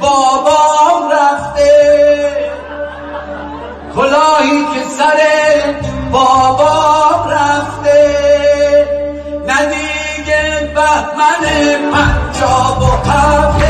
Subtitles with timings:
[0.00, 1.70] بابام رفته.
[3.94, 5.20] کلاهی که سر
[6.12, 8.00] بابام رفته.
[9.46, 11.44] ندیگه بهمن
[11.92, 13.69] پنجاب و هفته.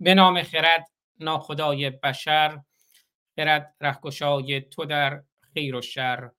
[0.00, 0.88] به نام خرد
[1.20, 2.60] ناخدای بشر
[3.36, 5.22] خرد رهگشای تو در
[5.54, 6.30] خیر و شر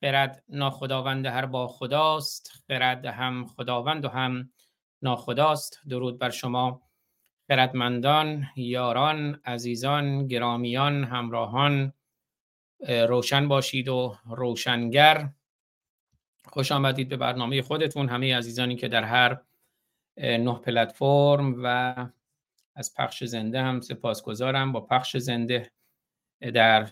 [0.00, 4.52] خرد ناخداوند هر با خداست خرد هم خداوند و هم
[5.02, 5.80] ناخداست.
[5.88, 6.82] درود بر شما
[7.48, 11.92] خردمندان یاران عزیزان گرامیان همراهان
[12.88, 15.28] روشن باشید و روشنگر.
[16.44, 19.40] خوش آمدید به برنامه خودتون همه عزیزانی که در هر
[20.16, 21.94] نه پلتفرم و
[22.74, 24.72] از پخش زنده هم سپاسگزارم.
[24.72, 25.70] با پخش زنده
[26.40, 26.88] در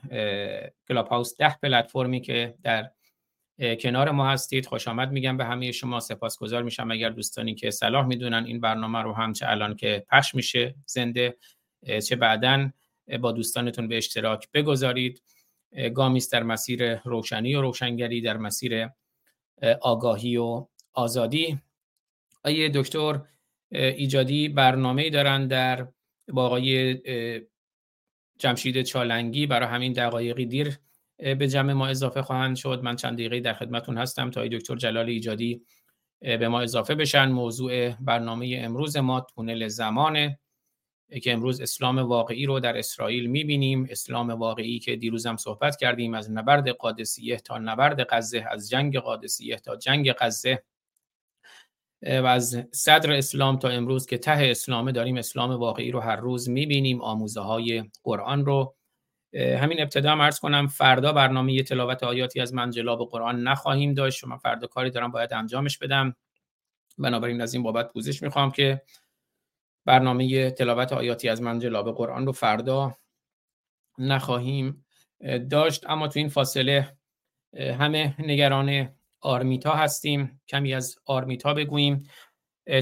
[0.89, 2.91] کلاب هاوس ده پلتفرمی که در
[3.81, 5.37] کنار ما هستید خوش آمد میگم.
[5.37, 6.91] به همه شما سپاسگزار میشم.
[6.91, 11.37] اگر دوستانی که صلاح می‌دونن این برنامه رو هم چه الان که پخش میشه زنده
[12.09, 12.71] چه بعدا
[13.21, 15.23] با دوستانتون به اشتراک بگذارید.
[15.95, 18.89] گامیست در مسیر روشنی و روشنگری در مسیر
[19.81, 21.59] آگاهی و آزادی.
[22.45, 23.21] آیه دکتر
[23.73, 25.89] ایجادی برنامه دارن در
[26.29, 27.01] با آقای
[28.39, 30.79] جمشید چالنگی برای همین دقایقی دیر
[31.19, 32.81] به جمع ما اضافه خواهند شد.
[32.83, 35.63] من چند دقیقه در خدمتون هستم تا دکتر جلال ایجادی
[36.21, 37.29] به ما اضافه بشن.
[37.29, 40.39] موضوع برنامه امروز ما تونل زمانه
[41.23, 43.87] که امروز اسلام واقعی رو در اسرائیل می‌بینیم.
[43.91, 48.99] اسلام واقعی که دیروز هم صحبت کردیم از نبرد قادسیه تا نبرد غزه از جنگ
[48.99, 50.63] قادسیه تا جنگ غزه.
[52.03, 56.49] و از صدر اسلام تا امروز که ته اسلامه داریم اسلام واقعی رو هر روز
[56.49, 58.75] می‌بینیم آموزه های قرآن رو.
[59.35, 64.19] همین ابتدا هم عرض کنم فردا برنامه تلاوت آیاتی از منجلاب قرآن نخواهیم داشت.
[64.19, 66.17] شما فردا کاری دارم باید انجامش بدم.
[66.99, 68.83] بنابراین از این بابت پوزش می‌خوام که
[69.85, 72.97] برنامه تلاوت آیاتی از منجلاب قرآن رو فردا
[73.99, 74.87] نخواهیم
[75.51, 75.91] داشت.
[75.91, 76.97] اما تو این فاصله
[77.59, 80.41] همه نگران آرمیتا هستیم.
[80.49, 82.09] کمی از آرمیتا بگوییم.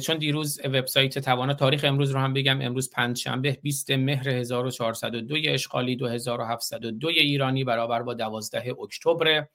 [0.02, 5.96] چون دیروز وبسایت توانا تاریخ امروز رو هم بگم امروز پنجشنبه 20 مهر 1402 اشغالی
[5.96, 9.46] 2702 ایرانی برابر با 12 اکتبر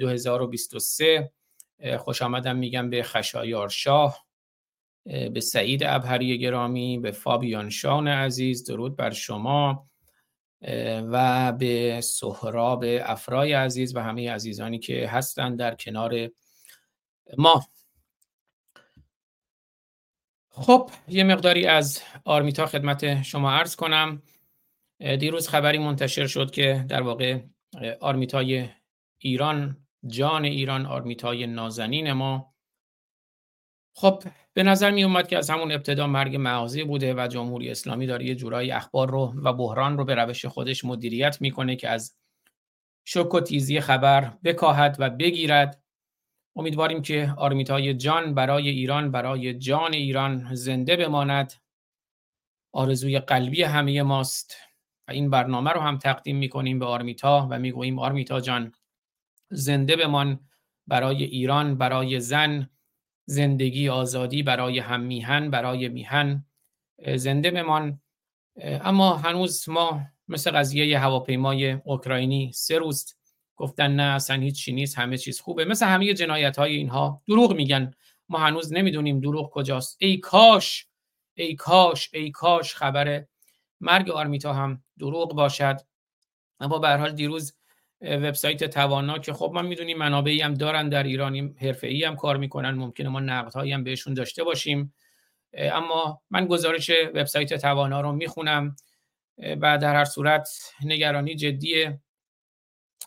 [0.00, 1.32] 2023
[1.98, 4.26] خوش آمدم میگم به خشایار شاه
[5.04, 8.64] به سعید ابهری گرامی به فابیان شان عزیز.
[8.64, 9.86] درود بر شما.
[11.10, 16.30] و به سهراب افرای عزیز و همه عزیزانی که هستند در کنار
[17.38, 17.66] ما.
[20.48, 24.22] خب یه مقداری از آرمیتا خدمت شما عرض کنم.
[24.98, 27.40] دیروز خبری منتشر شد که در واقع
[28.00, 28.68] آرمیتای
[29.18, 32.54] ایران جان ایران آرمیتای نازنین ما
[33.98, 34.22] خب
[34.54, 38.26] به نظر می اومد که از همون ابتدا مرگ معاضی بوده و جمهوری اسلامی داره
[38.26, 42.16] یه جورایی اخبار رو و بحران رو به روش خودش مدیریت می‌کنه که از
[43.04, 45.82] شک و تیزی خبر بکاهد و بگیرد.
[46.56, 51.52] امیدواریم که آرمیتای جان برای ایران برای جان ایران زنده بماند.
[52.74, 54.56] آرزوی قلبی همه ماست
[55.08, 58.72] و این برنامه رو هم تقدیم می‌کنیم به آرمیتا و می‌گوییم آرمیتا جان
[59.50, 60.40] زنده بمان
[60.86, 62.70] برای ایران برای زن
[63.26, 66.44] زندگی آزادی برای هم میهن برای میهن
[67.14, 68.00] زنده بمان.
[68.62, 73.14] اما هنوز ما مثل قضیه هواپیمای اوکراینی سه روز
[73.56, 75.64] گفتن نه اصلا هیچ نیست همه چیز خوبه.
[75.64, 77.94] مثل همه جنایت های اینها دروغ میگن.
[78.28, 79.96] ما هنوز نمی‌دونیم دروغ کجاست.
[80.00, 80.86] ای کاش
[81.34, 83.24] ای کاش ای کاش خبر
[83.80, 85.76] مرگ آرمیتا هم دروغ باشد.
[86.60, 87.55] اما به حال دیروز
[88.06, 92.70] وبسایت توانا که خب ما می‌دونیم منابعی هم دارن در ایرانی حرفه‌ای هم کار می‌کنن
[92.70, 94.94] ممکنه ما نقدهایی هم بهشون داشته باشیم.
[95.52, 98.76] اما من گزارش وبسایت توانا رو می‌خونم.
[99.38, 100.48] و در هر صورت
[100.84, 102.00] نگرانی جدیه.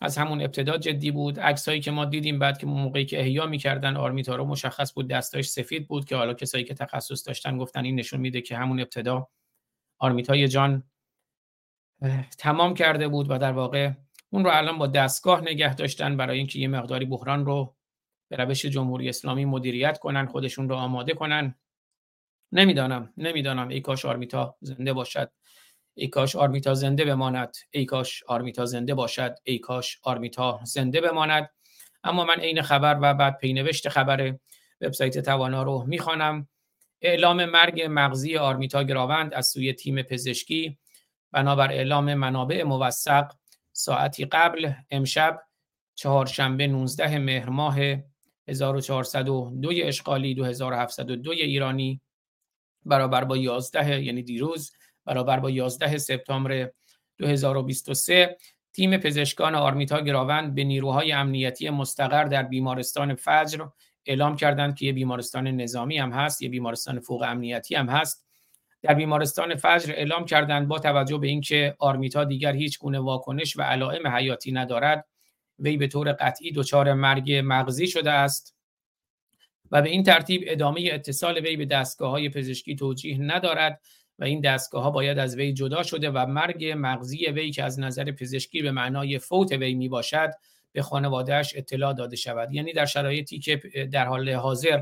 [0.02, 1.40] از همون ابتدا جدی بود.
[1.40, 5.50] عکسایی که ما دیدیم بعد که موقعی که احیا می‌کردن آرمیتا رو مشخص بود دستاش
[5.50, 9.28] سفید بود که حالا کسایی که تخصص داشتن گفتن این نشون میده که همون ابتدا
[10.00, 10.84] آرمیتای جان
[12.38, 13.92] تمام کرده بود و در واقع
[14.30, 17.76] اون رو الان با دستگاه نگه داشتن برای اینکه یه مقداری بحران رو
[18.30, 21.56] به روش جمهوری اسلامی مدیریت کنن خودشون رو آماده کنن.
[22.52, 23.68] نمی‌دانم نمی‌دانم.
[23.68, 25.32] ای کاش آرمیتا زنده باشد.
[25.94, 27.58] ای کاش آرمیتا زنده بماند.
[27.72, 29.36] ای کاش آرمیتا زنده باشد.
[29.44, 31.50] ای کاش آرمیتا زنده بماند.
[32.04, 34.36] اما من عین خبر و بعد پینوشت خبر
[34.82, 36.48] وبسایت توانا رو می‌خوانم.
[37.02, 40.78] اعلام مرگ مغزی آرمیتا گراوند از سوی تیم پزشکی.
[41.32, 43.32] بنابر اعلام منابع موثق
[43.80, 45.42] ساعتی قبل امشب
[45.96, 47.78] چهارشنبه 19 مهر ماه
[48.48, 52.02] 1402 اشغالی 2702 ایرانی
[52.86, 54.72] برابر با 11 یعنی دیروز
[55.06, 56.72] برابر با 11 سپتامبر
[57.18, 58.38] 2023
[58.74, 63.68] تیم پزشکان آرمیتا گراوند به نیروهای امنیتی مستقر در بیمارستان فجر
[64.06, 68.29] اعلام کردند که یه بیمارستان نظامی هم هست یه بیمارستان فوق امنیتی هم هست.
[68.82, 73.62] در بیمارستان فجر اعلام کردند با توجه به اینکه آرمیتا دیگر هیچ گونه واکنش و
[73.62, 75.06] علائم حیاتی ندارد
[75.60, 78.56] وی به طور قطعی دچار مرگ مغزی شده است
[79.72, 83.82] و به این ترتیب ادامه اتصال وی به دستگاه های پزشکی توجیه ندارد
[84.20, 87.80] و این دستگاه ها باید از وی جدا شده و مرگ مغزی وی که از
[87.80, 90.32] نظر پزشکی به معنای فوت وی می باشد
[90.72, 92.52] به خانوادهش اطلاع داده شود.
[92.52, 93.62] یعنی در شرایطی که
[93.92, 94.82] در حال حاضر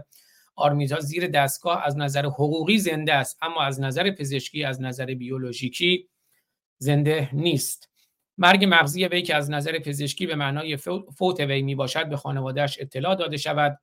[0.57, 6.09] آرمیتا زیر دستگاه از نظر حقوقی زنده است اما از نظر پزشکی از نظر بیولوژیکی
[6.77, 7.89] زنده نیست.
[8.37, 10.77] مرگ مغزی وی که از نظر پزشکی به معنای
[11.17, 13.79] فوت وی می باشد به خانوادهش اطلاع داده شود.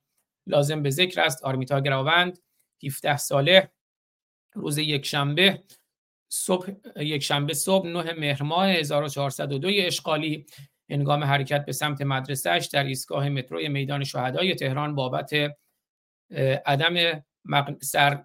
[0.46, 2.38] لازم به ذکر است آرمیتا گراوند
[2.86, 3.70] 17 ساله
[4.54, 5.62] روز یک شنبه
[6.28, 10.46] صبح یک شنبه صبح 9 مهر ماه 1402 اشغالی.
[10.90, 15.56] هنگام حرکت به سمت مدرسهش در ایستگاه مترو میدان شهدای تهران بابت
[16.66, 17.22] عدم
[17.82, 18.24] سر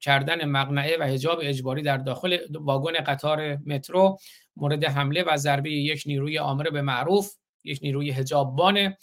[0.00, 4.18] کردن مقنعه و حجاب اجباری در داخل واگن قطار مترو
[4.56, 7.34] مورد حمله و ضربه یک نیروی آمر به معروف
[7.64, 8.94] یک نیروی حجاببان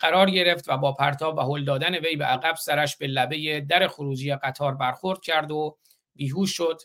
[0.00, 3.88] قرار گرفت و با پرتاب و هل دادن وی به عقب سرش به لبه در
[3.88, 5.78] خروجی قطار برخورد کرد و
[6.16, 6.80] بیهوش شد.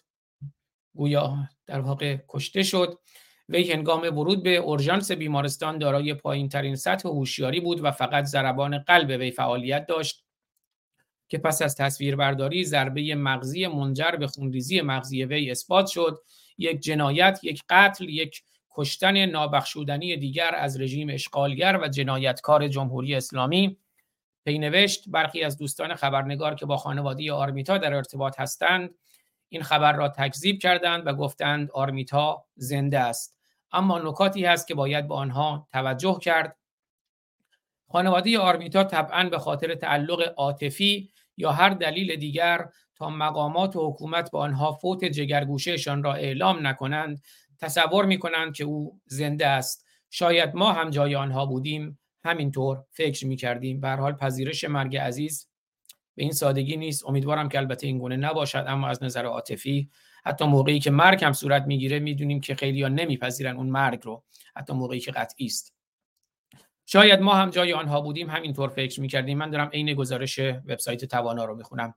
[0.95, 2.99] گویا در واقع کشته شد.
[3.49, 8.77] وی هنگام ورود به اورژانس بیمارستان دارای پایین ترین سطح هوشیاری بود و فقط ضربان
[8.77, 10.24] قلب وی فعالیت داشت.
[11.27, 16.21] که پس از تصویربرداری ضربه مغزی منجر به خونریزی مغزی وی اثبات شد.
[16.57, 23.77] یک جنایت یک قتل یک کشتن نابخشودنی دیگر از رژیم اشغالگر و جنایتکار جمهوری اسلامی.
[24.45, 28.95] پینوشت برخی از دوستان خبرنگار که با خانواده آرمیتا در ارتباط هستند
[29.49, 33.37] این خبر را تکذیب کردند و گفتند آرمیتا زنده است.
[33.71, 36.57] اما نکاتی هست که باید به آنها توجه کرد.
[37.87, 42.65] خانواده آرمیتا طبعا به خاطر تعلق عاطفی یا هر دلیل دیگر
[42.95, 47.21] تا مقامات و حکومت به آنها فوت جگرگوشهشان را اعلام نکنند
[47.59, 49.85] تصور می کنند که او زنده است.
[50.09, 51.99] شاید ما هم جای آنها بودیم.
[52.23, 55.47] همینطور فکر می کردیم به حال پذیرش مرگ عزیز
[56.15, 57.05] به این سادگی نیست.
[57.05, 58.65] امیدوارم که البته این گونه نباشد.
[58.67, 59.89] اما از نظر عاطفی
[60.25, 64.23] حتی موقعی که مرگ هم صورت می‌گیره می‌دونیم که خیلی ها نمیپذیرن اون مرگ رو.
[64.55, 65.74] حتی موقعی که قطعی است.
[66.85, 69.37] شاید ما هم جای آنها بودیم همینطور فکر می‌کردیم.
[69.37, 71.93] من دارم عین گزارش وبسایت توانا رو می‌خونم.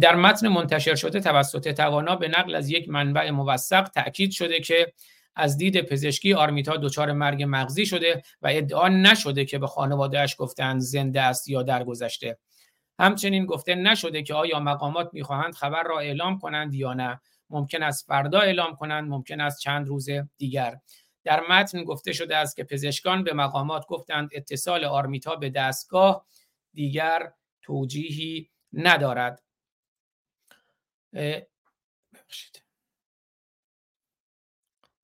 [0.00, 4.92] در متن منتشر شده توسط توانا به نقل از یک منبع موثق تاکید شده که
[5.36, 10.80] از دید پزشکی آرمیتا دچار مرگ مغزی شده و ادعا نشده که به خانوادهش گفتند
[10.80, 12.38] زنده است یا درگذشته.
[12.98, 17.20] همچنین گفته نشده که آیا مقامات می‌خواهند خبر را اعلام کنند یا نه.
[17.50, 20.76] ممکن است فردا اعلام کنند ممکن است چند روز دیگر.
[21.28, 26.26] در متن گفته شده است که پزشکان به مقامات گفتند اتصال آرمیتا به دستگاه
[26.74, 27.32] دیگر
[27.62, 29.42] توجیهی ندارد.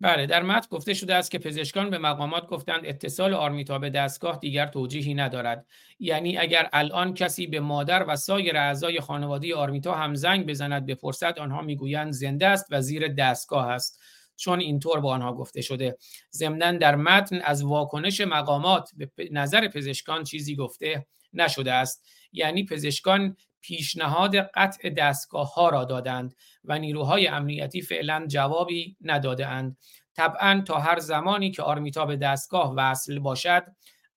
[0.01, 4.39] بله در متن گفته شده است که پزشکان به مقامات گفتند اتصال آرمیتا به دستگاه
[4.39, 5.67] دیگر توجیهی ندارد.
[5.99, 11.39] یعنی اگر الان کسی به مادر و سایر اعضای خانواده آرمیتا هم زنگ بزند بپرسد
[11.39, 14.01] آنها می‌گویند زنده است و زیر دستگاه است.
[14.37, 15.97] چون اینطور با آنها گفته شده.
[16.33, 22.05] ضمنا در متن از واکنش مقامات به نظر پزشکان چیزی گفته نشده است.
[22.33, 29.77] یعنی پزشکان پیشنهاد قطع دستگاه ها را دادند و نیروهای امنیتی فعلا جوابی نداده اند.
[30.15, 33.65] طبعا تا هر زمانی که آرمیتا به دستگاه وصل باشد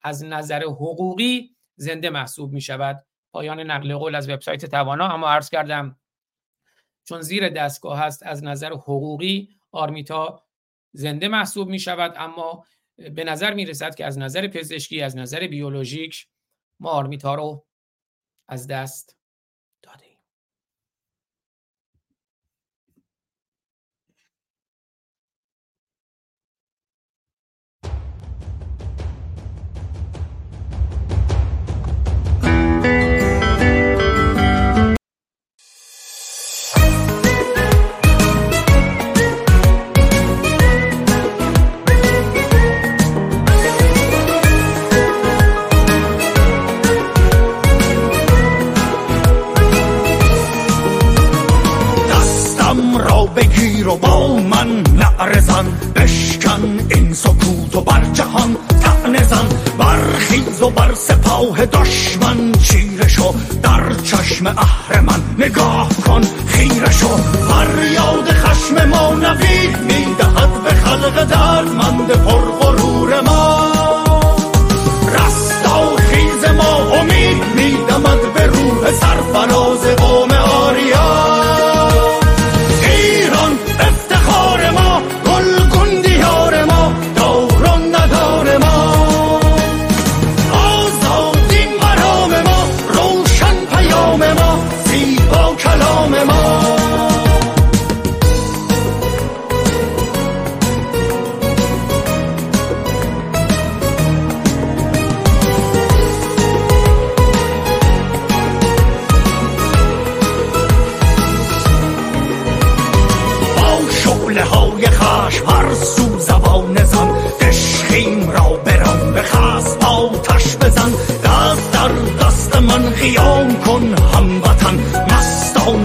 [0.01, 5.49] از نظر حقوقی زنده محسوب می شود پایان نقل قول از وبسایت توانا اما عرض
[5.49, 5.97] کردم
[7.03, 10.43] چون زیر دستگاه هست از نظر حقوقی آرمیتا
[10.93, 12.65] زنده محسوب می شود اما
[12.97, 16.27] به نظر می رسد که از نظر پزشکی از نظر بیولوژیک
[16.79, 17.67] ما آرمیتا رو
[18.47, 19.16] از دست
[53.87, 55.65] بگیر و با من نعرزن
[55.95, 59.23] بشکن این سکوت و بر جهان تعنزن.
[59.23, 67.07] زن برخیز و بر سپاه دشمن چیره شو در چشم اهرمن نگاه کن خیره شو
[67.49, 73.71] فریاد خشم ما نوید می‌دهد به خلق دردمند پرغرور ما.
[75.13, 79.96] رستا خیز ما امید میدمد به روح سرفراز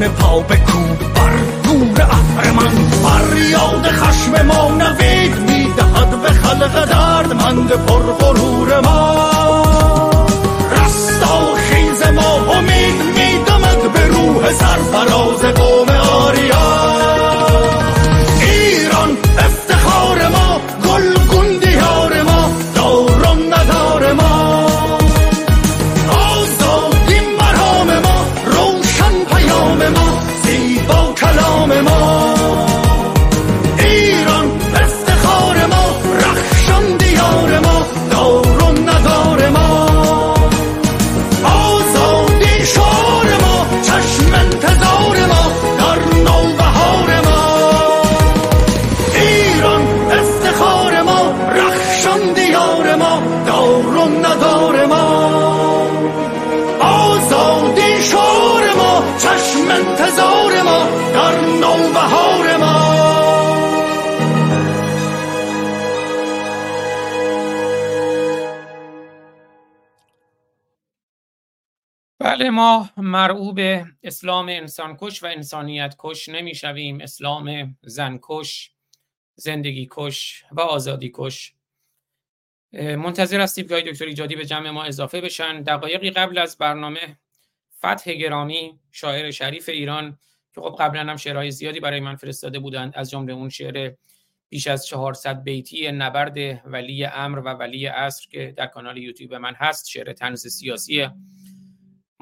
[0.09, 0.45] قوم
[8.83, 9.22] ما
[73.53, 77.01] مرعوب اسلام انسانکش و انسانیت کش نمی‌شویم.
[77.01, 78.71] اسلام زنکش
[79.35, 81.55] زندگی کش و آزادی کش
[82.73, 85.63] منتظر هستیم که دکتر ایجادی به جمع ما اضافه بشن.
[85.63, 87.19] دقایقی قبل از برنامه
[87.79, 90.19] فتح گرامی شاعر شریف ایران
[90.55, 92.93] که خب قبلا هم شعرهای زیادی برای من فرستاده بودند.
[92.97, 93.93] از جمله اون شعر
[94.49, 99.55] بیش از 400 بیتی نبرد ولی امر و ولی عصر که در کانال یوتیوب من
[99.55, 101.09] هست شعر تنز سیاسی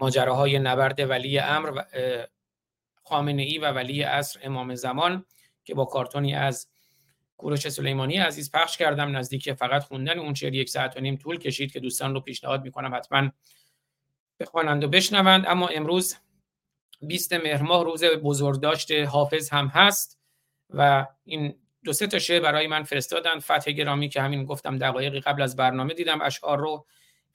[0.00, 1.82] ماجراهای نبرد ولی امر
[3.04, 5.24] خامنه ای و ولی عصر امام زمان
[5.64, 6.68] که با کارتونی از
[7.36, 11.38] کوروش سلیمانی عزیز پخش کردم نزدیک فقط خوندن اون شعر یک ساعت و نیم طول
[11.38, 13.30] کشید که دوستان رو پیشنهاد می‌کنم حتما
[14.40, 15.44] بخوانند و بشنوند.
[15.46, 16.16] اما امروز
[17.02, 20.20] 20 مهر ماه روز بزرگداشت حافظ هم هست
[20.70, 21.54] و این
[21.84, 25.56] دو سه تا شعر برای من فرستادن فتح گرامی که همین گفتم دقایقی قبل از
[25.56, 26.20] برنامه دیدم.
[26.22, 26.86] اشعار رو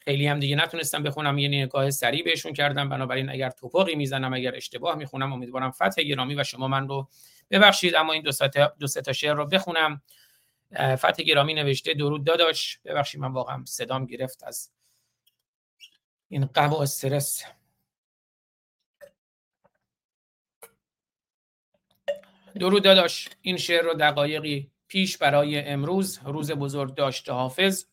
[0.05, 2.89] خیلی هم دیگه نتونستم بخونم یه نگاه سریع بهشون کردم.
[2.89, 7.09] بنابراین اگر توپاقی می‌زنم اگر اشتباه می‌خونم امیدوارم فتح گرامی و شما من رو
[7.51, 7.95] ببخشید.
[7.95, 8.31] اما این دو
[8.79, 10.01] دو تا شعر رو بخونم.
[10.95, 12.79] فتح گرامی نوشته درود داداش.
[12.85, 14.71] ببخشید من واقعا صدام گرفت از
[16.29, 17.43] این غم و استرس.
[22.59, 23.29] درود داداش.
[23.41, 27.85] این شعر رو دقایقی پیش برای امروز روز بزرگ داشته حافظ.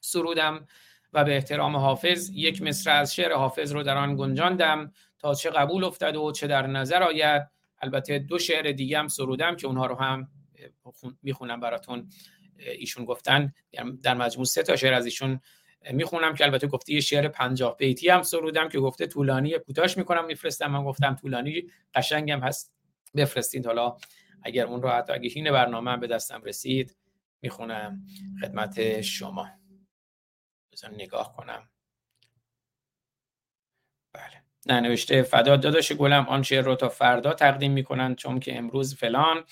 [0.00, 0.68] سرودم
[1.16, 5.50] و به احترام حافظ یک مصر از شعر حافظ رو در آن گنجاندم تا چه
[5.50, 7.42] قبول افتد و چه در نظر آید.
[7.82, 10.28] البته دو شعر دیگه هم سرودم که اونها رو هم
[11.22, 12.08] می‌خونم براتون.
[12.58, 13.52] ایشون گفتن
[14.02, 15.40] در مجموع سه تا شعر از ایشون
[15.90, 20.26] می‌خونم که البته گفته یه شعر پنجاه بیتی هم سرودم که گفته طولانی کوتاش می‌کنم
[20.26, 20.66] میفرستم.
[20.66, 21.62] من گفتم طولانی
[21.94, 22.74] قشنگم هست
[23.16, 23.66] بفرستید.
[23.66, 23.96] حالا
[24.42, 26.96] اگر اون رو حتی اگه این برنامه به دستم رسید
[27.42, 28.06] می‌خونم.
[28.40, 29.46] خدمت شما.
[30.76, 31.68] بزن نگاه کنم.
[34.12, 34.80] بله.
[34.80, 39.44] نوشته فدا داداش گلم آن شعر رو تا فردا تقدیم می‌کنن چون که امروز فلان.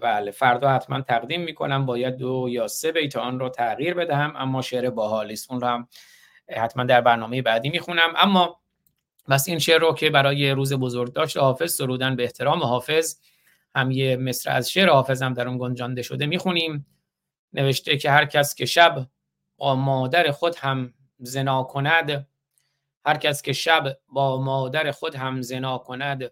[0.00, 4.62] بله فردا حتما تقدیم می‌کنم باید دو یا سه بیت آن رو تغییر بدهم اما
[4.62, 5.88] شعر باحالی اون رو هم
[6.56, 8.12] حتما در برنامه بعدی می‌خونم.
[8.16, 8.60] اما
[9.28, 13.20] بس این شعر رو که برای روز بزرگ داشت حافظ سرودن به احترام حافظ
[13.74, 16.86] هم یه مصر از شعر حافظ در اون گنجانده شده می‌خونیم.
[17.52, 19.06] نوشته که هر کس که شب
[19.56, 22.28] با مادر خود هم زنا کند.
[23.06, 26.30] هر کس که شب با مادر خود هم زنا کند.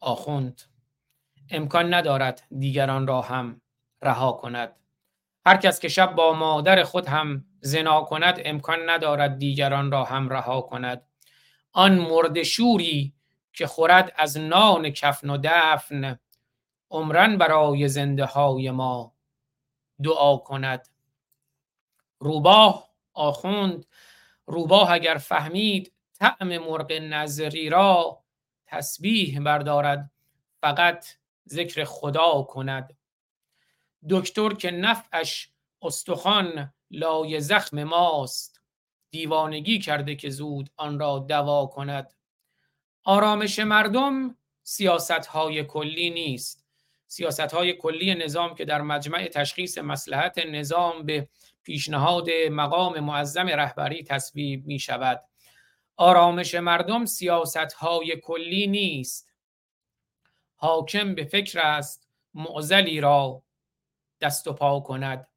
[0.00, 0.62] آخوند
[1.50, 3.60] امکان ندارد دیگران را هم
[4.02, 4.76] رها کند.
[5.46, 10.28] هر کس که شب با مادر خود هم زنا کند امکان ندارد دیگران را هم
[10.28, 11.06] رها کند.
[11.72, 13.14] آن مرد شوری
[13.52, 16.18] که خورد از نان کفن و دفن
[16.90, 19.14] عمرن برای زنده های ما
[20.02, 20.88] دعا کند.
[22.18, 23.86] روباه آخوند.
[24.46, 28.24] روباه اگر فهمید طعم مرغ نظری را
[28.66, 30.10] تسبیح بردارد.
[30.60, 31.06] فقط
[31.48, 32.96] ذکر خدا کند.
[34.10, 35.52] دکتر که نفعش
[35.82, 38.60] استخوان لای زخم ماست.
[39.10, 42.14] دیوانگی کرده که زود آن را دوا کند.
[43.04, 46.59] آرامش مردم سیاست های کلی نیست.
[47.12, 51.28] سیاست های کلی نظام که در مجمع تشخیص مسلحت نظام به
[51.62, 55.24] پیشنهاد مقام معظم رهبری تصویب می شود
[55.96, 59.32] آرامش مردم سیاست های کلی نیست.
[60.54, 63.42] حاکم به فکر است معزلی را
[64.20, 65.28] دست و پا کند.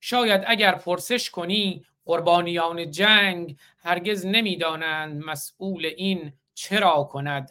[0.00, 7.50] شاید اگر پرسش کنی قربانیان جنگ هرگز نمی‌دانند مسئول این چرا کند.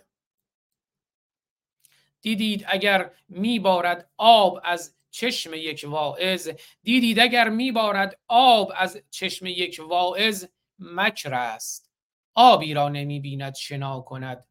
[2.22, 6.50] دیدید اگر میبارد آب از چشم یک واعظ؟
[6.84, 10.46] دیدید اگر میبارد آب از چشم یک واعظ؟
[10.80, 11.92] مکر است.
[12.36, 14.46] آبی را نمی‌بیند شنا کند.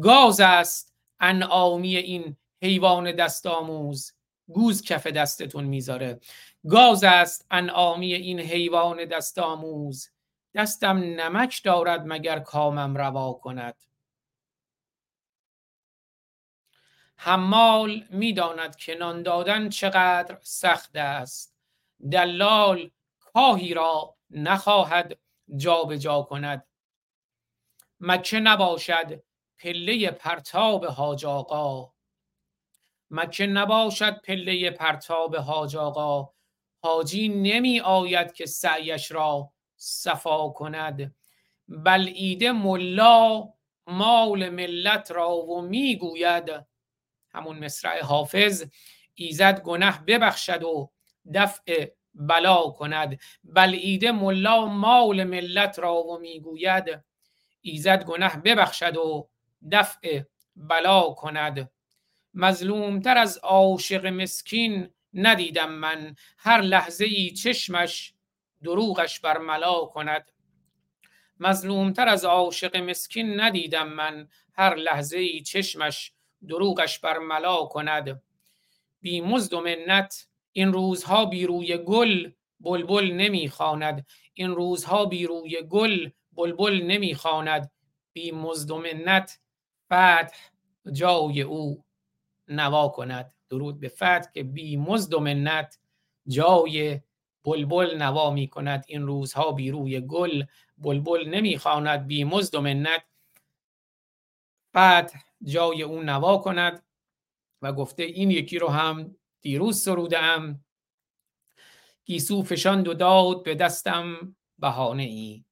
[0.00, 4.12] گاز است انعامی این حیوان دست آموز.
[4.48, 6.20] گوز کف دستتون می‌ذاره.
[6.68, 10.08] گاز است انعامی این حیوان دست آموز.
[10.54, 13.74] دستم نمک دارد مگر کامم روا کند؟
[17.22, 21.56] حمال می‌داند که نان دادن چقدر سخت است.
[22.12, 25.18] دلال کاهی را نخواهد
[25.56, 26.66] جابجا جا کند.
[28.00, 29.22] مکه نباشد
[29.58, 31.92] پله پرتاب حاج آقا.
[33.10, 36.32] مکه نباشد پله پرتاب حاج آقا.
[36.82, 41.14] حاجی نمی آید که سعیش را صفا کند.
[41.68, 43.48] بل ایده ملا
[43.86, 46.69] مال ملت را و می‌گوید
[47.32, 48.64] همون مصرع حافظ
[49.14, 50.90] ایزد گنه ببخشد و
[51.34, 53.20] دفع بلا کند.
[53.44, 57.00] بل ایده ملا مال ملت را و می‌گوید
[57.60, 59.28] ایزد گنه ببخشد و
[59.72, 60.22] دفع
[60.56, 61.70] بلا کند.
[62.34, 68.14] مظلومتر از عاشق مسکین ندیدم من هر لحظه ای چشمش
[68.62, 70.30] دروغش بر ملا کند.
[71.40, 76.12] مظلومتر از عاشق مسکین ندیدم من هر لحظه ای چشمش
[76.48, 78.22] دروغش بر ملا کند.
[79.00, 85.62] بی مزد و منت این روزها بی روی گل بلبل نمی‌خواند این روزها بی روی
[85.62, 87.70] گل بلبل نمی‌خواند
[88.12, 89.38] بی مزد و منت
[89.86, 90.36] فتح
[90.92, 91.84] جای او
[92.48, 93.32] نوا کند.
[93.50, 95.78] درود به فتح که بی مزد و منت
[96.28, 97.00] جای
[97.44, 98.84] بلبل نوا می کند.
[98.88, 100.44] این روزها بی روی گل
[100.78, 103.02] بلبل نمی‌خواند بی مزد و منت
[104.70, 106.82] فتح جای او نوا کند
[107.62, 110.64] و گفته این یکی رو هم دیروز ام.
[112.04, 115.44] گیسو فشاند و داد به دستم بهانه ای.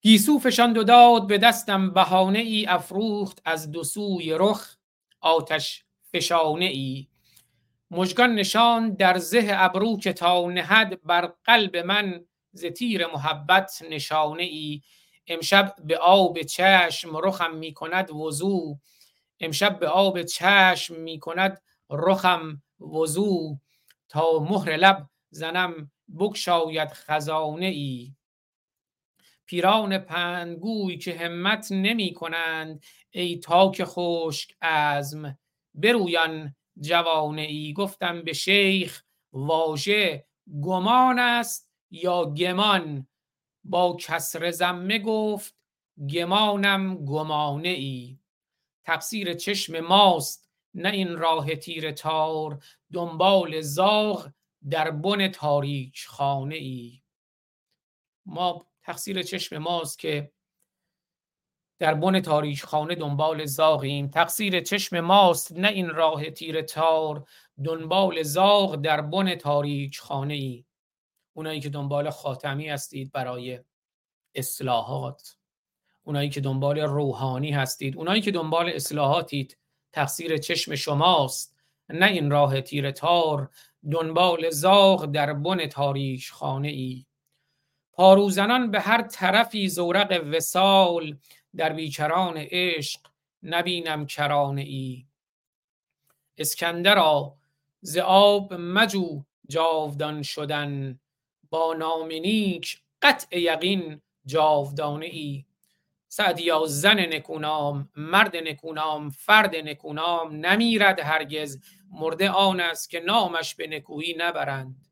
[0.00, 4.76] گیسو فشاند و داد به دستم بهانه ای افروخت از دو سوی رخ
[5.20, 7.08] آتش فشانه ای.
[7.90, 14.42] مژگان نشان در زه ابرو که تا نهد بر قلب من ز تیر محبت نشانه
[14.42, 14.82] ای.
[15.26, 18.78] امشب به آب چشم رخم می کند وضو.
[19.40, 23.58] امشب به آب چشم می کند رخم وضو.
[24.08, 28.14] تا مهر لب زنم بکشاید خزانه ای.
[29.46, 35.38] پیران پندگوی که همت نمی کنند ای تاک خشک ازم
[35.74, 37.72] برویان جوانه ای.
[37.72, 40.26] گفتم به شیخ واژه
[40.62, 43.06] گمان است یا گمان؟
[43.70, 45.54] با کسر زمه گفت
[46.12, 48.18] گمانم گمانه ای
[48.84, 52.64] تقصیر چشم ماست نه این راه تیر تار.
[52.92, 54.30] دنبال زاغ
[54.70, 57.02] در بن تاریک خانه ای
[58.26, 60.32] ما تقصیر چشم ماست که
[61.78, 64.08] در بن تاریک خانه دنبال زاغیم.
[64.08, 67.28] تقصیر چشم ماست نه این راه تیر تار.
[67.64, 70.65] دنبال زاغ در بن تاریک خانه ای
[71.36, 73.60] اونایی که دنبال خاتمی هستید برای
[74.34, 75.36] اصلاحات.
[76.02, 77.96] اونایی که دنبال روحانی هستید.
[77.96, 79.58] اونایی که دنبال اصلاحاتید.
[79.92, 81.56] تقصیر چشم شماست.
[81.88, 83.50] نه این راه تیر تار.
[83.90, 87.06] دنبال زاغ در بن تاریش خانه ای
[87.92, 91.18] پاروزنان به هر طرفی زورق وسال
[91.56, 93.00] در بیکران عشق
[93.42, 95.06] نبینم کرانه ای
[96.38, 97.36] اسکندرا
[97.80, 101.00] ز آب مجو جاودان شدن.
[101.78, 105.44] نام نیک قطع یقین جاودانه ای.
[106.08, 111.58] سعدیا زن نکونام مرد نکونام فرد نکونام نمیرد هرگز
[111.90, 114.86] مرده آن است که نامش به نکویی نبرند.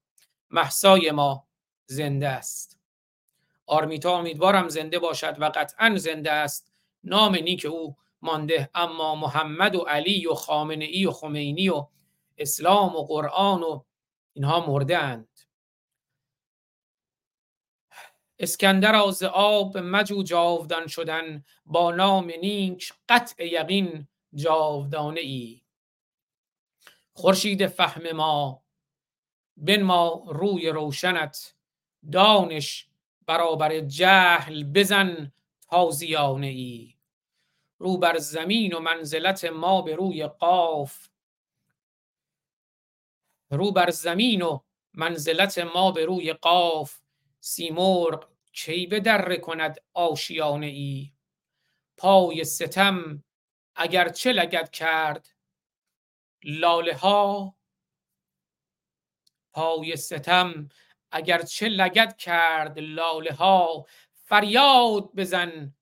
[0.50, 1.46] محسای ما
[1.86, 2.80] زنده است.
[3.66, 6.72] آرمیتا امیدوارم زنده باشد و قطعا زنده است.
[7.04, 11.86] نام نیک او مانده اما محمد و علی و خامنه ای و خمینی و
[12.38, 13.82] اسلام و قرآن و
[14.32, 15.33] اینها مرده اند.
[18.38, 25.62] اسکندر از آب مجو جاودان شدن با نام نیک قطع یقین جاودانه ای
[27.12, 28.62] خورشید فهم ما
[29.56, 31.54] بن ما روی روشنت
[32.12, 32.88] دانش
[33.26, 35.32] برابر جهل بزن
[35.70, 36.94] تازیانه ای
[37.78, 41.08] رو بر زمین و منزلت ما به روی قاف.
[43.50, 44.58] رو بر زمین و
[44.94, 47.03] منزلت ما به روی قاف.
[47.46, 51.12] سیمرغ کی به در کند آشیانه ای؟
[51.96, 53.24] پای ستم
[53.76, 55.28] اگر چه لگد کرد؟
[56.44, 57.54] لاله ها؟
[59.52, 60.68] پای ستم
[61.10, 65.74] اگر چه لگد کرد لاله ها؟ فریاد بزن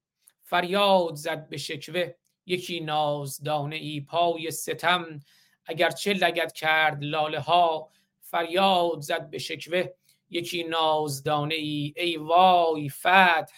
[0.42, 2.10] فریاد زد به شکوه.
[2.46, 5.20] یکی نازدانه ای پای ستم
[5.66, 9.86] اگر چه لگد کرد لاله ها؟ فریاد زد به شکوه.
[10.32, 13.54] یکی نازدانه ای ای وای فتح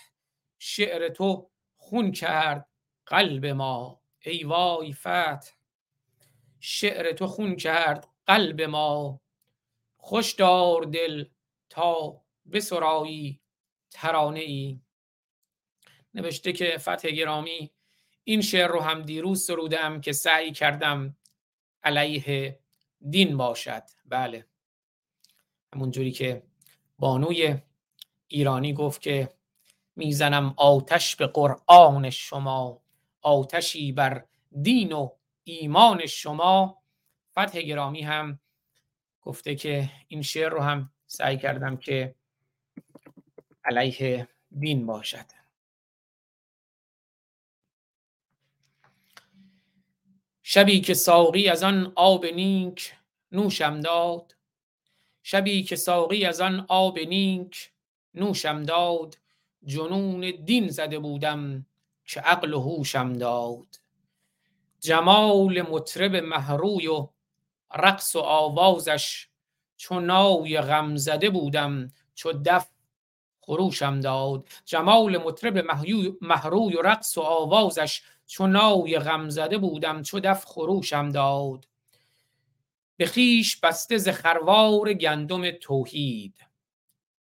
[0.58, 2.68] شعر تو خون کرد
[3.06, 5.52] قلب ما ای وای فتح
[6.60, 9.20] شعر تو خون کرد قلب ما.
[9.96, 11.24] خوش دار دل
[11.70, 13.40] تا بسرایی
[13.90, 14.80] ترانه ای.
[16.14, 17.70] نوشته که فتح گرامی
[18.24, 21.16] این شعر رو هم دیروز سرودم که سعی کردم
[21.82, 22.58] علیه
[23.10, 23.82] دین باشد.
[24.04, 24.46] بله.
[25.74, 26.42] همونجوری که
[26.98, 27.58] بانوی
[28.28, 29.34] ایرانی گفت که
[29.96, 32.82] می‌زنم آتش به قرآن شما
[33.22, 34.24] آتشی بر
[34.62, 35.10] دین و
[35.44, 36.82] ایمان شما.
[37.32, 38.40] فتح گرامی هم
[39.22, 42.14] گفته که این شعر رو هم سعی کردم که
[43.64, 44.28] علیه
[44.58, 45.26] دین باشد.
[50.42, 52.94] شبی که ساقی از آن آب نیک
[53.32, 54.36] نوشم داد
[55.26, 57.70] شبی که ساقی از آن آب نیک
[58.14, 59.18] نوشم داد
[59.64, 61.66] جنون دین زده بودم
[62.06, 63.80] که عقل و هوشم داد.
[64.80, 67.08] جمال مطرب محروی و
[67.74, 69.28] رقص و آوازش
[69.76, 72.68] چو نای غم زده بودم چو دف
[73.40, 74.48] خروشم داد.
[74.64, 75.58] جمال مطرب
[76.22, 81.66] محروی و رقص و آوازش چو نای غم زده بودم چو دف خروشم داد.
[82.96, 86.34] به خیش بسته ز خروار گندم توحید.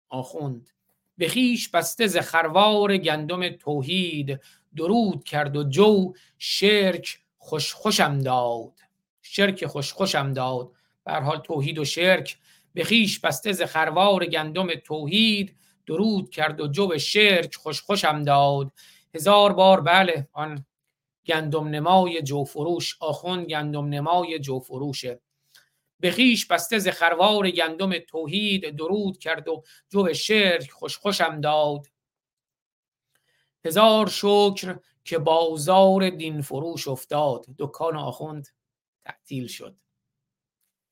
[0.09, 0.69] آخوند
[1.17, 4.39] به خیش بسته ز خروار گندم توحید.
[4.75, 8.79] درود کرد و جو شرک خوش خوشم داد.
[9.21, 10.71] شرک خوش خوشم داد.
[11.05, 12.37] به حال توحید و شرک.
[12.73, 15.55] به خیش بسته ز خروار گندم توحید.
[15.87, 18.71] درود کرد و جو شرک خوش خوشم داد.
[19.15, 20.65] هزار بار بله آن
[21.25, 22.97] گندم نمای جو فروش.
[22.99, 25.19] آخوند گندم نمای جو فروشه.
[26.03, 31.87] به خیش بسته ز خروار گندم توحید درود کرد و جو شرک خوش خوشم داد.
[33.65, 37.45] هزار شکر که بازار دین فروش افتاد.
[37.59, 38.47] دکان آخوند
[39.05, 39.75] تعطیل شد.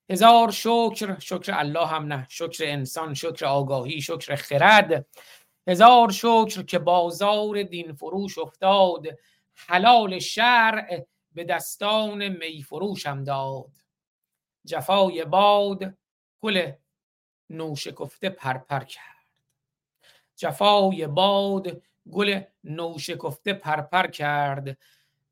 [0.10, 5.08] هزار شکر شکر الله هم نه شکر انسان شکر آگاهی شکر خرد.
[5.68, 9.08] هزار شکر که بازار دین فروش افتاد.
[9.54, 13.81] حلال شرع به دستان می فروشم داد.
[14.66, 15.98] جفای باد
[16.42, 16.72] گل
[17.50, 19.26] نوشکفته پرپر کرد.
[20.36, 24.78] جفای باد گل نوشکفته پرپر کرد.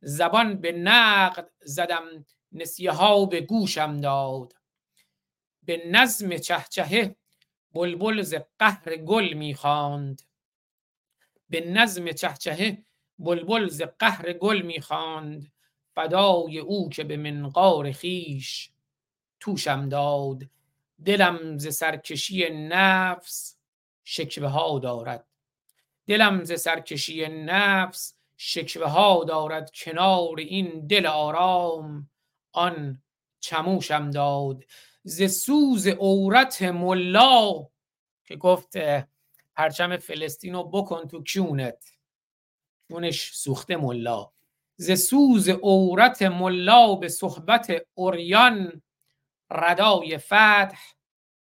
[0.02, 4.54] زبان به نقد زدم نسیه ها به گوشم داد.
[5.64, 7.16] به نظم چهچهه
[7.74, 10.22] بلبل ز قهر گل می‌خواند
[11.50, 12.86] به نظم چهچهه
[13.20, 15.52] بلبل ز قهر گل می‌خواند
[15.96, 18.72] فدای او که به منقار خیش
[19.40, 20.44] توشم داد.
[21.06, 23.58] دلم ز سرکشی نفس
[24.04, 25.28] شکوه ها دارد.
[26.08, 32.10] دلم ز سرکشی نفس شکوه ها دارد کنار این دل آرام.
[32.52, 33.02] آن
[33.40, 34.64] چموشم داد
[35.04, 37.68] ز سوز عورت ملا
[38.26, 38.74] که گفت
[39.56, 41.84] پرچم فلسطین رو بکن تو کیونت
[42.88, 44.32] کیونش سوخته ملا.
[44.76, 48.82] ز سوز عورت ملا به صحبت اوریان
[49.52, 50.78] ردای فتح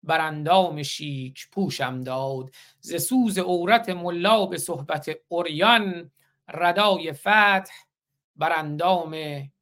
[0.04, 2.50] بر اندام شیک پوشم داد.
[2.80, 6.12] ز سوز عورت ملا به صحبت اوریان
[6.48, 7.74] ردای فتح
[8.36, 9.16] بر اندام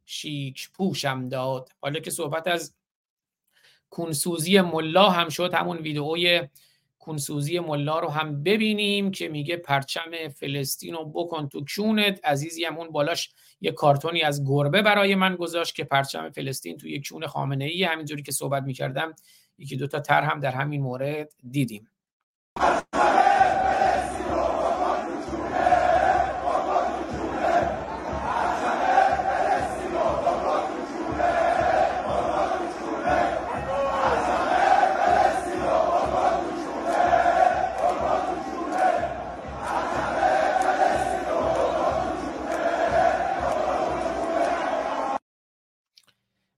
[0.05, 1.69] شیک پوشم داد.
[1.81, 2.75] حالا که صحبت از
[3.89, 6.47] کونسوزی ملا هم شد همون ویدئوی
[7.05, 12.25] کونسوزی ملا رو هم ببینیم که میگه پرچم فلسطین رو بکن تو کونت.
[12.25, 13.29] عزیزی هم اون بالاش
[13.61, 17.83] یه کارتونی از گربه برای من گذاشت که پرچم فلسطین تو یک کون خامنه ای
[17.83, 19.13] همینجوری که صحبت می‌کردم
[19.57, 21.87] یکی دوتا تر هم در همین مورد دیدیم.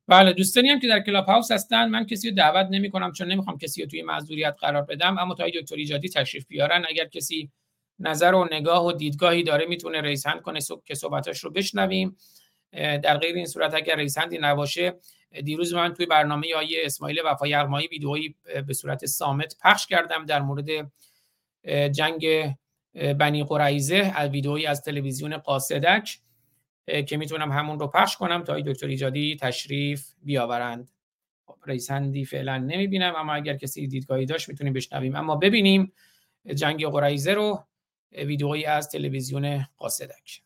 [0.07, 1.89] بله دوستانی هم که در کلاب هاوس هستن.
[1.89, 5.17] من کسی رو دعوت نمی کنم چون نمی‌خوام کسی رو توی معذوریت قرار بدم.
[5.17, 7.51] اما تا دکتر ایجادی تشریف بیارن اگر کسی
[7.99, 12.17] نظر و نگاه و دیدگاهی داره می‌تونه رئیس هند کنه که صحبتاش رو بشنویم.
[12.71, 14.93] در غیر این صورت اگر رئیس هندی نباشه
[15.43, 18.35] دیروز من توی برنامه آیه اسماعیل وفای یغمایی ویدئویی
[18.67, 20.91] به صورت سامت پخش کردم در مورد
[21.91, 22.53] جنگ
[22.93, 26.19] بنی قریزه از ویدئویی از تلویزیون قاصدک.
[27.07, 30.89] که می‌تونم همون رو پخش کنم تا دکتر ایجادی تشریف بیاورند.
[31.45, 35.15] خب، رئیس هندی فعلا نمی‌بینم اما اگر کسی دیدگاهی داشت می‌تونیم بشنویم.
[35.15, 35.91] اما ببینیم
[36.55, 37.63] جنگ قریزه رو
[38.11, 40.41] ویدئویی از تلویزیون قاصدک.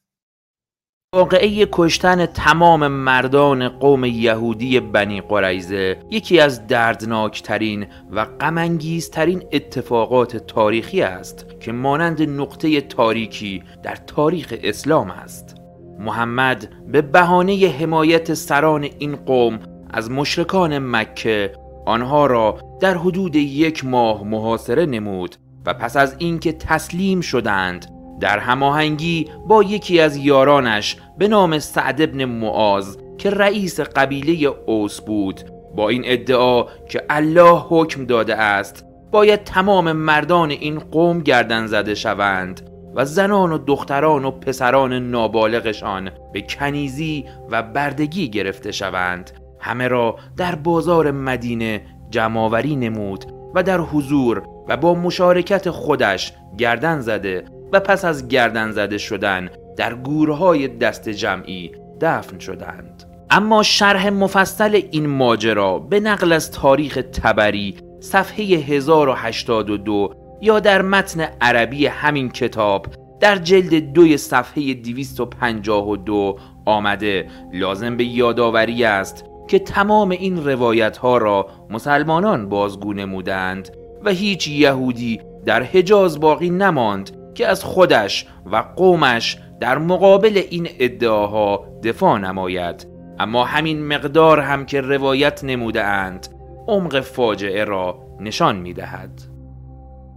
[1.16, 11.02] واقعه کشتن تمام مردان قوم یهودی بنی قریزه یکی از دردناکترین و غمانگیزترین اتفاقات تاریخی
[11.02, 15.61] است که مانند نقطه تاریکی در تاریخ اسلام است.
[16.02, 19.60] محمد به بهانه حمایت سران این قوم
[19.90, 21.54] از مشرکان مکه
[21.86, 25.36] آنها را در حدود یک ماه محاصره نمود
[25.66, 27.86] و پس از اینکه تسلیم شدند
[28.20, 35.02] در هماهنگی با یکی از یارانش به نام سعد ابن معاذ که رئیس قبیله اوس
[35.02, 35.42] بود
[35.76, 41.96] با این ادعا که الله حکم داده است باید تمام مردان این قوم گردن زده
[41.96, 42.71] شوند.
[42.96, 49.32] و زنان و دختران و پسران نابالغشان به کنیزی و بردگی گرفته شوند.
[49.60, 53.26] همه را در بازار مدینه جمعآوری نمود
[53.56, 59.50] و در حضور و با مشارکت خودش گردن زده و پس از گردن زده شدن
[59.78, 63.04] در گورهای دست جمعی دفن شدند.
[63.30, 71.28] اما شرح مفصل این ماجرا به نقل از تاریخ تبری صفحه 1082 یا در متن
[71.42, 72.86] عربی همین کتاب
[73.20, 81.18] در جلد دوی صفحه 252 آمده لازم به یادآوری است که تمام این روایت ها
[81.18, 83.70] را مسلمانان بازگو نمودند
[84.04, 90.68] و هیچ یهودی در حجاز باقی نماند که از خودش و قومش در مقابل این
[90.80, 92.88] ادعاها دفاع نماید
[93.20, 96.28] اما همین مقدار هم که روایت نموده اند
[96.68, 99.31] عمق فاجعه را نشان می دهد.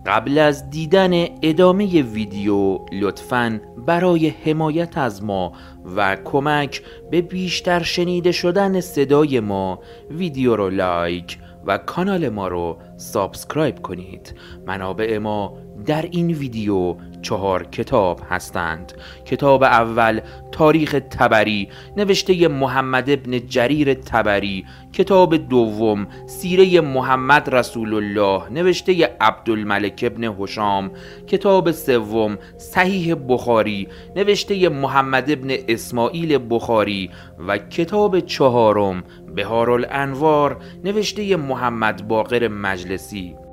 [0.07, 5.53] قبل از دیدن ادامه ویدیو لطفا برای حمایت از ما
[5.97, 12.79] و کمک به بیشتر شنیده شدن صدای ما ویدیو رو like و کانال ما رو
[12.97, 14.35] subscribe کنید.
[14.67, 18.93] منابع ما در این ویدیو چهار کتاب هستند.
[19.25, 20.21] کتاب اول
[20.53, 24.65] تاریخ طبری نوشته محمد ابن جریر طبری.
[24.93, 30.91] کتاب دوم سیره محمد رسول الله نوشته عبدالملک ابن هشام.
[31.27, 37.11] کتاب سوم صحیح بخاری نوشته محمد ابن اسماعیل بخاری.
[37.49, 43.44] و کتاب چهارم بهار الانوار نوشته محمد باقر مجلسی.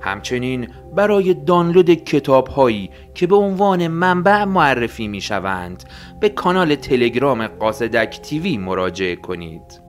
[0.00, 5.84] همچنین برای دانلود کتاب هایی که به عنوان منبع معرفی می شوند
[6.20, 9.88] به کانال تلگرام قاصدک تیوی مراجعه کنید.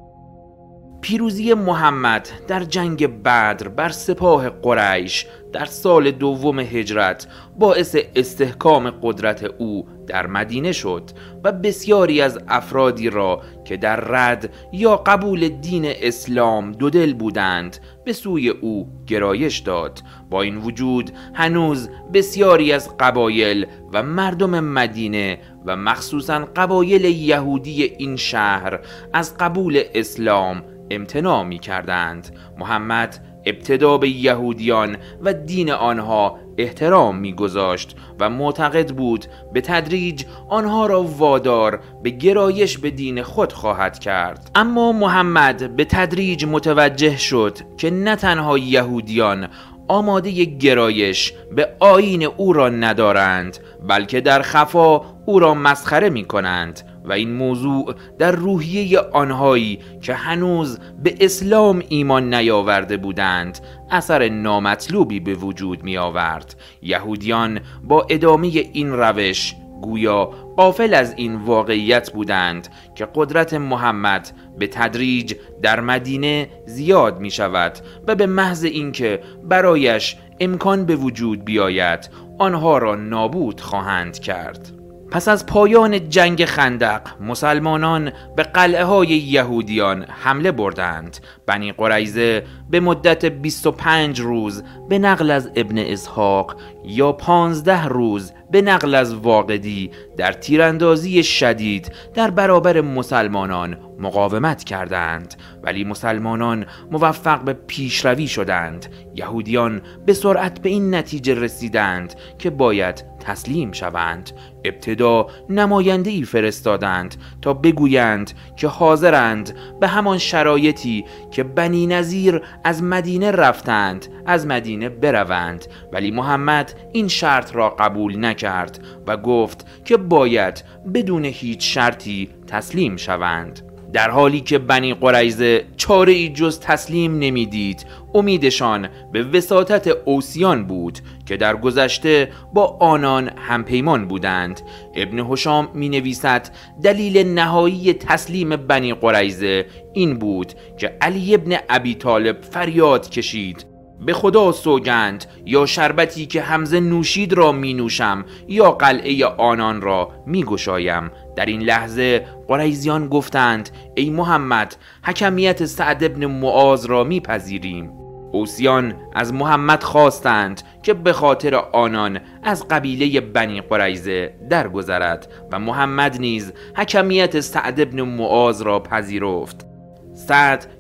[1.02, 7.28] پیروزی محمد در جنگ بدر بر سپاه قریش در سال دوم هجرت
[7.60, 11.04] باعث استحکام قدرت او در مدینه شد
[11.44, 18.14] و بسیاری از افرادی را که در رد یا قبول دین اسلام دودل بودند به
[18.14, 20.02] سوی او گرایش داد.
[20.30, 28.16] با این وجود هنوز بسیاری از قبایل و مردم مدینه و مخصوصا قبایل یهودی این
[28.16, 28.80] شهر
[29.14, 37.96] از قبول اسلام امتناع می کردند محمد ابتدا به یهودیان و دین آنها احترام میگذاشت
[38.20, 44.52] و معتقد بود به تدریج آنها را وادار به گرایش به دین خود خواهد کرد.
[44.56, 49.48] اما محمد به تدریج متوجه شد که نه تنها یهودیان
[49.88, 56.89] آماده گرایش به آین او را ندارند بلکه در خفا او را مسخره می کنند
[57.10, 63.60] و این موضوع در روحیه آنهایی که هنوز به اسلام ایمان نیاورده بودند
[63.92, 70.26] اثر نامطلوبی به وجود می آورد یهودیان با ادامه این روش گویا
[70.58, 77.78] قافل از این واقعیت بودند که قدرت محمد به تدریج در مدینه زیاد می شود
[78.08, 84.79] و به محض اینکه برایش امکان به وجود بیاید آنها را نابود خواهند کرد.
[85.12, 91.18] پس از پایان جنگ خندق مسلمانان به قلعه های یهودیان حمله بردند.
[91.46, 98.62] بنی قریزه به مدت 25 روز به نقل از ابن اسحاق یا 15 روز به
[98.62, 105.36] نقل از واقدی در تیراندازی شدید در برابر مسلمانان مقاومت کردند.
[105.64, 108.88] ولی مسلمانان موفق به پیشروی شدند.
[109.16, 114.32] یهودیان به سرعت به این نتیجه رسیدند که باید تسلیم شوند.
[114.66, 122.84] ابتدا نماینده ای فرستادند تا بگویند که حاضرند به همان شرایطی که بنی نظیر از
[122.84, 125.66] مدینه رفتند از مدینه بروند.
[125.92, 132.98] ولی محمد این شرط را قبول نکرد و گفت که باید بدون هیچ شرطی تسلیم
[132.98, 133.62] شوند.
[133.94, 141.00] در حالی که بنی قریزه چاره ای جز تسلیم نمی‌دید امیدشان به وساطت اوسیان بود
[141.26, 144.62] که در گذشته با آنان همپیمان بودند.
[144.96, 146.50] ابن هشام می نویسد
[146.84, 153.69] دلیل نهایی تسلیم بنی قریزه این بود که علی ابن ابی طالب فریاد کشید.
[154.06, 160.12] به خدا سوگند یا شربتی که همزه نوشید را می نوشم یا قلعه آنان را
[160.26, 161.12] می گشایم.
[161.36, 167.92] در این لحظه قریزیان گفتند ای محمد حکمیت سعد ابن معاذ را میپذیریم
[168.32, 176.20] اوسیان از محمد خواستند که به خاطر آنان از قبیله بنی قریزه درگذرد و محمد
[176.20, 179.69] نیز حکمیت سعد ابن معاذ را پذیرفت.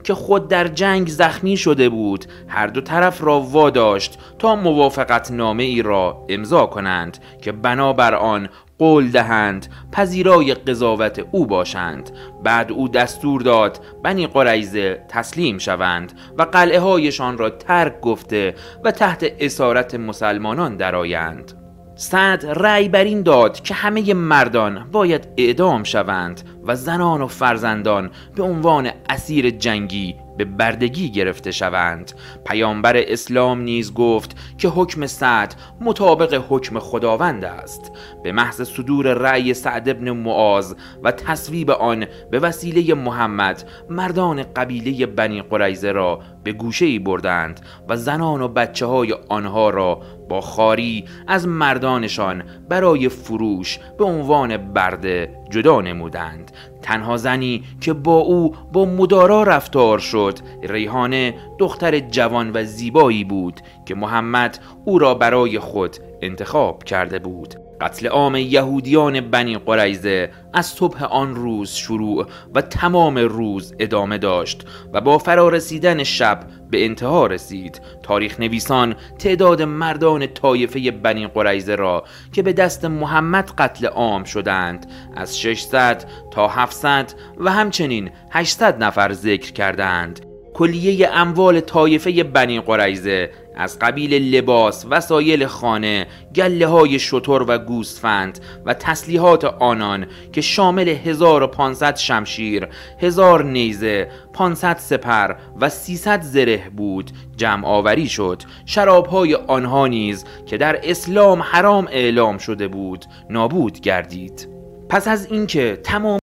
[0.04, 2.26] که خود در جنگ زخمی شده بود.
[2.48, 8.50] هر دو طرف را واداشت تا موافقت نامه ای را امضا کنند که بنابر آن
[8.80, 12.12] قول دهند پذیرای قضاوت او باشند.
[12.44, 18.92] بعد او دستور داد بنی قریزه تسلیم شوند و قلعه هایشان را ترک گفته و
[18.92, 21.59] تحت اسارت مسلمانان درآیند.
[22.02, 28.12] سعد رأی بر این داد که همه مردان باید اعدام شوند و زنان و فرزندان
[28.36, 32.12] به عنوان اسیر جنگی به بردگی گرفته شوند.
[32.46, 37.92] پیامبر اسلام نیز گفت که حکم سعد مطابق حکم خداوند است.
[38.24, 40.74] به محض صدور رأی سعد ابن معاذ
[41.04, 47.60] و تصویب آن به وسیله محمد مردان قبیله بنی قریزه را به گوشه ای بردند
[47.90, 54.58] و زنان و بچه های آنها را با خاری از مردانشان برای فروش به عنوان
[54.58, 56.52] برده جدا نمودند.
[56.82, 63.62] تنها زنی که با او با مدارا رفتار شد ریحانه دختر جوان و زیبایی بود
[63.86, 67.69] که محمد او را برای خود انتخاب کرده بود.
[67.82, 74.68] قتل عام یهودیان بنی قریزه از صبح آن روز شروع و تمام روز ادامه داشت
[74.94, 76.40] و با فرارسیدن شب
[76.72, 77.82] به انتها رسید.
[78.04, 82.04] تاریخ نویسان تعداد مردان طایفه بنی قریزه را
[82.34, 89.14] که به دست محمد قتل عام شدند از 600 تا 700 و همچنین 800 نفر
[89.14, 90.26] ذکر کردند.
[90.54, 98.40] کلیه اموال طایفه بنی قریزه از قبیل لباس، وسایل خانه، گله های شطور و گوسفند
[98.66, 102.68] و تسلیحات آنان که شامل 1500 شمشیر،
[103.00, 108.44] 1000 نیزه، 500 سپر و 300 زره بود جمع آوری شد.
[108.66, 114.50] شرابهای آنها نیز که در اسلام حرام اعلام شده بود نابود گردید.
[114.90, 116.20] پس از اینکه تمام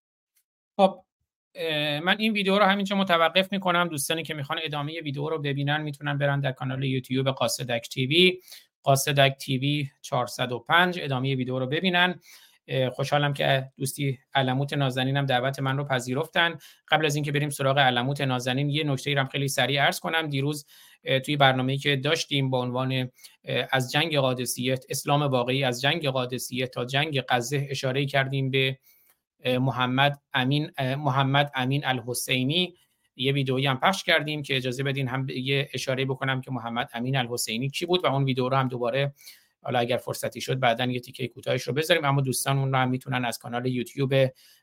[0.81, 1.06] خب
[2.03, 3.89] من این ویدیو رو همینجا متوقف می‌کنم.
[3.89, 8.41] دوستانی که می‌خوان ادامه ویدیو رو ببینن می‌تونن برن در کانال یوتیوب قاصدک تیوی
[8.83, 12.21] قاصدک تیوی 405 ادامه ویدیو رو ببینن.
[12.93, 16.59] خوشحالم که دوستی علموت نازنین هم دعوت من رو پذیرفتن.
[16.89, 20.29] قبل از اینکه بریم سراغ علموت نازنین یه نکته ای هم خیلی سریع عرض کنم.
[20.29, 20.67] دیروز
[21.25, 23.11] توی برنامه‌ای که داشتیم با عنوان
[23.73, 28.79] از جنگ قادسیه اسلام واقعی از جنگ قادسیه تا جنگ غزه اشاره کردیم به
[29.47, 32.75] محمد امین محمد امین الحسینی.
[33.17, 37.17] یه ویدئویی هم پخش کردیم که اجازه بدین هم یه اشاره بکنم که محمد امین
[37.17, 39.15] الحسینی کی بود و اون ویدیو رو هم دوباره
[39.63, 42.05] حالا اگر فرصتی شد بعدا یه تیکه کوتاهش رو بذاریم.
[42.05, 44.15] اما دوستان اون رو هم می‌تونن از کانال یوتیوب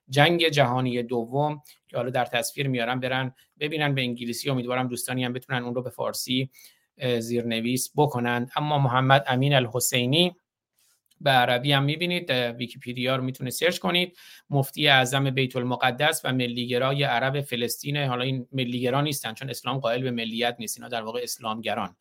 [0.09, 4.49] جنگ جهانی دوم که حالا در تصویر میارم برن ببینن به انگلیسی.
[4.49, 6.49] امیدوارم دوستانی هم بتونن اون رو به فارسی
[7.19, 10.35] زیرنویس بکنند اما محمد امین الحسینی
[11.23, 14.17] به عربی هم می‌بینید ویکیپیدیا رو می‌تونه search کنید.
[14.49, 20.03] مفتی اعظم بیت المقدس و ملیگرای عرب فلسطین حالا این ملیگرا نیستن چون اسلام قائل
[20.03, 21.95] به ملیت نیست اینا در واقع اسلامگران.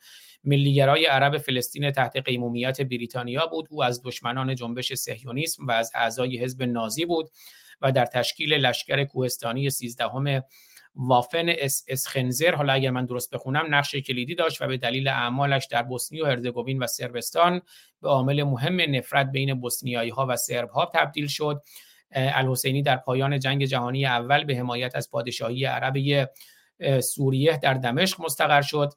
[0.44, 3.68] ملیگرای عرب فلسطین تحت قیمومیت بریتانیا بود.
[3.70, 7.30] او از دشمنان جنبش صهیونیسم و از اعضای حزب نازی بود
[7.80, 10.04] و در تشکیل لشکر کوهستانی 13
[10.95, 12.54] وافن اس اس خنزر.
[12.55, 16.26] حالا اگر من درست بخونم نقش کلیدی داشت و به دلیل اعمالش در بوسنی و
[16.26, 17.61] هرزگوین و سربستان
[18.03, 21.62] به عامل مهم نفرت بین بوسنیایی ها و سرب ها تبدیل شد.
[22.14, 26.26] الحسینی در پایان جنگ جهانی اول به حمایت از پادشاهی عربی
[27.01, 28.93] سوریه در دمشق مستقر شد.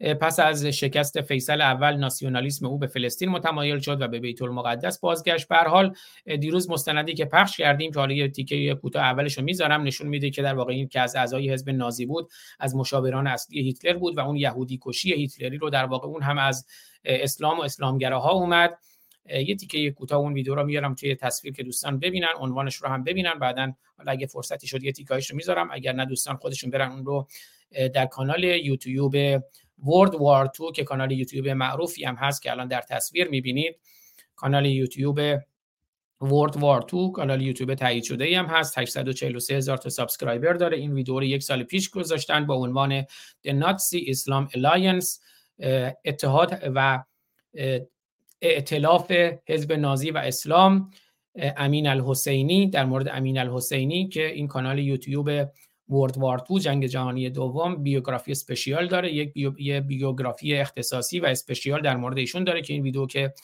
[0.00, 5.00] پس از شکست فیصل اول ناسیونالیسم او به فلسطین متمایل شد و به بیت المقدس
[5.00, 5.48] بازگشت.
[5.48, 5.94] به حال
[6.40, 10.30] دیروز مستندی که پخش کردیم که حالا یه تیکه کوتاه اولش رو می‌ذارم نشون میده
[10.30, 14.18] که در واقع این که از اعضای حزب نازی بود از مشاوران اصلی هیتلر بود
[14.18, 16.66] و اون یهودی کشی هیتلری رو در واقع اون هم از
[17.04, 18.78] اسلام و اسلامگراها اومد.
[19.46, 23.04] یه تیکه کوتاه اون ویدیو رو میارم توی تصویر که دوستان ببینن عنوانش رو هم
[23.04, 23.34] ببینن.
[23.34, 25.68] بعدا حالا اگه فرصتی شد یه تیکایش رو می‌ذارم.
[25.72, 27.26] اگر نه دوستان خودشون برن اون رو
[27.94, 29.16] در کانال یوتیوب
[29.86, 33.76] World War 2 که کانال یوتیوب معروفی هم هست که الان در تصویر می‌بینید.
[34.36, 35.20] کانال یوتیوب
[36.20, 38.78] World War 2 کانال یوتیوب تایید شده ای هم هست.
[38.78, 40.76] 843 هزار تا subscriber داره.
[40.76, 43.02] این ویدیو رو یک سال پیش گذاشتن با عنوان
[43.46, 45.20] The Nazi Islam Alliance
[46.04, 47.04] اتحاد و
[48.42, 49.12] ائتلاف
[49.48, 50.90] حزب نازی و اسلام
[51.36, 55.30] امین الحسینی در مورد امین الحسینی که این کانال یوتیوب
[55.90, 59.12] ورد وار تو جنگ جهانی دوم بیوگرافی اسپشیال داره.
[59.12, 59.80] یک بیو...
[59.80, 63.34] بیوگرافی اختصاصی و اسپشیال در مورد ایشون داره که این ویدیو که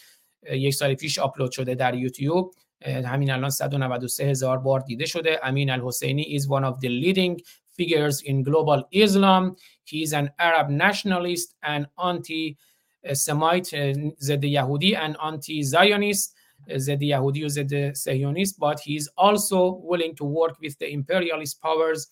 [0.53, 2.55] یک سال پیش آپلود شده در یوتیوب
[2.87, 5.41] همین الان 193 هزار بار دیده شده.
[5.43, 7.41] امین الحسینی is one of the leading
[7.77, 9.57] figures in global Islam.
[9.85, 12.57] He is an Arab nationalist and anti
[13.13, 13.75] Semite
[14.21, 16.44] ضد یهودی and anti Zionist
[16.78, 21.62] ضد یهودی و ضد سهیونیست but he is also willing to work with the imperialist
[21.62, 22.08] powers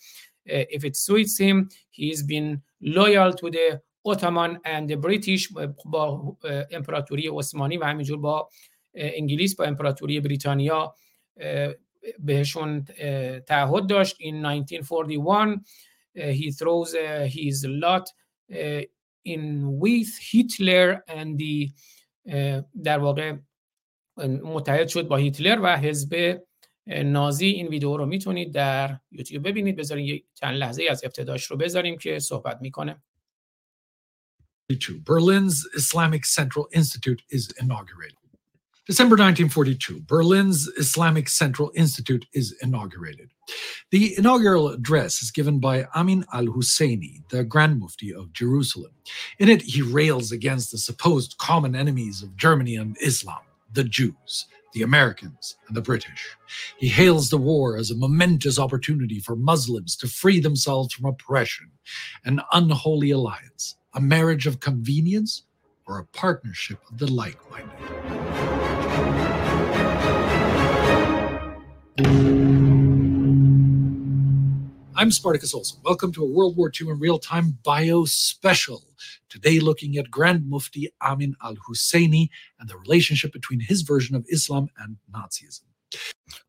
[0.50, 5.54] uh, if it suits him he has been loyal to the Ottoman and the British
[5.86, 6.38] با
[6.72, 8.50] امپراتوری عثمانی و همینجور با
[8.94, 10.96] انگلیس با امپراتوری بریتانیا
[12.20, 12.86] بهشون
[13.48, 15.60] تعهد داشت in 1941
[16.16, 16.96] he throws
[17.26, 18.10] his lot
[19.26, 21.72] in with Hitler and the
[22.84, 23.34] در واقع
[24.44, 26.42] متحد شد با هیتلر و حزب
[26.88, 31.58] نازی این ویدیو رو میتونید در یوتیوب ببینید بذارین یک چند لحظه از ابتداش رو
[31.58, 33.02] بذاریم که صحبت میکنه
[35.10, 38.18] Berlin's Islamic Central Institute is inaugurated.
[38.86, 43.30] December 1942, Berlin's Islamic Central Institute is inaugurated.
[43.92, 48.92] The inaugural address is given by Amin al Husseini, the Grand Mufti of Jerusalem.
[49.40, 54.47] In it, he rails against the supposed common enemies of Germany and Islam the Jews,
[54.75, 56.37] the Americans, and the British.
[56.79, 61.71] He hails the war as a momentous opportunity for Muslims to free themselves from oppression,
[62.25, 65.43] an unholy alliance a marriage of convenience
[65.87, 67.69] or a partnership of the like minded.
[74.97, 75.81] I'm Spartacus Olson.
[75.85, 78.85] Welcome to a World War II in real time bio special.
[79.35, 82.29] Today, looking at Grand Mufti Amin al Husseini
[82.59, 85.65] and the relationship between his version of Islam and Nazism.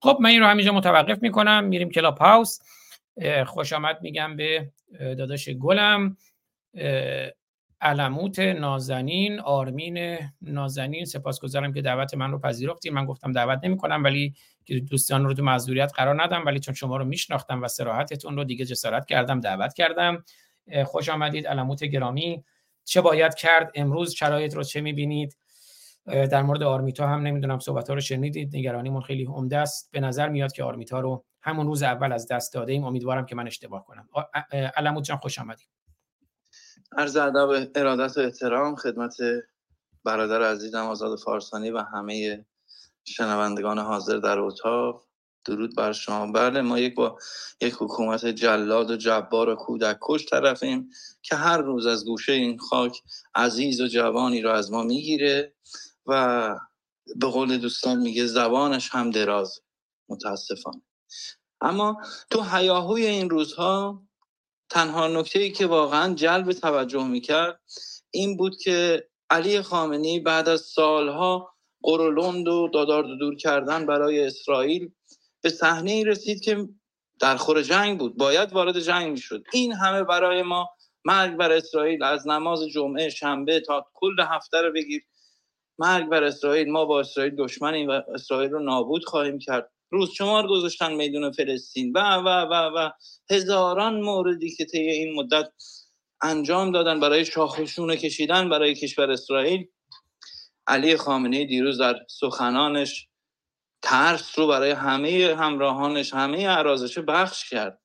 [0.02, 1.64] خب من این رو همینجا متوقف می‌کنم.
[1.64, 2.60] میریم کلاب هاوس.
[3.46, 6.18] خوش آمد میگم به داداش گلم.
[7.82, 11.06] علموت نازنین آرمین نازنین.
[11.06, 14.34] سپاسگزارم که دعوت من رو پذیرفتیم من گفتم دعوت نمی کنم ولی
[14.90, 16.46] دوستان رو تو معذوریت قرار ندم.
[16.46, 20.24] ولی چون شما رو میشناختم و سراحتتون رو دیگه جسارت کردم دعوت کردم.
[20.86, 21.48] خوش آمدید.
[21.48, 22.44] علموت گرامی.
[22.84, 25.38] چه باید کرد؟ امروز شرایط رو چه می‌بینید؟
[26.06, 28.56] در مورد آرمیتا هم نمی‌دونم صحبت ها رو شنیدید.
[28.56, 29.92] نگرانیمون خیلی عمده است.
[29.92, 33.36] به نظر میاد که آرمیتا رو همون روز اول از دست داده ایم امیدوارم که
[33.36, 34.10] من اشتباه کنم.
[34.52, 35.68] علموت جان خوش آمدید.
[36.98, 39.16] عرض ادب ارادت و احترام خدمت
[40.04, 42.46] برادر عزیزم آزاد فارسانی و همه
[43.04, 45.08] شنوندگان حاضر در اتاق.
[45.46, 46.32] درود بر شما.
[46.32, 47.18] بله ما یک با
[47.62, 50.90] یک حکومت جلاد و جبار و کودک کش طرفیم
[51.22, 53.02] که هر روز از گوشه این خاک
[53.36, 55.54] عزیز و جوانی رو از ما می‌گیره
[56.06, 56.56] و
[57.16, 59.60] به قول دوستان میگه زبانش هم دراز
[60.10, 60.82] متاسفانه.
[61.62, 61.98] اما
[62.30, 64.04] تو هیاهوی این روزها
[64.70, 67.62] تنها نکته ای که واقعا جلب توجه می‌کرد
[68.12, 74.92] این بود که علی خامنی بعد از سالها قرولند و دادار دور کردن برای اسرائیل
[75.44, 76.68] به صحنه ای رسید که
[77.20, 78.18] در خور جنگ بود.
[78.18, 79.44] باید وارد جنگ می‌شد.
[79.54, 80.70] این همه برای ما
[81.06, 82.04] مرگ بر اسرائیل.
[82.04, 85.02] از نماز جمعه شنبه تا کل هفته رو بگیر.
[85.80, 86.72] مرگ بر اسرائیل.
[86.72, 89.72] ما با اسرائیل دشمنیم و اسرائیل رو نابود خواهیم کرد.
[89.92, 91.92] روز شمار گذاشتن میدون فلسطین.
[91.96, 92.90] و و و و.
[93.32, 95.50] هزاران موردی که طی این مدت
[96.22, 99.68] انجام دادن برای شاخشونه کشیدن برای کشور اسرائیل.
[100.68, 103.08] علی خامنه دیروز در سخنانش
[103.84, 107.80] ترس رو برای همه همراهانش همه ارازشه بخش کرد.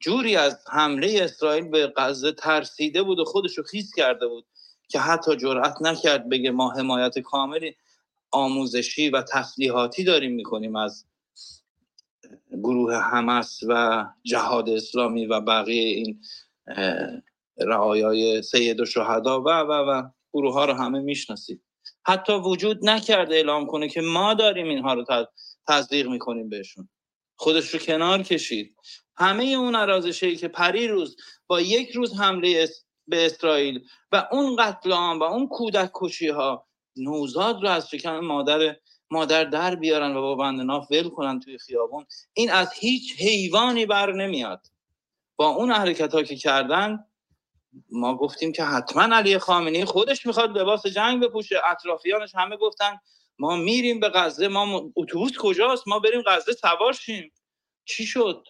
[0.00, 4.46] جوری از حمله اسرائیل به غزه ترسیده بود و خودش رو خیس کرده بود
[4.88, 7.76] که حتی جرأت نکرد بگه ما حمایت کاملی
[8.30, 11.06] آموزشی و تسلیحاتی داریم می‌کنیم از
[12.52, 16.20] گروه حماس و جهاد اسلامی و بقیه این
[17.58, 21.63] رعایای سید و شهدا و و و گروه ها رو همه می‌شناسید
[22.06, 25.04] حتی وجود نکرده اعلام کنه که ما داریم اینها رو
[25.68, 26.88] تصدیق می‌کنیم بهشون.
[27.36, 28.76] خودش رو کنار کشید.
[29.16, 32.68] همه اون ارازشهی که پری روز با یک روز حمله
[33.06, 38.20] به اسرائیل و اون قتل عام و اون کودک کشی ها نوزاد رو از شکم
[38.20, 38.76] مادر
[39.10, 42.06] مادر در بیارن و با بند ناف ول کنن توی خیابون.
[42.32, 44.66] این از هیچ حیوانی بر نمیاد.
[45.36, 47.04] با اون حرکت ها که کردن
[47.90, 51.56] ما گفتیم که حتما علی خامنه‌ای خودش می‌خواد لباس جنگ بپوشه.
[51.70, 52.98] اطرافیانش همه گفتن
[53.38, 57.32] ما میریم به غزه ما اتوبوس کجاست؟ ما بریم غزه سوار شیم.
[57.84, 58.48] چی شد؟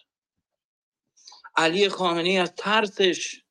[1.57, 3.41] علی خامنه‌ای از ترسش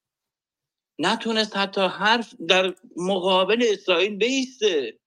[0.99, 4.99] نتونست حتی حرف در مقابل اسرائیل بیسته.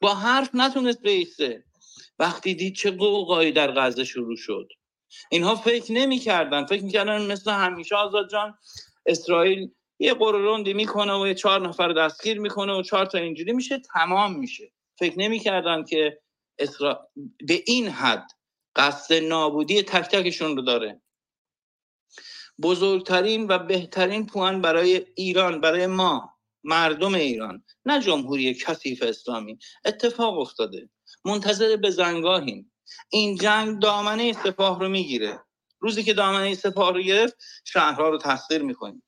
[0.00, 1.64] با حرف نتونست بیسته.
[2.18, 4.68] وقتی دید چه قوقایی در غزه شروع شد.
[5.30, 6.66] اینها فکر نمی‌کردن.
[6.66, 8.58] فکر می‌کردن مثل همیشه آزاد جان
[9.06, 13.78] اسرائیل یه قرولندی می‌کنه و یه چهار نفر دستگیر می‌کنه و چهار تا اینجوری میشه
[13.78, 14.72] تمام میشه.
[14.98, 16.20] فکر نمی‌کردن که
[16.58, 17.08] اسرا...
[17.46, 18.26] به این حد
[18.76, 21.02] قصد نابودی تک تکشون رو داره.
[22.62, 26.34] بزرگترین و بهترین پوان برای ایران برای ما
[26.64, 29.58] مردم ایران نه جمهوری کثیف اسلامی.
[29.84, 30.90] اتفاق افتاده.
[31.24, 32.72] منتظر به زنگاهیم.
[33.10, 35.40] این جنگ دامنه سپاه رو می‌گیره.
[35.82, 39.02] روزی که دامنه سپاه رو گرفت شهرها رو تسخیر می‌کنیم.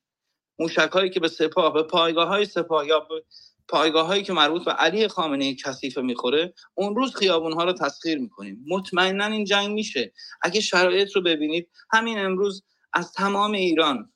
[0.59, 3.23] موشک هایی که به سپاه به پایگاه های سپاه یا به
[3.67, 8.17] پایگاه هایی که مربوط به علی خامنه کثیفه می‌خوره اون روز خیابون ها رو تسخیر
[8.17, 8.65] می‌کنیم.
[8.67, 10.13] مطمئنا این جنگ میشه.
[10.41, 12.63] اگه شرایط رو ببینید همین امروز
[12.93, 14.13] از تمام ایران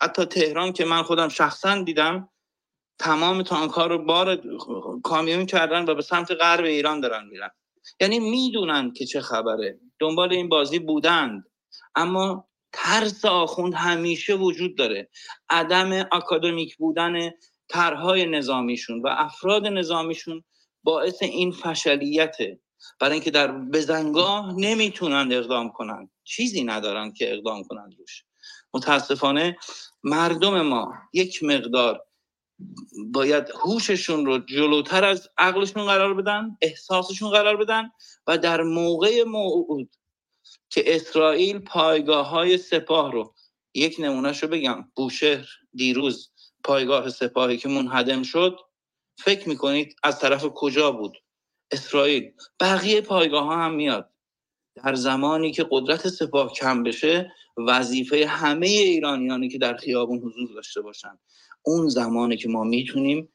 [0.00, 2.28] حتی تهران که من خودم شخصا دیدم
[2.98, 4.42] تمام تانک‌ها رو بار
[5.04, 7.50] کامیون کردن و به سمت غرب ایران دارن میرن.
[8.00, 9.80] یعنی می‌دونن که چه خبره.
[9.98, 11.44] دنبال این بازی بودند.
[11.94, 15.08] اما ترس آخوند همیشه وجود داره.
[15.50, 17.30] عدم اکادمیک بودن
[17.68, 20.44] طرحهای نظامیشون و افراد نظامیشون
[20.82, 22.60] باعث این فشلیته.
[23.00, 26.10] برای اینکه در بزنگاه نمی‌تونن اقدام کنن.
[26.24, 28.24] چیزی ندارن که اقدام کنن روش.
[28.74, 29.56] متاسفانه
[30.04, 32.04] مردم ما یک مقدار
[33.12, 37.90] باید هوششون رو جلوتر از عقلشون قرار بدن احساسشون قرار بدن
[38.26, 39.96] و در موقع موعود
[40.70, 43.34] که اسرائیل پایگاه های سپاه رو
[43.74, 46.32] یک نمونهش رو بگم بوشهر دیروز
[46.64, 48.58] پایگاه سپاهی که منهدم شد
[49.18, 51.18] فکر می‌کنید از طرف کجا بود؟
[51.70, 52.32] اسرائیل.
[52.60, 54.10] بقیه پایگاه ها هم میاد.
[54.76, 60.80] در زمانی که قدرت سپاه کم بشه وظیفه همه ایرانیانی که در خیابون حضور داشته
[60.80, 61.18] باشن.
[61.62, 63.28] اون زمانی که ما می‌تونیم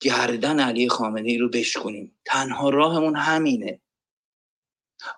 [0.00, 2.18] گردن علی خامنه ای رو بشکنیم.
[2.24, 3.80] تنها راهمون همینه.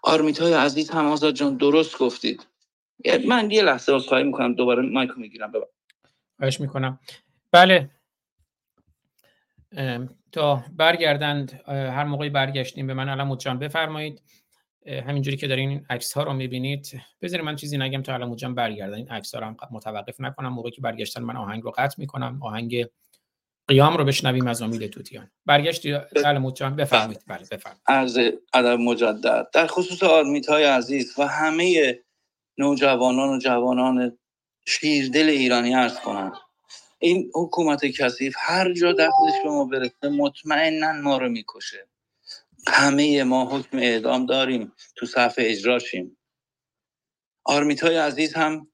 [0.02, 2.46] آرمیتای عزیز هم آزاد جان درست گفتید.
[3.28, 5.52] من یه لحظه از خواهی می‌کنم دوباره مایکو می‌گیرم
[6.38, 6.98] خواهش می‌کنم.
[7.50, 7.90] بله.
[10.32, 14.22] تا برگردند هر موقعی برگشتیم به من علم جان بفرمایید.
[14.86, 17.02] همینجوری که دارین این عکس ها رو می‌بینید.
[17.22, 18.94] بذارید من چیزی نگم تا علم جان برگردن.
[18.94, 20.48] این عکس ها رو متوقف نکنم.
[20.48, 22.42] موقعی که برگشتن من آهنگ رو قطع می‌کنم.
[22.42, 22.86] آهنگ
[23.68, 25.30] قیام رو بشنویم از امید توتیان.
[25.46, 25.92] برگشتی
[26.24, 27.22] علم جان بفرمایید.
[27.26, 27.46] بله.
[27.50, 27.82] بفرمایید.
[27.86, 28.18] عرض
[28.54, 29.48] ادب مجدد.
[29.52, 31.98] در خصوص آرمیت های عزیز و همه
[32.58, 34.18] نوجوانان و جوانان
[34.66, 36.32] شیردل ایرانی عرض کنم.
[36.98, 41.88] این حکومت کثیف هر جا دستش به ما برسه مطمئنا ما رو می‌کشه.
[42.68, 46.16] همه ما حکم اعدام داریم تو صفحه اجراشیم.
[47.44, 48.68] آرمیت های عزیز هم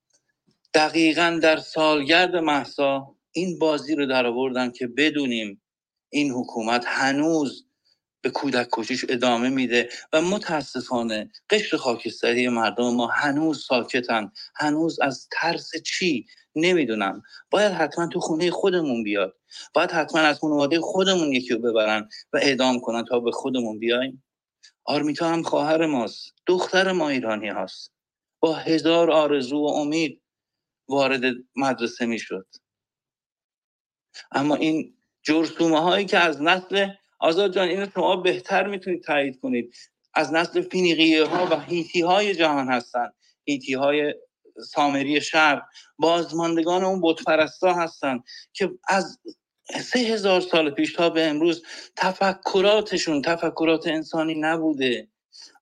[0.75, 5.63] دقیقا در سالگرد محسا این بازی رو در آوردن که بدونیم
[6.11, 7.65] این حکومت هنوز
[8.21, 15.29] به کودک کشیش ادامه میده و متاسفانه قشر خاکستری مردم ما هنوز ساکتن هنوز از
[15.33, 19.37] ترس چی نمی‌دونم باید حتما تو خونه خودمون بیاد.
[19.75, 24.25] باید حتما از خانواده خودمون یکی رو ببرن و اعدام کنن تا به خودمون بیایم.
[24.85, 26.33] آرمیتا هم خواهر ماست.
[26.47, 27.93] دختر ما ایرانی هاست.
[28.41, 30.23] با هزار آرزو و امید
[30.89, 31.23] وارد
[31.57, 32.47] مدرسه می‌شد.
[34.33, 36.89] اما این جرسومه هایی که از نسل
[37.21, 39.75] آزاد جان اینو شما بهتر می‌تونید تایید کنید.
[40.15, 43.15] از نسل فینیقیه ها و هیتی های جهان هستند
[43.45, 44.15] هیتی های
[44.67, 45.63] سامری شرق.
[45.99, 49.19] بازماندگان اون بتپرستا هستند که از
[49.81, 51.63] سه هزار سال پیش تا به امروز
[51.97, 55.09] تفکراتشون تفکرات انسانی نبوده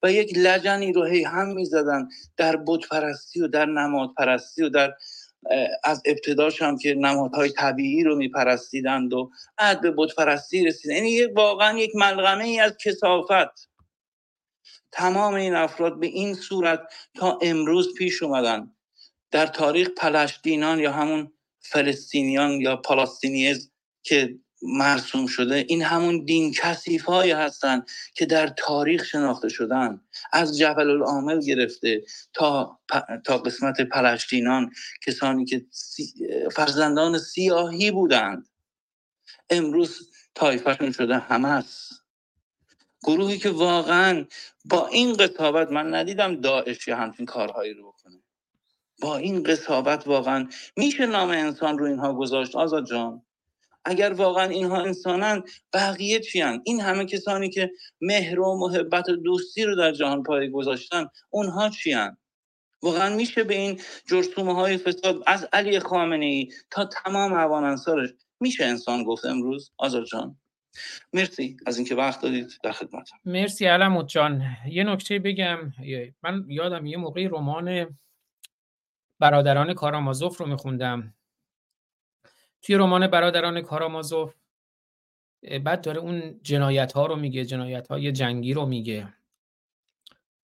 [0.03, 4.95] و یک لجنی رو هی هم می‌زدن در بتپرستی و در نماد پرستی و در
[5.85, 10.95] از ابتداش هم که نمادهای طبیعی رو میپرستیدند و بعد به بتپرستی رسیدن.
[10.95, 13.71] یعنی واقعا یک ملغمه ای از کسافت.
[14.93, 16.81] تمام این افراد به این صورت
[17.15, 18.77] تا امروز پیش اومدن.
[19.31, 23.73] در تاریخ پلشتینان یا همون فلسطینیان یا پالاستینیز
[24.03, 27.83] که مرسوم شده این همون دین کسیف های هستن
[28.15, 30.01] که در تاریخ شناخته شدن.
[30.33, 32.81] از جبل العامل گرفته تا,
[33.25, 34.71] تا قسمت پلشتینان
[35.07, 35.67] کسانی که
[36.53, 38.49] فرزندان سیاهی بودند.
[39.51, 41.91] امروز تایفشون شده همس.
[43.05, 44.25] گروهی که واقعا
[44.65, 48.23] با این قطابت من ندیدم داعش یا همچین کارهایی رو بکنه.
[49.01, 53.26] با این قصابت واقعا میشه نام انسان رو اینها گذاشت؟ آزاد جان.
[53.87, 57.71] اگر واقعا اینها انسانن بقیه چیان این همه کسانی که
[58.01, 62.17] مهر و محبت و دوستی رو در جهان پای گذاشتن اونها چیان
[62.83, 68.11] واقعا میشه به این جرسومه های فساد از علی خامنه ای تا تمام عوان انصارش
[68.41, 70.37] میشه انسان گفت امروز؟ آزاد جان.
[71.13, 74.43] مرسی از اینکه وقت دادید در خدمتم مرسی علموت جان.
[74.69, 75.73] یه نکته بگم.
[76.23, 77.97] من یادم یه موقعی رمان
[79.21, 81.16] برادران کارامازوف رو میخوندم.
[82.67, 84.35] توی رمان برادران کارامازوف
[85.65, 89.15] بعد داره اون جنایت ها رو میگه جنایت های جنگی رو میگه.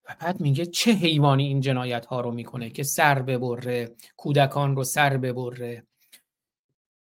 [0.08, 4.84] و بعد میگه چه حیوانی این جنایت ها رو می‌کنه که سر ببره کودکان رو
[4.84, 5.86] سر ببره.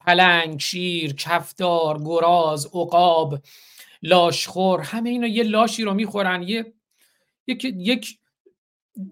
[0.00, 3.38] پلنگ، شیر، کفدار، گراز، عقاب،
[4.02, 6.72] لاشخور همه اینا یه لاشی رو می‌خورن یه
[7.46, 8.18] یک, یک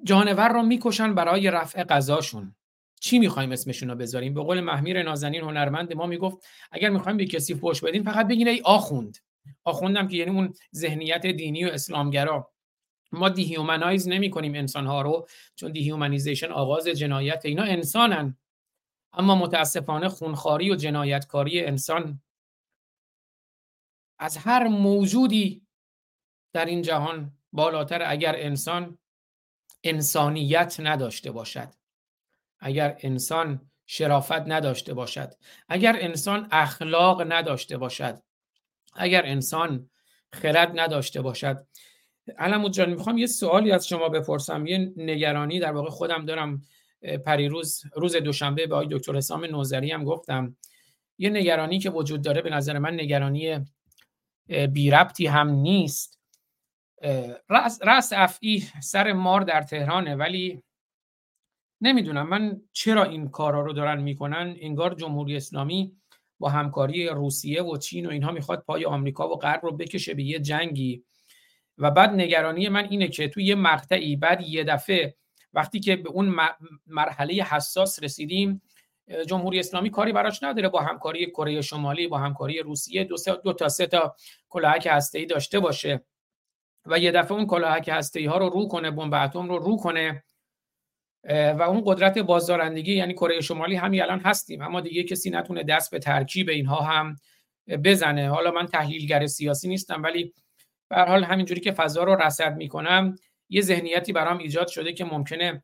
[0.05, 2.55] جانور رو می‌کشن برای رفع غذاشون.
[3.01, 7.27] چی می‌خوایم اسمشون رو بذاریم؟ به قول محمیر نازنین هنرمند ما می‌گفت اگر می‌خوایم به
[7.27, 9.19] کسی فوش بدین فقط بگین ای آخوند.
[9.65, 12.53] آخوندم که یعنی اون ذهنیت دینی و اسلامگرا.
[13.13, 18.37] ما dehumanize نمی کنیم انسان ها رو چون dehumanization آغاز جنایت اینا انسانن.
[19.13, 22.23] اما متاسفانه خونخواری و جنایتکاری انسان
[24.19, 25.67] از هر موجودی
[26.53, 28.99] در این جهان بالاتر اگر انسان
[29.85, 31.69] انسانیت نداشته باشد.
[32.61, 35.35] اگر انسان شرافت نداشته باشد
[35.69, 38.23] اگر انسان اخلاق نداشته باشد
[38.95, 39.91] اگر انسان
[40.33, 41.67] خرد نداشته باشد.
[42.39, 44.67] علمو جان می‌خوام یه سوالی از شما بپرسم.
[44.67, 46.63] یه نگرانی در واقع خودم دارم
[47.27, 50.57] پریروز روز دوشنبه به آقای دکتر حسام نوزری هم گفتم.
[51.19, 53.67] یه نگرانی که وجود داره به نظر من نگرانی
[54.73, 56.19] بی ربطی هم نیست.
[57.49, 60.63] رأس, رأس افعی سر مار در تهرانه ولی
[61.81, 62.29] نمی‌دونم.
[62.29, 65.93] من چرا این کارا رو دارن می‌کنن؟ انگار جمهوری اسلامی
[66.39, 70.23] با همکاری روسیه و چین و اینها می‌خواد پای آمریکا و غرب رو بکشه به
[70.23, 71.05] یه جنگی.
[71.79, 75.15] و بعد نگرانی من اینه که توی یه مقطعی بعد یه دفعه
[75.53, 76.37] وقتی که به اون
[76.87, 78.63] مرحله حساس رسیدیم
[79.27, 83.05] جمهوری اسلامی کاری براش نداره با همکاری کره شمالی با همکاری روسیه.
[83.05, 84.17] دو, دو تا سه تا
[84.49, 86.05] کلاهک هسته‌ای داشته باشه.
[86.87, 90.25] و یه دفعه اون کلاهک هسته‌ای ها رو رو کنه بمب اتم رو رو کنه.
[91.29, 94.63] و اون قدرت بازدارندگی یعنی کره شمالی همین الان هستیم.
[94.63, 97.17] اما دیگه کسی نتونه دست به ترکیب اینها هم
[97.85, 98.31] بزنه.
[98.31, 100.33] حالا من تحلیلگر سیاسی نیستم ولی
[100.91, 103.15] به حال همینجوری که فضا رو رصد می‌کنم
[103.49, 105.63] یه ذهنیتی برام ایجاد شده که ممکنه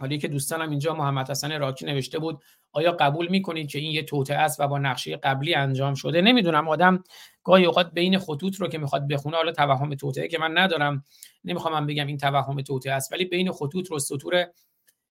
[0.00, 2.42] حالی که دوستانم اینجا محمد حسن راکی نوشته بود
[2.72, 6.68] آیا قبول می‌کنید که این یه توطعه است و با نقشه قبلی انجام شده؟ نمی‌دونم.
[6.68, 7.04] آدم
[7.44, 11.04] گاهی اوقات بین خطوط رو که می‌خواد بخونه حالا توهم توطعه که من ندارم.
[11.44, 14.46] نمی‌خوام من بگم این توهم توطعه است ولی بین خطوط رو سطور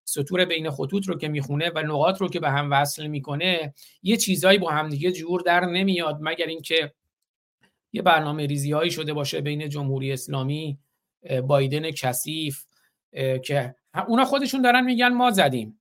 [0.06, 3.74] سطور بین خطوط رو که می‌خونه و نقاط رو که به هم وصل می‌کنه
[4.04, 6.94] یه چیزایی با هم دیگه جور در نمیاد مگر اینکه
[7.94, 10.78] یه برنامه ریزی هایی شده باشه بین جمهوری اسلامی
[11.48, 12.66] بایدن کثیف
[13.44, 13.76] که
[14.08, 15.80] اونا خودشون دارن میگن ما زدیم.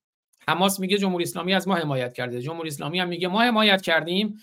[0.48, 2.42] حماس میگه جمهوری اسلامی از ما حمایت کرده.
[2.42, 4.38] جمهوری اسلامی هم میگه ما حمایت کردیم.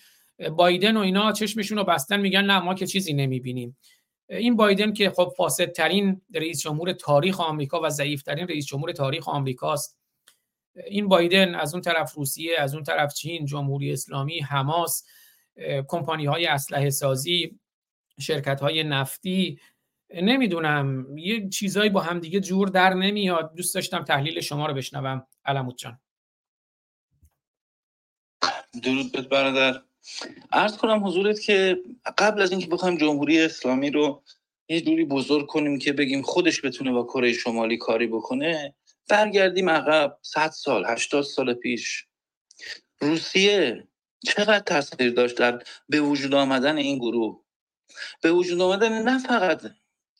[0.58, 3.78] بایدن و اینا چشمشون رو بستن میگن نه ما که چیزی نمی‌بینیم.
[4.30, 10.00] این بایدن که خب فاسدترین رئیس جمهور تاریخ آمریکا و ضعیفترین رئیس جمهور تاریخ آمریکاست.
[10.86, 15.06] این بایدن از اون طرف روسیه از اون طرف چین جمهوری اسلامی حماس
[15.88, 17.60] کمپانی های اسلحه سازی
[18.20, 19.60] شرکت های نفتی
[20.14, 23.56] نمی‌دونم یه چیزایی با هم دیگه جور در نمیاد.
[23.56, 25.28] دوست داشتم تحلیل شما رو بشنوم.
[25.46, 26.00] علموت جان.
[28.84, 29.82] درود برادر.
[30.52, 31.78] عرض کنم حضورت که
[32.18, 34.24] قبل از اینکه بخوایم جمهوری اسلامی رو
[34.70, 38.76] یه جوری بزرگ کنیم که بگیم خودش بتونه با کره شمالی کاری بکنه
[39.10, 42.06] برگردیم عقب 100 سال 80 سال پیش.
[43.02, 43.88] روسیه
[44.26, 47.43] چقدر تاثیر داشت در به وجود آمدن این گروه؟
[48.22, 49.62] به وجود آمدن نه فقط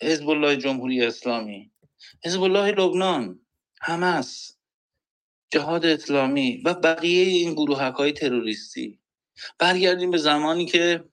[0.02, 1.72] حزب الله جمهوری اسلامی
[2.26, 3.40] حزب الله لبنان
[3.82, 4.58] حماس
[5.52, 9.00] جهاد اسلامی و بقیه این گروه های تروریستی.
[9.60, 11.04] برگردیم به زمانی که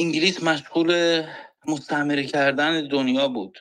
[0.00, 1.22] انگلیس مشغول
[1.68, 3.58] مستعمره کردن دنیا بود.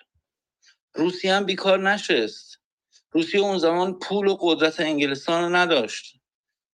[0.95, 2.59] روسیه هم بیکار نشست.
[3.11, 6.19] روسیه اون زمان پول و قدرت انگلستان رو نداشت.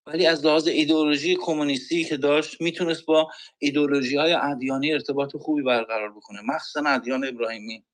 [0.06, 6.12] ولی از لحاظ ایدئولوژی کمونیستی که داشت می‌تونست با ایدئولوژی های ادیانی ارتباط خوبی برقرار
[6.12, 6.40] بکنه.
[6.44, 7.84] مخصوصا ادیان ابراهیمی.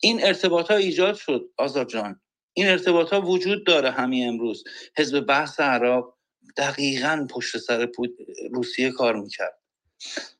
[0.00, 2.20] این ارتباط ها ایجاد شد آزاد جان.
[2.52, 4.64] این ارتباط ها وجود داره همین امروز.
[4.96, 6.15] حزب بحث عرب
[6.56, 7.88] دقیقا پشت سر
[8.50, 9.58] روسیه کار می‌کرد.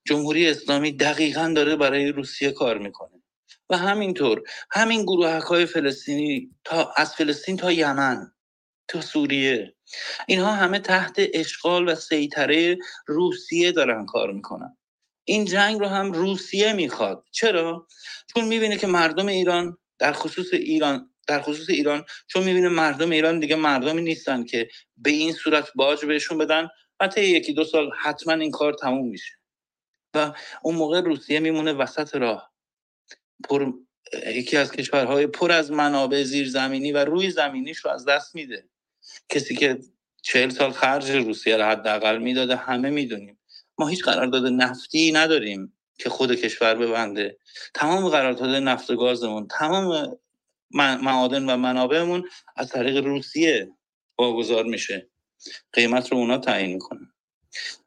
[0.05, 3.23] جمهوری اسلامی دقیقا داره برای روسیه کار می‌کنه.
[3.71, 8.33] و همینطور همین گروه های فلسطینی تا از فلسطین تا یمن
[8.89, 9.75] تا سوریه
[10.27, 14.77] اینها همه تحت اشغال و سیطره روسیه دارن کار می‌کنن.
[15.25, 17.25] این جنگ رو هم روسیه می‌خواد.
[17.33, 17.87] چرا؟
[18.35, 23.41] چون می‌بینه که مردم ایران در خصوص ایران در خصوص ایران چون می‌بینه مردم ایران
[23.41, 26.69] دیگه مردمی نیستن که به این صورت باج بهشون بدن
[27.01, 29.33] حتی یکی دو سال حتما این کار تموم میشه.
[30.15, 32.53] و اون موقع روسیه میمونه وسط راه.
[33.49, 33.73] پر
[34.27, 38.69] یکی از کشورهای پر از منابع زیرزمینی و روی زمینیش رو از دست میده.
[39.29, 39.79] کسی که
[40.23, 43.39] چهل سال خرج روسیه رو حداقل می‌داده همه می‌دونیم.
[43.79, 47.39] ما هیچ قرارداد نفتی نداریم که خود کشور ببنده.
[47.75, 50.19] تمام قرارداد نفت و گازمون تمام
[50.71, 53.73] معادن و منابعمون از طریق روسیه
[54.19, 55.11] واگذار میشه.
[55.73, 57.13] قیمت رو اونا تعیین می‌کنن.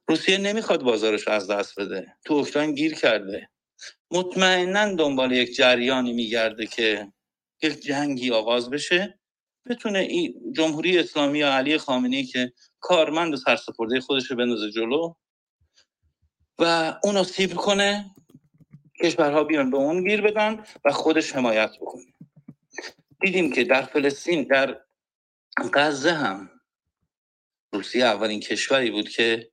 [0.08, 2.16] روسیه نمی‌خواد بازارش رو از دست بده.
[2.26, 3.50] تو اوکراین گیر کرده.
[4.12, 7.14] مطمئنا دنبال یک جریانی میگرده که
[7.62, 9.20] یک جنگی آغاز بشه.
[9.70, 15.14] بتونه این جمهوری اسلامی یا علی خامنه‌ای که کارمند و سرسپرده خودش رو بندازه جلو
[16.60, 18.06] و اونو سیب کنه
[19.04, 22.04] کشورها بیان به اون گیر بدن و خودش حمایت بکنه.
[23.22, 24.82] دیدیم که در فلسطین در
[25.74, 26.50] غزه هم
[27.74, 29.52] روسیه اولین کشوری بود که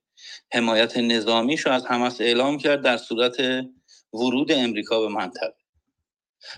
[0.53, 3.37] حمایت نظامیش رو از حماس اعلام کرد در صورت
[4.13, 5.55] ورود امریکا به منطقه.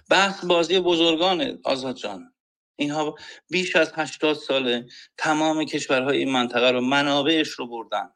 [0.10, 2.34] بحث بازی بزرگان آزاد جان.
[2.76, 3.16] اینها
[3.50, 4.86] بیش از 80 ساله
[5.18, 8.10] تمام کشورهای این منطقه رو منابعش رو بردن.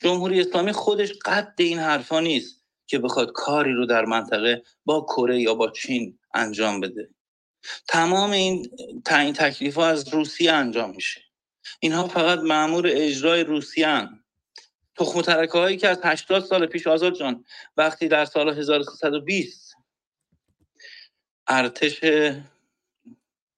[0.00, 5.40] جمهوری اسلامی خودش قد این حرفا نیست که بخواد کاری رو در منطقه با کره
[5.40, 7.10] یا با چین انجام بده.
[7.88, 8.70] تمام این
[9.04, 11.20] تعیین تکلیف ها از روسیه انجام میشه.
[11.80, 14.24] اینها فقط معمور اجرای روسیه هن.
[14.96, 17.44] تخم ترکه هایی که از 80 سال پیش آزاد جان
[17.76, 19.74] وقتی در سال 1320
[21.48, 22.00] ارتش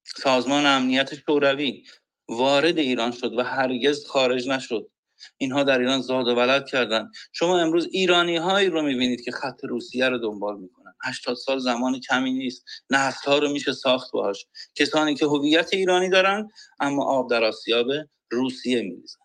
[0.05, 1.85] سازمان امنیت شوروی
[2.29, 4.91] وارد ایران شد و هرگز خارج نشد
[5.39, 9.65] اینها در ایران زاد و ولد کردن شما امروز ایرانی هایی رو می‌بینید که خط
[9.65, 12.65] روسیه رو دنبال می‌کنن 80 سال زمان کمی نیست.
[12.91, 14.47] نسل ها رو میشه ساخت باهاش.
[14.75, 16.51] کسانی که هویت ایرانی دارن
[16.81, 17.87] اما آب در آسیاب
[18.31, 19.19] روسیه میریزن.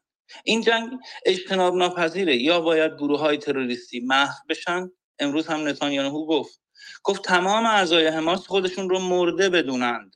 [0.43, 0.91] این جنگ
[1.25, 6.61] اجتناب ناپذیره یا باید گروه های تروریستی محو بشن؟ امروز هم نتانیاهو گفت.
[7.03, 10.15] گفت تمام اعضای حماس خودشون رو مرده بدونند.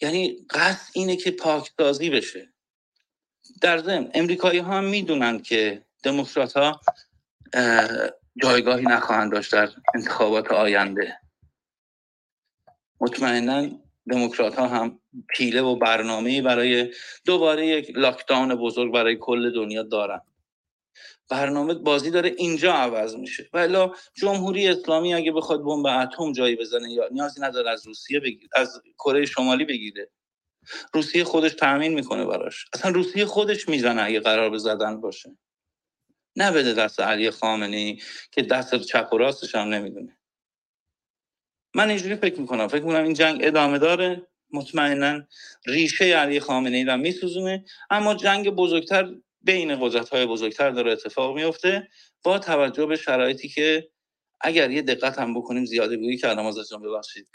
[0.00, 2.52] یعنی قصد اینه که پاکسازی بشه.
[3.60, 6.80] در ضمن امریکایی ها هم می‌دونن که دموکرات ها
[8.36, 11.20] جایگاهی نخواهند داشت در انتخابات آینده.
[13.00, 13.68] مطمئنا
[14.10, 20.20] دموکرات ها هم پیله و برنامه برای دوباره یک لاکداون بزرگ برای کل دنیا دارن.
[21.28, 23.50] برنامه بازی داره اینجا عوض میشه.
[23.52, 28.48] ولی جمهوری اسلامی اگه بخواد بمب اتم جایی بزنه یا نیازی نداره از روسیه بگیر
[28.54, 30.10] از کره شمالی بگیره.
[30.94, 32.66] روسیه خودش تامین می‌کنه براش.
[32.74, 35.36] اصلا روسیه خودش می‌زنه اگه قرار به زدن باشه.
[36.36, 37.96] نبده دست علی خامنه
[38.32, 40.16] که دست چپ و راستش هم نمی‌دونه.
[41.74, 45.22] من اینجوری فکر می‌کنم فکر می‌کنم این جنگ ادامه داره مطمئنا
[45.66, 51.34] ریشه علی خامنه ای را میسوزونه اما جنگ بزرگتر بین قدرت های بزرگتر داره اتفاق
[51.36, 51.88] میفته
[52.22, 53.90] با توجه به شرایطی که
[54.40, 57.28] اگر یه دقت هم بکنیم زیاده گویی کردم از جان ببخشید.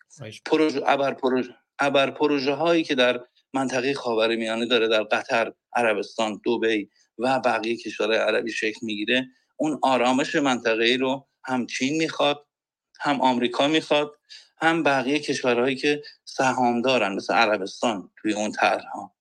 [0.45, 3.19] پروژه ابر پروژه ابر پروژه هایی که در
[3.53, 6.89] منطقه خاورمیانه داره در قطر عربستان دبی
[7.19, 12.47] و بقیه کشورهای عربی شکل می‌گیره اون آرامش منطقه ای رو هم چین می‌خواد
[12.99, 14.15] هم آمریکا می‌خواد
[14.61, 19.15] هم بقیه کشورهایی که سهام دارن مثل عربستان توی اون طرحها.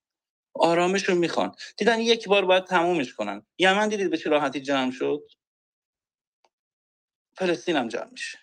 [0.54, 1.54] آرامش رو می‌خوان.
[1.76, 3.46] دیدن یک بار باید تمومش کنن.
[3.58, 5.22] یمن دیدید به چه راحتی جمع شد؟
[7.36, 8.38] فلسطین هم جمع میشه.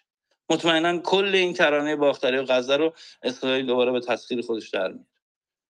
[0.50, 2.94] مطمئنا کل این ترانه باختری و غزه رو
[3.24, 5.08] اسرائیل دوباره به تسخیر خودش در میاره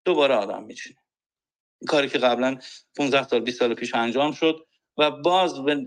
[0.05, 1.00] دوباره آدم میچینه.
[1.87, 2.57] کاری که قبلا
[2.97, 4.67] 15 سال 20 سال پیش انجام شد
[4.97, 5.85] و باز به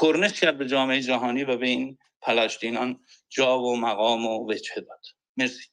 [0.00, 5.06] کرنش کرد به جامعه جهانی و به این پلشتینان جا و مقام و وجه داد.
[5.36, 5.68] مرسی.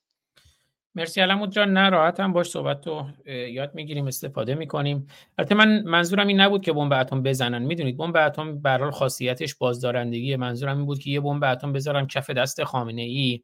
[0.95, 1.21] مرسی.
[1.21, 5.07] علمود جان نه راحت هم باش صحبت رو یاد می‌گیریم استفاده می‌کنیم.
[5.37, 7.61] البته من منظورم این نبود که بمب اتم بزنن.
[7.61, 12.29] می‌دونید بمب اتم به خاصیتش بازدارندگی منظورم این بود که یه بمب اتم بذارن کف
[12.29, 13.41] دست خامنه ای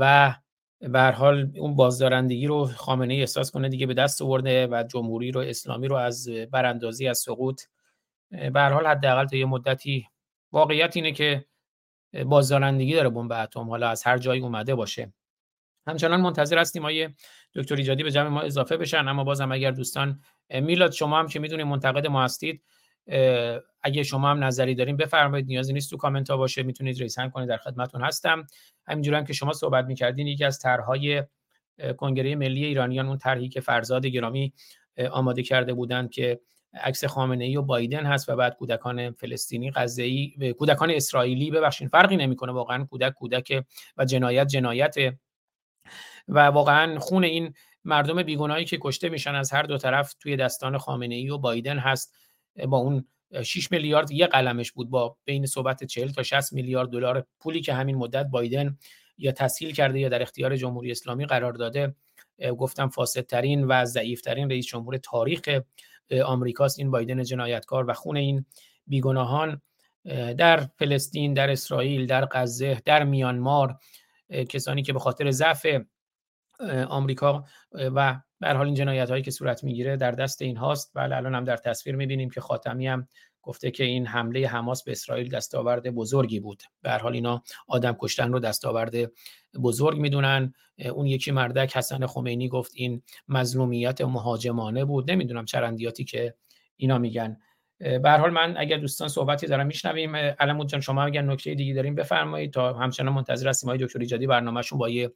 [0.00, 0.34] و
[0.80, 5.30] به حال اون بازدارندگی رو خامنه ای احساس کنه دیگه به دست آورده و جمهوری
[5.32, 7.62] رو اسلامی رو از براندازی از سقوط
[8.30, 10.06] به حال حداقل تا یه مدتی
[10.52, 11.44] واقعیت اینه که
[12.26, 13.70] بازدارندگی داره بمب اتم.
[13.70, 15.12] حالا از هر جایی اومده باشه.
[15.86, 17.14] همچنان منتظر هستیم آیه
[17.54, 19.08] دکتر ایجادی به جمع ما اضافه بشن.
[19.08, 20.20] اما بازم اگر دوستان
[20.50, 22.62] میلاد شما هم که می‌دونید منتقد ما هستید
[23.82, 27.48] اگه شما هم نظری دارین بفرمایید نیازی نیست تو کامنت ها باشه می‌تونید ریسن کنید
[27.48, 28.46] در خدمتتون هستم.
[28.86, 31.22] همینجوری هم که شما صحبت می‌کردین یکی از طرحهای
[31.96, 34.52] کنگره ملی ایرانیان اون طرحی که فرزاد گرامی
[35.10, 36.40] آماده کرده بودند که
[36.74, 41.88] عکس خامنه ای و بایدن هست و بعد کودکان فلسطینی غزه ای کودکان اسرائیلی ببخشید
[41.88, 43.64] فرقی نمی‌کنه واقعا کودک کودک
[43.96, 44.94] و جنایت جنایت.
[46.28, 47.54] و واقعا خون این
[47.84, 51.78] مردم بیگناهی که کشته میشن از هر دو طرف توی دستان خامنه ای و بایدن
[51.78, 52.14] هست.
[52.68, 53.04] با اون
[53.42, 57.74] 6 میلیارد یه قلمش بود با بین صحبت 40 تا 60 میلیارد دلار پولی که
[57.74, 58.78] همین مدت بایدن
[59.18, 61.94] یا تسهیل کرده یا در اختیار جمهوری اسلامی قرار داده.
[62.58, 65.60] گفتم فاسدترین و ضعیفترین رئیس جمهور تاریخ
[66.24, 66.78] آمریکاست.
[66.78, 68.44] این بایدن جنایتکار و خون این
[68.86, 69.60] بیگناهان
[70.38, 73.76] در فلسطین در اسرائیل در غزه در میانمار
[74.48, 75.66] کسانی که به خاطر ضعف
[76.88, 80.90] آمریکا و به حال این جنایت هایی که صورت می‌گیره در دست این هاست.
[80.94, 83.08] بله الان هم در تصویر می‌بینیم که خاتمی هم
[83.42, 86.62] گفته که این حمله حماس به اسرائیل دستاورد بزرگی بود.
[86.82, 88.94] به حال اینا آدم کشتن رو دستاورد
[89.62, 90.54] بزرگ می‌دونن.
[90.92, 95.10] اون یکی مردک حسن خمینی گفت این مظلومیت مهاجمانه بود.
[95.10, 96.34] نمی‌دونم چرندیاتی که
[96.76, 97.36] اینا میگن.
[97.78, 100.16] به حال من اگر دوستان صحبتی دارم میشنویم.
[100.16, 104.26] علمود جان شما اگر نکته دیگه داریم بفرمایید تا همچنان منتظر هستیم های دکتر ایجادی
[104.26, 105.12] برنامهشون با یه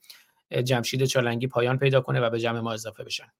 [0.53, 3.32] جمشید چالنگی پایان پیدا کنه و به جمع ما اضافه بشن.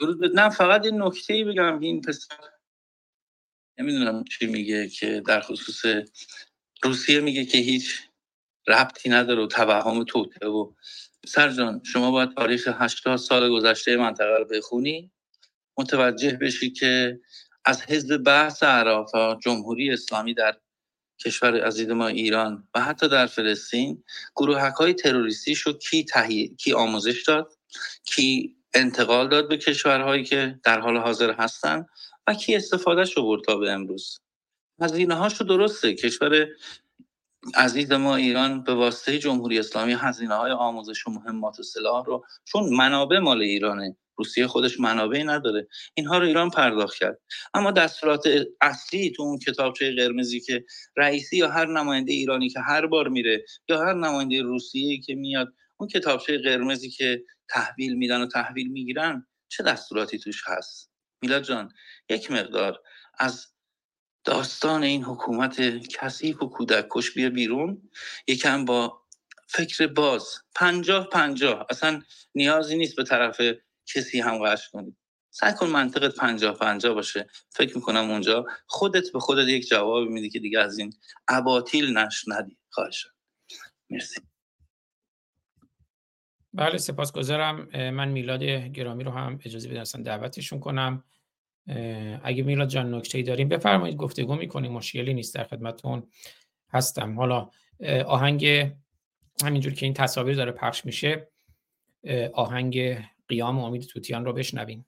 [0.00, 0.38] درود.
[0.38, 2.36] نه فقط یه نکته بگم این پسر
[3.78, 6.04] نمی‌دونم چی میگه که در خصوص
[6.82, 8.00] روسیه میگه که هیچ
[8.66, 10.72] ربطی نداره و توهم توته و
[11.26, 15.12] سرجان شما باید تاریخ 80 سال گذشته منطقه رو بخونی.
[15.78, 17.20] متوجه بشی که
[17.64, 20.60] از حزب بحث عراق جمهوری اسلامی در
[21.24, 24.04] کشور عزیز ما ایران و حتی در فلسطین
[24.36, 27.52] گروهک های تروریستی شد کی تهیه کی آموزش داد
[28.04, 31.86] کی انتقال داد به کشورهایی که در حال حاضر هستن
[32.26, 34.20] و کی استفاده شو برد تا به امروز.
[34.80, 35.94] هزینه هاشو درسته.
[35.94, 36.48] کشور
[37.54, 42.24] عزیز ما ایران به واسطه جمهوری اسلامی هزینه های آموزش و مهمات و سلاح رو
[42.44, 45.68] چون منابع مال ایرانه روسیه خودش منابعی نداره.
[45.94, 47.20] اینها رو ایران پرداخت کرد.
[47.54, 48.28] اما دستورات
[48.60, 50.64] اصلی تو اون کتابچه قرمزی که
[50.96, 55.54] رئیسی یا هر نماینده ایرانی که هر بار میره یا هر نماینده روسیه که میاد
[55.76, 60.90] اون کتابچه قرمزی که تحویل میدن و تحویل می‌گیرن چه دستوراتی توش هست؟
[61.22, 61.72] میلاد جان
[62.10, 62.82] یک مقدار
[63.18, 63.46] از
[64.24, 67.90] داستان این حکومت کثیف و کودک کش بیا بیرون.
[68.28, 69.02] یکم با
[69.48, 70.38] فکر باز.
[70.54, 71.66] پنجاه پنجاه.
[71.70, 72.02] اصلا
[72.34, 73.40] نیازی نیست به طرف
[73.94, 74.96] کسی هم قش کنید
[75.30, 77.26] سعی کن منطقت پنجاه پنجاه باشه.
[77.50, 80.92] فکر می‌کنم اونجا خودت به خودت یک جواب میدی که دیگه از این
[81.28, 82.56] اباطیل نش ندی.
[82.70, 83.10] خواهشم
[83.90, 84.20] مرسی.
[86.52, 87.68] بله سپاسگزارم.
[87.90, 91.04] من میلاد گرامی رو هم اجازه بدم دعوتشون کنم.
[92.22, 93.96] اگه میلاد جان نکته داریم بفرمایید.
[93.96, 94.72] گفتگو می‌کنیم.
[94.72, 95.34] مشکلی نیست.
[95.34, 96.10] در خدمتون
[96.72, 97.16] هستم.
[97.16, 97.50] حالا
[98.06, 98.72] آهنگ
[99.44, 101.28] همینجور که این تصاویر داره پخش میشه
[102.32, 102.98] آهنگ
[103.28, 104.86] قیام امید توتیان رو بشنویم.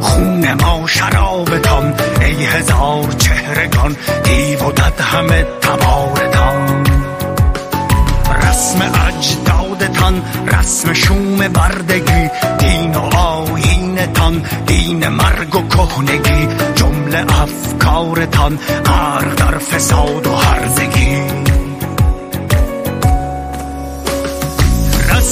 [0.00, 6.84] خون ما شرابتان ای هزار چهرگان دیو و دد همه تبارتان.
[8.42, 19.34] رسم اجدادتان رسم شوم بردگی دین و آیینتان دین مرگ و کهنگی جمله افکارتان غرق
[19.34, 21.49] در فساد و هرزگی.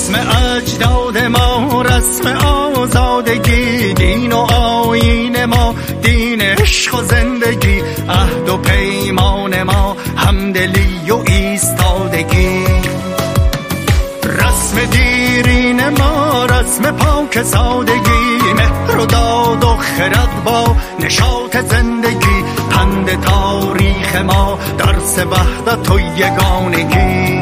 [0.08, 8.56] رسم اجداد ما رسم آزادگی دین و آیین ما دین عشق و زندگی عهد و
[8.56, 12.64] پیمان ما همدلی و ایستادگی.
[14.24, 23.20] رسم دیرین ما رسم پاک سادگی مهر و داد و خرد با نشاط زندگی پند
[23.20, 27.37] تاریخ ما درس وحدت و یگانگی.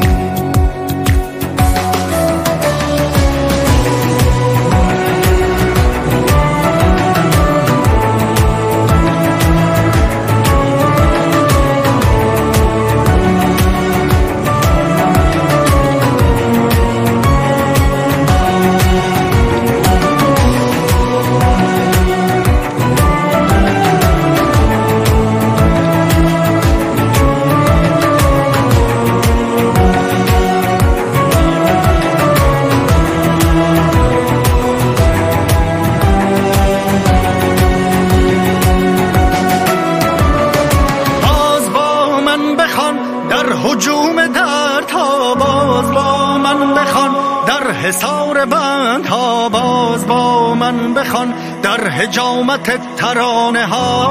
[51.06, 54.06] بخوان در هجامت ترانه ها.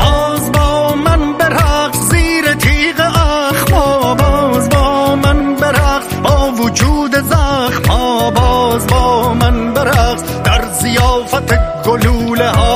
[0.00, 8.86] باز با من برخ زیر تیغ اخم باز با من برخ با وجود زخم باز
[8.86, 11.54] با من برخ در زیافت
[11.84, 12.73] گلوله ها.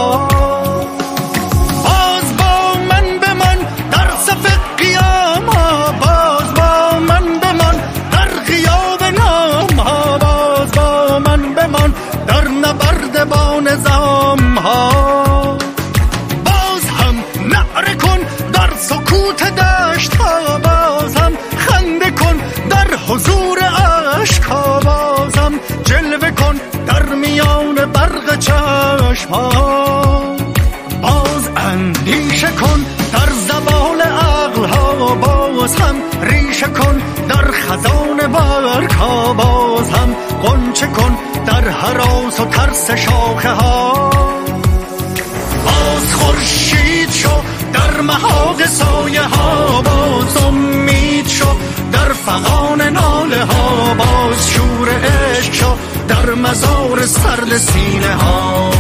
[41.78, 44.10] حراس و ترس شاخه ها.
[45.64, 47.30] باز خورشید شو
[47.72, 49.82] در محاق سایه ها.
[49.82, 51.56] باز امید شو
[51.92, 53.94] در فغان ناله ها.
[53.94, 55.76] باز شور عشق شو
[56.08, 58.70] در مزار سرد سینه ها.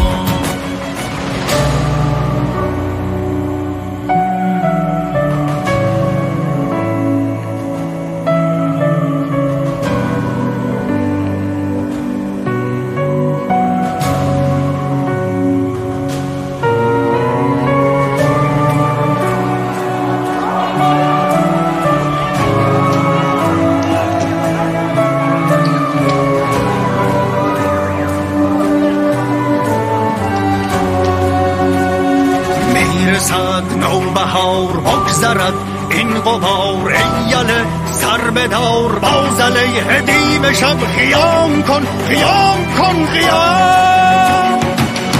[35.18, 35.54] بگذرد
[35.90, 44.60] این قبار ایله سر بدار بازله هدیم شب خیام کن خیام کن خیام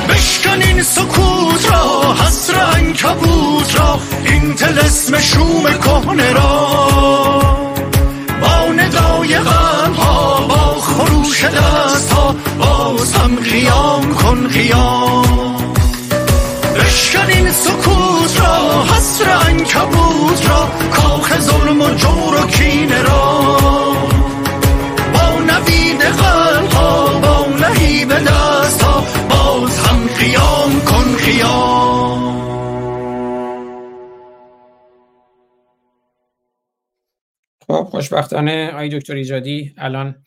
[0.09, 6.69] بشکن این سکوت را حسر انکبوت را این تلسم شوم کهنه را.
[8.41, 9.93] با ندای غم
[10.49, 15.48] با خروش دست ها باز هم خیام کن خیام
[19.19, 23.49] حسر انکبوت را کاخ ظلم و جور و کینه را.
[25.15, 29.01] با نوید قلب ها با لحیب دست ها
[29.31, 32.39] باز هم قیام کن خیام.
[37.67, 40.25] خب خوشبختانه آقای دکتر ایجادی الان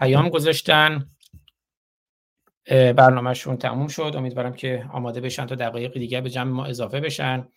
[0.00, 1.10] پیام گذاشتن.
[2.70, 4.14] برنامهشون تموم شد.
[4.16, 7.48] امیدوارم که آماده بشن تا دقایق دیگه به جمع ما اضافه بشن.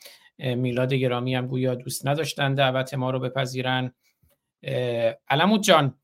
[0.42, 3.94] میلاد گرامی هم گویا دوست نداشتن دعوت ما رو بپذیرن.
[5.30, 5.98] علمود جان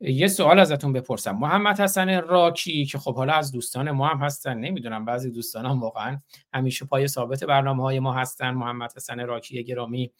[0.00, 1.36] یه سوال ازتون بپرسم.
[1.36, 5.80] محمد حسن راکی که خب حالا از دوستان ما هم هستن نمی‌دونم بعضی دوستان هم
[5.80, 6.20] واقعا
[6.54, 10.12] همیشه پای ثابت برنامه های ما هستن محمد حسن راکی گرامی.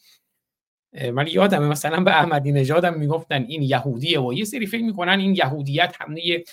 [1.13, 5.35] من یادمه مثلا به احمدی نژادم می‌گفتن این یهودیه و یه سری فکر می‌کنن این
[5.35, 6.43] یهودیت همه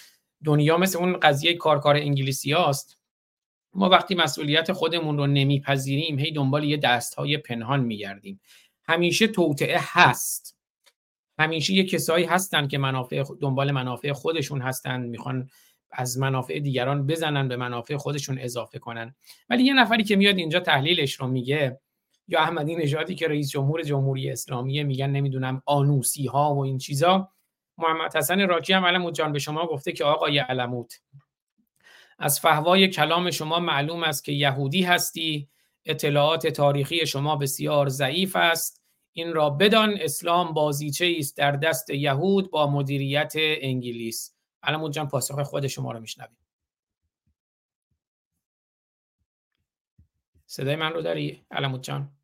[0.44, 2.98] دنیا مثل اون قضیه کارکار انگلیسی هاست.
[3.75, 8.41] ما وقتی مسئولیت خودمون رو نمیپذیریم هی دنبال یه دست های پنهان میگردیم.
[8.85, 10.59] همیشه توطعه هست.
[11.39, 15.49] همیشه یه کسایی هستن که منافع دنبال منافع خودشون هستن می‌خوان
[15.91, 19.14] از منافع دیگران بزنن به منافع خودشون اضافه کنن.
[19.51, 21.81] ولی یه نفری که میاد اینجا تحلیلش رو میگه
[22.29, 27.29] یا احمدی نژادی که رئیس جمهور جمهوری اسلامی میگن نمی‌دونم آنوسی ها و این چیزا.
[27.79, 31.01] محمد حسن راکی هم علموت جان به شما گفته که آقای علموت
[32.19, 35.49] از فهوای کلام شما معلوم است که یهودی هستی.
[35.85, 38.83] اطلاعات تاریخی شما بسیار ضعیف است.
[39.12, 44.35] این را بدان اسلام بازیچه است در دست یهود با مدیریت انگلیس.
[44.62, 46.37] علموت جان پاسخ خود شما رو میشنویم.
[50.47, 52.17] صدای من رو داری علموت جان؟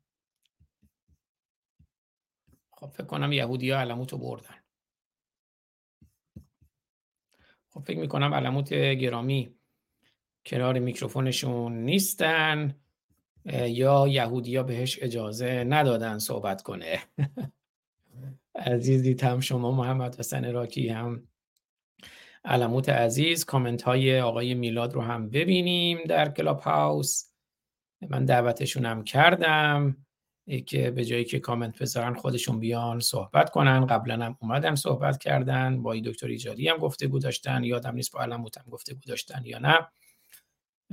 [2.71, 4.55] خب فکر کنم یهودی ها علموت رو بردن.
[7.69, 9.60] خب فکر می‌کنم علموت گرامی.
[10.45, 12.75] کنار میکروفونشون نیستن
[13.45, 16.99] یا یهودی ها بهش اجازه ندادن صحبت کنه.
[18.55, 21.27] عزیزی هم شما محمد حسن راکی هم.
[22.45, 27.31] علموت عزیز کامنت های آقای میلاد رو هم ببینیم در کلاب هاوس
[28.09, 29.97] من دعوتشون هم کردم
[30.65, 33.85] که به جایی که کامنت بذارن خودشون بیان صحبت کنن.
[33.85, 38.41] قبلا هم اومدن صحبت کردن با دکتر ایجادی هم گفته داشتن یادم نیست با علم
[38.41, 39.87] هم گفته داشتن یا نه.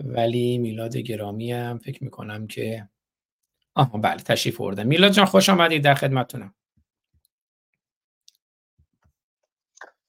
[0.05, 2.89] ولی میلاد گرامی هم فکر می‌کنم که
[3.75, 4.87] آها بله تشریف آوردن.
[4.87, 6.55] میلاد جان خوش آمدید در خدمتتونم.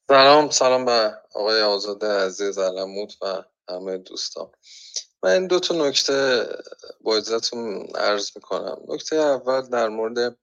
[0.08, 4.50] سلام سلام به آقای آزاده عزیز علموت و همه دوستان.
[5.22, 6.46] من دو تا نکته
[7.00, 8.78] با عزتون عرض می‌کنم.
[8.88, 10.38] نکته اول در مورد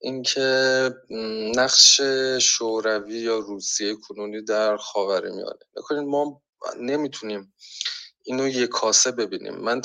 [0.00, 0.90] اینکه
[1.56, 2.00] نقش
[2.40, 5.58] شوروی یا روسیه کنونی در خاورمیانه.
[5.76, 6.42] می‌کنید ما
[6.80, 7.54] نمی‌تونیم
[8.24, 9.54] اینو یک کاسه ببینیم.
[9.54, 9.82] من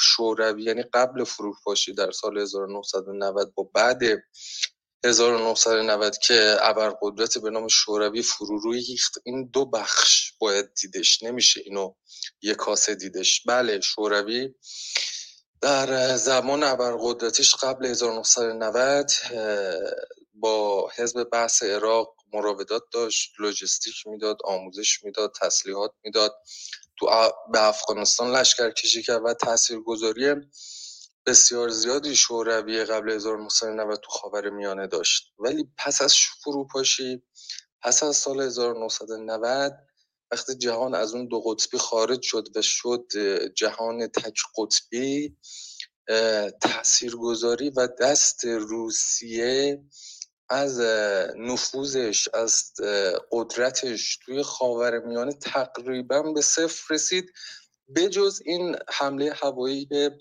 [0.00, 4.02] شوروی یعنی قبل فروپاشی در سال 1990 با بعد
[5.04, 11.22] 1990 که ابرقدرت به نام شوروی فرو ریخت این دو بخش باید دیدش.
[11.22, 11.94] نمیشه اینو
[12.42, 13.42] یک کاسه دیدش.
[13.46, 14.54] بله شوروی
[15.60, 19.10] در زمان ابرقدرتیش قبل 1990
[20.34, 26.34] با حزب بحث عراق مراودات داشت لوجستیک می‌داد آموزش می‌داد تسلیحات می‌داد.
[27.02, 30.34] تو به افغانستان لشکر کشی کرد و تاثیرگذاری
[31.26, 35.32] بسیار زیادی شوروی قبل 1990 تو خاور میانه داشت.
[35.38, 36.14] ولی پس از
[36.44, 37.22] فروپاشی
[37.82, 39.72] پس از سال 1990
[40.32, 43.06] وقتی جهان از اون دو قطبی خارج شد و شد
[43.56, 45.36] جهان تک قطبی
[46.60, 49.82] تاثیرگذاری و دست روسیه
[50.52, 50.80] از
[51.36, 52.72] نفوذش از
[53.30, 57.32] قدرتش توی خاور میانه تقریبا به صفر رسید.
[57.96, 60.18] بجز این حمله هوایی به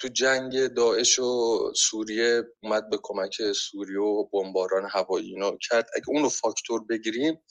[0.00, 5.86] تو جنگ داعش و سوریه اومد به کمک سوریه و بمباران هوایی اینا کرد.
[5.96, 7.42] اگه اونو فاکتور بگیریم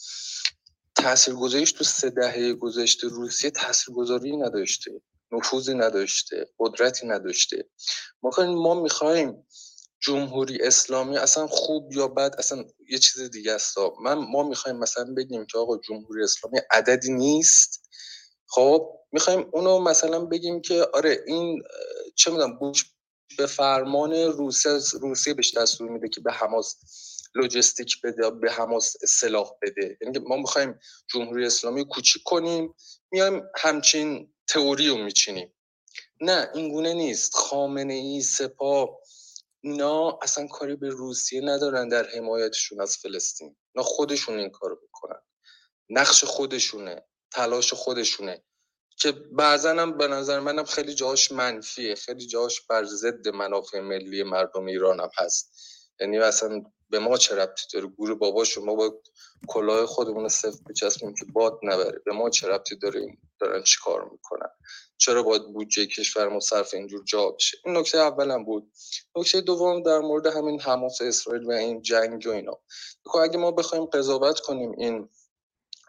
[0.96, 4.92] تاثیرگذاریش تو سه دهه گذشته روسیه تاثیرگذاری نداشته
[5.32, 7.70] نفوذی نداشته قدرتی نداشته.
[8.24, 9.46] ما ما می‌خوایم
[10.04, 13.76] جمهوری اسلامی اصلا خوب یا بد اصلا یه چیز دیگه است.
[14.04, 17.90] من ما می‌خوایم مثلا بگیم که آقا جمهوری اسلامی عددی نیست.
[18.48, 21.64] خب می‌خوایم اونو مثلا بگیم که آره این
[22.16, 22.86] چه می‌دونم بوش
[23.38, 24.72] به فرمان روسیه
[25.02, 26.76] روسیه بهش دستور میده که به حماس
[27.36, 29.98] لوجستیک بده به حماس سلاح بده.
[30.02, 30.80] یعنی ما می‌خوایم
[31.14, 32.74] جمهوری اسلامی کوچیک کنیم
[33.12, 35.54] میایم همچین تئوری رو میچینیم.
[36.22, 37.36] نه این گونه نیست.
[37.36, 39.00] خامنه ای سپاه
[39.66, 43.56] اینا اصلا کاری به روسیه ندارن در حمایتشون از فلسطین.
[43.76, 45.20] اینا خودشون این کارو می‌کنن.
[45.90, 48.44] نقش خودشونه تلاش خودشونه.
[48.98, 51.96] که بعضا هم به نظر منم خیلی جاش منفیه.
[51.96, 55.54] خیلی جاش بر ضد منافع ملی مردم ایران هم هست.
[56.00, 56.64] یعنی اصلا
[56.94, 59.02] به ما چه ربطی داره؟ گور بابا شما با
[59.48, 62.02] کلاه خودمون صفر بچسبیم که باد نبره.
[62.06, 64.50] به ما چه ربطی داره؟ این دارن چی کار می‌کنن؟
[64.98, 68.72] چرا باید بودجه کشور ما صرف اینجور جا بشه؟ این نکته اولم بود.
[69.16, 72.60] نکته دوم در مورد همین حماس اسرائیل و این جنگ و اینا.
[73.24, 75.10] اگه ما بخوایم قضاوت کنیم این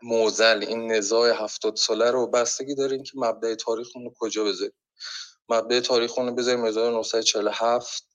[0.03, 4.75] موزل این نزاع هفتاد ساله رو بستگی داریم که مبدع تاریخمون رو کجا بذاریم.
[5.49, 8.07] مبدع تاریخمون رو بذاریم 1947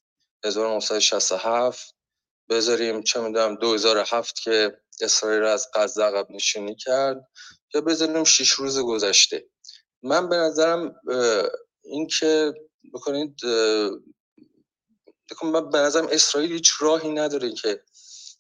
[0.46, 1.99] 1967
[2.50, 7.28] بذاریم چه می‌دونم 2007 که اسرائیل از غزه عقب نشینی کرد
[7.74, 9.50] یا بذاریم شش روز گذشته.
[10.04, 10.96] من به نظرم
[11.84, 12.54] این که
[12.94, 13.40] بکنید
[15.44, 17.84] من به نظرم اسرائیل هیچ راهی نداره که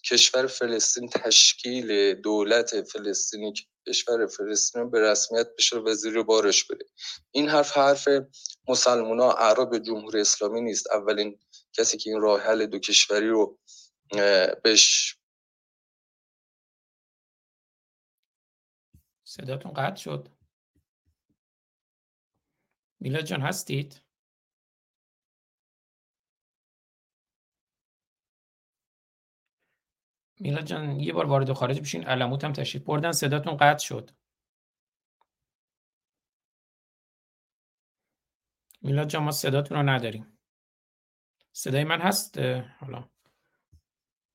[0.09, 3.53] کشور فلسطین تشکیل دولت فلسطینی
[3.87, 6.85] کشور فلسطین به رسمیت بشه و زیر بارش بره
[7.31, 8.07] این حرف حرف
[8.67, 10.91] مسلمان عرب جمهوری اسلامی نیست.
[10.91, 11.39] اولین
[11.73, 13.59] کسی که این راه حل دو کشوری رو
[14.63, 15.17] بهش
[19.23, 20.29] صداتون قطع شد.
[22.99, 24.01] میلاد جان هستید؟
[30.39, 32.03] میلاد جان یه بار وارد و خارج بشین.
[32.07, 33.11] علموت هم تشریف بردن.
[33.11, 34.11] صداتون قطع شد.
[38.81, 40.39] میلاد جان ما صداتون رو نداریم.
[41.53, 42.39] صدای من هست؟
[42.79, 43.09] حالا.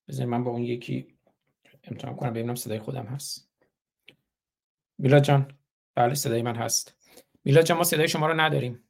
[0.08, 1.18] بذارید من با اون یکی
[1.84, 3.50] امتحان کنم ببینم صدای خودم هست.
[4.98, 5.58] میلاد جان
[5.96, 6.96] بله صدای من هست.
[7.44, 8.88] میلاد جان ما صدای شما رو نداریم.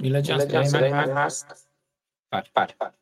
[0.00, 1.70] میلاد جان صدای من هست؟
[2.32, 2.99] بله بله.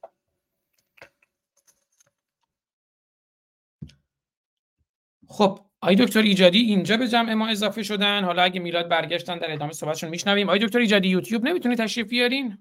[5.28, 8.24] خب آی دکتر ایجادی اینجا به جمع ما اضافه شدن.
[8.24, 10.48] حالا اگه میلاد برگشتن در ادامه صحبتشون میشنویم.
[10.48, 12.58] آی دکتر ایجادی یوتیوب نمی‌تونی تشریف بیارین؟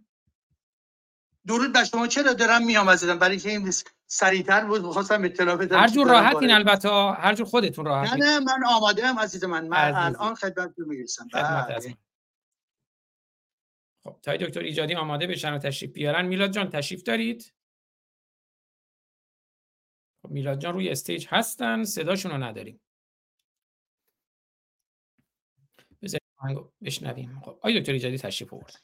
[1.48, 2.08] درود بر شما.
[2.08, 3.74] چرا دارم میام ازدم برای که این
[4.08, 5.80] سریعتر بود خواستم اطلاع بدم.
[5.80, 6.90] هر جور راحتین البته.
[6.90, 11.28] هر جور خودتون راحت نه نه من آماده ام عزیز من من الان خدمتتون می‌رسم.
[11.34, 11.98] بله.
[14.04, 16.26] خب تا دکتر ایجادی آماده بشن و تشریف بیارن.
[16.26, 17.54] میلاد جان تشریف دارید؟
[20.30, 22.80] میلاد جان روی stage هستن صداشون رو نداریم.
[26.02, 27.42] بذاریم بشنویم.
[27.46, 28.82] خب آی دکتر ایجادی تشریف آورد.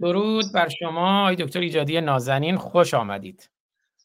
[0.00, 3.50] درود بر شما آی دکتر ایجادی نازنین خوش آمدید.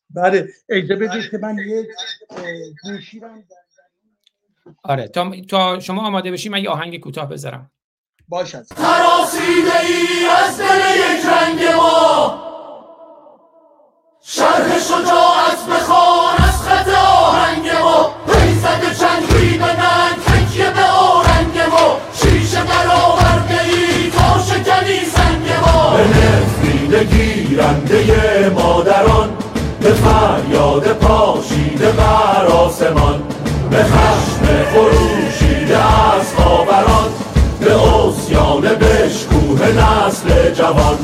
[0.10, 1.88] بله اجازه بدید که من یک
[2.84, 3.22] گوشی
[4.84, 7.72] آره تا, تا شما آماده بشی من یه آهنگ کوتاه بذارم.
[8.27, 12.48] باشد تراسیده ای از دل یک رنگ ما.
[14.23, 18.11] شرح شجاعت بخوان از خط آهنگ ما.
[18.27, 21.97] ریزد چنگی به ننگ تکیه به آرنگ ما.
[22.13, 25.97] شیشه برآورده ای تا شکنی سنگ ما.
[25.97, 29.29] به نفرین گیرنده مادران
[29.81, 33.23] به فریاد پاشیده بر آسمان.
[33.71, 37.09] به خشم خروشیده از خاوران
[37.59, 40.97] به اسیان بشکوه نسل جوان.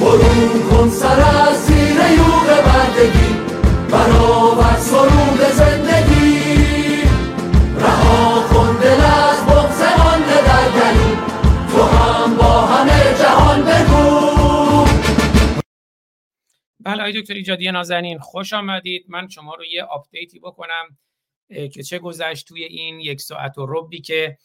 [0.00, 1.45] برون کن سر
[16.86, 19.04] بله آقای دکتر ایجادی نازنین خوش آمدید.
[19.08, 20.98] من شما رو یه آپدیتی بکنم
[21.48, 24.38] که چه گذشت توی این یک ساعت و ربعی که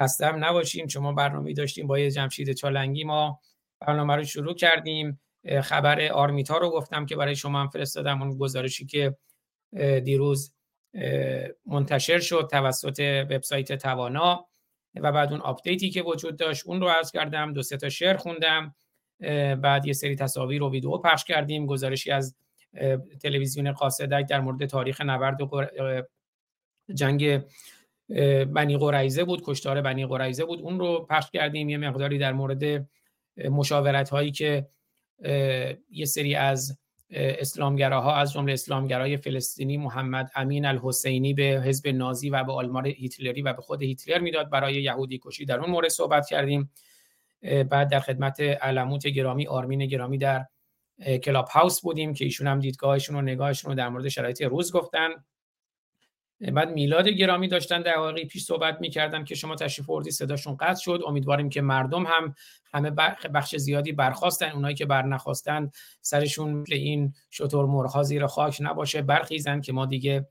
[0.00, 3.40] خستم نباشیم شما برنامه داشتیم با یه جمشید چالنگی ما
[3.80, 5.20] برنامه رو شروع کردیم.
[5.62, 8.22] خبر آرمیتا رو گفتم که برای شما هم فرستادم.
[8.22, 9.16] اون گزارشی که
[10.04, 10.54] دیروز
[11.66, 14.46] منتشر شد توسط وبسایت توانا
[14.94, 17.52] و بعد اون update ی که وجود داشت اون رو عرض کردم.
[17.52, 18.74] دو سه تا شعر خوندم.
[19.62, 21.66] بعد یه سری تصاویر و ویدیو پخش کردیم.
[21.66, 22.36] گزارشی از
[23.22, 25.38] تلویزیون قاصدک در مورد تاریخ نبرد
[26.94, 27.42] جنگ
[28.52, 30.60] بنی قریزه بود کشتار بنی قریزه بود.
[30.60, 31.68] اون رو پخش کردیم.
[31.68, 32.88] یه مقداری در مورد
[33.50, 34.68] مشاورت هایی که
[35.90, 36.78] یه سری از
[37.10, 43.42] اسلامگراها از جمله اسلامگرای فلسطینی محمد امین الحسینی به حزب نازی و به آلمان هیتلری
[43.42, 44.50] و به خود هیتلر می‌داد.
[44.50, 46.70] برای یهودی کشی در اون مورد صحبت کردیم.
[47.44, 50.46] بعد در خدمت علموت گرامی آرمین گرامی در
[51.22, 55.10] کلاب هاوس بودیم که ایشون هم دیدگاهشون و نگاهشون رو در مورد شرایط روز گفتن.
[56.52, 61.02] بعد میلاد گرامی داشتن دقایقی پیش صحبت می‌کردن که شما تشریف آوردی صداشون قطع شد.
[61.06, 62.34] امیدواریم که مردم هم
[62.72, 62.90] همه
[63.34, 64.50] بخش زیادی برخواستن.
[64.50, 69.02] اونایی که بر نخواستن سرشون این شطور مرغ زیر خاک نباشه.
[69.02, 70.28] برخیزن که ما دیگه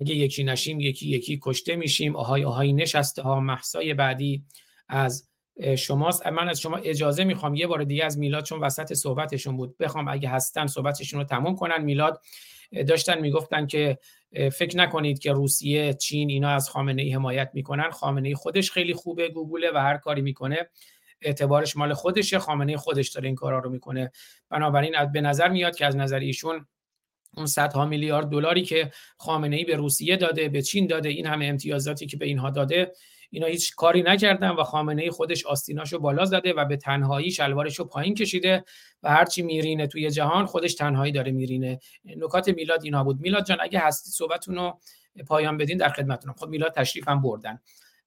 [0.00, 2.16] اگه یکی نشیم یکی یکی کشته میشیم.
[2.16, 3.40] آهای آهای نشسته ها.
[3.40, 4.44] محسای بعدی
[4.88, 5.28] از
[5.78, 6.26] شماست.
[6.26, 10.08] من از شما اجازه می‌خوام یه بار دیگه از میلاد چون وسط صحبتشون بود بخوام
[10.08, 11.82] اگه هستن صحبتشون رو تموم کنن.
[11.82, 12.22] میلاد
[12.88, 13.98] داشتن می‌گفتن که
[14.52, 17.90] فکر نکنید که روسیه چین اینا از خامنه ای حمایت می‌کنن.
[17.90, 20.68] خامنه ای خودش خیلی خوبه گوگله و هر کاری می‌کنه
[21.22, 22.38] اعتبارش مال خودشه.
[22.38, 24.12] خامنه ای خودش داره این کارا رو می‌کنه.
[24.50, 26.66] بنابراین به نظر میاد که از نظر ایشون
[27.36, 31.46] اون صدها میلیارد دلاری که خامنه ای به روسیه داده به چین داده این همه
[31.46, 32.92] امتیازاتی که به اینها داده
[33.30, 38.14] اینا هیچ کاری نکردن و خامنه خودش آستیناشو بالا زده و به تنهایی شلوارشو پایین
[38.14, 38.64] کشیده
[39.02, 41.78] و هرچی میرینه توی جهان خودش تنهایی داره میرینه.
[42.04, 43.20] نکات میلاد اینا بود.
[43.20, 44.80] میلاد جان اگه هستی صحبتتون رو
[45.26, 46.34] پایان بدین در خدمتتونم.
[46.38, 47.60] خب میلاد تشریف هم بردن.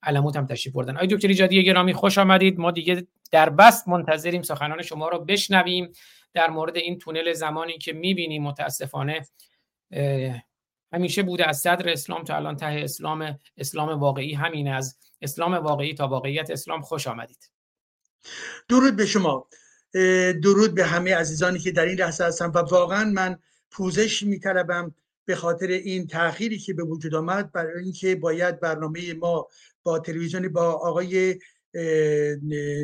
[0.03, 0.95] علموت هم تشریف بردن.
[0.95, 2.59] آقای دکتر ایجادی گرامی خوش آمدید.
[2.59, 5.91] ما دیگه در بست منتظریم سخنان شما رو بشنویم.
[6.33, 9.21] در مورد این تونل زمانی که می‌بینیم متاسفانه
[10.93, 14.33] همیشه بوده از صدر اسلام تا الان ته اسلام اسلام واقعی.
[14.33, 17.51] همین از اسلام واقعی تا واقعیت اسلام خوش آمدید.
[18.69, 19.47] درود به شما.
[20.43, 23.39] درود به همه عزیزانی که در این لحظه هستن و واقعا من
[23.71, 24.95] پوزش میطلبم
[25.25, 29.47] به خاطر این تأخیری که به وجود آمد برای اینکه باید برنامه ما
[29.83, 31.39] با تلویزیون با آقای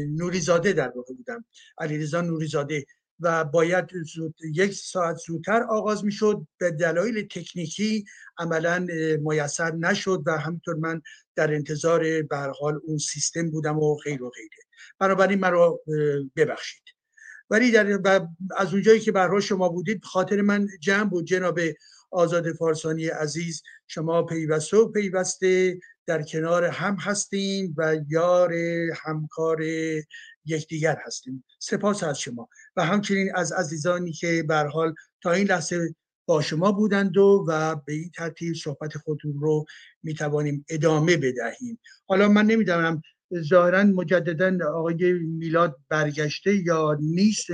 [0.10, 1.46] نوریزاده در واقع بودم.
[1.78, 2.86] علیرضا نوریزاده.
[3.20, 6.48] و باید زود یک ساعت زودتر آغاز می‌شد.
[6.58, 8.06] به دلایل تکنیکی
[8.38, 8.88] عملا
[9.22, 11.02] میسر نشد و همینطور من
[11.36, 14.64] در انتظار به حال اون سیستم بودم و غیر و غیره.
[15.00, 15.80] بنابراین مرا
[16.36, 16.84] ببخشید.
[17.50, 18.00] ولی در
[18.58, 21.26] از اونجایی که برای شما بودید خاطر من جمع بود.
[21.26, 21.60] جناب
[22.12, 28.54] آزاد فارسانی عزیز شما پیوسته و پیوسته در کنار هم هستیم و یار
[28.96, 29.64] همکار
[30.48, 31.44] یکدیگر هستیم.
[31.60, 32.50] سپاس از شما.
[32.76, 35.96] و همچنین از عزیزانی که به حال تا این لحظه
[36.26, 39.66] با شما بودند و, و به این ترتیب صحبت خودتون رو
[40.04, 41.80] می توانیم ادامه بدهیم.
[42.08, 43.02] حالا من نمی‌دانم
[43.34, 47.52] ظاهرا مجددا آقای میلاد برگشته یا نیست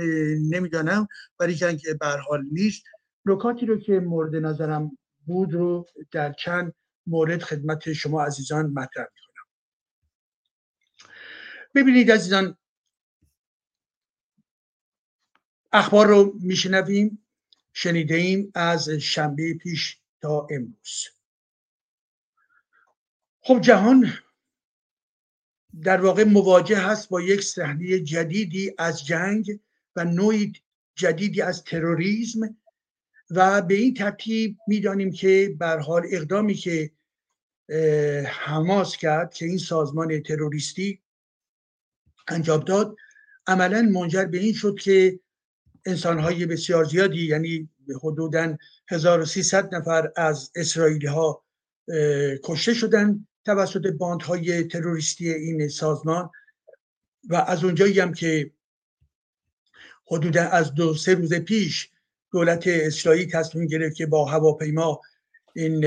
[0.50, 1.08] نمی‌دانم.
[1.40, 2.82] ولی که به حال نیست.
[3.26, 6.74] نکاتی رو که مورد نظرم بود رو در چند
[7.06, 9.46] مورد خدمت شما عزیزان مطرح کنم
[11.74, 12.56] ببینید عزیزان
[15.74, 17.26] اخبار رو میشنویم
[17.72, 21.08] شنیده ایم از شنبه پیش تا امروز.
[23.40, 24.12] خب جهان
[25.82, 29.60] در واقع مواجه هست با یک صحنه جدیدی از جنگ
[29.96, 30.52] و نوعی
[30.94, 32.56] جدیدی از تروریسم
[33.30, 36.92] و به این ترتیب می‌دانیم که بر حال اقدامی که
[38.26, 41.02] حماس کرد که این سازمان تروریستی
[42.28, 42.96] انجام داد
[43.46, 45.20] عملا منجر به این شد که
[45.86, 47.68] انسانهای بسیار زیادی یعنی
[48.02, 48.56] حدودا
[48.88, 51.44] 1300 نفر از اسرائیلی ها
[52.44, 56.30] کشته شدن توسط باندهای تروریستی این سازمان.
[57.28, 58.50] و از اونجایی هم که
[60.06, 61.90] حدودا از دو سه روز پیش
[62.32, 65.00] دولت اسرائیل تصمیم گرفت که با هواپیما
[65.54, 65.80] این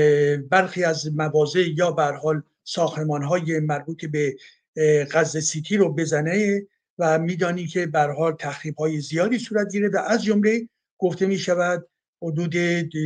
[0.48, 4.36] برخی از مواضع یا به حال ساختمان های مربوط به
[5.12, 6.66] غزه سیتی رو بزنه
[6.98, 10.68] و میدانی که به حال تخریب های زیادی صورت گیره و از جمله
[10.98, 11.88] گفته می شود
[12.22, 12.54] حدود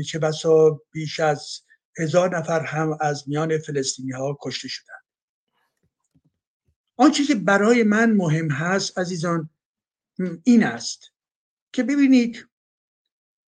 [0.03, 1.63] چه بسا بیش از
[1.99, 5.03] هزار نفر هم از میان فلسطینی ها کشته شدند.
[6.97, 9.51] آنچه که برای من مهم هست عزیزان
[10.45, 11.13] این است
[11.73, 12.47] که ببینید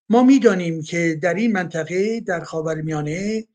[0.08, 3.46] ما می‌دانیم که در این منطقه در خاورمیانه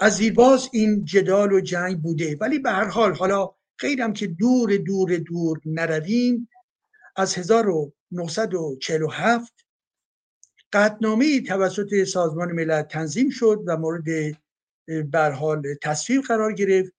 [0.00, 3.54] از زیرباز این جدال و جنگ بوده ولی به هر حال حالا
[3.84, 6.48] خیلی که دور دور دور نرویم.
[7.16, 9.66] از 1947
[10.72, 14.04] قطنامه توسط سازمان ملل تنظیم شد و مورد
[15.10, 16.92] بر حال تصویب قرار گرفت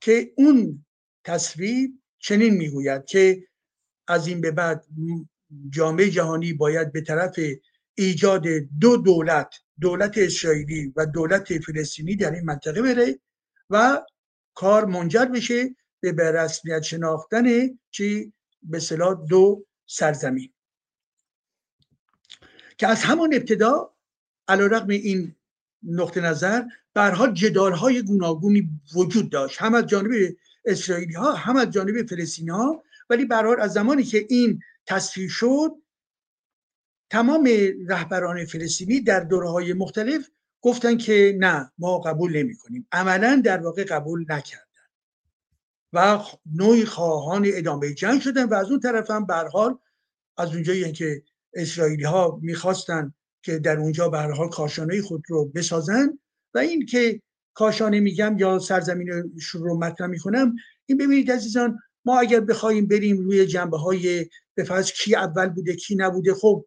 [0.00, 0.86] که اون
[1.24, 3.46] تصویب چنین می‌گوید که
[4.08, 4.86] از این به بعد
[5.70, 7.40] جامعه جهانی باید به طرف
[7.94, 8.46] ایجاد
[8.80, 13.20] دو دولت دولت اسرائیلی و دولت فلسطینی در این منطقه بره
[13.70, 14.04] و
[14.54, 17.44] کار منجر بشه به رسمیت شناختن
[17.90, 18.32] چی؟
[18.62, 20.52] به صلاح دو سرزمین.
[22.78, 23.94] که از همان ابتدا
[24.48, 25.34] علیرغم این
[25.82, 26.62] نقطه نظر
[26.96, 29.62] حال جدال های گوناگونی وجود داشت.
[29.62, 30.10] هم از جانب
[30.64, 35.70] اسرائیلی ها هم از جانب فلسطینی ها ولی به از زمانی که این تصویر شد
[37.10, 37.48] تمام
[37.88, 43.58] رهبران فلسطینی در دوره های مختلف گفتن که نه ما قبول نمی کنیم عملا در
[43.58, 44.69] واقع قبول نکردن
[45.92, 46.18] و
[46.54, 49.78] نوعی خواهان ادامه جنگ شدن و از اون طرف هم حال
[50.38, 51.22] از اونجایی که
[51.54, 56.18] اسرائیلی ها می‌خواستن که در اونجا به حال کاشانه خود رو بسازن
[56.54, 57.22] و این که
[57.54, 59.08] کاشانه میگم یا سرزمین
[59.54, 60.56] رو مطرح می‌کنم
[60.86, 65.96] این ببینید عزیزان ما اگر بخوایم بریم روی جنبه های به کی اول بوده کی
[65.96, 66.66] نبوده خب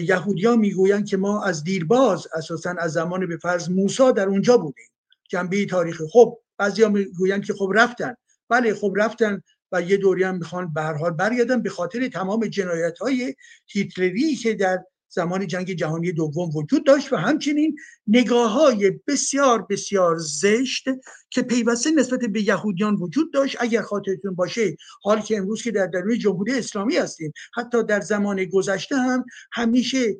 [0.00, 4.86] یهودیا می‌گویند که ما از دیرباز اساسا از زمان به فرض موسی در اونجا بودیم.
[5.30, 6.04] جنبه تاریخی.
[6.12, 8.14] خب بعضیا می‌گویند که خب رفتن.
[8.48, 9.42] بله خب رفتن
[9.72, 13.34] و یه دوری هم می‌خوان به هر حال برگردن به خاطر تمام جنایت های
[13.66, 14.84] هیتلری که در
[15.14, 17.76] زمان جنگ جهانی دوم وجود داشت و همچنین
[18.06, 20.84] نگاه های بسیار بسیار زشت
[21.30, 23.56] که پیوسته نسبت به یهودیان وجود داشت.
[23.60, 28.44] اگر خاطرتون باشه حال که امروز که در درون جمهوری اسلامی هستیم حتی در زمان
[28.44, 30.16] گذشته هم همیشه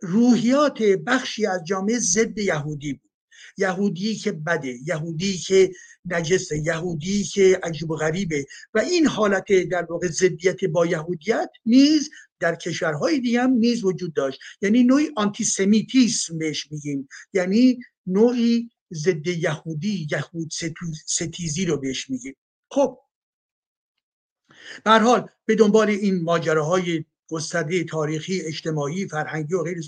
[0.00, 3.10] روحیات بخشی از جامعه ضد یهودی بود.
[3.58, 5.72] یهودی که بده یهودی که
[6.04, 8.46] نجسه یهودی که عجیب و غریبه.
[8.74, 12.10] و این حالت در واقع ضدیت با یهودیت نیز
[12.40, 14.40] در کشورهای دیگه هم نیز وجود داشت.
[14.62, 17.08] یعنی نوعی آنتیسمیتیسم بهش میگیم.
[17.32, 20.52] یعنی نوعی ضد یهودی یهود
[21.06, 22.36] ستیزی رو بهش میگیم.
[22.70, 22.98] خب
[24.84, 29.80] به حال به دنبال این ماجراهای گسترده تاریخی اجتماعی فرهنگی و غیر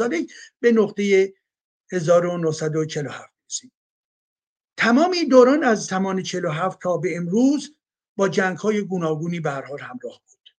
[0.60, 1.34] به نقطه
[1.92, 3.35] 1947 رسید
[4.76, 7.76] تمام این دوران از زمان 47 تا به امروز
[8.16, 10.54] با جنگ های گوناگونی به حال همراه بود.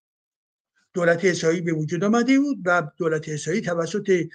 [0.93, 4.27] دولت اسرائیل به وجود آمده بود و دولت اسرائیل توسط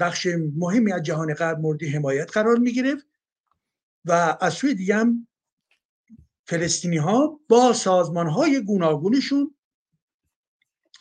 [0.00, 3.06] بخش مهمی از جهان غرب مورد حمایت قرار می گرفت
[4.04, 5.26] و از سوی دیگه هم
[6.44, 9.54] فلسطینی ها با سازمان های گوناگونشون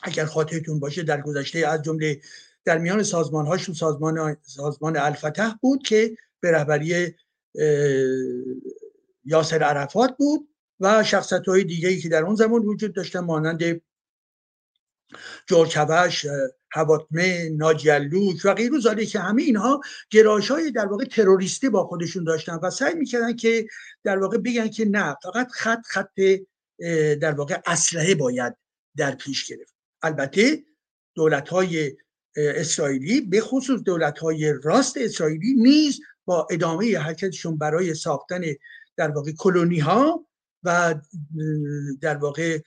[0.02, 2.22] اگر خاطرتون باشه در گذشته از جمله
[2.66, 7.16] در میان سازمان هاشون سازمان سازمان الفتح بود که به رهبری
[9.26, 10.50] یاسر عرفات بود
[10.80, 13.82] و شخصت های دیگه ای که در اون زمان وجود داشتن مانند
[15.48, 16.26] جورج هوش
[16.72, 22.24] هواتمه ناجیلوک و غیر زاده که همه اینها گرایش های در واقع تروریستی با خودشون
[22.24, 23.68] داشتن و سعی می‌کردن که
[24.04, 26.20] در واقع بگن که نه فقط خط خط
[27.22, 28.56] در واقع اسلحه باید
[28.98, 29.76] در پیش گرفت.
[30.02, 30.64] البته
[31.16, 31.98] دولت های
[32.36, 38.42] اسرائیلی به خصوص دولت های راست اسرائیلی نیز با ادامه حرکتشون برای ساختن
[38.98, 40.26] در واقع کلونی ها
[40.64, 40.96] و
[42.02, 42.60] در واقع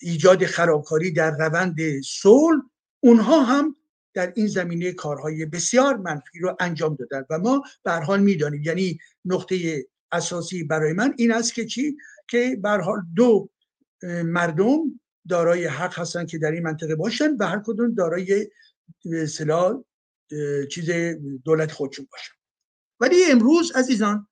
[0.00, 2.60] ایجاد خرابکاری در روند صلح
[3.00, 3.76] اونها هم
[4.14, 7.24] در این زمینه کارهای بسیار منفی رو انجام دادن.
[7.30, 11.96] و ما به حال می‌دانیم یعنی نقطه اساسی برای من این است که چی؟
[12.28, 13.50] که به حال دو
[14.24, 18.50] مردم دارای حق هستن که در این منطقه باشن و هر کدوم دارای
[19.12, 19.82] اصطلاح
[20.70, 20.90] چیز
[21.44, 22.35] دولت خودشون باشن.
[23.00, 24.28] ولی امروز عزیزان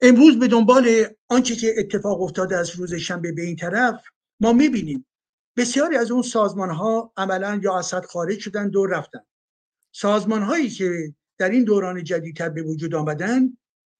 [0.00, 4.04] امروز به دنبال آنچه که اتفاق افتاده از روز شنبه به این طرف
[4.40, 5.06] ما می‌بینیم
[5.56, 9.20] بسیاری از اون سازمان ها عملا یا اسد خارج شدن دور رفتن
[9.92, 13.56] سازمان هایی که در این دوران جدیدتر به وجود آمدن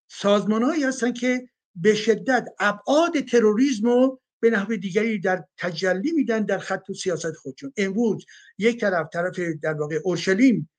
[0.09, 6.45] سازمان هایی هستن که به شدت ابعاد تروریسم رو به نحو دیگری در تجلی میدن
[6.45, 7.73] در خط و سیاست خودشون.
[7.77, 8.27] امروز
[8.59, 10.71] یک طرف طرف در واقع اورشلیم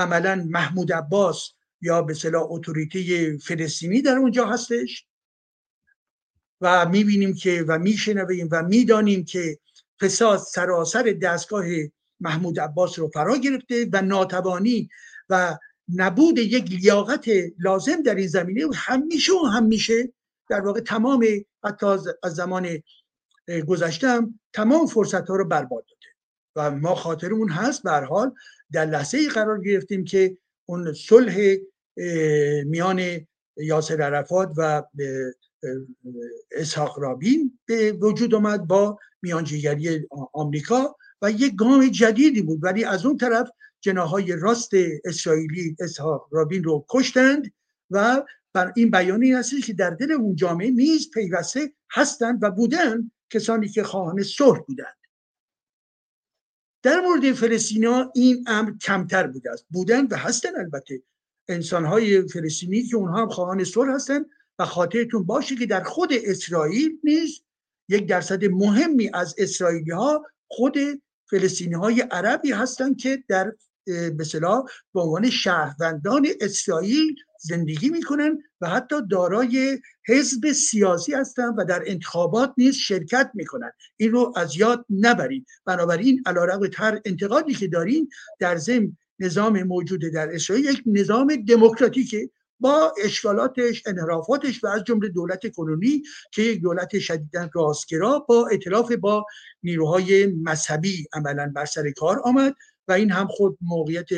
[0.00, 5.06] عملا محمود عباس یا به صلاح اتوریته فلسطینی در اونجا هستش.
[6.60, 9.58] و می‌بینیم که و میشنویم و می‌دانیم که
[10.00, 11.64] فساد سراسر دستگاه
[12.20, 14.88] محمود عباس رو فرا گرفته و ناتوانی
[15.28, 15.58] و
[15.94, 17.24] نبود یک لیاقت
[17.58, 20.12] لازم در این زمینه همیشه و همیشه
[20.48, 21.26] در واقع تمام
[21.64, 21.86] حتی
[22.22, 22.68] از زمان
[23.66, 26.10] گذشتم تمام فرصت ها رو برباد داده.
[26.56, 28.34] و ما خاطرمون هست به حال
[28.72, 30.36] در لحظه ای قرار گرفتیم که
[30.66, 31.56] اون صلح
[32.64, 33.00] میان
[33.56, 34.82] یاسر عرفات و
[36.50, 42.58] اسحاق رابین به وجود آمد با میانجیگری آمریکا و یک گام جدیدی بود.
[42.62, 44.70] ولی از اون طرف جناهای راست
[45.04, 47.52] اسرائیلی اسحاق رابین رو کشتند
[47.90, 48.22] و
[48.52, 53.68] بر این بیانی هستی که در دل اون جامعه نیز پیوسته هستند و بودند کسانی
[53.68, 54.99] که خواهان صلح بودند.
[56.82, 59.66] در مورد فلسطینا این امر کمتر بوده است.
[59.70, 61.02] بودند و هستند البته.
[61.48, 64.26] انسانهای فلسطینی که اونها هم خواهان صلح هستند
[64.58, 67.42] و خاطرتون باشه که در خود اسرائیل نیز
[67.88, 70.78] یک درصد مهمی از اسرائیلی ها خود
[71.30, 73.52] فلسطینی های عربی هستند که در
[73.86, 74.12] به
[74.94, 82.52] به عنوان شهروندان اسرائیل زندگی می‌کنن و حتی دارای حزب سیاسی هستند و در انتخابات
[82.58, 83.70] نیز شرکت می‌کنن.
[83.96, 85.46] این رو از یاد نبرید.
[85.64, 88.08] بنابراین علیرغم تر انتقادی که دارین
[88.38, 92.30] در ضمن نظام موجود در اسرائیل یک نظام دموکراتیکه
[92.60, 96.02] با اشکالاتش انحرافاتش و از جمله دولت کنونی
[96.32, 99.26] که یک دولت شدیدا راستگرا با اطلاف با
[99.62, 102.54] نیروهای مذهبی عملا بر سر کار آمد.
[102.90, 104.08] و این هم خود موقعیت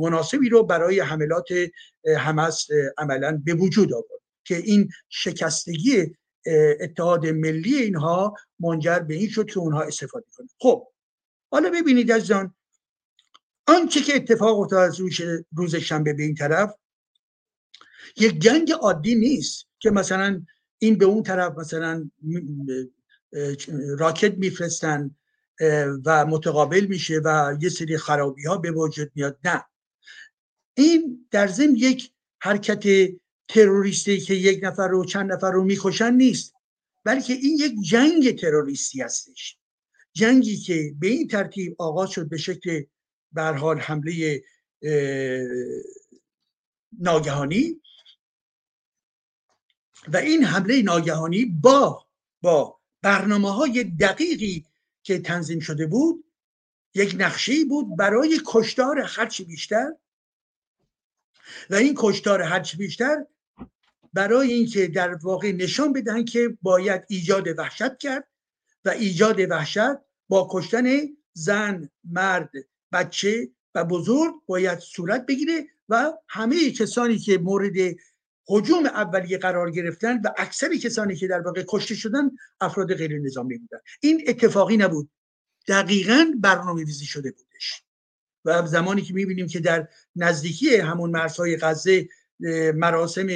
[0.00, 1.48] مناسبی رو برای حملات
[2.18, 2.66] حماس
[2.98, 6.16] عملا به وجود آورد که این شکستگی
[6.80, 10.50] اتحاد ملی اینها منجر به این شد که اونها استفاده کنند.
[10.58, 10.86] خب
[11.50, 12.54] حالا ببینید از آن
[13.66, 15.00] آنچه که اتفاق افتاد از
[15.56, 16.74] روز شنبه به این طرف
[18.16, 20.42] یک جنگ عادی نیست که مثلا
[20.78, 22.10] این به اون طرف مثلا
[23.98, 25.16] راکت میفرستن
[26.04, 29.38] و متقابل میشه و یه سری خرابی ها به وجود میاد.
[29.44, 29.64] نه.
[30.74, 32.12] این در ضمن یک
[32.42, 33.12] حرکت
[33.48, 36.54] تروریستی که یک نفر رو چند نفر رو می‌کشن نیست
[37.04, 39.58] بلکه این یک جنگ تروریستی هستش.
[40.12, 42.84] جنگی که به این ترتیب آغاز شد به شکل
[43.36, 44.42] حال حمله
[46.98, 47.80] ناگهانی.
[50.08, 52.06] و این حمله ناگهانی با
[52.42, 54.66] با برنامه های دقیقی
[55.02, 56.24] که تنظیم شده بود
[56.94, 59.92] یک نقشه بود برای کشتار هرچی بیشتر.
[61.70, 63.26] و این کشتار هرچی بیشتر
[64.12, 68.28] برای اینکه در واقع نشان بدهند که باید ایجاد وحشت کرد
[68.84, 69.98] و ایجاد وحشت
[70.28, 70.86] با کشتن
[71.32, 72.50] زن مرد
[72.92, 77.96] بچه و بزرگ باید صورت بگیره و همه کسانی که مورد
[78.50, 83.58] حجوم اولیه قرار گرفتن و اکثر کسانی که در واقع کشته شدن افراد غیر نظامی
[83.58, 83.78] بودن.
[84.00, 85.10] این اتفاقی نبود.
[85.68, 87.82] دقیقا برنامه ریزی شده بودش.
[88.44, 92.08] و زمانی که می‌بینیم که در نزدیکی همون مرزهای غزه
[92.74, 93.28] مراسم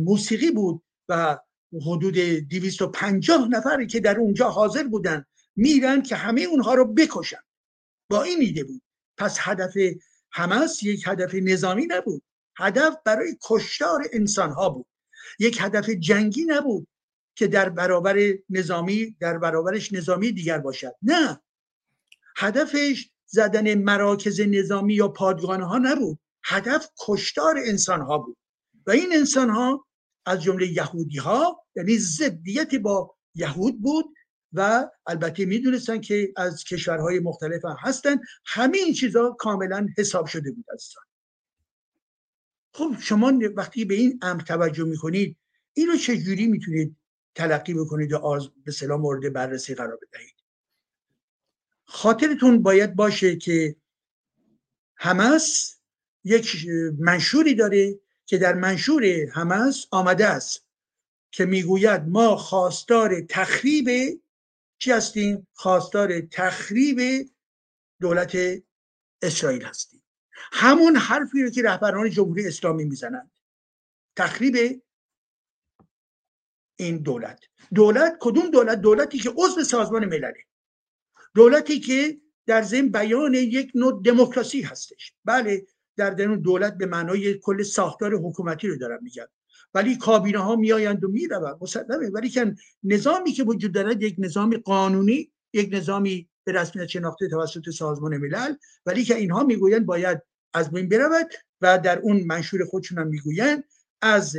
[0.00, 1.38] موسیقی بود و
[1.86, 5.24] حدود 250 نفری که در اونجا حاضر بودن
[5.56, 7.42] میرن که همه اونها رو بکشن.
[8.10, 8.82] با این ایده بود.
[9.18, 9.76] پس هدف
[10.30, 12.22] حماس یک هدف نظامی نبود.
[12.56, 14.86] هدف برای کشتار انسان ها بود.
[15.38, 16.88] یک هدف جنگی نبود
[17.34, 18.18] که در برابر
[18.50, 20.94] نظامی در برابرش نظامی دیگر باشد.
[21.02, 21.40] نه.
[22.36, 26.18] هدفش زدن مراکز نظامی یا پادگانه ها نبود.
[26.44, 28.36] هدف کشتار انسان ها بود.
[28.86, 29.86] و این انسان ها
[30.26, 34.04] از جمله یهودی ها یعنی ضدیت با یهود بود
[34.52, 38.20] و البته می‌دونستن که از کشورهای مختلف هم هستن.
[38.46, 41.04] همه چیزها کاملا حساب شده بود عزیزان.
[42.74, 45.36] خب شما وقتی به این امر توجه می‌کنید
[45.74, 46.96] این رو چجوری می‌تونید
[47.34, 50.34] تلقی بکنید و آز به سلام مورد بررسی قرار بدهید
[51.84, 53.76] خاطرتون باید باشه که
[54.94, 55.76] حماس
[56.24, 56.66] یک
[56.98, 60.66] منشوری داره که در منشور حماس آمده است
[61.30, 64.20] که می‌گوید ما خواستار تخریب
[64.78, 67.30] چی هستیم؟ خواستار تخریب
[68.00, 68.36] دولت
[69.22, 70.03] اسرائیل هستیم
[70.34, 73.30] همون حرفی رو که رهبران جمهوری اسلامی می‌زنند.
[74.16, 74.82] تخریب
[76.78, 77.40] این دولت.
[77.74, 80.44] دولت کدوم دولت؟ دولتی که عضو سازمان ملله.
[81.34, 85.12] دولتی که در ضمن بیان یک نوع دموکراسی هستش.
[85.24, 85.66] بله
[85.96, 89.26] در درون دولت به معنای کل ساختار حکومتی رو دارم میگم
[89.74, 91.56] ولی کابینه ها میآیند و می‌روند.
[91.60, 92.10] مسلمه.
[92.10, 97.70] ولی که نظامی که وجود دارد یک نظام قانونی یک نظامی به رسمیت شناخته توسط
[97.70, 98.54] سازمان ملل
[98.86, 100.22] ولی که اینها می‌گویند باید
[100.54, 103.64] از بین برود و در اون منشور خودشون هم می‌گویند
[104.02, 104.36] از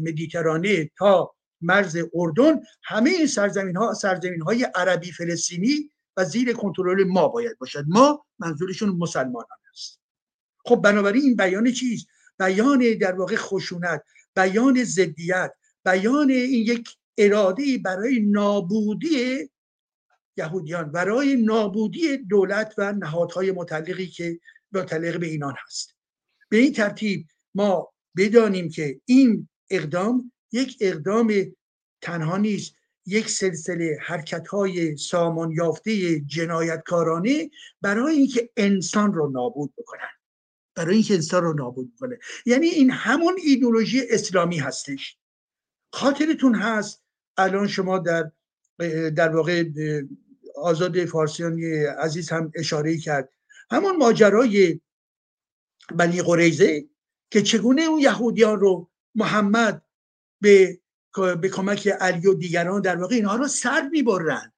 [0.00, 7.04] مدیترانه تا مرز اردن همه این سرزمین ها سرزمین های عربی فلسطینی و زیر کنترل
[7.04, 7.84] ما باید باشد.
[7.88, 10.00] ما منظورشون مسلمانان است
[10.64, 12.06] خب بنابراین این بیان چیست؟
[12.38, 14.02] بیان در واقع خشونت
[14.36, 15.52] بیان ضدیت
[15.84, 19.50] بیان این یک اراده برای نابودی
[20.38, 24.40] یهودیان برای نابودی دولت و نهادهای متعلقی که
[24.72, 25.94] متعلق به اینان هست.
[26.48, 31.32] به این ترتیب ما بدانیم که این اقدام یک اقدام
[32.00, 32.74] تنها نیست
[33.06, 37.50] یک سلسله حرکت های سامان یافته جنایتکارانه
[37.80, 40.08] برای اینکه انسان رو نابود بکنن.
[40.74, 45.18] برای اینکه انسان رو نابود کنه یعنی این همون ایدولوژی اسلامی هستش.
[45.92, 47.02] خاطرتون هست
[47.36, 48.30] الان شما در
[49.16, 49.64] در واقع
[50.62, 53.28] آزاد فارسیانی عزیز هم اشاره کرد.
[53.70, 54.80] همون ماجرای
[55.94, 56.84] بنی قریزه
[57.30, 59.82] که چگونه اون یهودیان رو محمد
[60.40, 60.80] به
[61.40, 64.52] به کمک علی و دیگران در واقع اینها رو سر می‌برن.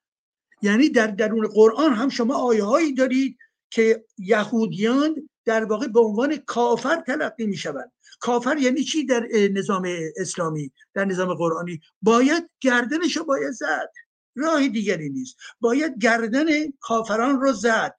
[0.63, 3.39] یعنی در درون قرآن هم شما آیه هایی دارید
[3.71, 9.89] که یهودیان در واقع به عنوان کافر تلقی می شوند کافر یعنی چی در نظام
[10.17, 13.91] اسلامی در نظام قرآنی؟ باید گردنش رو باید زد.
[14.35, 15.37] راه دیگری نیست.
[15.61, 16.47] باید گردن
[16.81, 17.97] کافران رو زد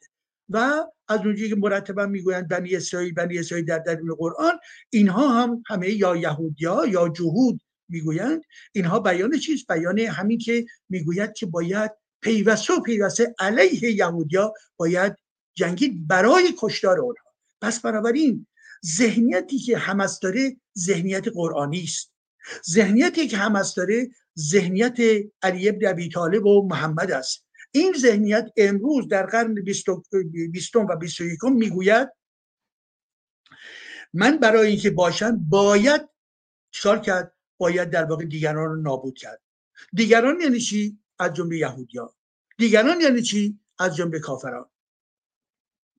[0.50, 4.60] و از اونجایی که مرتبا می‌گویند بنی اسرائیل بنی اسرائیل در درون قرآن
[4.90, 8.42] اینها هم همه یا یهودیا یا جهود می‌گویند.
[8.72, 11.92] اینها بیان چیست بیان همین که می‌گوید که باید
[12.22, 15.16] پیوسته و پیوسته علیه یهودیا باید
[15.54, 17.26] جنگید برای کشتار اونها.
[17.62, 18.48] پس بنابراین
[18.86, 22.12] ذهنیتی که همس داره ذهنیت قرآنی است.
[22.70, 24.10] ذهنیتی که همس داره
[24.40, 24.98] ذهنیت
[25.42, 27.48] علی ابن ابی طالب و محمد است.
[27.72, 29.56] این ذهنیت امروز در قرن
[30.52, 32.10] بیستم و بیست و می‌گوید
[34.14, 36.10] من برای اینکه باشم باید
[36.72, 39.42] چکار کرد؟ باید در واقع دیگران رو نابود کرد.
[39.94, 42.10] دیگران یعنی چی؟ از جمله یهودیان.
[42.58, 44.70] دیگران یعنی چی؟ از جمله کافران.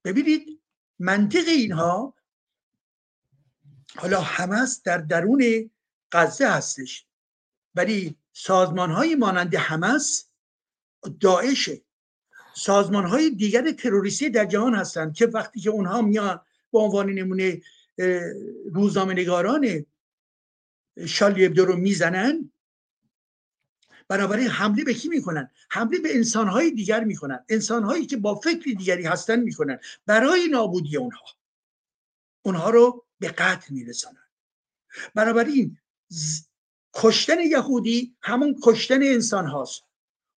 [0.04, 0.60] ببینید
[0.98, 2.14] منطق اینها
[3.96, 5.70] حالا همس در درون
[6.12, 7.06] غزه هستش.
[7.74, 10.28] ولی سازمان های مانند همس
[11.20, 11.82] داعشه.
[12.54, 16.40] سازمان های دیگر تروریستی در جهان هستند که وقتی که اونها میان
[16.72, 17.62] به عنوان نمونه
[18.72, 19.86] روزنامه نگاران
[21.06, 22.52] شالی رو می‌زنن
[24.08, 27.44] بنابراین حمله به کی می‌کنن؟ حمله به انسانهای دیگر می‌کنن.
[27.48, 29.78] انسانهایی که با فکر دیگری هستن می‌کنن.
[30.06, 31.24] برای نابودی اونها.
[32.42, 34.26] اونها رو به قتل میرسانن.
[35.14, 35.78] بنابراین
[36.94, 39.82] کشتن یهودی همون کشتن انسان هاست.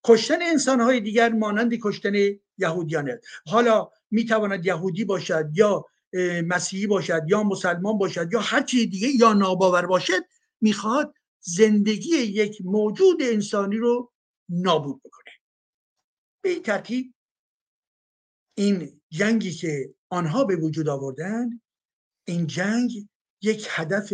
[0.03, 2.13] کشتن انسان های دیگر مانند کشتن
[2.57, 3.21] یهودیانه.
[3.47, 5.85] حالا می‌تواند یهودی باشد یا
[6.45, 10.25] مسیحی باشد یا مسلمان باشد یا هر چیز دیگه یا ناباور باشد
[10.61, 14.11] می‌خواد زندگی یک موجود انسانی رو
[14.49, 15.31] نابود بکنه.
[16.41, 17.13] به این ترتیب
[18.57, 21.61] این جنگی که آنها به وجود آوردن
[22.27, 23.07] این جنگ
[23.41, 24.13] یک هدف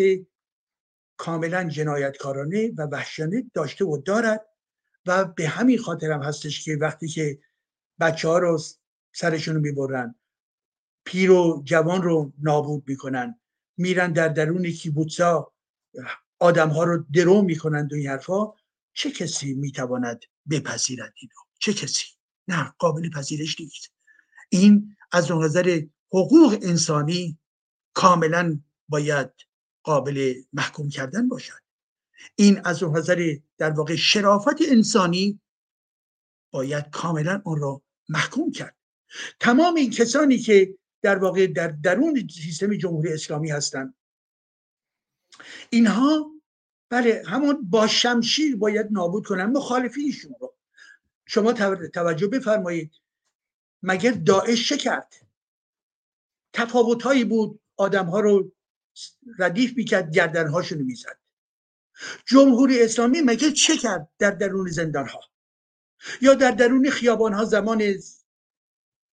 [1.22, 4.46] کاملا جنایتکارانه و وحشیانه داشته و دارد
[5.06, 7.40] و به همین خاطر هم هستش که وقتی که
[8.00, 8.60] بچه ها رو
[9.14, 10.16] سرشون رو می‌برن
[11.06, 13.40] پیر و جوان رو نابود می‌کنن
[13.78, 15.54] میرن در درون کیبوتسا
[16.40, 18.54] آدم ها رو درو می‌کنند و این حرفا
[18.94, 22.06] چه کسی می‌تواند بپذیرد اینو؟ چه کسی؟
[22.48, 23.92] نه قابل پذیرش نیست.
[24.50, 25.82] این از نظر
[26.12, 27.40] حقوق انسانی
[27.94, 29.32] کاملا باید
[29.84, 31.62] قابل محکوم کردن باشد.
[32.36, 35.42] این از نظر در واقع شرافت انسانی
[36.52, 38.76] باید کاملا اون رو محکوم کرد.
[39.40, 43.96] تمام این کسانی که در واقع در درون سیستم جمهوری اسلامی هستند
[45.70, 46.32] اینها
[46.90, 50.56] بله همون با شمشیر باید نابود کنن مخالفینشون رو.
[51.26, 51.54] شما
[51.94, 52.94] توجه بفرمایید.
[53.84, 55.14] مگر داعش چه کرد؟
[56.54, 58.52] تفاوت هایی بود آدم ها رو
[59.40, 61.20] ردیف می‌کرد هاشون می‌زد
[62.26, 65.20] جمهوری اسلامی مگه چه کرد در درون زندان ها
[66.22, 67.84] یا در درون خیابان ها زمان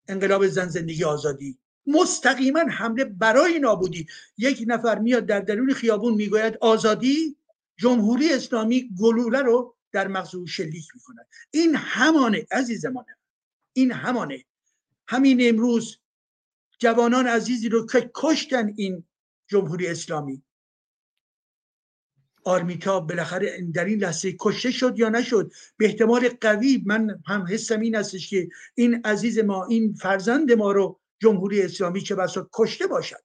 [0.08, 4.06] انقلاب زن زندگی آزادی؟ مستقیما حمله برای نابودی.
[4.38, 7.36] یک نفر میاد در درون خیابون می‌گوید آزادی؟
[7.76, 13.16] جمهوری اسلامی گلوله رو در مغز شلیک می‌کنه این همانه عزیزمانه
[13.72, 14.44] این همانه.
[15.08, 15.98] همین امروز
[16.78, 19.04] جوانان عزیزی رو که کشتن این
[19.48, 20.42] جمهوری اسلامی.
[22.44, 27.80] آرمیتا بالاخره در این لحظه کشته شد یا نشد؟ به احتمال قوی من هم حسم
[27.80, 32.86] این هستش که این عزیز ما این فرزند ما رو جمهوری اسلامی چه بسا کشته
[32.86, 33.22] باشد.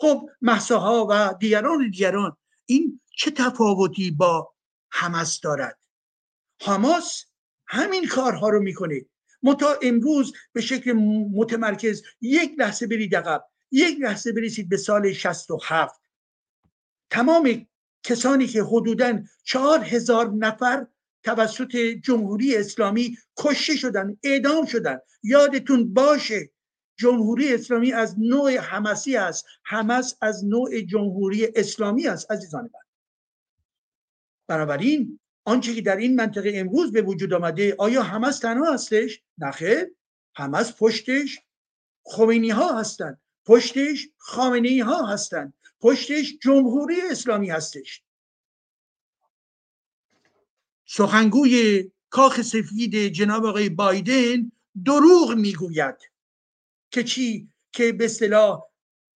[0.00, 2.36] خب محساها و دیگران دیگران
[2.66, 4.52] این چه تفاوتی با
[4.90, 5.78] حماس دارد؟
[6.62, 7.24] حماس
[7.66, 9.04] همین کارها رو می‌کنه.
[9.42, 10.92] متا امروز به شکل
[11.32, 13.51] متمرکز یک لحظه برید عقب.
[13.72, 16.00] یک لحظه برسید به سال 67
[17.10, 17.66] تمام
[18.02, 20.86] کسانی که حدودا چهار هزار نفر
[21.22, 24.98] توسط جمهوری اسلامی کشته شدن اعدام شدن.
[25.22, 26.50] یادتون باشه
[26.96, 32.80] جمهوری اسلامی از نوع حمسی است حمس از نوع جمهوری اسلامی است عزیزان من.
[34.48, 39.86] بنابراین آنچه که در این منطقه امروز به وجود آمده آیا حمس تنها هستش؟ نخیر
[40.36, 41.40] حمس پشتش
[42.04, 43.21] خمینی ها هستند.
[43.44, 48.02] پشتش خامنه ها هستند پشتش جمهوری اسلامی هستش.
[50.86, 54.52] سخنگوی کاخ سفید جناب آقای بایدن
[54.84, 55.96] دروغ می‌گوید.
[56.90, 58.62] که چی؟ که به اصطلاح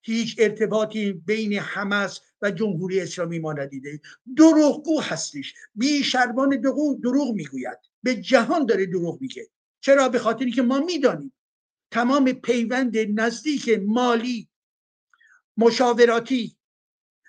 [0.03, 4.01] هیچ ارتباطی بین حماس و جمهوری اسلامی ما ندیده.
[4.37, 5.55] دروغگو هستش.
[5.75, 6.61] بی شربان
[7.03, 7.79] دروغ می‌گوید.
[8.03, 9.49] به جهان داره دروغ میگه.
[9.81, 11.33] چرا؟ به خاطری که ما می‌دانیم.
[11.97, 14.49] تمام پیوند نزدیک مالی
[15.57, 16.57] مشاوراتی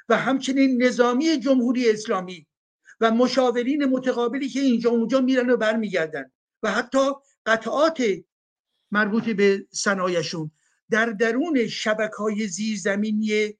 [0.09, 2.47] و همچنین نظامی جمهوری اسلامی
[2.99, 6.31] و مشاورین متقابلی که اینجا اونجا میرن و برمیگردن
[6.63, 7.11] و حتی
[7.45, 8.03] قطعات
[8.91, 10.51] مربوط به صنایشون
[10.89, 13.53] در درون شبکه های زیرزمینی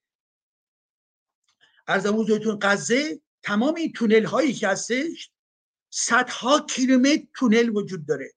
[1.88, 5.32] ارزم حضورتون غزه تمام این تونل هایی که هستش
[5.90, 8.34] صدها کیلومتر تونل وجود داره.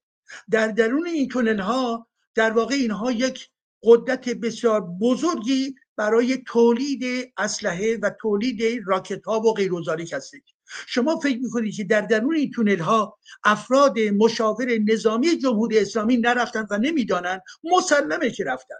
[0.51, 3.49] در درون این تونل ها در واقع اینها یک
[3.83, 9.71] قدرت بسیار بزرگی برای تولید اسلحه و تولید راکت ها و غیر
[10.13, 10.55] هستش.
[10.65, 16.67] شما فکر می‌کنید که در درون این تونل ها افراد مشاور نظامی جمهوری اسلامی نرفتن
[16.69, 18.75] و نمی‌دانند مسلمه که رفتن.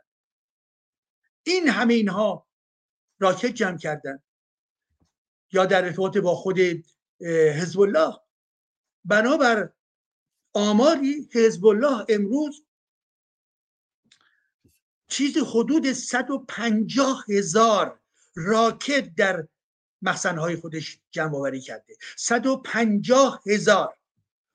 [1.44, 2.48] این همه اینها
[3.20, 4.24] راکت جمع کردن.
[5.52, 6.60] یا در ارتباط با خود
[7.60, 8.14] حزب الله.
[9.06, 9.70] بنابر
[10.54, 12.66] آماری حزب الله امروز
[15.12, 18.00] چیز حدود 150 هزار
[18.36, 19.48] راکت در
[20.02, 23.98] مخزنهای خودش جمع آوری کرده 150 هزار.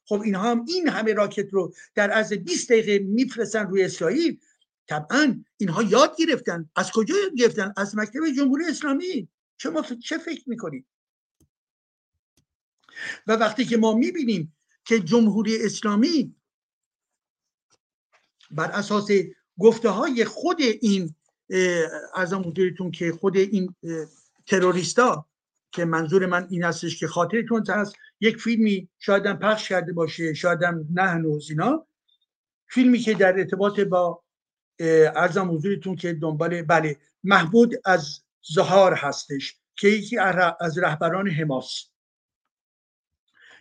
[0.05, 4.41] خب اینها هم این همه راکت رو در عرض 20 دقیقه میفرستن روی اسرائیل.
[4.89, 6.71] طبعا اینها یاد گرفتن.
[6.77, 9.29] از کجا یاد گرفتن؟ از مکتب جمهوری اسلامی.
[9.59, 10.87] شما چه فکر می‌کنید؟
[13.27, 16.35] و وقتی که ما می‌بینیم که جمهوری اسلامی
[18.51, 19.11] بر اساس
[19.59, 21.15] گفته های خود این
[22.15, 23.75] از مدیرتون که خود این
[24.47, 25.27] تروریستا
[25.73, 30.87] که منظور من این هستش که خاطرتون هست یک فیلمی شایدم پخش کرده باشه شایدم
[30.95, 31.87] نه هنوز اینا.
[32.69, 34.23] فیلمی که در ارتباط با
[35.15, 40.19] ارزم حضورتون که دنبال بله محبود از زهار هستش که یکی
[40.61, 41.85] از رهبران حماس.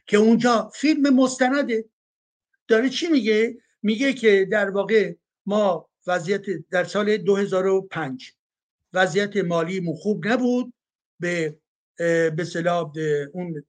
[0.08, 1.86] که اونجا فیلم مستنده.
[2.68, 5.16] داره چی میگه؟ میگه که در واقع
[5.46, 8.34] ما وضعیت در سال 2005
[8.94, 10.74] وضعیت مالی خوب نبود.
[11.20, 11.58] به
[11.98, 13.64] به اون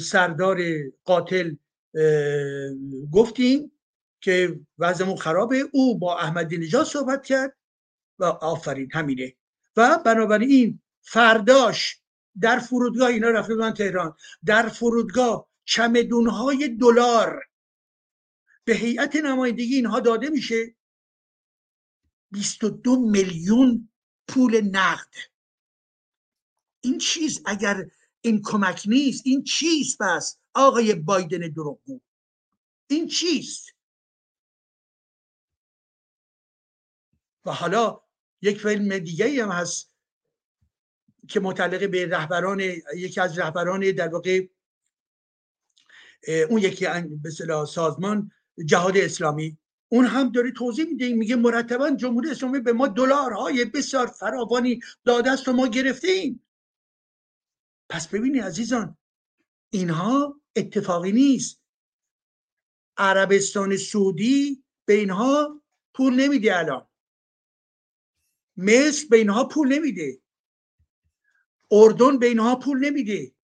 [0.00, 0.62] سردار
[1.04, 1.54] قاتل
[3.12, 3.72] گفتیم
[4.20, 5.64] که وضعمون خرابه.
[5.72, 7.56] او با احمدی نژاد صحبت کرد
[8.18, 9.34] و آفرین همینه.
[9.76, 12.00] و بنابراین فرداش
[12.40, 17.42] در فرودگاه اینا رفته من تهران در فرودگاه چمدونهای دلار
[18.64, 20.74] به هیئت نمایندگی اینها داده میشه.
[22.30, 23.88] 22 میلیون
[24.28, 25.14] پول نقد.
[26.80, 27.90] این چیز اگر
[28.20, 32.00] این کمک نیست این چیست پس آقای بایدن دروغگو.
[32.90, 33.68] این چیست؟
[37.44, 38.00] و حالا
[38.42, 39.94] یک فیلم دیگه هم هست
[41.28, 42.60] که متعلق به رهبران
[42.96, 44.46] یکی از رهبران در واقع
[46.48, 46.86] اون یکی
[47.22, 47.30] به
[47.66, 48.32] سازمان
[48.64, 49.58] جهاد اسلامی.
[49.88, 55.30] اون هم داره توضیح میده میگه مرتبا جمهوری اسلامی به ما دلارهای بسیار فراوانی داده
[55.30, 56.44] است و ما گرفتیم
[57.90, 58.96] پس ببینید عزیزان
[59.70, 61.62] اینها اتفاقی نیست.
[62.96, 65.62] عربستان سعودی به اینها
[65.94, 66.88] پول نمیده الان.
[68.56, 70.22] مصر به اینها پول نمیده.
[71.70, 73.34] اردن به اینها پول نمیده.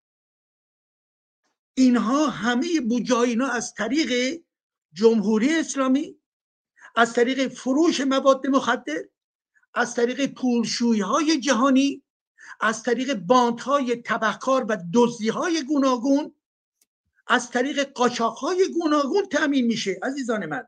[1.75, 4.43] اینها همه بودجه اینا از طریق
[4.93, 6.21] جمهوری اسلامی
[6.95, 9.03] از طریق فروش مواد مخدر
[9.75, 12.03] از طریق پولشویی های جهانی
[12.61, 16.35] از طریق باندهای تبهکار و دزدی های گوناگون
[17.27, 20.67] از طریق قاچاق های گوناگون تامین میشه عزیزان من.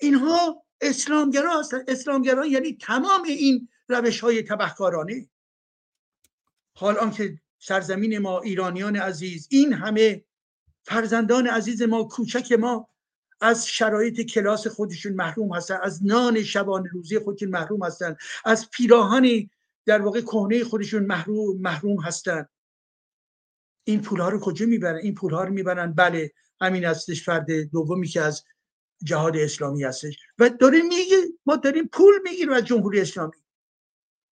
[0.00, 1.84] اینها اسلامگرا هستن.
[1.88, 5.28] اسلامگرا یعنی تمام این روش های تبهکارانه.
[6.76, 10.24] حال آنکه سرزمین ما ایرانیان عزیز این همه
[10.82, 12.88] فرزندان عزیز ما کوچک ما
[13.40, 19.50] از شرایط کلاس خودشون محروم هستن از نان شبانه روزی خودشون محروم هستن از پیراهنی
[19.86, 22.48] در واقع کهنه خودشون محروم, محروم هستن.
[23.84, 27.50] این پول ها رو کجا می‌برن؟ این پول ها رو می‌برن بله همین هستش فرد
[27.50, 28.44] دومی که از
[29.04, 30.18] جهاد اسلامی هستش.
[30.38, 31.16] و داره میگه
[31.46, 33.32] ما داریم پول می‌گیریم از جمهوری اسلامی.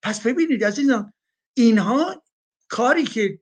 [0.02, 1.12] پس ببینید عزیزان
[1.54, 2.22] اینها
[2.68, 3.40] کاری که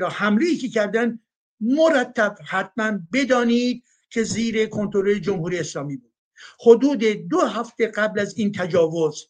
[0.00, 1.20] به حمله که کردن
[1.60, 6.12] مرتب حتما بدانید که زیر کنترل جمهوری اسلامی بود.
[6.60, 9.28] حدود دو هفته قبل از این تجاوز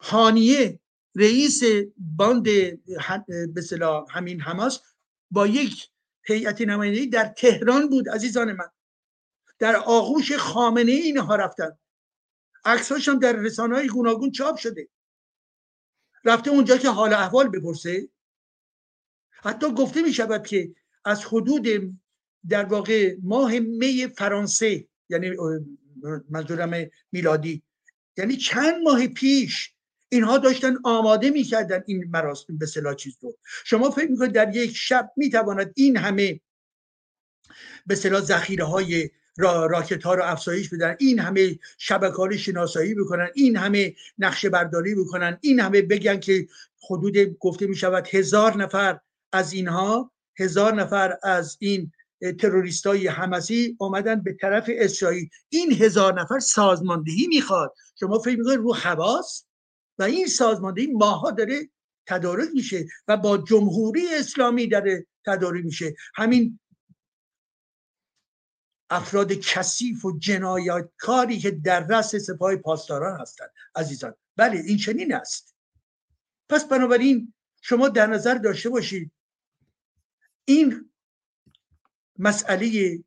[0.00, 0.80] هانیه
[1.14, 1.62] رئیس
[1.96, 2.42] باند
[3.54, 3.62] به
[4.10, 4.80] همین حماس
[5.30, 5.90] با یک
[6.22, 8.68] هیئت نمایندگی در تهران بود عزیزان من.
[9.58, 11.78] در آغوش خامنه اینها رفتن.
[12.64, 14.88] عکساش هم در رسانه های گوناگون چاپ شده.
[16.24, 18.08] رفته اونجا که حال احوال بپرسه.
[19.30, 20.74] حتی گفته می شود که
[21.04, 21.66] از حدود
[22.48, 25.30] در واقع ماه می فرانسه یعنی
[26.30, 27.62] منظورم میلادی.
[28.16, 29.72] یعنی چند ماه پیش
[30.08, 33.36] اینها داشتن آماده می‌کردن این مراسم به صلاح چیز رو.
[33.64, 36.40] شما فکر می‌کنید در یک شب می‌تواند این همه
[37.86, 43.28] به صلاح ذخیره های را راکت ها رو افزایش بدن این همه شبکه شناسایی بکنن
[43.34, 46.48] این همه نقشه برداری بکنن این همه بگن که
[46.90, 49.00] حدود گفته می شود هزار نفر
[49.32, 51.92] از اینها هزار نفر از این
[52.38, 55.28] تروریست های حمسی آمدن به طرف اسرائیل.
[55.48, 57.74] این هزار نفر سازماندهی می‌خواد.
[58.00, 59.44] شما فکر می‌کنید رو حواس؟
[59.98, 61.68] و این سازماندهی ماها داره
[62.06, 65.94] تدارک میشه و با جمهوری اسلامی داره تدارک میشه.
[66.14, 66.60] همین
[68.90, 74.14] افراد کثیف و جنایتکاری که در رأس سپاه پاسداران هستند عزیزان.
[74.36, 75.56] بله این چنین است.
[76.48, 79.12] پس بنابراین شما در نظر داشته باشید
[80.44, 80.90] این
[82.18, 82.98] مسئله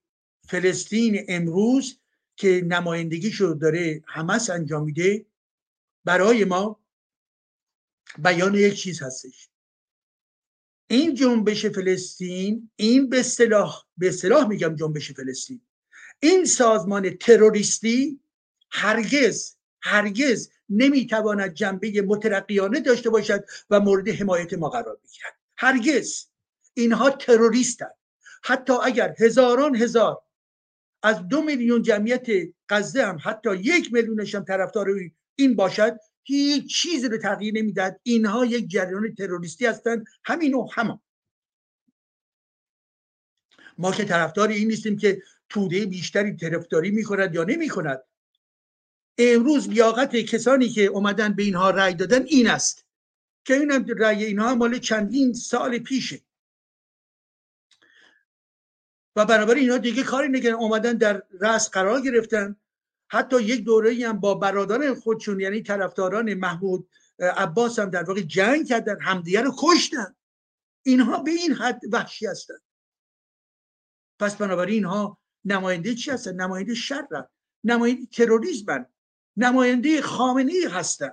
[0.48, 2.00] فلسطین امروز
[2.36, 5.26] که نمایندگیشو داره حمس انجام میده
[6.06, 6.80] برای ما
[8.18, 9.50] بیان یک چیز هستش.
[10.88, 15.62] این جنبش فلسطین این به اصطلاح به اصطلاح میگم جنبش فلسطین.
[16.20, 18.20] این سازمان تروریستی
[18.72, 25.40] هرگز هرگز نمی‌تواند جنبه مترقیانه داشته باشد و مورد حمایت ما قرار بگیرد.
[25.58, 26.26] هرگز.
[26.74, 27.99] اینها تروریستند
[28.44, 30.22] حتی اگر هزاران هزار
[31.04, 32.28] از دو میلیون جمعیت
[32.70, 34.88] غزه هم حتی یک میلیونش هم طرفدار
[35.36, 40.06] این باشد هیچ چیزی رو تغییر نمی‌داد اینها یک جریان تروریستی هستند.
[40.26, 41.02] همین و همان.
[43.78, 48.04] ما که طرفدار این نیستیم که توده بیشتری طرفداری می‌کند یا نمی‌کند.
[49.18, 52.86] امروز لیاقت کسانی که اومدن به اینها رأی دادن این است
[53.46, 56.22] که این رأی اینها مال چندین سال پیشه.
[59.16, 62.56] و بنابراین اینها دیگه کاری نگن اومدن در رأس قرار گرفتن.
[63.12, 68.68] حتی یک دوره هم با برادران خودشون یعنی طرفداران محمود عباس هم در واقع جنگ
[68.68, 70.16] کردن همدیگه رو کشتن.
[70.86, 72.58] اینها به این حد وحشی هستن.
[74.20, 77.08] پس بنابراین اینها نماینده چی هستن؟ نماینده شر
[77.64, 78.86] نماینده تروریسم
[79.38, 81.12] نماینده خامنه هستن.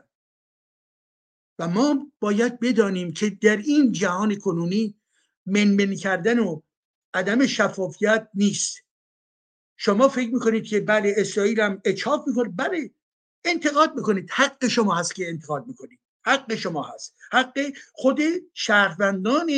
[1.59, 4.94] و ما باید بدانیم که در این جهان کنونی
[5.47, 6.60] منمن کردن و
[7.17, 8.79] عدم شفافیت نیست.
[9.77, 12.49] شما فکر می‌کنید که بله اسرائیل هم اچاف می‌کنه.
[12.49, 12.91] بله
[13.45, 14.31] انتقاد می‌کنید.
[14.33, 15.99] حق شما هست که انتقاد می‌کنید.
[16.25, 17.15] حق شما هست.
[17.33, 17.59] حق
[17.93, 18.21] خود
[18.55, 19.51] شهروندان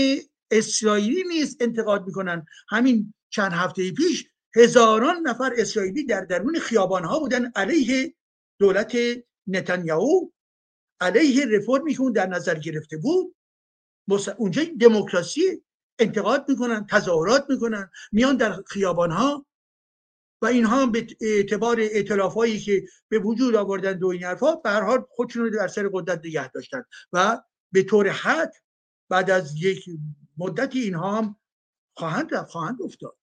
[0.51, 2.47] اسرائیلی نیست انتقاد می‌کنن.
[2.69, 8.15] همین چند هفته پیش هزاران نفر اسرائیلی در درون خیابان ها بودن علیه
[8.59, 8.97] دولت
[9.47, 10.29] نتانیاهو
[11.01, 13.35] علیه رفرمی که در نظر گرفته بود.
[14.37, 15.63] اونجا دموکراسی
[15.99, 19.47] انتقاد می‌کنن تظاهرات می‌کنن میان در خیابان ها
[20.43, 24.81] و اینها به اعتبار اعتلاف هایی که به وجود آوردن دو این حرفا به هر
[24.81, 27.43] حال خودشون رو در سر قدرت نگه داشتن و
[27.73, 28.53] به طور حد
[29.09, 29.85] بعد از یک
[30.39, 31.37] مدتی اینها هم
[31.95, 33.17] خواهند رفت خواهند افتاد.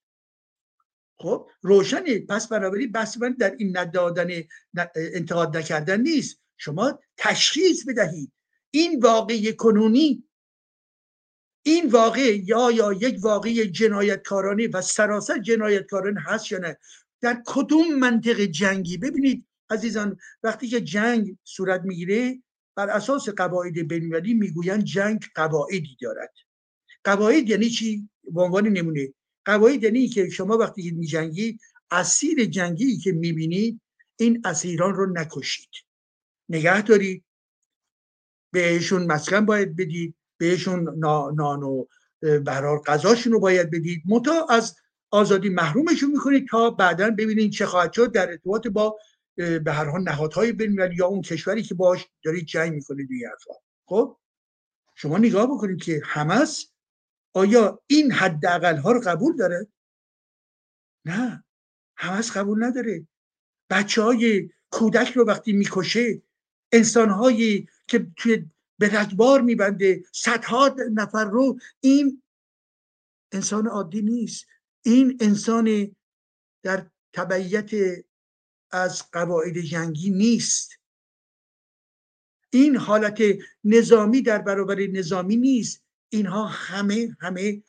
[1.17, 2.19] خب روشنه.
[2.19, 4.29] پس بنابراین بس من در این ندادن
[4.95, 6.41] انتقاد نکردن نیست.
[6.57, 8.31] شما تشخیص بدهید.
[8.71, 10.23] این واقعی کنونی
[11.67, 16.77] این واقع یا یا یک واقعی جنایتکارانه و سراسر جنایتکارانه هست یا نه؟
[17.21, 22.43] در کدوم منطق جنگی؟ ببینید عزیزان وقتی که جنگ صورت می‌گیره
[22.75, 26.33] بر اساس قواعد بین‌المللی می‌گویند جنگ قواعدی دارد.
[27.03, 29.13] قواعد یعنی چی؟ به عنوان نمونه.
[29.45, 31.59] قواعد یعنی که شما وقتی میجنگید
[31.91, 33.81] اسیر جنگی که می‌بینید
[34.19, 35.69] این اسیران رو نکشید.
[36.49, 37.23] نگه دارید.
[38.53, 40.15] بهشون مسکن باید بدید.
[40.37, 41.85] بهشون و
[42.45, 44.03] برار غذاشون رو باید بدید.
[44.05, 44.75] متا از
[45.11, 48.11] آزادی محرومشون می‌کنید تا بعدا ببینید چه خواهد شد.
[48.11, 48.99] در ارتباط با
[49.35, 53.53] به هر حال نهادهای بین یا اون کشوری که باش دارید جنگ می‌کنید این حرفا.
[53.85, 54.17] خب؟
[54.95, 56.65] شما نگاه بکنید که حماس
[57.33, 59.67] آیا این حداقل ها رو قبول داره؟
[61.05, 61.43] نه.
[61.95, 63.07] حماس قبول نداره.
[63.69, 66.21] بچه های کودک رو وقتی می‌کشه
[66.71, 68.45] انسان هایی که توی
[68.77, 70.03] به رگبار میبنده.
[70.11, 72.21] صدها نفر رو این
[73.31, 74.45] انسان عادی نیست.
[74.81, 75.95] این انسان
[76.63, 77.71] در تبعیت
[78.71, 80.79] از قواعد جنگی نیست.
[82.49, 83.21] این حالت
[83.63, 85.83] نظامی در برابر نظامی نیست.
[86.09, 87.63] اینها همه همه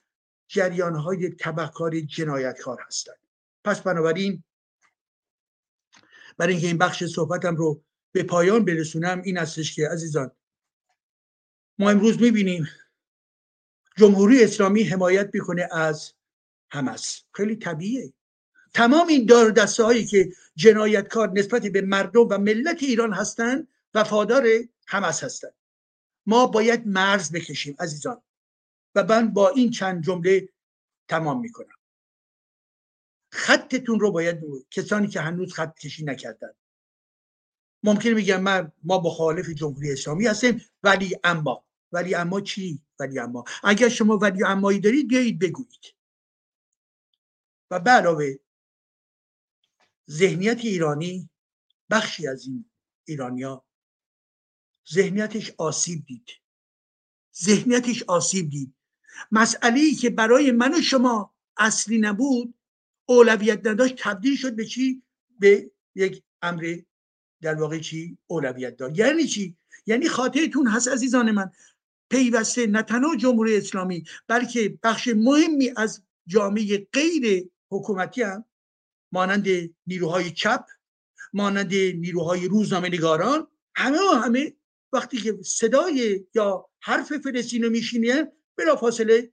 [0.49, 3.19] جریان های تبهکار جنایتکار هستند.
[3.65, 4.45] پس بنابراین
[6.39, 10.31] برای اینکه این بخش صحبتم رو به پایان برسونم این استش که عزیزان
[11.79, 12.69] ما امروز می‌بینیم
[13.97, 16.13] جمهوری اسلامی حمایت می‌کنه از
[16.69, 17.23] حماس.
[17.33, 18.13] خیلی طبیعیه.
[18.75, 24.47] تمام این دار دسته هایی که جنایتکار نسبت به مردم و ملت ایران هستند وفادار
[24.87, 25.55] همس هستند
[26.27, 28.23] ما باید مرز بکشیم عزیزان.
[28.95, 30.49] و من با این چند جمله
[31.09, 31.77] تمام می‌کنم.
[33.33, 34.41] خطتون رو باید
[34.71, 36.51] کسانی که هنوز خط کشی نکردن.
[37.83, 41.66] ممکنه میگم من ما مخالف جمهوری اسلامی هستیم ولی اما.
[41.97, 43.45] ولی اما چی؟ ولی اما.
[43.65, 45.95] اگر شما ولی امایی دارید بیایید بگویید.
[47.71, 48.35] و به علاوه
[50.11, 51.31] ذهنیت ایرانی
[51.91, 52.71] بخشی از این
[53.05, 53.65] ایرانیا
[54.93, 56.29] ذهنیتش آسیب دید.
[57.43, 58.75] ذهنیتش آسیب دید.
[59.31, 62.55] مسئله ای که برای من و شما اصلی نبود
[63.07, 65.03] اولویت نداشت تبدیل شد به چی؟
[65.39, 66.79] به یک امر
[67.41, 68.99] در واقع چی؟ اولویت دار.
[68.99, 69.57] یعنی چی؟
[69.87, 71.53] یعنی خاطرتون هست عزیزان من.
[72.11, 78.45] پیوسته نه تنها جمهوری اسلامی بلکه بخش مهمی از جامعه غیر حکومتی هم
[79.13, 79.47] مانند
[79.87, 80.65] نیروهای چپ
[81.33, 83.47] مانند نیروهای روزنامه نگاران
[83.77, 84.53] همه و همه
[84.93, 89.33] وقتی که صدای یا حرف فلسطین رو میشینه بلا فاصله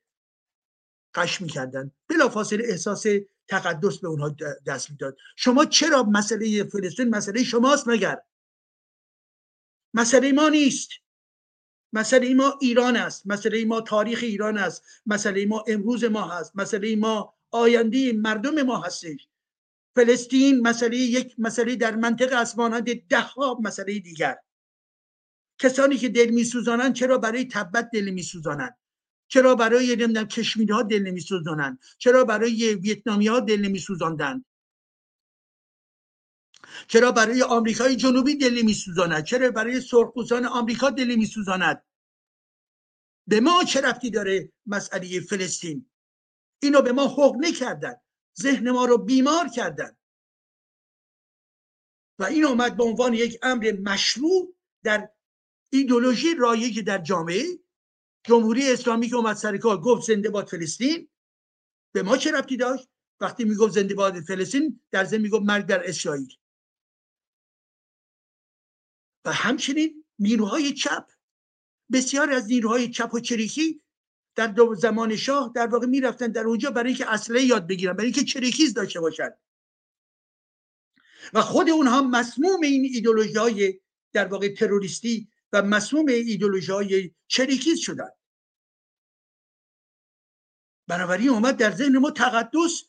[1.14, 1.92] قش می‌کردن.
[2.08, 3.06] بلا فاصله احساس
[3.48, 4.36] تقدس به اونها
[4.66, 5.18] دست می‌داد.
[5.36, 8.22] شما چرا مسئله فلسطین مسئله شماست مگر؟
[9.94, 10.90] مسئله ما نیست.
[11.94, 16.96] مسئله ما ایران است مسئله ما تاریخ ایران است مسئله ما امروز ما هست مسئله
[16.96, 19.28] ما آینده مردم ما هستش.
[19.96, 24.36] فلسطین مسئله یک مسئله در منطقه است مانند ده ها مسئله دیگر.
[25.60, 28.78] کسانی که دل میسوزانند چرا برای تبت دل میسوزانند
[29.28, 34.46] چرا برای نمی‌دونم کشمیری ها دل نمیسوزانند چرا برای ویتنامی ها دل نمیسوزاندند
[36.88, 41.84] چرا برای آمریکای جنوبی دل نمیسوزاند چرا برای سرخپوستان آمریکا دل نمیسوزاند
[43.28, 45.90] به ما چه رفتی داره مسئله فلسطین؟
[46.62, 47.96] اینو به ما حق نکردن.
[48.42, 49.98] ذهن ما رو بیمار کردن.
[52.20, 55.10] و این آمد به عنوان یک امر مشروع در
[55.72, 57.44] ایدولوژی رایج در جامعه.
[58.24, 61.10] جمهوری اسلامی که اومد سر کار گفت زنده باد فلسطین.
[61.94, 62.90] به ما چه ربطی داشت؟
[63.20, 66.38] وقتی می‌گفت زنده باد فلسطین در ضمن می‌گفت مرگ در اسرائیل.
[69.26, 71.12] و همچنین نیروهای چپ.
[71.92, 73.82] بسیار از نیروهای چپ و چریکی
[74.36, 78.24] در زمان شاه در واقع می‌رفتن در اونجا برای اینکه اسلحه یاد بگیرن برای اینکه
[78.24, 79.30] چریکیز داشته باشن.
[81.34, 83.80] و خود اونها مسموم این ایدولوژی های
[84.14, 88.10] در واقع تروریستی و مسموم ایدولوژی های چریکیز شدن.
[90.88, 92.84] بنابراین اومد در ذهن ما تقدس.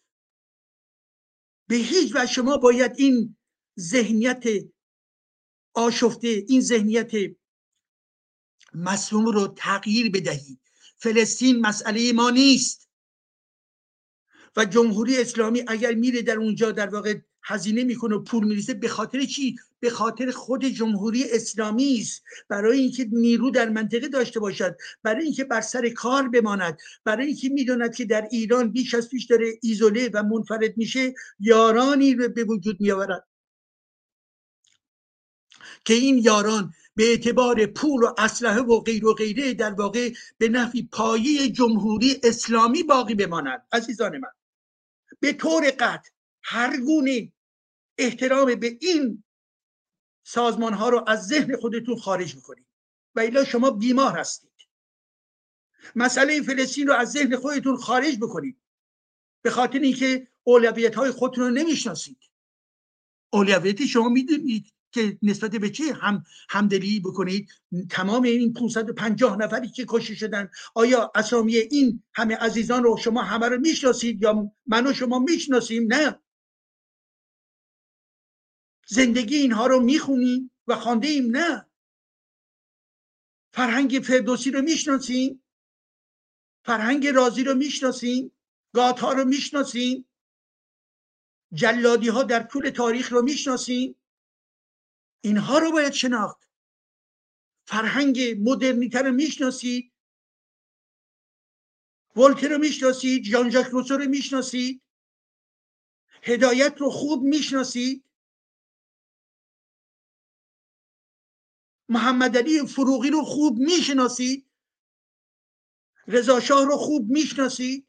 [1.68, 3.36] به هیچ و شما باید این
[3.80, 4.44] ذهنیت
[5.74, 7.12] آشفته این ذهنیت
[8.74, 10.60] مسموم رو تغییر بدهید
[10.96, 12.88] فلسطین مسئله ما نیست.
[14.56, 18.88] و جمهوری اسلامی اگر میره در اونجا در واقع هزینه می‌کنه و پول میریزه به
[18.88, 22.22] خاطر چی؟ به خاطر خود جمهوری اسلامی است.
[22.48, 27.48] برای اینکه نیرو در منطقه داشته باشد برای اینکه بر سر کار بماند برای اینکه
[27.48, 32.44] می‌داند که در ایران بیش از پیش داره ایزوله و منفرد میشه یارانی رو به
[32.44, 33.28] وجود میآورد.
[35.84, 40.48] که این یاران به اعتبار پول و اسلحه و غیر و غیره در واقع به
[40.48, 44.30] نفی پایه جمهوری اسلامی باقی بماند عزیزان من
[45.20, 46.10] به طور قطع
[46.42, 47.32] هر گونه
[47.98, 49.24] احترام به این
[50.24, 52.66] سازمان ها رو از ذهن خودتون خارج می‌کنید
[53.14, 54.50] و الا شما بیمار هستید.
[55.96, 58.60] مسئله فلسطین رو از ذهن خودتون خارج بکنید.
[59.42, 62.18] به خاطر اینکه اولویت های خودتون رو نمی‌شناسید.
[63.32, 67.50] اولویت شما می‌دونید که نسبت به چه هم همدلی بکنید؟
[67.90, 73.48] تمام این 550 نفری که کشته شدن آیا اسامی این همه عزیزان رو شما همه
[73.48, 76.20] رو می‌شناسید یا من و شما می‌شناسیم؟ نه.
[78.86, 81.66] زندگی اینها رو می‌خونیم و خانده ایم نه.
[83.52, 85.42] فرهنگ فردوسی رو می‌شناسیم.
[86.64, 88.32] فرهنگ رازی رو می‌شناسیم.
[88.74, 90.08] گات رو می‌شناسیم.
[91.52, 93.96] جلادی ها در طول تاریخ رو می‌شناسیم.
[95.24, 96.48] اینها رو باید شناخت.
[97.66, 99.92] فرهنگ مدرنیته رو می‌شناسید
[102.16, 104.82] ولتر رو می‌شناسید جان ژاک روسو رو می‌شناسید
[106.22, 108.04] هدایت رو خوب می‌شناسید
[111.88, 114.50] محمد علی فروغی رو خوب می‌شناسید
[116.08, 117.88] رضا شاه رو خوب می‌شناسید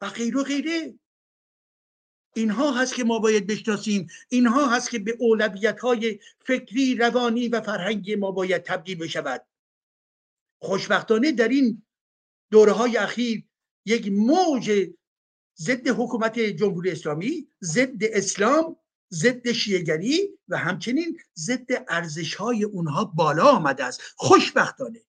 [0.00, 0.98] و غیر و غیره.
[2.34, 4.06] اینها هست که ما باید بشناسیم.
[4.28, 9.46] اینها هست که به اولویت های فکری روانی و فرهنگی ما باید تبدیل بشود.
[10.62, 11.82] خوشبختانه در این
[12.50, 13.44] دوره های اخیر
[13.86, 14.90] یک موج
[15.56, 18.76] ضد حکومت جمهوری اسلامی ضد اسلام
[19.12, 24.02] ضد شیعگری و همچنین ضد ارزش های اونها بالا آمده است.
[24.16, 25.00] خوشبختانه.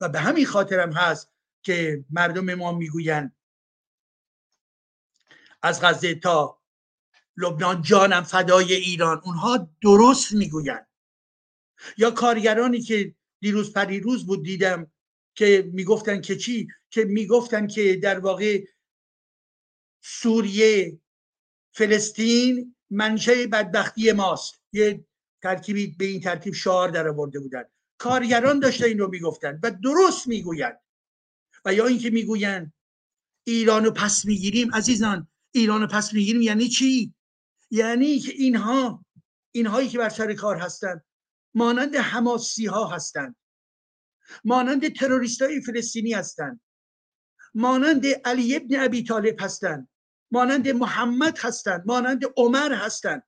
[0.00, 1.32] و به همین خاطرم هست
[1.62, 3.36] که مردم ما می‌گویند
[5.62, 6.61] از غزه تا
[7.36, 9.20] لبنان جانم فدای ایران.
[9.24, 10.86] اونها درست می‌گویند.
[11.96, 14.92] یا کارگرانی که دیروز پریروز بود دیدم
[15.34, 18.64] که می‌گفتن که چی؟ که می‌گفتن که در واقع
[20.04, 21.00] سوریه
[21.74, 24.62] فلسطین منشه بدبختی ماست.
[24.72, 25.04] یه
[25.42, 27.64] ترکیبی به این ترتیب شعار در آورده بودن.
[27.98, 30.80] کارگران داشته این رو می‌گفتن و درست می‌گویند.
[31.64, 32.72] و یا اینکه می‌گویند
[33.46, 35.28] ایرانو پس می‌گیریم عزیزان.
[35.54, 37.14] ایرانو پس می‌گیریم یعنی چی؟
[37.72, 39.04] یعنی که اینها
[39.52, 41.04] اینهایی که بر سر کار هستند
[41.54, 43.36] مانند حماسی ها هستند.
[44.44, 46.60] مانند تروریست های فلسطینی هستند.
[47.54, 49.88] مانند علی ابن ابی طالب هستند.
[50.30, 51.82] مانند محمد هستند.
[51.86, 53.22] مانند عمر هستند.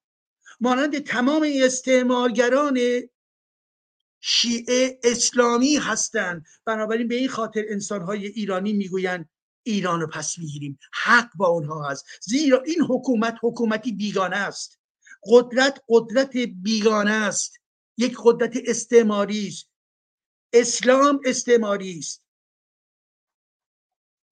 [0.61, 2.79] مانند تمام استعمارگران
[4.21, 6.47] شیعه اسلامی هستند.
[6.65, 9.29] بنابراین به این خاطر انسانهای ایرانی می‌گویند
[9.65, 10.78] ایران رو پس می‌گیریم.
[10.93, 12.05] حق با اونها هست.
[12.23, 14.78] زیرا این حکومت حکومتی بیگانه است.
[15.23, 17.59] قدرت قدرت بیگانه است.
[17.97, 19.70] یک قدرت استعماری است.
[20.53, 22.24] اسلام استعماری است.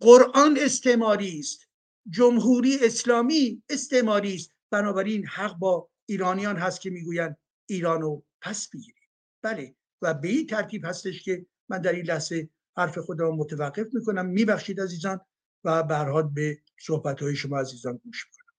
[0.01, 1.69] قرآن استعماری است.
[2.11, 4.51] جمهوری اسلامی استعماری است.
[4.71, 9.09] بنابراین حق با ایرانیان هست که می‌گویند ایرانو پس بگیریم.
[9.43, 9.75] بله.
[10.03, 14.27] و به این ترتیب هستش که من در این لحظه حرف خودم متوقف می‌کنم.
[14.27, 15.21] میبخشید عزیزان
[15.65, 18.53] و برهاد به صحبت های شما عزیزان گوش می‌کنم.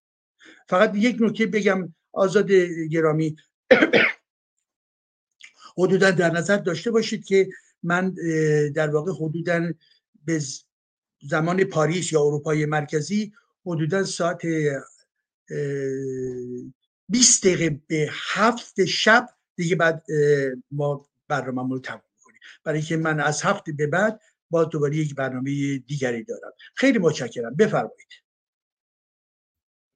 [0.68, 2.52] فقط یک نکته بگم آزاد
[2.92, 3.36] گرامی.
[5.78, 7.50] حدودا در نظر داشته باشید که
[7.84, 8.16] من
[8.76, 9.74] در واقع حدودا
[10.26, 10.42] به
[11.22, 13.34] زمان پاریس یا اروپای مرکزی
[13.66, 14.42] حدودا ساعت
[17.10, 20.06] 20 دقیقه به هفت شب دیگه بعد
[20.72, 22.13] ما برنامه رو می‌کنیم
[22.64, 26.52] برای که من از هفت به بعد با دوباره یک برنامه دیگری دارم.
[26.76, 27.56] خیلی متشکرم.
[27.56, 28.14] بفرمایید.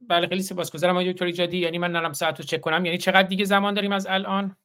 [0.02, 1.58] بله خیلی سپاسگزارم آقای دکتر ایجادی.
[1.58, 2.86] یعنی من نرم ساعت رو چک کنم.
[2.86, 4.56] یعنی چقدر دیگه زمان داریم از الان؟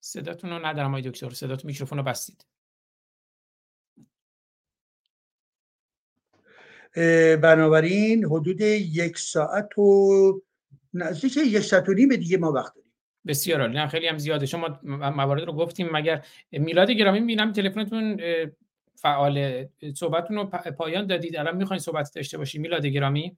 [0.00, 1.30] صداتون رو ندارم آقای دکتر.
[1.30, 2.46] صداتون میکروفون رو بستید.
[7.42, 10.42] بنابراین حدود یک ساعت و
[10.94, 12.79] نزدیک یک ساعت و نیم دیگه ما وقت
[13.26, 13.74] بسیار عالی.
[13.74, 14.46] نه خیلی هم زیاده.
[14.46, 15.88] شما موارد رو گفتیم.
[15.92, 18.20] مگر میلاد گرامی می‌بینم تلفنتون
[18.94, 20.44] فعال صحبتتون رو
[20.78, 21.36] پایان دادید.
[21.36, 23.36] الان می‌خواین صحبت داشته باشی میلاد گرامی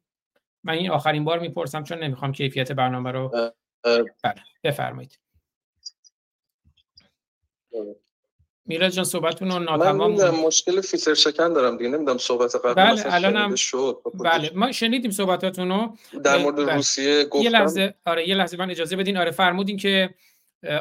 [0.65, 3.53] من این آخرین بار می‌پرسم چون نمی‌خوام کیفیت برنامه رو
[4.25, 5.19] بله بفرمایید.
[8.67, 13.15] میلاد جان صحبتتون رو ناتمام من مشکل فیلتر شکن دارم دیگه نمی‌دونم صحبت قبل بله
[13.15, 15.97] الانم شد بله ما شنیدیم صحبتاتون رو.
[16.23, 16.75] در مورد بله.
[16.75, 17.45] روسیه گفتم.
[17.45, 19.17] یه لحظه آره یه لحظه من اجازه بدین.
[19.17, 20.15] آره فرمودین که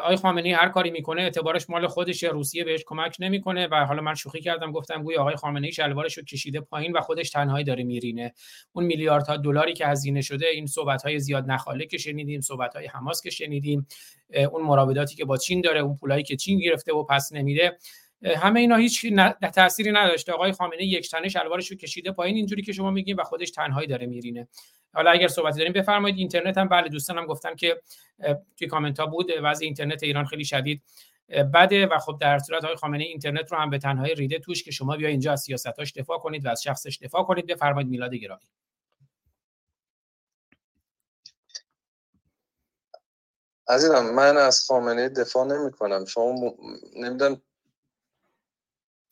[0.03, 4.01] آی خامنه‌ای هر کاری می‌کنه اعتبارش مال خودش یا روسیه بهش کمک نمی‌کنه و حالا
[4.01, 7.83] من شوخی کردم گفتم گویا آقای خامنه‌ای شلوارش رو کشیده پایین و خودش تنهایی داره
[7.83, 8.33] میرینه.
[8.71, 13.21] اون میلیاردها دلاری که هزینه شده این صحبت زیاد نخاله که شنیدیم صحبت های حماس
[13.21, 13.87] که شنیدیم
[14.51, 17.77] اون مراوداتی که با چین داره اون پولایی که چین گرفته و پس نمیده
[18.23, 19.05] همه اینا هیچ
[19.53, 20.31] تأثیری نداشته.
[20.31, 23.87] آقای خامنه یک تنه شلوارش رو کشیده پایین اینجوری که شما میگین و خودش تنهایی
[23.87, 24.47] داره میرینه.
[24.93, 26.17] حالا اگر صحبتی داریم بفرمایید.
[26.17, 27.81] اینترنت هم بله دوستانم گفتن که
[28.57, 29.31] توی کامنت ها بود.
[29.43, 30.81] وضع اینترنت ایران خیلی شدید.
[31.53, 34.71] بده و خب در صورت های خامنه اینترنت رو هم به تنهایی ریده توش که
[34.71, 37.45] شما بیا اینجا از سیاستاش دفاع کنید و از شخصش دفاع کنید.
[37.45, 37.89] بفرمایید.
[37.89, 38.41] میلاد گرامی.
[43.67, 46.55] عزیزم من از خامنه دفاع نمی کنم شما.
[46.95, 47.41] نمی‌دونم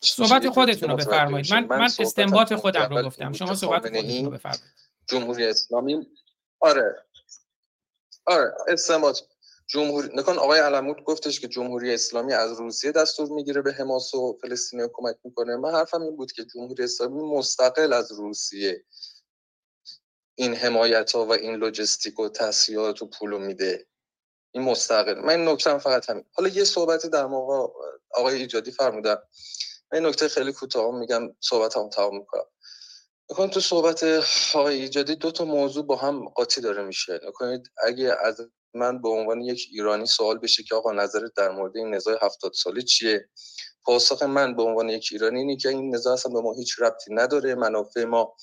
[0.04, 1.52] صحبت خودتون رو بفرمایید.
[1.52, 3.32] من من استنباط خودم رو گفتم.
[3.32, 4.64] شما صحبت خودتون رو بفرمایید.
[5.08, 6.06] جمهوری اسلامی.
[6.60, 7.06] آره.
[8.26, 9.20] آره استنباط.
[9.66, 14.38] جمهوری نکن آقای علمود گفتش که جمهوری اسلامی از روسیه دستور می‌گیره به حماس و
[14.42, 15.56] فلسطینی کمک می‌کنه.
[15.56, 18.84] من حرفم این بود که جمهوری اسلامی مستقل از روسیه
[20.34, 23.86] این حمایت ها و این لوجستیک و تسهیلات و پولو میده.
[24.52, 25.14] این مستقل.
[25.14, 26.24] من این نکتم فقط همین.
[26.32, 27.72] حالا یه صحبتی در موقع
[28.14, 29.16] آقای ایجادی فرمودن.
[29.92, 32.44] من نکته خیلی کوتاه میگم صحبت هم تمام می‌کنم.
[33.30, 34.04] نکنید تو صحبت
[34.54, 37.20] آقای ایجادی دو تا موضوع با هم قاطی داره میشه.
[37.28, 38.40] نکنید اگه از
[38.74, 42.52] من به عنوان یک ایرانی سوال بشه که آقا نظرت در مورد این نزاع هفتاد
[42.52, 43.28] ساله چیه؟
[43.84, 47.14] پاسخ من به عنوان یک ایرانی اینه که این نزاع اصلا به ما هیچ ربطی
[47.14, 47.54] نداره.
[47.54, 48.36] منافع ما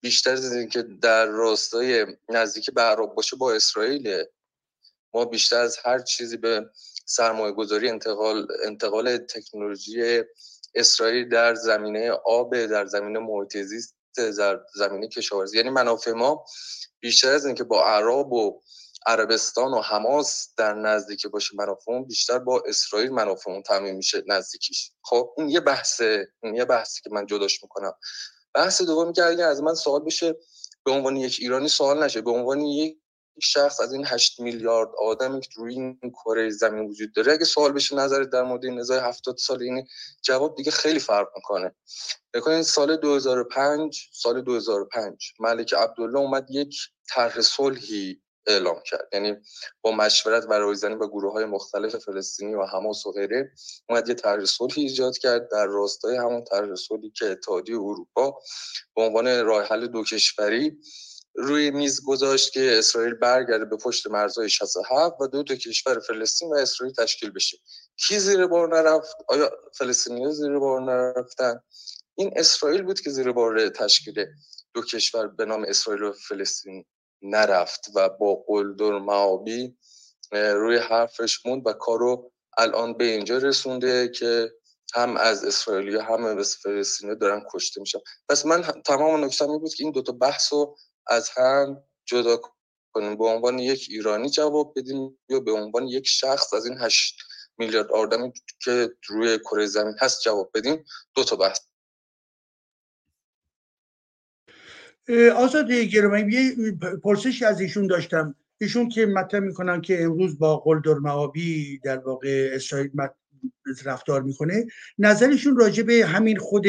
[0.00, 4.24] بیشتر از که در راستای نزدیک به عرب باشه با اسرائیل
[5.14, 6.70] ما بیشتر از هر چیزی به
[7.06, 10.22] سرمایه گذاری انتقال انتقال تکنولوژی
[10.74, 13.56] اسرائیل در زمینه آب در زمینه محیط
[14.18, 15.56] در زمینه کشاورزی.
[15.56, 16.44] یعنی منافع ما
[17.00, 18.60] بیشتر از اینکه با عرب و
[19.06, 24.92] عربستان و حماس در نزدیکی باشه منافعمون بیشتر با اسرائیل منافعمون تعمین میشه نزدیکیش.
[25.02, 27.92] خب این یه بحثه این یه بحثی که من جداش می‌کنم.
[28.54, 30.36] بحث دومی که اگر از من سوال بشه
[30.84, 32.98] به عنوان یک ایرانی سوال نشه به عنوان یک
[33.40, 37.72] شخص از این 8 میلیارد آدمی که روی این کره زمین وجود داره اگه سوال
[37.72, 39.86] بشه نظر در مورد این نزاع 70 سال این
[40.22, 41.74] جواب دیگه خیلی فرق می‌کنه.
[42.34, 46.76] بکنید سال 2005 سال 2005 ملک عبدالله اومد یک
[47.08, 49.08] طرح صلحی اعلام کرد.
[49.12, 49.36] یعنی
[49.82, 53.52] با مشورت و رایزنی با گروه های مختلف فلسطینی و حماس و غیره
[53.88, 58.40] اومد یه طرح صلحی ایجاد کرد در راستای همون طرح صلحی که اتحادیه اروپا
[58.96, 60.78] به عنوان راه حل دو کشوری
[61.38, 66.52] روی میز گذاشت که اسرائیل برگرده به پشت مرزهای 67 و دو تا کشور فلسطین
[66.52, 67.58] و اسرائیل تشکیل بشه.
[67.96, 71.60] کی زیر بار نرفت؟ آیا فلسطینی زیر بار نرفتن؟
[72.14, 74.26] این اسرائیل بود که زیر بار تشکیل
[74.74, 76.84] دو کشور به نام اسرائیل و فلسطین
[77.22, 79.76] نرفت و با قلدر معابی
[80.32, 84.52] روی حرفش موند و کارو الان به اینجا رسونده که
[84.94, 87.98] هم از اسرائیلی هم از فلسطینی دارن کشته میشن.
[88.28, 90.76] پس من تمام نکتم بود که این دوتا بحث رو
[91.08, 92.40] از هم جدا
[92.92, 93.16] کنیم.
[93.16, 97.22] به عنوان یک ایرانی جواب بدیم یا به عنوان یک شخص از این هشت
[97.58, 98.32] میلیارد آدمی
[98.64, 101.58] که روی کره زمین هست جواب بدیم؟ دو تا بحث.
[105.36, 106.72] آزاد گرامی یه
[107.02, 108.34] پرسشی از ایشون داشتم.
[108.60, 112.90] ایشون که مطرح می‌کنن که امروز با قلدر معابی در واقع اسرائیل
[113.84, 114.66] رفتار می‌کنه.
[114.98, 116.66] نظرشون راجع به همین خود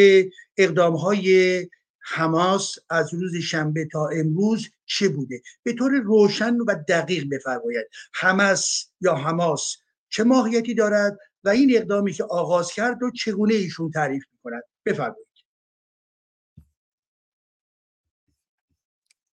[0.57, 1.69] اقدام های
[2.01, 8.91] حماس از روز شنبه تا امروز چه بوده؟ به طور روشن و دقیق بفرمایید حماس
[9.01, 9.75] یا حماس
[10.09, 15.27] چه ماهیتی دارد و این اقدامی که آغاز کرد و چگونه ایشون تعریف می‌کند؟ بفرمایید.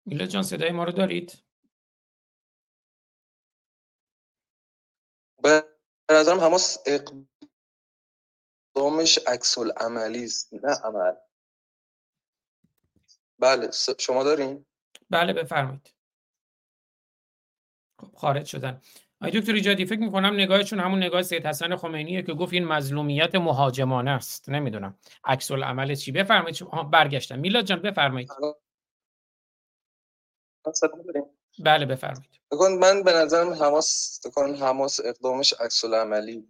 [0.07, 1.43] میلا جان صدای ما رو دارید؟
[5.43, 5.65] به
[6.11, 6.79] نظرم حماس
[8.77, 11.15] اقدامش عکس عملی است نه عمل.
[13.41, 14.67] بله شما دارین؟
[15.11, 15.95] بله بفرمایید.
[18.01, 18.81] خب خارج شدن.
[19.21, 23.35] آقای دکتر ایجادی فکر می‌کنم نگاهشون همون نگاه سید حسن خمینیه که گفت این مظلومیت
[23.35, 24.49] مهاجمانه است.
[24.49, 26.13] نمی‌دونم عکس العمل چی.
[26.13, 26.59] بفرمایید
[26.91, 28.31] برگشتن میلاد جان بفرمایید.
[31.59, 32.41] بله بفرمایید.
[32.51, 36.49] بکن من به نظرم حماس بکن حماس اقدامش عکس عملی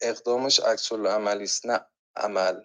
[0.00, 1.80] اقدامش عکس عملی است نه
[2.16, 2.60] عمل.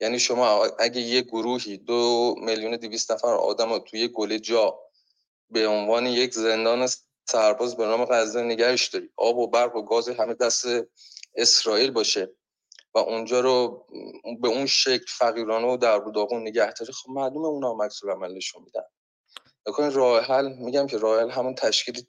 [0.00, 4.78] یعنی شما اگه یه گروهی دو میلیون دویست نفر آدم رو توی گل جا
[5.50, 6.88] به عنوان یک زندان
[7.28, 10.66] سرباز به نام غزه نگهش داری آب و برق و گاز همه دست
[11.36, 12.34] اسرائیل باشه
[12.94, 13.86] و اونجا رو
[14.40, 18.62] به اون شکل فقیرانه و در داغون نگه داری خب معلومه اونا مکسول عمل نشون
[18.62, 18.82] میدن.
[19.66, 22.02] بکنین راه حل میگم که راه حل همون تشکیل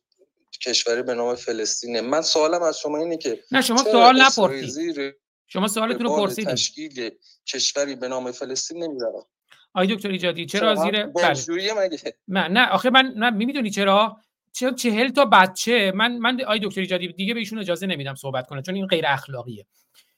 [0.65, 2.01] کشوری به نام فلسطینه.
[2.01, 5.15] من سوالم از شما اینه که نه شما سوال نپرسید.
[5.49, 7.09] شما سوالتون رو پرسیدید تشکیل
[7.47, 9.25] کشوری به نام فلسطین نمی‌ذارم
[9.73, 11.73] آقای دکتر ایجادی چرا زیر بله.
[11.77, 14.17] مگه؟ من نه آخه من نه می‌دونی چرا؟
[14.53, 18.47] چه چهل تا بچه من من آقای دکتر ایجادی دیگه به ایشون اجازه نمیدم صحبت
[18.47, 19.65] کنه چون این غیر اخلاقیه.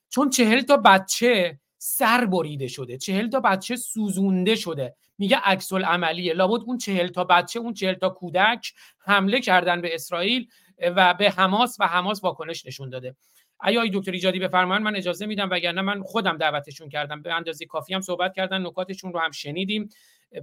[0.09, 4.95] چون چهل تا بچه سر بریده شده چهل تا بچه سوزونده شده.
[5.17, 9.95] میگه عکس عملیه لابد اون چهل تا بچه اون چهل تا کودک حمله کردن به
[9.95, 10.47] اسرائیل
[10.95, 13.15] و به حماس و حماس واکنش نشون داده.
[13.63, 17.21] ایا دکتر ایجادی بفرمایید من اجازه میدم وگرنه من خودم دعوتشون کردم.
[17.21, 19.89] به اندازه کافی هم صحبت کردن نکاتشون رو هم شنیدیم.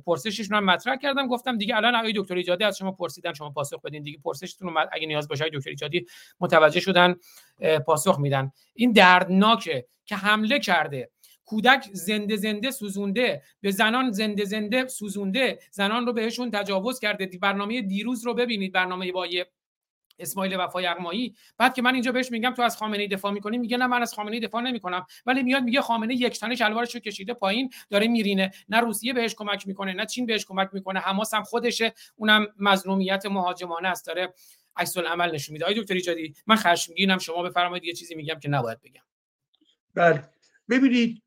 [0.07, 1.27] پرسششون هم مطرح کردم.
[1.27, 4.03] گفتم دیگه الان آقای دکتر ایجادی از شما پرسیدن شما پاسخ بدین.
[4.03, 6.07] دیگه پرسشتون رو اگه نیاز باشه دکتر ایجادی
[6.41, 7.17] متوجه شدن
[7.87, 8.53] پاسخ میدن.
[8.75, 11.11] این دردناکه که حمله کرده.
[11.45, 15.59] کودک زنده زنده سوزونده به زنان زنده زنده سوزونده.
[15.71, 17.31] زنان رو بهشون تجاوز کرده.
[17.43, 19.27] برنامه دیروز رو ببینید برنامه با
[20.19, 23.59] اسماعیل وفای یغمایی بعد که من اینجا بهش میگم تو از خامنه ای دفاع می‌کنی؟
[23.59, 25.07] میگه نه من از خامنه ای دفاع نمی‌کنم.
[25.27, 28.51] ولی میاد میگه خامنه یک تنه شلوارش کشیده پایین داره میرینه.
[28.69, 31.01] نه روسیه بهش کمک می‌کنه نه چین بهش کمک می‌کنه.
[31.01, 34.07] حماس هم خودشه اونم مظلومیت مهاجمانه است.
[34.07, 34.35] داره
[34.77, 35.65] عکس العمل نشون میده.
[35.65, 37.19] آقای دکتر ایجادی من خشمگینم.
[37.19, 39.03] شما بفرمایید یه چیزی میگم که نباید بگم.
[39.95, 40.25] بله.
[40.71, 41.23] ببینید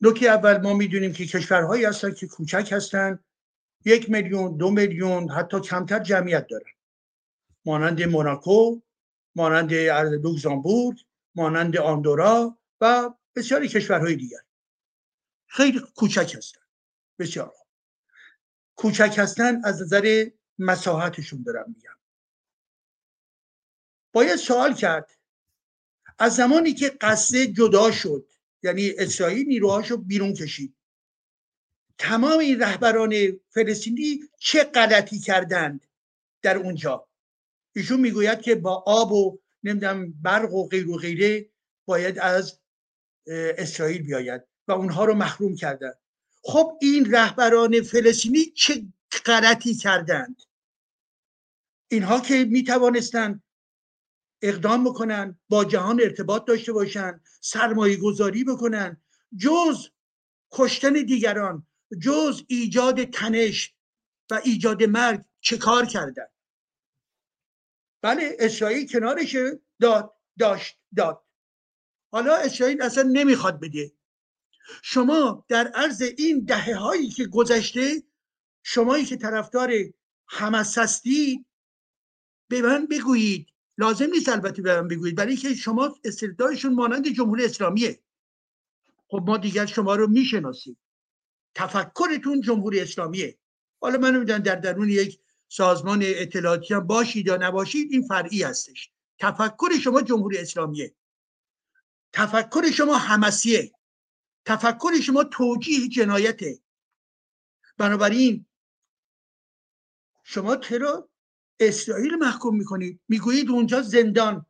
[0.00, 3.18] نکته اول ما می‌دونیم که کشورهایی هستن که کوچک هستن.
[3.84, 6.64] یک میلیون دو میلیون حتی کمتر جمعیت دارن.
[7.64, 8.82] مانند موناکو
[9.34, 10.98] مانند لوکزامبورگ
[11.34, 14.40] مانند آندورا و بسیاری کشورهای دیگر.
[15.46, 16.60] خیلی کوچک هستن
[17.18, 17.54] بسیار
[18.76, 21.98] کوچک هستن از نظر مساحتشون دارم میگم.
[24.12, 25.10] باید سوال کرد.
[26.18, 28.28] از زمانی که قصه جدا شد
[28.62, 30.76] یعنی اسرائیل نیروهاشو بیرون کشید
[31.98, 33.14] تمام این رهبران
[33.50, 35.86] فلسطینی چه غلطی کردند
[36.42, 37.08] در اونجا؟
[37.76, 41.50] ایشون می‌گوید که با آب و نمی‌دونم برق و غیر و غیره
[41.86, 42.60] باید از
[43.58, 45.92] اسرائیل بیاید و اونها رو محروم کردن
[46.42, 48.86] خب این رهبران فلسطینی چه
[49.26, 50.42] غلطی کردند؟
[51.88, 53.42] اینها که می توانستند
[54.42, 59.02] اقدام بکنن با جهان ارتباط داشته باشن سرمایه گذاری بکنن
[59.36, 59.88] جز
[60.52, 61.66] کشتن دیگران
[62.02, 63.74] جز ایجاد تنش
[64.30, 66.26] و ایجاد مرگ چه کار کردن؟
[68.04, 69.36] بله اسرائیل کنارش
[69.80, 71.24] داد داشت داد.
[72.12, 73.92] حالا اسرائیل اصلا نمی‌خواد بده.
[74.82, 78.02] شما در عرض این دهه هایی که گذشته
[78.62, 79.70] شمایی که طرفدار
[80.26, 81.46] حمس هستید
[82.48, 83.46] به من بگویید.
[83.78, 88.00] لازم نیست البته به من بگویید برای اینکه شما استعدادشون مانند جمهوری اسلامیه.
[89.08, 90.78] خب ما دیگر شما رو می‌شناسیم.
[91.54, 93.38] تفکرتون جمهوری اسلامیه.
[93.80, 95.20] حالا من نمی‌دونم در درون یک
[95.56, 98.90] سازمان اطلاعاتی هم باشید یا نباشید این فرعی هستش.
[99.18, 100.94] تفکر شما جمهوری اسلامیه.
[102.12, 103.72] تفکر شما همسیه
[104.44, 106.58] تفکر شما توجیه جنایته.
[107.76, 108.46] بنابراین
[110.22, 111.08] شما چرا
[111.60, 114.46] اسرائیل محکوم می‌کنید؟ می‌گویید اونجا زندان.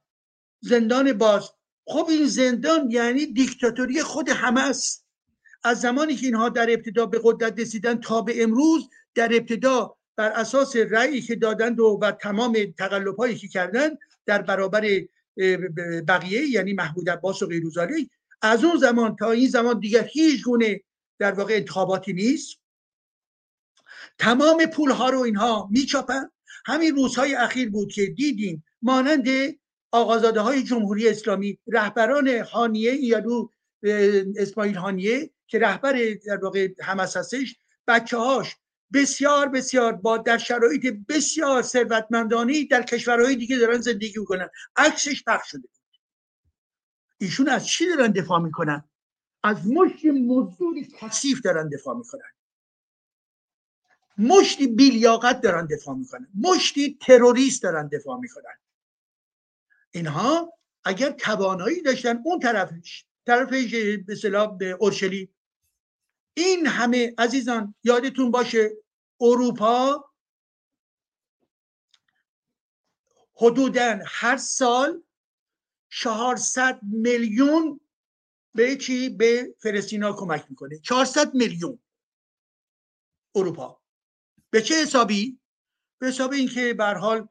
[0.60, 1.50] زندان باز.
[1.86, 5.06] خب این زندان یعنی دیکتاتوری خود همه است
[5.64, 10.30] از زمانی که اینها در ابتدا به قدرت رسیدن تا به امروز در ابتدا بر
[10.30, 15.00] اساس رأیی که دادند و بر تمام تقلب هایی که کردند در برابر
[16.08, 18.10] بقیه یعنی محمود عباس و غیروزالی
[18.42, 20.80] از اون زمان تا این زمان دیگر هیچ گونه
[21.18, 22.58] در واقع انتخاباتی نیست.
[24.18, 26.30] تمام پول ها رو اینها میچاپن.
[26.66, 29.28] همین روزهای اخیر بود که دیدیم مانند
[29.92, 33.50] آقازاده های جمهوری اسلامی رهبران حانیه یادو
[34.36, 35.92] اسماعیل حانیه که رهبر
[36.26, 37.56] در واقع همس هستش
[37.88, 38.56] بچه هاش
[38.92, 44.48] بسیار بسیار با در شرایط بسیار ثروتمندانی در کشورهای دیگه دارن زندگی می‌کنن.
[44.76, 45.68] عکسش پخش شده
[47.18, 48.84] ایشون از چی دارن دفاع می‌کنن؟
[49.42, 52.30] از مشت مزدور کثیف دارن دفاع می‌کنن.
[54.18, 56.28] مشتی بیلیاقت دارن دفاع می‌کنن.
[56.40, 58.58] مشتی تروریست دارن دفاع می‌کنن.
[59.90, 60.52] اینها
[60.84, 63.74] اگر توانایی داشتن اون طرفش طرفش
[64.06, 65.33] به به اورشلیم
[66.34, 68.70] این همه عزیزان یادتون باشه
[69.20, 70.04] اروپا
[73.36, 75.02] حدودا هر سال
[75.88, 77.80] 400 میلیون
[78.54, 80.78] به چی؟ به فلسطینا کمک می‌کنه.
[80.78, 81.78] 400 میلیون
[83.34, 83.80] اروپا.
[84.50, 85.40] به چه حسابی؟
[85.98, 87.28] به حساب اینکه به حال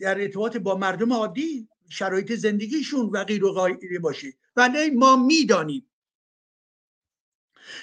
[0.00, 4.32] در ارتباط با مردم عادی شرایط زندگیشون و غیر و غیره باشه.
[4.56, 5.90] ولی ما می‌دانیم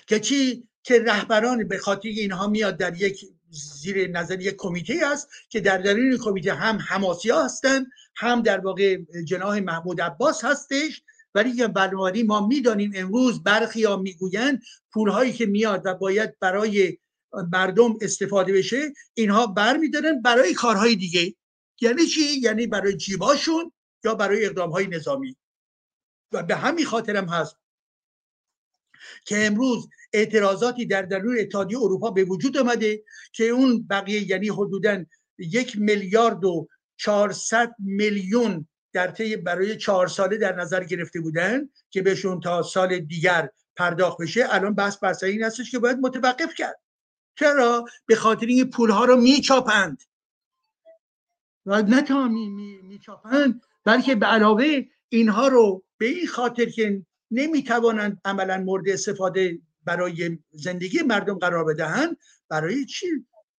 [0.08, 5.30] که چی؟ که رهبران به خاطر اینها میاد در یک زیر نظر یک کمیته است
[5.50, 11.02] که در درون کمیته هم حماسی ها هستند هم در واقع جناح محمود عباس هستش.
[11.36, 14.62] ولی بنابراین ما می‌دانیم امروز برخی ها می‌گویند
[14.94, 16.98] پولهایی که میاد و باید برای
[17.52, 21.36] مردم استفاده بشه اینها بر میدارن برای کارهای دیگه.
[21.82, 23.72] یعنی چی؟ یعنی برای جیباشون
[24.04, 25.36] یا برای اقدام های نظامی.
[26.32, 27.58] و به همین خاطرم هست.
[29.26, 35.06] که امروز اعتراضاتی در درون اتحادیه اروپا به وجود آمده که اون بقیه یعنی حدودا
[35.38, 36.68] یک میلیارد و
[36.98, 43.00] چهارصد میلیون در طی برای چهار ساله در نظر گرفته بودن که بهشون تا سال
[43.00, 46.80] دیگر پرداخت بشه الان بحث بر این هستش که باید متوقف کرد.
[47.40, 50.04] چرا؟ به خاطر این پول ها رو میچاپند.
[51.66, 52.28] و نه تا
[52.84, 60.40] میچاپند بلکه به علاوه اینها رو به این خاطر که نمی‌توانند عملا مورد استفاده برای
[60.52, 62.18] زندگی مردم قرار بدهند.
[62.50, 63.08] برای چی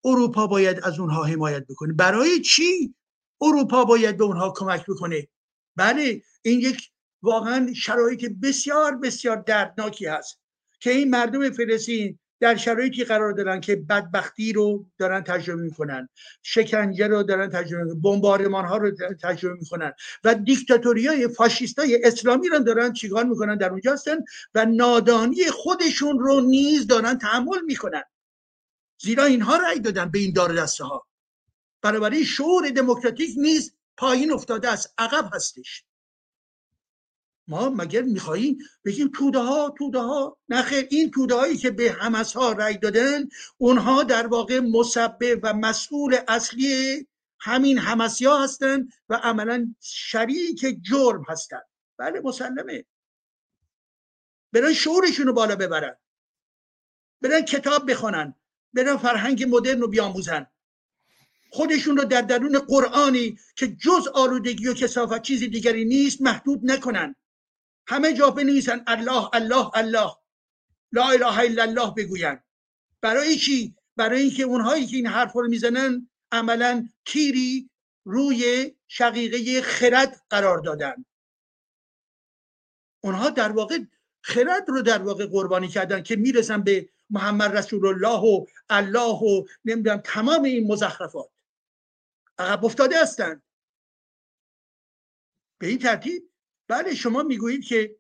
[0.04, 2.94] اروپا باید از اونها حمایت بکنه؟ برای چی
[3.40, 5.28] اروپا باید به اونها کمک بکنه؟
[5.76, 6.90] بله این یک
[7.22, 10.40] واقعا شرایط بسیار بسیار دردناکی هست
[10.80, 16.08] که این مردم فلسطین در شرایطی قرار دارن که بدبختی رو دارن تجربه می‌کنن
[16.42, 18.90] شکنجه رو دارن تجربه می‌کنن بمبارمان ها رو
[19.22, 19.92] تجربه می‌کنن
[20.24, 24.16] و دیکتاتوری های فاشیست های اسلامی رو دارن چیکار می‌کنن در اونجا هستن
[24.54, 28.02] و نادانی خودشون رو نیز دارن تحمل می‌کنن.
[29.02, 31.06] زیرا اینها رأی دادن به این دار دسته ها
[31.82, 35.84] بنابراین شعور دموکراتیک نیز پایین افتاده است عقب هستش.
[37.48, 42.32] ما مگر می‌خواهیم بگیم توده ها توده ها نخیر این توده هایی که به همس
[42.32, 47.06] ها رأی دادن اونها در واقع مسبب و مسئول اصلی
[47.40, 51.60] همین همسی ها هستن و عملا شریک جرم هستن.
[51.98, 52.84] بله مسلمه.
[54.52, 55.96] برن شعورشون رو بالا ببرن.
[57.20, 58.34] برن کتاب بخونن.
[58.72, 60.46] برن فرهنگ مدرن رو بیاموزن.
[61.50, 67.16] خودشون رو در درون قرآنی که جز آلودگی و کسافت چیزی دیگری نیست محدود نکنن.
[67.86, 70.16] همه جا بنویسن الله الله الله.
[70.92, 72.38] لا اله الا الله بگوین.
[73.00, 77.70] برای چی؟ برای اینکه اونهایی که این حرف رو می‌زنن عملا تیری
[78.04, 81.04] روی شقیقه خرد قرار دادن.
[83.00, 83.78] اونها در واقع
[84.22, 89.44] خرد رو در واقع قربانی کردن که می‌رسن به محمد رسول الله و الله و
[89.64, 91.30] نمی‌دونم تمام این مزخرفات.
[92.38, 93.42] عقب افتاده هستند
[95.58, 96.30] به این ترتیب
[96.68, 97.96] بله شما می‌گویید که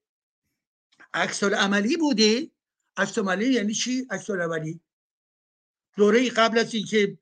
[1.14, 2.50] عکس عملی بوده.
[2.96, 4.80] عکس یعنی چی؟ عکس عملی
[5.96, 7.18] دوره قبل از اینکه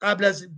[0.00, 0.48] قبل از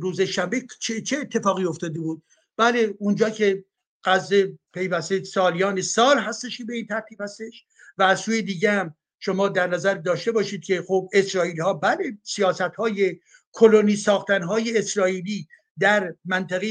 [0.00, 2.22] روز شنبه چه, چه اتفاقی افتاده بود؟
[2.56, 3.64] بله اونجا که
[4.04, 7.64] قصد پیوسته سالیان سال هستش به این ترتیب هستش
[7.98, 12.18] و از سوی دیگه هم شما در نظر داشته باشید که خب اسرائیل ها بله
[12.22, 13.20] سیاست های
[13.52, 16.66] کلونی ساختن های اسرائیلی در منطقه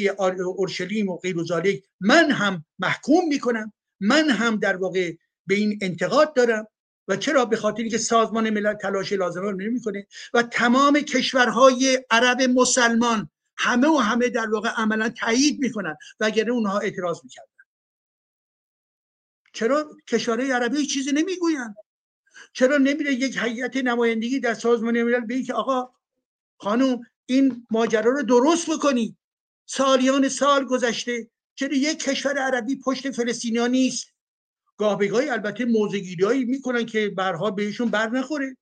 [0.58, 1.36] اورشلیم و غیر
[2.00, 3.74] من هم محکوم می‌کنم.
[4.00, 5.14] من هم در واقع
[5.48, 6.68] به این انتقاد دارم
[7.08, 12.42] و چرا؟ به خاطر که سازمان ملل تلاش لازمه رو نمی‌کنه و تمام کشورهای عرب
[12.42, 17.48] مسلمان همه و همه در واقع عملا تایید می‌کنن و اگر اونها اعتراض می‌کردن.
[19.54, 21.76] چرا کشورهای عربی چیزی نمی‌گوین
[22.54, 25.90] چرا نمیره یک هیئت نمایندگی در سازمان ملل به که آقا
[26.58, 27.02] خانم
[27.32, 29.18] این ماجرا رو درست بکنی.
[29.66, 34.08] سالیان سال گذشته چرا یک کشور عربی پشت فلسطینیا نیست؟
[34.78, 38.58] گاه بگاهی البته موزگیری هایی می‌کنن که برها بهشون بر نخوره.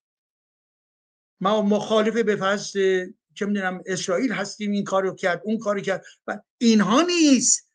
[1.41, 2.71] ما مخالف به فرض
[3.33, 7.71] چه می‌دونم اسرائیل هستیم این کارو کرد اون کارو کرد و اینها نیست.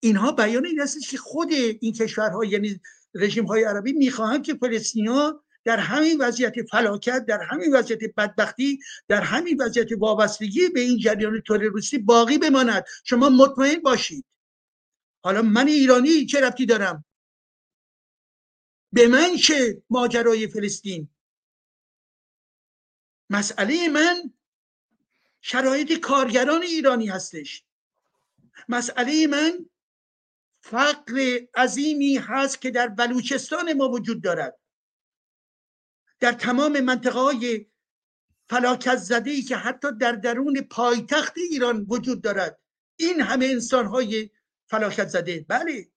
[0.00, 2.80] اینها بیان این هستش که خود این کشورها یعنی
[3.14, 8.78] رژیم های عربی می‌خواهند که فلسطینیا در همین وضعیت فلاکت در همین وضعیت بدبختی
[9.08, 12.84] در همین وضعیت وابستگی به این جریان تروریستی باقی بماند.
[13.04, 14.24] شما مطمئن باشید.
[15.24, 17.04] حالا من ایرانی چه رفتی دارم؟
[18.92, 21.08] به من چه ماجرای فلسطین؟
[23.30, 24.34] مسئله من
[25.40, 27.64] شرایط کارگران ایرانی هستش.
[28.68, 29.66] مسئله من
[30.60, 34.58] فقر عظیمی هست که در بلوچستان ما وجود دارد.
[36.20, 37.66] در تمام منطقه های
[38.48, 42.58] فلاکت زده ای که حتی در درون پایتخت ایران وجود دارد
[42.96, 44.30] این همه انسان های
[44.66, 45.88] فلاکت زده بله.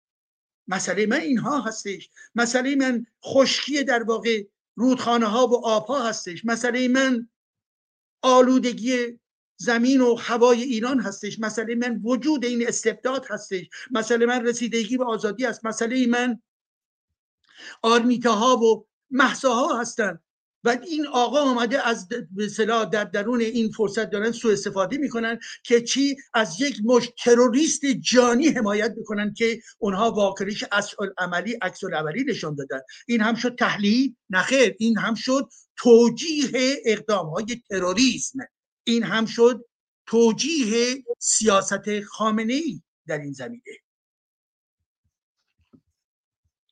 [0.67, 2.09] مسئله من اینها هستش.
[2.35, 4.43] مسئله من خشکی در واقع
[4.75, 6.45] رودخانه ها و آبها هستش.
[6.45, 7.29] مسئله من
[8.21, 9.19] آلودگی
[9.57, 11.39] زمین و هوای ایران هستش.
[11.39, 13.69] مسئله من وجود این استبداد هستش.
[13.91, 15.65] مسئله من رسیدگی به آزادی است.
[15.65, 16.41] مسئله من
[17.81, 20.23] آرمیته ها و محساها هستند
[20.63, 25.81] و این آقا آمده از به در درون این فرصت دارن سوء استفاده می‌کنن که
[25.81, 32.23] چی؟ از یک مش تروریست جانی حمایت می‌کنن که اونها واکنش اصل عملی عکس عملی
[32.23, 32.79] نشان دادن.
[33.07, 38.39] این هم شد تحلیل؟ نخیر این هم شد توجیه اقدام های تروریسم.
[38.83, 39.65] این هم شد
[40.05, 43.63] توجیه سیاست خامنه ای در این زمینه.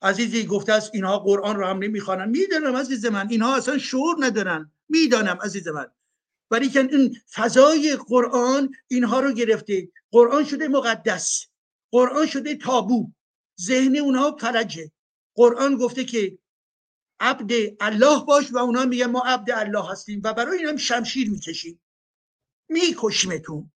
[0.01, 2.29] عزیزی گفته است اینها قرآن رو هم نمی‌خوانن.
[2.29, 4.71] می‌دانم عزیز من اینها اصلا شعور ندارن.
[4.89, 5.91] می‌دانم عزیز من.
[6.51, 9.89] ولی که این فضای قرآن اینها رو گرفته.
[10.11, 11.45] قرآن شده مقدس.
[11.91, 13.11] قرآن شده تابو.
[13.61, 14.91] ذهن اونها فرجه
[15.35, 16.37] قرآن گفته که
[17.19, 21.29] عبد الله باش و اونها میگن ما عبد الله هستیم و برای این هم شمشیر
[21.29, 21.81] می‌کشیم.
[22.69, 23.71] میکشیمتون.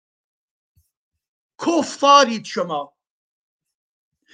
[1.66, 2.94] کفارید شما.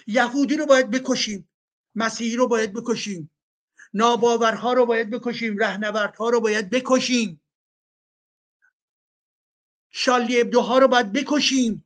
[0.07, 1.49] یهودی رو باید بکشیم.
[1.95, 3.31] مسیحی رو باید بکشیم.
[3.93, 5.57] ناباورها رو باید بکشیم.
[5.57, 7.41] رهنوردها رو باید بکشیم.
[9.89, 11.85] شالی ابدوها رو باید بکشیم.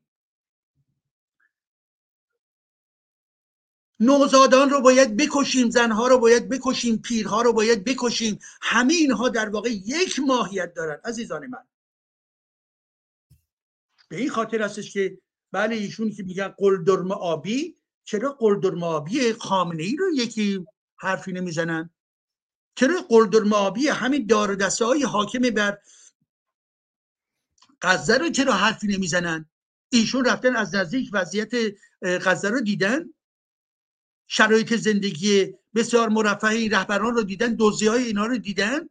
[3.99, 5.69] نوزادان رو باید بکشیم.
[5.69, 6.97] زنها رو باید بکشیم.
[6.97, 8.39] پیرها رو باید بکشیم.
[8.61, 11.01] همه اینها در واقع یک ماهیت دارن.
[11.05, 11.67] عزیزان من.
[14.09, 15.17] به این خاطر هستش که
[15.51, 20.65] بله ایشون که میگن قلدرم آبی چرا قلدر خامنه ای رو یکی
[20.97, 21.89] حرفی نمی‌زنن؟
[22.75, 23.43] چرا قلدر
[23.93, 25.79] همین دار دسته های حاکم بر
[27.81, 29.49] غزه رو چرا حرفی نمی‌زنن؟
[29.91, 31.51] ایشون رفتن از نزدیک وضعیت
[32.01, 33.13] غزه رو دیدن؟
[34.27, 38.89] شرایط زندگی بسیار مرفه این رهبران رو دیدن؟ دوزی های اینا رو دیدن؟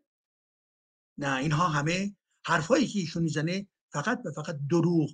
[1.18, 2.16] نه اینها همه
[2.46, 5.10] حرفایی که ایشون می‌زنه فقط و فقط دروغ.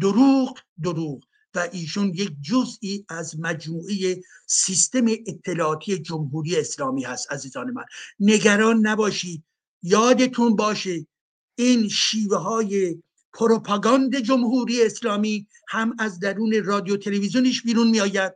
[0.00, 1.24] دروغ دروغ.
[1.54, 7.84] و ایشون یک جزئی از مجموعه سیستم اطلاعاتی جمهوری اسلامی هست عزیزان من.
[8.20, 9.44] نگران نباشید
[9.82, 11.06] یادتون باشه
[11.54, 13.02] این شیوه های
[13.32, 18.32] پروپاگاند جمهوری اسلامی هم از درون رادیو تلویزیونش بیرون می آید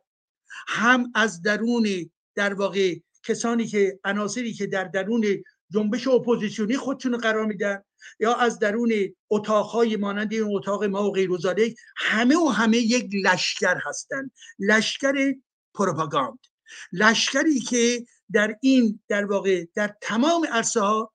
[0.68, 5.24] هم از درون در واقع کسانی که عناصری که در درون
[5.70, 7.82] جنبش اپوزیسیونی خودشون قرار میدن.
[8.20, 8.92] یا از درون
[9.30, 11.30] اتاقهای مانند این اتاق ما و غیر
[11.96, 14.30] همه و همه یک لشکر هستند.
[14.58, 15.34] لشکر
[15.74, 16.38] پروپاگاند.
[16.92, 21.12] لشکری که در این در واقع در تمام عرصه ها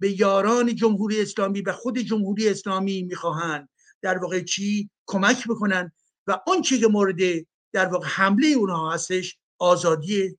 [0.00, 3.68] به یاران جمهوری اسلامی و خود جمهوری اسلامی می‌خواهند
[4.02, 5.92] در واقع چی؟ کمک بکنن
[6.26, 7.20] و چی که مورد
[7.72, 10.38] در واقع حمله اونها هستش آزادی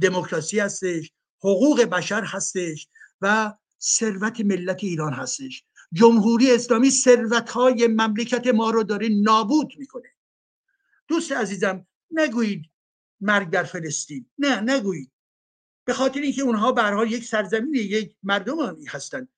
[0.00, 2.88] دموکراسی هستش حقوق بشر هستش
[3.20, 3.54] و
[3.84, 5.64] ثروت ملت ایران هستش.
[5.92, 10.08] جمهوری اسلامی ثروت های مملکت ما رو داره نابود می‌کنه.
[11.08, 12.70] دوست عزیزم نگویید
[13.20, 14.26] مرگ در فلسطین.
[14.38, 15.10] نه نگویید.
[15.84, 19.28] به خاطر اینکه اونها به یک سرزمین یک مردم هستند.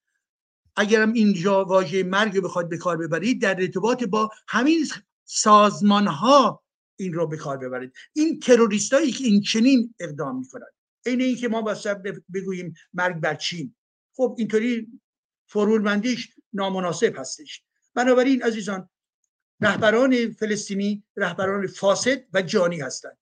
[0.75, 4.87] اگرم اینجا واژه مرگ بخواد به کار ببرید در ارتباط با همین
[5.25, 6.63] سازمان ها
[6.95, 7.93] این رو به کار ببرید.
[8.13, 10.73] این تروریستایی که این چنین اقدام می‌کنند.
[11.05, 11.93] این اینکه ما واسه
[12.33, 13.75] بگوییم مرگ بر چین.
[14.17, 14.87] خب اینطوری
[15.45, 17.63] فرورمندیش نامناسب هستش.
[17.93, 18.89] بنابراین عزیزان
[19.61, 23.17] رهبران فلسطینی رهبران فاسد و جانی هستند.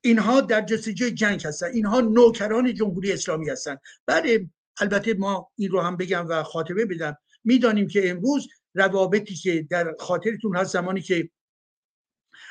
[0.00, 1.74] اینها در جستجوی جنگ هستند.
[1.74, 3.80] اینها نوکران جمهوری اسلامی هستند.
[4.06, 4.50] بله
[4.80, 7.16] البته ما این رو هم بگم و خاطبه بدم.
[7.44, 11.30] می‌دانیم که امروز روابطی که در خاطرتون هست زمانی که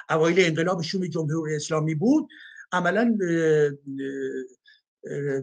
[0.09, 2.27] اوایل انقلاب شوم جمهوری اسلامی بود
[2.71, 3.17] عملا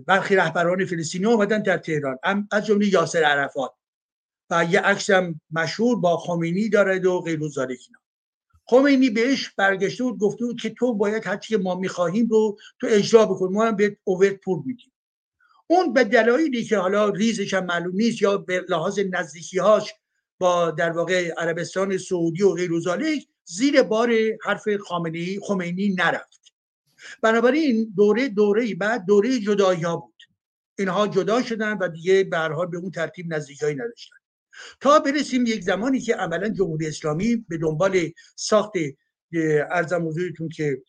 [0.06, 2.18] برخی رهبران فلسطینی آمدن در تهران.
[2.50, 3.72] از جمله یاسر عرفات.
[4.50, 5.10] و یه عکس
[5.50, 8.00] مشهور با خمینی دارد و غیر اینا.
[8.64, 12.86] خمینی بهش برگشته بود گفته بود که تو باید هرچی که ما می‌خواهیم رو تو
[12.90, 13.52] اجرا بکن.
[13.52, 14.92] ما هم به اوورت پول میدیم.
[15.66, 19.94] اون به دلایلی که حالا ریزش هم معلوم نیست یا به لحاظ نزدیکی هاش
[20.38, 22.70] با در واقع عربستان سعودی و غیر
[23.44, 24.10] زیر بار
[24.44, 26.45] حرف خامنه‌ای خمینی نرفت.
[27.22, 30.22] بنابراین دوره دوره بعد دوره جدایی ها بود.
[30.78, 34.16] اینها جدا شدن و دیگه حال به اون ترتیب نزدیکایی نداشتن.
[34.80, 38.72] تا برسیم یک زمانی که عملا جمهوری اسلامی به دنبال ساخت
[39.70, 40.82] ارزم حضورتون که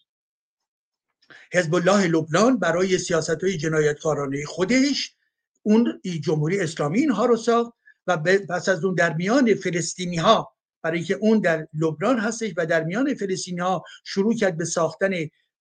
[1.53, 5.15] حزب الله لبنان برای سیاست های جنایتکارانه خودش
[5.63, 7.73] اون جمهوری اسلامی اینها رو ساخت
[8.07, 8.17] و
[8.49, 12.83] پس از اون در میان فلسطینی ها برای که اون در لبنان هستش و در
[12.83, 15.11] میان فلسطینی ها شروع کرد به ساختن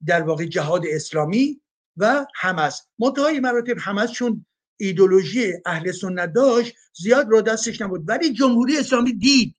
[0.07, 1.61] در واقع جهاد اسلامی
[1.97, 2.83] و حماس.
[2.99, 4.47] منتهای مراتب حماس چون
[4.77, 8.09] ایدولوژی اهل سنت داشت زیاد رو دستش نبود.
[8.09, 9.57] ولی جمهوری اسلامی دید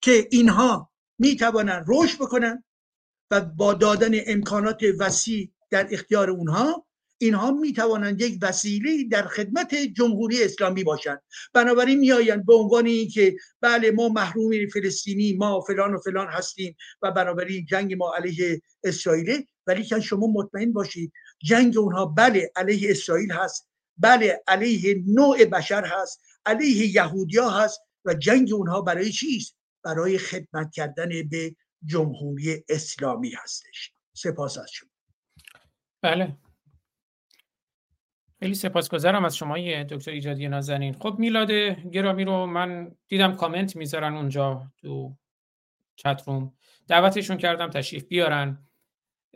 [0.00, 2.64] که اینها می توانند رشد بکنن
[3.30, 6.88] و با دادن امکانات وسیع در اختیار اونها
[7.18, 11.22] اینها می توانند یک وسیله در خدمت جمهوری اسلامی باشند.
[11.54, 17.10] بنابراین میآیند به عنوان اینکه بله ما محروم فلسطینی ما فلان و فلان هستیم و
[17.10, 19.44] بنابراین جنگ ما علیه اسرائیل.
[19.68, 23.68] ولی که شما مطمئن باشید جنگ اونها بله علیه اسرائیل هست
[23.98, 30.72] بله علیه نوع بشر هست علیه یهودیا هست و جنگ اونها برای چیست؟ برای خدمت
[30.72, 33.92] کردن به جمهوری اسلامی هستش.
[34.12, 34.90] سپاس از شما.
[36.02, 36.36] بله.
[38.40, 40.92] خیلی سپاسگزارم از شما دکتر ایجادی نازنین.
[40.92, 41.50] خب میلاد
[41.92, 45.16] گرامی رو من دیدم کامنت می‌ذارن اونجا تو
[45.96, 46.22] چت
[46.88, 48.67] دعوتشون کردم تشریف بیارن.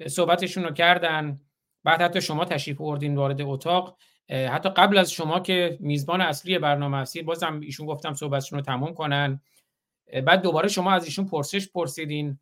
[0.09, 1.40] صحبتشون رو کردن.
[1.85, 3.98] بعد حتی شما تشریف بردین وارد اتاق.
[4.31, 8.94] حتی قبل از شما که میزبان اصلی برنامه هستید بازم ایشون گفتم صحبتشون رو تموم
[8.94, 9.40] کنن.
[10.27, 12.39] بعد دوباره شما از ایشون پرسش پرسیدین.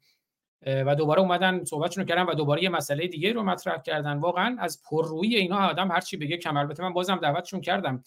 [0.66, 4.18] و دوباره اومدن صحبتشون رو کردن و دوباره یه مسئله دیگه رو مطرح کردن.
[4.18, 8.04] واقعا از پررویی اینا آدم هر چی بگه کم البته من بازم دعوتشون کردم.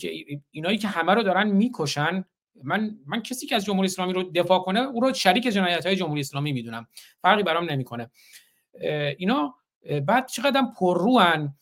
[0.00, 0.10] که
[0.50, 2.24] اینایی که همه رو دارن می‌کشن
[2.64, 5.96] من من کسی که از جمهوری اسلامی رو دفاع کنه او رو شریک جنایت های
[5.96, 6.86] جمهوری اسلامی می‌دونم.
[7.22, 8.10] فرقی برام نمی‌کنه.
[9.18, 9.54] اینا
[10.06, 11.54] بعد چقدر پرروان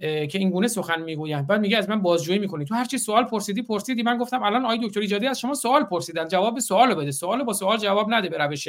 [0.00, 1.46] که این گونه سخن می‌گویند.
[1.46, 2.64] بعد میگه از من بازجویی می‌کنی.
[2.64, 4.02] تو هر چی سوال پرسیدی پرسیدی.
[4.02, 6.28] من گفتم الان آقای دکتر ایجادی از شما سوال پرسیدن.
[6.28, 7.10] جواب سوال بده.
[7.10, 8.68] سوال با سوال جواب نده به روش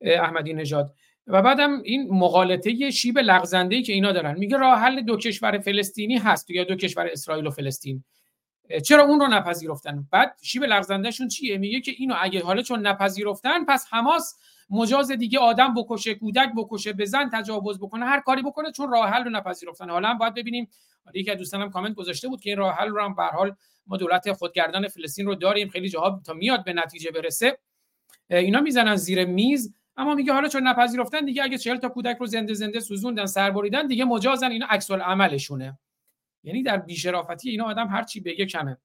[0.00, 0.94] احمدی نژاد.
[1.26, 4.38] و بعدم این مقالطه شیب لغزنده ای که اینا دارن.
[4.38, 8.04] میگه راه حل دو کشور فلسطینی هست یا دو کشور اسرائیل و فلسطین.
[8.84, 13.64] چرا اون رو نپذیرفتن؟ بعد شیب لغزندهشون چیه؟ میگه که اینو اگه حالا چون نپذیرفتن
[13.64, 14.38] پس حماس
[14.70, 19.08] مجاز دیگه آدم بکشه کودک بکشه به زن تجاوز بکنه هر کاری بکنه چون راه
[19.08, 19.90] حل رو نپذیرفتن.
[19.90, 20.68] حالا هم باید ببینیم.
[21.14, 23.96] یکی از دوستانم کامنت گذاشته بود که این راه حل رو هم به حال ما
[23.96, 25.68] دولت خودگردان فلسطین رو داریم.
[25.68, 27.58] خیلی جاها تا میاد به نتیجه برسه.
[28.30, 32.26] اینا می‌زنن زیر میز اما میگه حالا چون نپذیرفتن دیگه اگه 40 تا کودک رو
[32.26, 34.50] زنده زنده سوزوندن سر بریدن دیگه مجازن.
[34.50, 35.78] اینا عکس عملشونه
[36.48, 38.76] یعنی در بیشرافتی اینا آدم هر چی بگه کمه.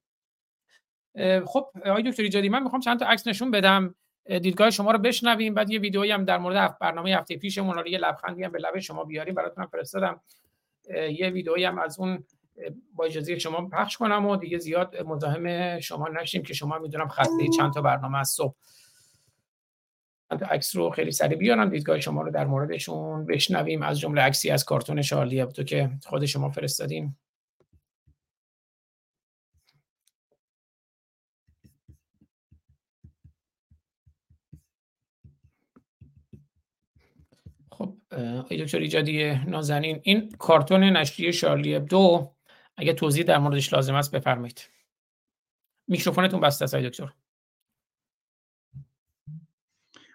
[1.45, 3.95] خب آقای دکتر ایجادی من می‌خوام چند تا عکس نشون بدم.
[4.26, 5.53] دیدگاه شما رو بشنویم.
[5.53, 8.80] بعد یه ویدئویی هم در مورد برنامه هفته پیشمون رو یه لبخندی هم به لب
[8.80, 10.22] شما بیاریم براتون فرستادم.
[10.90, 12.23] یه ویدئویی هم از اون
[12.94, 17.48] با اجازه شما پخش کنم و دیگه زیاد مزاحم شما نشیم که شما می‌دونم خسته
[17.57, 18.56] چند تا برنامه از صبح.
[20.49, 23.81] عکس رو خیلی سریع بیارم دیدگاه شما رو در موردشون بشنویم.
[23.81, 27.15] از جمله عکسی از کارتون شارلی ابدو که خود شما فرستادین.
[37.84, 42.34] خب دکتر ایجادی نازنین این کارتون نشریه شارلی دو
[42.78, 44.62] اگه توضیح در موردش لازم است بفرمایید.
[45.88, 47.14] میکروفونتون بسته است دکتر.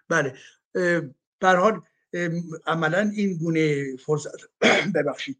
[0.07, 0.33] بله
[1.39, 1.81] در حال
[2.67, 4.31] عملا این گونه فرصت
[4.95, 5.37] ببخشید.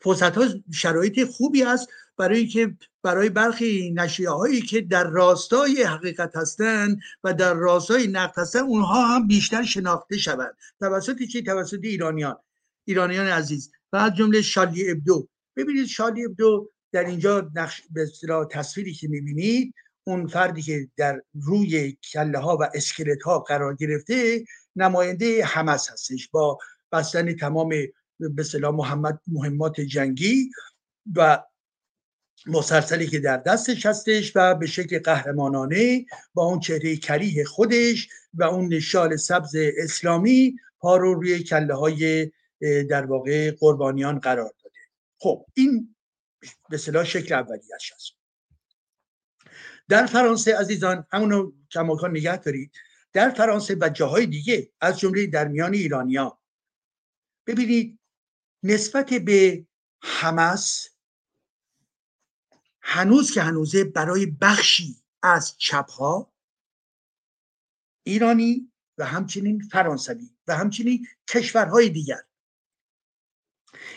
[0.00, 6.36] فرصت ها شرایط خوبی است برای اینکه برای برخی نشریه هایی که در راستای حقیقت
[6.36, 10.56] هستند و در راستای نقد هستند اونها هم بیشتر شناخته شوند.
[10.80, 12.36] توسط چی؟ توسط ایرانیان.
[12.84, 13.70] ایرانیان عزیز.
[13.92, 15.28] و از جمله شالی ابدو.
[15.56, 18.06] ببینید شالی ابدو در اینجا نقش به
[18.50, 19.74] تصویری که می‌بینید
[20.04, 24.44] اون فردی که در روی کله ها و اسکلت ها قرار گرفته
[24.76, 26.28] نماینده حمس هستش.
[26.28, 26.58] با
[26.92, 27.74] بستن تمام
[28.28, 30.50] به محمد مهمات جنگی
[31.16, 31.42] و
[32.46, 38.44] مسلسلی که در دستش هستش و به شکل قهرمانانه با اون چهره کریه خودش و
[38.44, 42.30] اون شال سبز اسلامی پا رو روی کله های
[42.90, 44.76] در واقع قربانیان قرار داده.
[45.18, 45.96] خب این
[46.70, 48.12] به صلاح شکل اولیش هست.
[49.88, 52.72] در فرانسه عزیزان همونو کماکان نگه دارید.
[53.12, 56.38] در فرانسه و جاهای دیگه از جمله در میان ایرانیا
[57.46, 57.98] ببینید
[58.62, 59.66] نسبت به
[60.02, 60.88] حمس
[62.82, 66.32] هنوز که هنوزه برای بخشی از چپها
[68.02, 72.20] ایرانی و همچنین فرانسوی و همچنین کشورهای دیگر.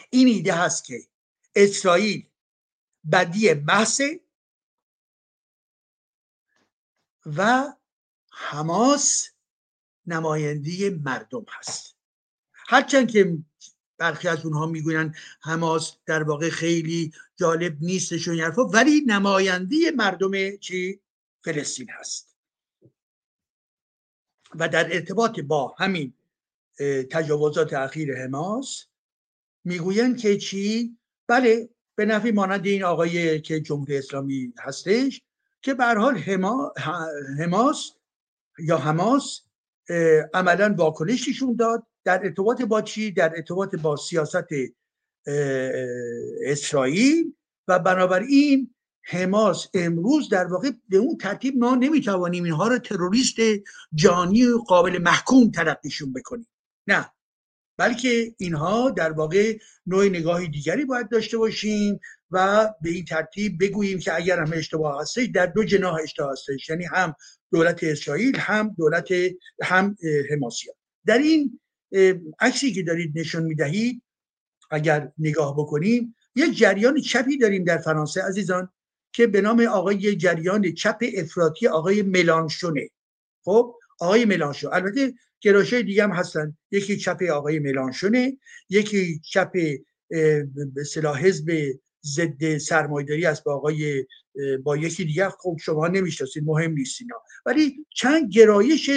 [0.10, 1.00] این ایده هست که
[1.56, 2.30] اسرائیل
[3.12, 4.02] بدی محض
[7.26, 7.74] و
[8.32, 9.30] حماس
[10.06, 11.96] نماینده مردم هست.
[12.54, 13.38] هرچند که
[13.98, 21.00] برخی از اونها می‌گوین حماس در واقع خیلی جالب نیستشون حرفا ولی نماینده مردم چی؟
[21.44, 22.36] فلسطین هست.
[24.56, 26.14] و در ارتباط با همین
[27.12, 28.86] تجاوزات اخیر حماس
[29.64, 35.22] می‌گویند که چی؟ بله به نفی مانند این آقای که جمهوری اسلامی هستش
[35.62, 36.18] که به حال
[37.40, 37.92] حماس
[38.60, 39.42] یا حماس
[40.34, 41.88] عملا واکنششون داد.
[42.06, 44.48] در ارتباط با چی؟ در ارتباط با سیاست
[46.46, 47.34] اسرائیل
[47.68, 48.76] و بنابراین
[49.08, 53.36] حماس امروز در واقع به اون ترتیب ما نمی‌توانیم اینها رو تروریست
[53.94, 56.48] جانی و قابل محکوم تلقیشون بکنیم.
[56.88, 57.12] نه.
[57.78, 62.00] بلکه اینها در واقع نوع نگاهی دیگری باید داشته باشیم
[62.32, 66.70] و به این ترتیب بگوییم که اگر هم اشتباه هستش در دو جناح اشتباه هستش.
[66.70, 67.16] یعنی هم
[67.52, 69.08] دولت اسرائیل هم دولت
[69.64, 69.96] هم
[70.30, 70.76] حماسیان.
[71.06, 71.60] در این
[72.40, 74.02] عکسی که دارید نشون می‌دهید
[74.72, 78.70] اگر نگاه بکنیم یک جریان چپی داریم در فرانسه عزیزان
[79.14, 82.90] که به نام آقای جریان چپ افراطی آقای ملانشونه.
[83.44, 84.74] خب آقای ملانشون.
[84.74, 86.58] البته گرایش دیگه هم هستن.
[86.72, 88.38] یکی چپ آقای ملانشونه
[88.70, 90.84] یکی چپ به
[91.20, 91.52] حزب
[92.04, 94.06] ضد سرمایداری است با آقای
[94.64, 95.30] با یکی دیگه.
[95.30, 97.16] خب شما نمی‌شناسید مهم نیست اینا.
[97.46, 98.90] ولی چند گرایش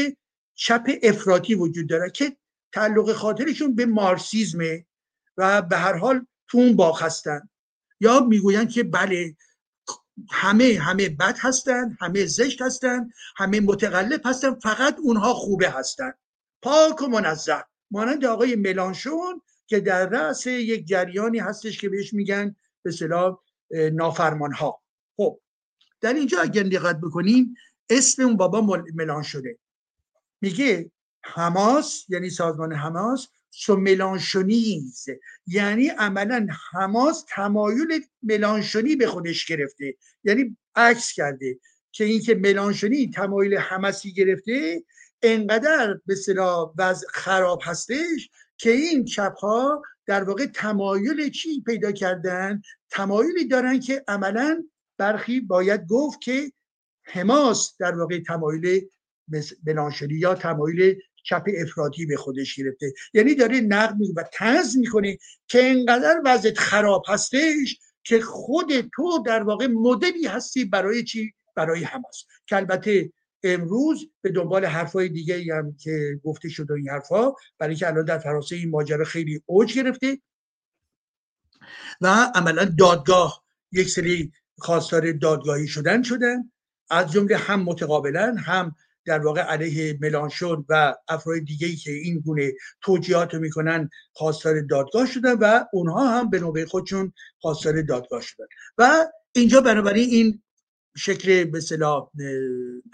[0.55, 2.36] چپ افراطی وجود داره که
[2.73, 4.87] تعلق خاطرشون به مارسیزمه
[5.37, 7.49] و به هر حال تو اون باغ هستن.
[8.01, 9.37] یا می‌گویند که بله
[10.31, 16.13] همه همه بد هستن همه زشت هستن همه متقلب هستن فقط اونها خوبه هستن.
[16.63, 17.65] پاک و منظم.
[17.91, 23.39] مانند آقای ملانشون که در رأس یک جریانی هستش که بهش میگن به صلاح
[23.71, 24.83] نافرمان ها
[25.17, 25.41] خب
[26.01, 27.55] در اینجا اگر دقت بکنیم
[27.91, 29.59] اسم اون بابا ملان شده.
[30.41, 30.91] میگه
[31.25, 35.07] حماس یعنی سازمان حماس سو ملانشونیز.
[35.47, 39.95] یعنی عملا حماس تمایل ملانشونی به خودش گرفته.
[40.25, 41.59] یعنی عکس کرده
[41.93, 44.83] که اینکه ملانشونی تمایل حمسی گرفته
[45.23, 51.93] انقدر به صلاح وضع خراب هستش که این چپ ها در واقع تمایل چی پیدا
[51.93, 54.65] کردن؟ تمایلی دارن که عملا
[54.99, 56.53] برخی باید گفت که
[57.03, 58.89] حماس در واقع تمایل
[59.65, 62.93] بلانشری یا تمایل چپ افراطی به خودش گرفته.
[63.15, 69.43] یعنی داره نقد و تنز می‌کنه که انقدر وضع خراب هستش که خود تو در
[69.43, 72.25] واقع مدلی هستی برای چی؟ برای حماس.
[72.47, 77.87] که البته امروز به دنبال حرفای دیگه هم که گفته شده این حرفا برای که
[77.87, 80.19] الان در فرانسه این ماجرا خیلی اوج گرفته.
[82.01, 86.53] و عملا دادگاه یک سری خواستار دادگاهی شدن شدن.
[86.91, 88.77] از جمله هم متقابلا هم
[89.09, 95.07] در واقع علیه ملانشون و افراد دیگه که این گونه توجیهات رو می‌کنن خواستار دادگاه
[95.07, 98.47] شدن و اونها هم به نوبه خودشون خواستار دادگاه شدن.
[98.78, 100.43] و اینجا بنابراین این
[100.97, 102.11] شکل به صلاح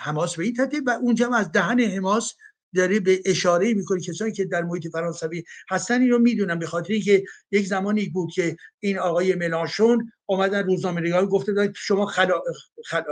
[0.00, 0.54] حماس به این
[0.86, 2.34] و اونجا از دهن حماس
[2.74, 6.92] داره به اشاره می‌کنه کسانی که در محیط فرانسوی هستن این رو می‌دونن به خاطر
[6.92, 12.40] اینکه یک زمانی بود که این آقای ملانشون اومدن روزنامه نگاه گفته بودن شما خلا...
[12.84, 13.04] خلا...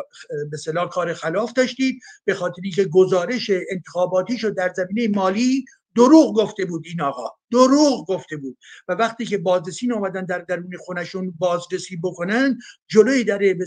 [0.51, 5.65] به کار خلاف داشتید به خاطر اینکه گزارش انتخاباتیشو در زمینه مالی
[5.97, 8.59] دروغ گفته بود این آقا دروغ گفته بود.
[8.89, 12.59] و وقتی که بازرسین اومدن در درون خونشون بازرسی بکنن
[12.89, 13.65] جلوی در به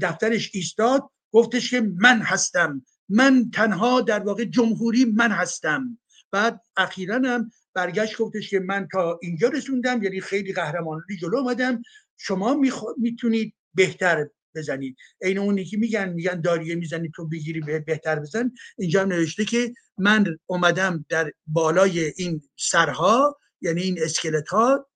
[0.00, 5.98] دفترش ایستاد گفتش که من هستم من تنها در واقع جمهوری من هستم.
[6.30, 11.82] بعد اخیرا هم برگشت گفتش که من تا اینجا رسوندم یعنی خیلی قهرمانانه جلو اومدم.
[12.16, 12.60] شما
[12.96, 14.96] می‌تونید بهتر بزنید.
[15.22, 18.52] این اونی که میگن میگن داریه می‌زنی تو بگیری بهتر بزن.
[18.78, 24.88] اینجا نوشته که من اومدم در بالای این سرها یعنی این اسکلت ها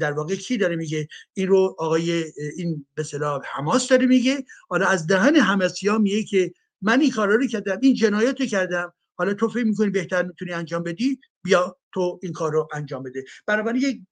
[0.00, 2.24] در واقع کی داره میگه؟ این رو آقای
[2.56, 3.04] این به
[3.44, 4.44] حماس داره میگه.
[4.68, 8.46] حالا از دهن حماسی ها میگه که من این کارا رو کردم این جنایت رو
[8.46, 8.92] کردم.
[9.18, 13.24] حالا تو فکر می‌کنی بهتر می‌تونی انجام بدی؟ بیا تو این کار رو انجام بده.
[13.46, 14.02] بنابراین یک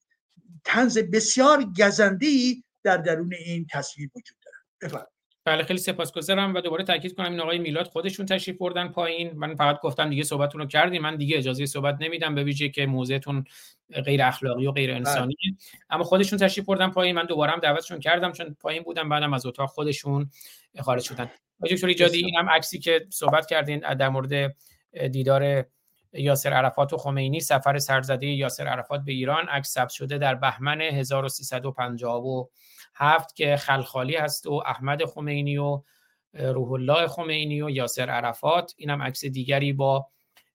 [0.65, 2.27] تنز بسیار گزنده
[2.85, 4.39] در درون این تصویر وجود
[4.81, 5.07] داره.
[5.49, 9.33] بله خیلی سپاسگزارم و دوباره تاکید کنم این آقای میلاد خودشون تشریف بردن پایین.
[9.37, 11.03] من فقط گفتم دیگه صحبتتون رو کردیم.
[11.03, 13.45] من دیگه اجازه صحبت نمیدم به ویژه که موضعتون
[14.05, 15.37] غیر اخلاقی و غیر انسانی.
[15.45, 15.55] بله.
[15.91, 17.15] اما خودشون تشریف بردن پایین.
[17.15, 19.09] من دوباره هم دعوتشون کردم چون پایین بودم.
[19.09, 20.31] بعدم از اتاق خودشون
[20.81, 21.31] خارج شدن.
[21.71, 24.57] دکتر ایجادی این هم عکسی که صحبت کردین در مورد
[25.11, 25.65] دیدار
[26.13, 29.49] یاسر عرفات و خمینی سفر سرزده یاسر عرفات به ایران.
[29.49, 30.81] عکس ثبت شده در بهمن
[32.99, 35.83] 1357 که خلخالی هست و احمد خمینی و
[36.35, 38.75] روح الله خمینی و یاسر عرفات.
[38.77, 40.09] این هم عکس دیگری با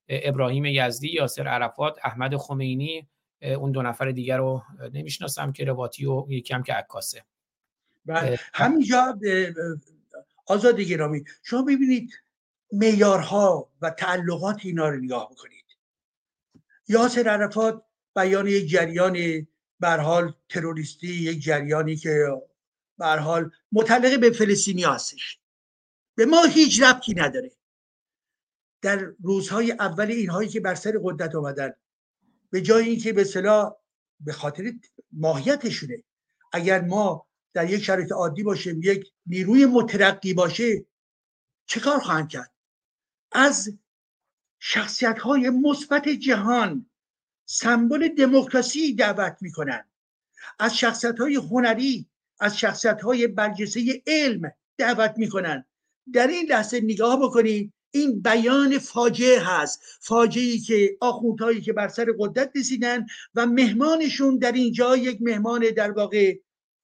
[0.08, 3.08] ابراهیم یزدی یاسر عرفات احمد خمینی.
[3.42, 7.24] اون دو نفر دیگر رو نمی‌شناسم که رواتی و یکی هم که عکاسه.
[8.54, 9.18] همینجا
[10.46, 12.12] آزاد گرامی شما ببینید
[12.72, 15.64] میارها و تعلقات اینا رو نگاه بکنید
[16.88, 17.82] یاسر عرفات
[18.16, 19.46] بیان یک جریان
[19.80, 22.42] برحال تروریستی یک جریانی که
[22.98, 25.38] برحال متعلق به فلسطینی هستش.
[26.16, 27.52] به ما هیچ ربطی نداره.
[28.82, 31.72] در روزهای اول اینهایی که بر سر قدرت آمدن
[32.50, 33.72] به جای اینکه به صلاح
[34.20, 34.72] به خاطر
[35.12, 36.04] ماهیتشونه
[36.52, 40.86] اگر ما در یک شرایط عادی باشه یک نیروی مترقی باشه
[41.66, 42.52] چه کار خواهند کرد؟
[43.32, 43.78] از
[44.58, 46.90] شخصیت های مثبت جهان
[47.46, 49.84] سمبل دموکراسی دعوت می‌کنن
[50.58, 52.06] از شخصیت های هنری
[52.40, 55.64] از شخصیت های برجسته علم دعوت می‌کنن
[56.12, 59.80] در این لحظه نگاه بکنید این بیان فاجعه هست.
[60.00, 65.70] فاجعه ای که آخوندهایی که بر سر قدرت رسیدن و مهمانشون در اینجا یک مهمان
[65.70, 66.34] در واقع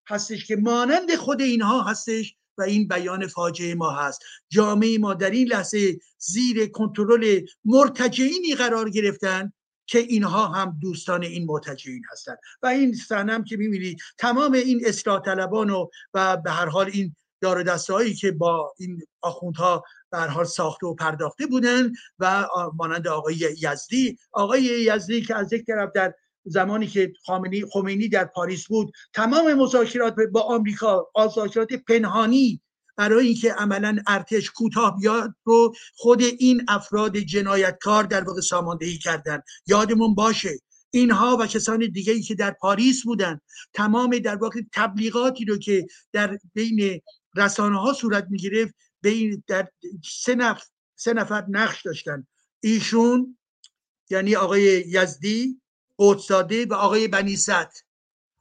[0.08, 4.22] هستش که مانند خود اینها هستش و این بیان فاجعه ما هست.
[4.48, 9.52] جامعه ما در این لحظه زیر کنترل مرتجعینی قرار گرفتن
[9.90, 12.38] که اینها هم دوستان این مرتجعین هستند.
[12.62, 17.16] و این صحنه که می‌بینید تمام این اصلاح طلبان و, و به هر حال این
[17.40, 22.46] دار دستهایی که با این آخوندها به حال ساخته و پرداخته بودن و
[22.76, 24.18] مانند آقای یزدی.
[24.32, 29.54] آقای یزدی که از یک طرف در زمانی که خامنی خمینی در پاریس بود تمام
[29.54, 32.60] مذاکرات با آمریکا مذاکرات پنهانی
[33.00, 39.42] برای اینکه عملا ارتش کوتاه بیاد رو خود این افراد جنایتکار در واقع ساماندهی کردن.
[39.66, 40.50] یادمون باشه
[40.90, 43.40] اینها و کسان دیگه ای که در پاریس بودن
[43.74, 47.00] تمام در واقع تبلیغاتی رو که در بین
[47.36, 49.68] رسانه ها صورت می گرفت بین در
[50.04, 50.62] سه نفر,
[50.96, 52.26] سه نفر نقش داشتن.
[52.62, 53.38] ایشون
[54.10, 55.60] یعنی آقای یزدی
[55.98, 57.89] قدساده و آقای بنیست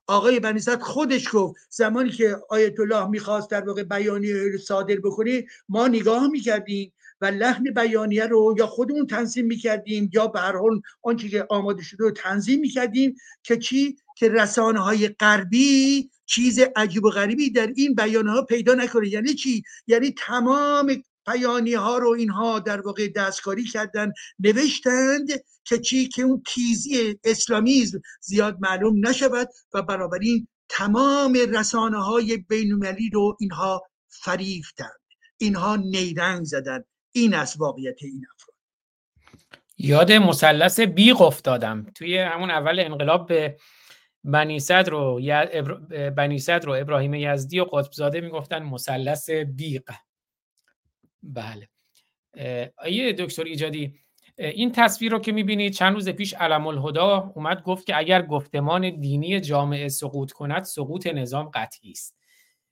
[0.10, 5.88] آقای بنیست خودش گفت زمانی که آیت الله می‌خواست در واقع بیانیه صادر بکنه ما
[5.88, 11.30] نگاه می‌کردیم و لحن بیانیه رو یا خودمون تنظیم می‌کردیم یا به هر حال آنچه
[11.30, 17.10] که آماده شده رو تنظیم می‌کردیم که چی؟ که رسانه های غربی چیز عجیب و
[17.10, 19.08] غریبی در این بیانیه ها پیدا نکنه.
[19.08, 25.30] یعنی چی؟ یعنی تمام بیانی ها رو اینها در واقع دستکاری کردن نوشتند
[25.64, 33.10] که چی؟ که اون تیزی اسلامیزم زیاد معلوم نشود و بنابراین تمام رسانه های بینالمللی
[33.14, 35.00] رو اینها فریفتند.
[35.38, 38.56] اینها نیرنگ زدن این از واقعیت این افراد.
[39.78, 41.86] یاد مثلث بیق افتادم.
[41.96, 43.58] توی همون اول انقلاب به
[44.24, 45.22] بنی صدر رو
[46.18, 49.92] بنی صدر رو ابراهیم یزدی و قطبزاده می‌گفتن مثلث بیق
[51.24, 51.70] بله.
[52.78, 53.94] آیه دکتر ایجادی
[54.38, 59.00] این تصویر رو که می‌بینید چند روز پیش علم الهدا اومد گفت که اگر گفتمان
[59.00, 62.16] دینی جامعه سقوط کند سقوط نظام قطعی است.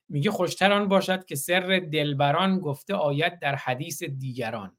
[0.09, 4.77] میگه خوشتر آن باشد که سر دلبران گفته آید در حدیث دیگران.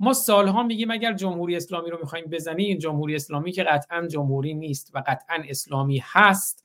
[0.00, 4.90] ما سالها میگیم اگر جمهوری اسلامی رو می‌خوایم بزنیم جمهوری اسلامی که قطعا جمهوری نیست
[4.94, 6.64] و قطعا اسلامی هست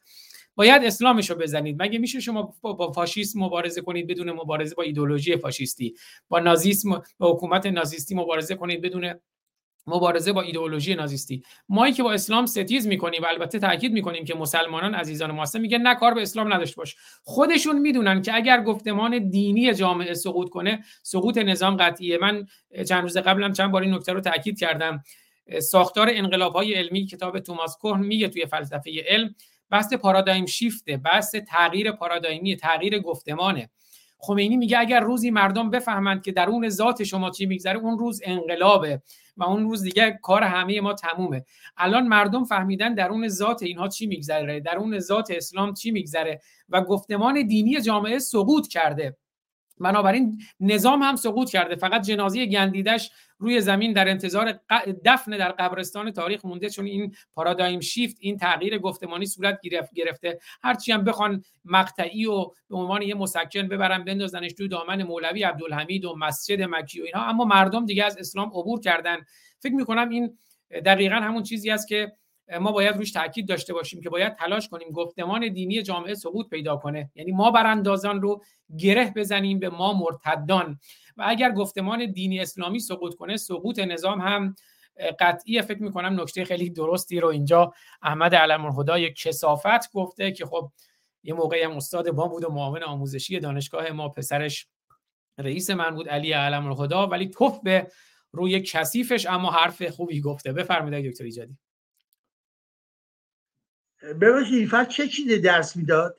[0.58, 1.82] باید اسلامش رو بزنید.
[1.82, 5.96] مگه میشه شما با فاشیسم مبارزه کنید بدون مبارزه با ایدولوژی فاشیستی؟
[6.30, 9.14] با نازیسم با حکومت نازیستی مبارزه کنید بدون
[9.88, 11.44] مبارزه با ایدئولوژی نازیستی.
[11.70, 15.78] مایی که با اسلام ستیز می‌کنیم و البته تاکید می‌کنیم که مسلمانان عزیزان ما میگن
[15.78, 16.96] نه کار به اسلام نداشت باش.
[17.24, 22.18] خودشون می‌دونن که اگر گفتمان دینی جامعه سقوط کنه سقوط نظام قطعیه.
[22.18, 22.48] من
[22.90, 25.04] چند روز قبلم چند بار این نکته رو تاکید کردم.
[25.60, 29.36] ساختار انقلاب های علمی کتاب توماس کوهن میگه توی فلسفه علم
[29.70, 33.70] بحث پارادایم شیفته بحث تغییر پارادایمی تغییر گفتمانه.
[34.20, 39.02] خمینی میگه اگر روزی مردم بفهمند که درون ذات شما چی میگذره اون روز انقلابه
[39.38, 41.46] و اون روز دیگه کار همه ما تمومه.
[41.78, 47.48] الان مردم فهمیدن درون ذات اینها چی میگذره درون ذات اسلام چی میگذره و گفتمان
[47.48, 49.18] دینی جامعه سقوط کرده.
[49.80, 51.76] بنابراین نظام هم سقوط کرده.
[51.76, 54.60] فقط جنازه گندیدش روی زمین در انتظار
[55.06, 59.60] دفن در قبرستان تاریخ مونده چون این پارادایم شیفت این تغییر گفتمانی صورت
[59.96, 60.40] گرفته.
[60.64, 66.06] هرچی هم بخوان مقطعی و به عنوان یه مسکن ببرن بندازنش تو دامن مولوی عبدالحمید
[66.06, 67.26] و مسجد مکی و اینها.
[67.26, 69.18] اما مردم دیگه از اسلام عبور کردن.
[69.60, 70.38] فکر می‌کنم این
[70.86, 72.12] دقیقا همون چیزی است که
[72.62, 76.78] ما باید روش تاکید داشته باشیم که باید تلاش کنیم گفتمان دینی جامعه سقوط پیدا
[76.78, 77.12] کنه.
[77.16, 78.44] یعنی ما براندازان رو
[78.78, 80.80] گره بزنیم به ما مرتدان.
[81.18, 84.56] و اگر گفتمان دینی اسلامی سقوط کنه سقوط نظام هم
[85.20, 90.46] قطعی فکر می‌کنم نکته خیلی درستی رو اینجا احمد علم الهدا یک کسافت گفته که
[90.46, 90.72] خب
[91.24, 94.68] یه موقعی هم استاد با بود و معاون آموزشی دانشگاه ما پسرش
[95.38, 97.88] رئیس من بود علی علم الهدا ولی توف به
[98.32, 100.54] روی کثیفش اما حرف خوبی گفته.
[100.54, 101.58] بفرمایید دکتر ایجادی.
[104.22, 106.18] ببخشید فرد چه چیزی درس می‌داد؟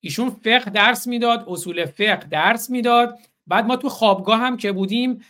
[0.00, 3.18] ایشون فقه درس می‌داد اصول فقه درس می‌داد.
[3.46, 5.24] بعد ما تو خوابگاه هم که بودیم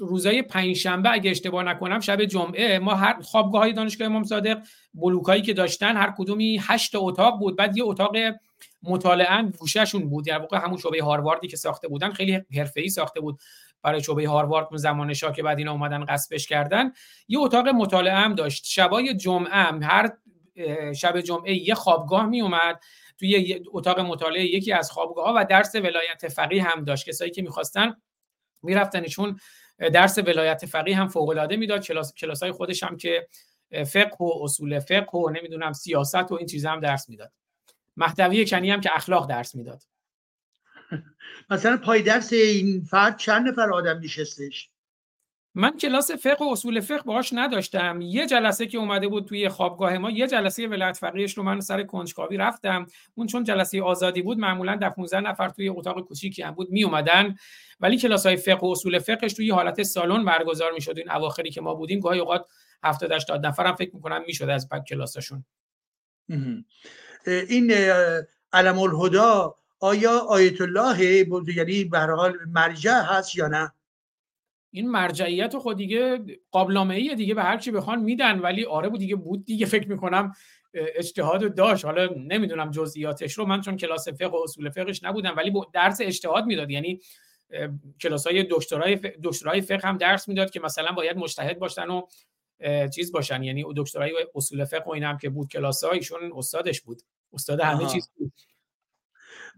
[0.00, 4.58] روزای پنجشنبه اگه اشتباه نکنم شب جمعه ما هر خوابگاه های دانشگاه امام صادق
[4.94, 7.56] بلوکایی که داشتن هر کدومی هشت اتاق بود.
[7.56, 8.16] بعد یه اتاق
[8.82, 13.40] مطالعه گوشهشون بود در واقع همون شعبه هارواردی که ساخته بودن خیلی حرفه‌ای ساخته بود.
[13.82, 16.92] برای شعبه هاروارد اون زمان شاه که بعد اینا اومدن قصبش کردن
[17.28, 18.64] یه اتاق مطالعه هم داشت.
[18.64, 20.12] شبای جمعه هم هر
[20.94, 22.80] شب جمعه یه خوابگاه می اومد
[23.18, 27.08] توی اتاق مطالعه یکی از خوابگاه ها و درس ولایت فقیه هم داشت.
[27.08, 27.96] کسایی که می‌خواستن
[28.62, 29.40] می‌رفتن ایشون
[29.78, 31.84] درس ولایت فقیه هم فوق العاده می‌داد.
[31.84, 33.28] کلاس کلاسای خودش هم که
[33.86, 37.32] فقه و اصول فقه و نمی‌دونم سیاست و این چیزا هم درس می‌داد.
[37.96, 39.82] محتوی کنی هم که اخلاق درس می‌داد.
[41.50, 44.70] مثلا پای درس این فرد چند نفر آدم نشستش؟
[45.54, 48.00] من کلاس فقه و اصول فقه باهاش نداشتم.
[48.00, 51.82] یه جلسه که اومده بود توی خوابگاه ما یه جلسه ولایت فقیهش رو من سر
[51.82, 52.86] کنجکاوی رفتم.
[53.14, 56.84] اون چون جلسه آزادی بود معمولا ده 15 نفر توی اتاق کوچیکی هم بود می
[56.84, 57.34] اومدن
[57.80, 60.98] ولی کلاس های فقه و اصول فقهش توی حالت سالن برگزار می‌شد.
[60.98, 62.46] این اواخری که ما بودیم گاهی اوقات
[62.84, 65.44] 70 80 نفر هم فکر می‌کنم می‌شد از بعد کلاساشون
[67.26, 67.72] این
[68.52, 71.26] علم الهدا آیا آیت الله
[71.56, 73.72] یعنی به حال مرجع هست یا نه؟
[74.70, 76.18] این مرجعیت خود دیگه
[76.50, 79.66] قابلامه ای دیگه به هر چی بخوان میدن ولی آره بود دیگه بود دیگه.
[79.66, 80.32] فکر می‌کنم
[80.74, 81.84] اجتهاد داشت.
[81.84, 83.46] حالا نمی‌دونم جزئیاتش رو.
[83.46, 86.70] من چون کلاس فقه و اصول فقهش نبودم ولی درس اجتهاد می‌داد.
[86.70, 87.00] یعنی
[88.00, 92.02] کلاس های دکترای دکترای فقه هم درس می‌داد که مثلا باید مجتهد باشن و
[92.94, 93.42] چیز باشن.
[93.42, 97.02] یعنی دکترای اصول فقه و این هم که بود کلاس ایشون استادش بود.
[97.32, 98.32] استاد همه چیز بود.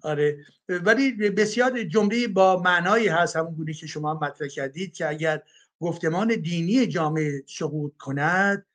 [0.02, 0.46] آره.
[0.68, 5.42] ولی بسیار جمله با معنایی هست همون گونه که شما مطرح کردید که اگر
[5.80, 8.66] گفتمان دینی جامعه سقوط کند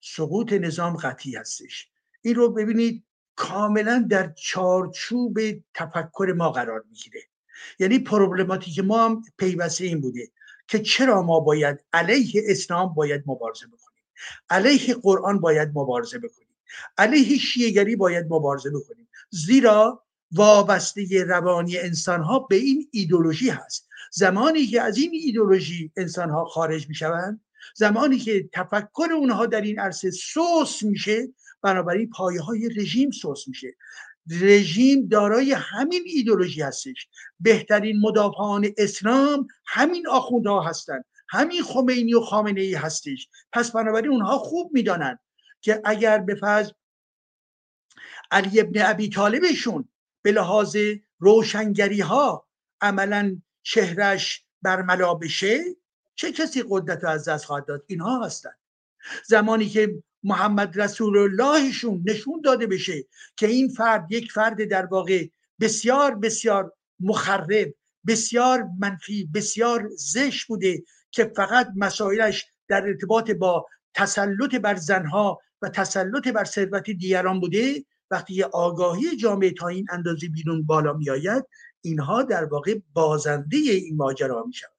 [0.00, 1.88] سقوط نظام قطعی هستش.
[2.22, 3.04] این رو ببینید
[3.36, 5.38] کاملا در چارچوب
[5.74, 7.20] تفکر ما قرار می‌گیره.
[7.78, 10.28] یعنی پروبلماتیک ما هم پیوسته این بوده
[10.68, 14.04] که چرا ما باید علیه اسلام باید مبارزه بکنیم؟
[14.50, 16.48] علیه قرآن باید مبارزه بکنیم؟
[16.98, 23.88] علیه شیعگری باید مبارزه بکنیم؟ زیرا وابسته روانی انسان ها به این ایدولوژی هست.
[24.12, 27.40] زمانی که از این ایدولوژی انسان ها خارج می شوند
[27.74, 31.28] زمانی که تفکر اونها در این عرصه سوس میشه
[31.62, 33.76] بنابراین پایه های رژیم سوس میشه.
[34.40, 37.08] رژیم دارای همین ایدولوژی هستش.
[37.40, 43.28] بهترین مدافعان اسلام همین آخوندها هستند همین خمینی و خامنه ای هستش.
[43.52, 45.18] پس بنابراین اونها خوب می‌دانند
[45.60, 46.70] که اگر به فرض
[48.30, 49.88] علی ابن ابی طالبشون
[50.22, 50.76] به لحاظ
[51.18, 52.46] روشنگری ها
[52.80, 55.64] عملا چهرش برملا بشه
[56.14, 58.58] چه کسی قدرت رو از دست خواهد داد؟ اینها هستند
[59.26, 63.04] زمانی که محمد رسول اللهشون نشون داده بشه
[63.36, 65.26] که این فرد یک فرد در واقع
[65.60, 67.74] بسیار بسیار مخرب
[68.06, 75.68] بسیار منفی بسیار زش بوده که فقط مسائلش در ارتباط با تسلط بر زنها و
[75.68, 81.44] تسلط بر ثروت دیگران بوده وقتی آگاهی جامعه تا این اندازه بیرون بالا می آید
[81.80, 84.72] اینها در واقع بازنده این ماجرا می شود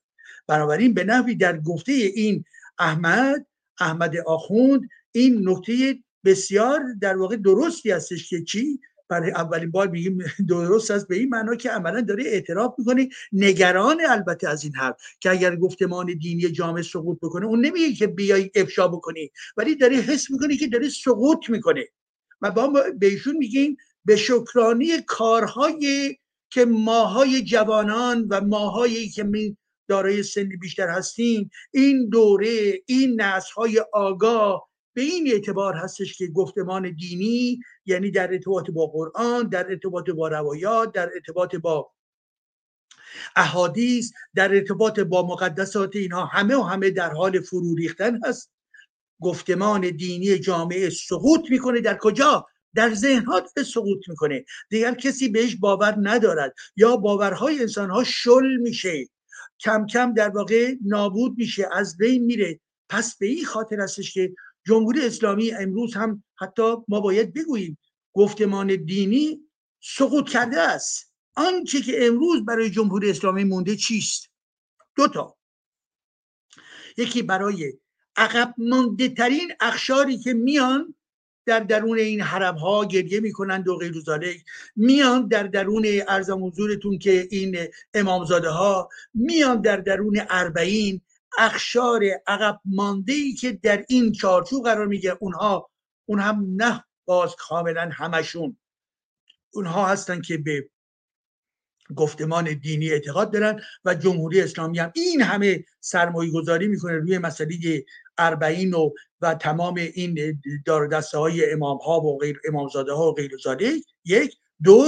[0.48, 2.46] بنابراین به نحوی در گفته این
[2.80, 3.46] احمد
[3.80, 10.18] احمد آخوند این نکته بسیار در واقع درستی هستش که چی؟ برای اولین بار میگیم
[10.48, 14.96] درست است به این معنا که عملا داره اعتراف می‌کنه نگران البته از این حرف
[15.20, 19.96] که اگر گفتمان دینی جامعه سقوط بکنه اون نمیگه که بیای افشا بکنی ولی داره
[19.96, 21.88] حس می‌کنه که داره سقوط می‌کنه.
[22.42, 26.18] و با بهشون میگیم به شکرانی کارهای
[26.50, 33.54] که ماهای جوانان و ماهایی که می دارای سنی بیشتر هستیم این دوره این نسل
[33.54, 39.68] های آگاه به این اعتبار هستش که گفتمان دینی یعنی در ارتباط با قرآن در
[39.70, 41.92] ارتباط با روایات در ارتباط با
[43.36, 48.52] احادیث در ارتباط با مقدسات اینها همه و همه در حال فرو ریختن هست.
[49.22, 51.82] گفتمان دینی جامعه سقوط می‌کنه.
[51.82, 54.46] در کجا؟ در ذهنها سقوط می‌کنه.
[54.70, 56.54] دیگر کسی بهش باور ندارد.
[56.76, 59.08] یا باورهای انسانها شل میشه.
[59.60, 61.68] کم کم در واقع نابود میشه.
[61.72, 62.60] از بین میره.
[62.90, 64.34] پس به این خاطر هستش که
[64.68, 67.78] جمهوری اسلامی امروز هم حتی ما باید بگوییم
[68.14, 69.40] گفتمان دینی
[69.82, 71.14] سقوط کرده است.
[71.36, 74.30] آنچه که امروز برای جمهوری اسلامی مونده چیست؟
[74.96, 75.38] دو تا.
[76.98, 77.74] یکی برای
[78.20, 80.96] عقب مانده ترین اخشاری که میان
[81.46, 83.94] در درون این حرم ها گریه می‌کنند و غیر
[84.76, 87.58] میان در درون ارزم حضورتون که این
[87.94, 91.02] امامزاده ها میان در درون اربعین
[91.38, 95.18] اخشار عقب مانده ای که در این چارچوب قرار میگه.
[95.20, 95.70] اونها
[96.06, 98.58] اون هم نه باز کاملا همشون.
[99.54, 100.70] اونها هستن که به
[101.96, 107.86] گفتمان دینی اعتقاد دارن و جمهوری اسلامی هم این همه سرمایه گذاری می‌کنه روی مسئله
[108.20, 108.90] اربعین و
[109.22, 113.32] و تمام این دار دسته های امام ها و غیر امامزاده ها و غیر
[114.06, 114.36] یک.
[114.64, 114.86] دو.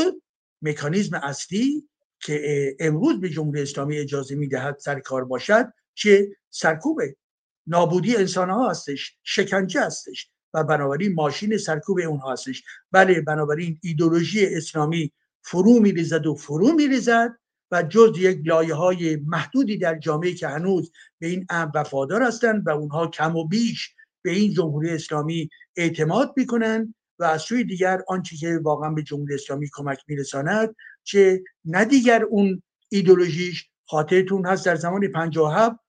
[0.62, 7.02] مکانیزم اصلی که امروز به جمهوری اسلامی اجازه می‌دهد سر کار باشد که سرکوب
[7.68, 12.64] نابودی انسان ها هستش شکنجه هستش و بنابراین ماشین سرکوب اونها هستش.
[12.92, 15.12] بله بنابراین ایدولوژی اسلامی
[15.42, 17.38] فرو میریزد و فرو میریزد.
[17.72, 22.68] و جز یک لایه های محدودی در جامعه که هنوز به این امر وفادار هستند
[22.68, 28.02] و اونها کم و بیش به این جمهوری اسلامی اعتماد می‌کنند و از سوی دیگر
[28.08, 34.66] آنچه که واقعا به جمهوری اسلامی کمک میرساند چه نه دیگر اون ایدولوژیش خاطرتون هست
[34.66, 35.80] در زمان 57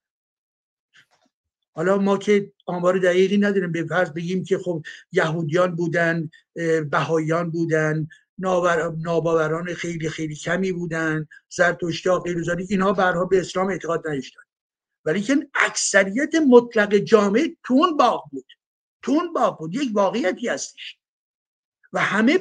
[1.75, 6.31] حالا ما که آمار دقیقی نداریم به فرض بگیم که خب یهودیان بودن
[6.91, 14.41] بهاییان بودن ناباوران خیلی خیلی کمی بودن زرتشتی غیر اینها برها به اسلام اعتقاد نداشتن.
[15.05, 18.47] ولی که اکثریت مطلق جامعه تون باغ بود.
[19.03, 19.75] تون باغ بود.
[19.75, 20.99] یک واقعیتی هستش.
[21.93, 22.39] و همه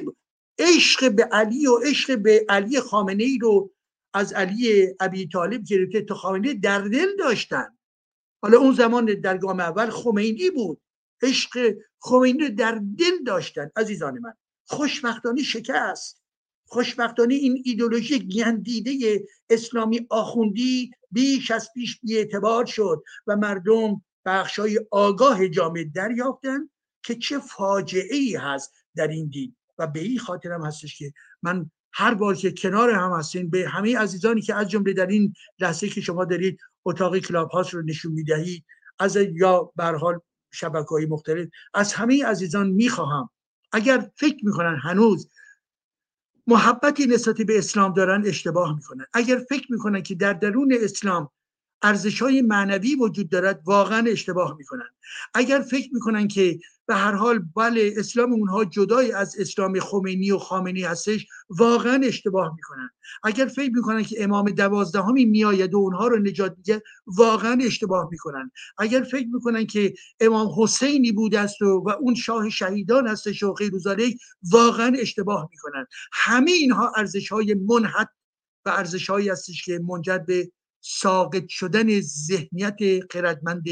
[0.58, 3.72] عشق به علی و عشق به علی خامنه ای رو
[4.14, 7.78] از علی ابی طالب گرفته تا خامنه در دل داشتن.
[8.42, 10.80] حالا اون زمان در گام اول خمینی بود.
[11.22, 13.70] عشق خمینی رو در دل داشتن.
[13.76, 14.34] عزیزان من.
[14.66, 16.22] خوشبختانه شکست.
[16.66, 25.48] خوشبختانه این ایدولوژی گندیده اسلامی آخوندی بیش از پیش بیاعتبار شد و مردم بخشای آگاه
[25.48, 26.70] جامعه دریافتن
[27.02, 29.56] که چه فاجعه ای هست در این دین.
[29.78, 33.68] و به این خاطر هم هستش که من هر بار که کنار هم هستین به
[33.68, 37.82] همه عزیزانی که از جمله در این لحظه که شما دارید اتاق کلاب هاست رو
[37.82, 38.64] نشون می‌دهید
[38.98, 40.20] از یا به حال
[40.52, 43.30] شبکه های مختلف از همه عزیزان می‌خواهم
[43.72, 45.28] اگر فکر می‌کنن هنوز
[46.46, 49.06] محبتی نسبت به اسلام دارن اشتباه می‌کنن.
[49.12, 51.30] اگر فکر می‌کنن که در درون اسلام
[51.82, 54.88] ارزش های معنوی وجود دارد واقعا اشتباه می‌کنن.
[55.34, 56.60] اگر فکر می‌کنن که
[56.92, 62.54] به هر حال بله اسلام اونها جدای از اسلام خمینی و خامنی هستش واقعا اشتباه
[62.56, 62.90] می‌کنن.
[63.22, 68.50] اگر فکر می‌کنن که امام دوازدهمی میآید و اونها رو نجات میده واقعا اشتباه می‌کنن.
[68.78, 73.52] اگر فکر می‌کنن که امام حسینی بوده است و, و اون شاه شهیدان هستش و
[73.52, 73.72] غیر
[74.42, 75.86] واقعا اشتباه می‌کنن.
[76.12, 78.08] همه اینها ارزش های منحط
[78.64, 82.78] و ارزش هایی هستش که منجر به ساقط شدن ذهنیت
[83.12, 83.64] خردمند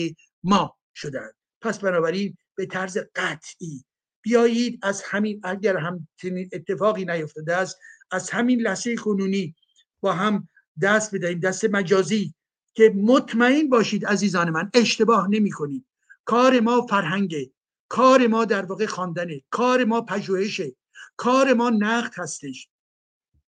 [0.42, 3.85] ما شدن پس بنابراین به طرز قطعی.
[4.23, 6.09] بیایید از همین اگر هم
[6.53, 7.79] اتفاقی نیفتاده است
[8.11, 9.55] از همین لحظه کنونی
[10.01, 10.49] با هم
[10.83, 12.35] دست بدهیم دست مجازی
[12.75, 15.87] که مطمئن باشید عزیزان من اشتباه نمی کنید.
[16.25, 17.51] کار ما فرهنگه.
[17.89, 19.43] کار ما در واقع خواندنه.
[19.51, 20.77] کار ما پژوهشه.
[21.17, 22.69] کار ما نقد هستش.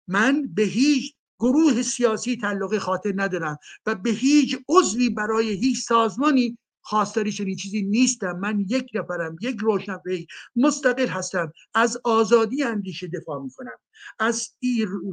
[0.08, 6.58] من به هیچ گروه سیاسی تعلق خاطر ندارم و به هیچ عضوی برای هیچ سازمانی
[6.82, 8.32] خواستاری چنین چیزی نیستم.
[8.32, 11.54] من یک نفرم یک روشنفکر مستقل هستم.
[11.74, 13.78] از آزادی اندیشه دفاع می‌کنم.
[14.20, 14.50] از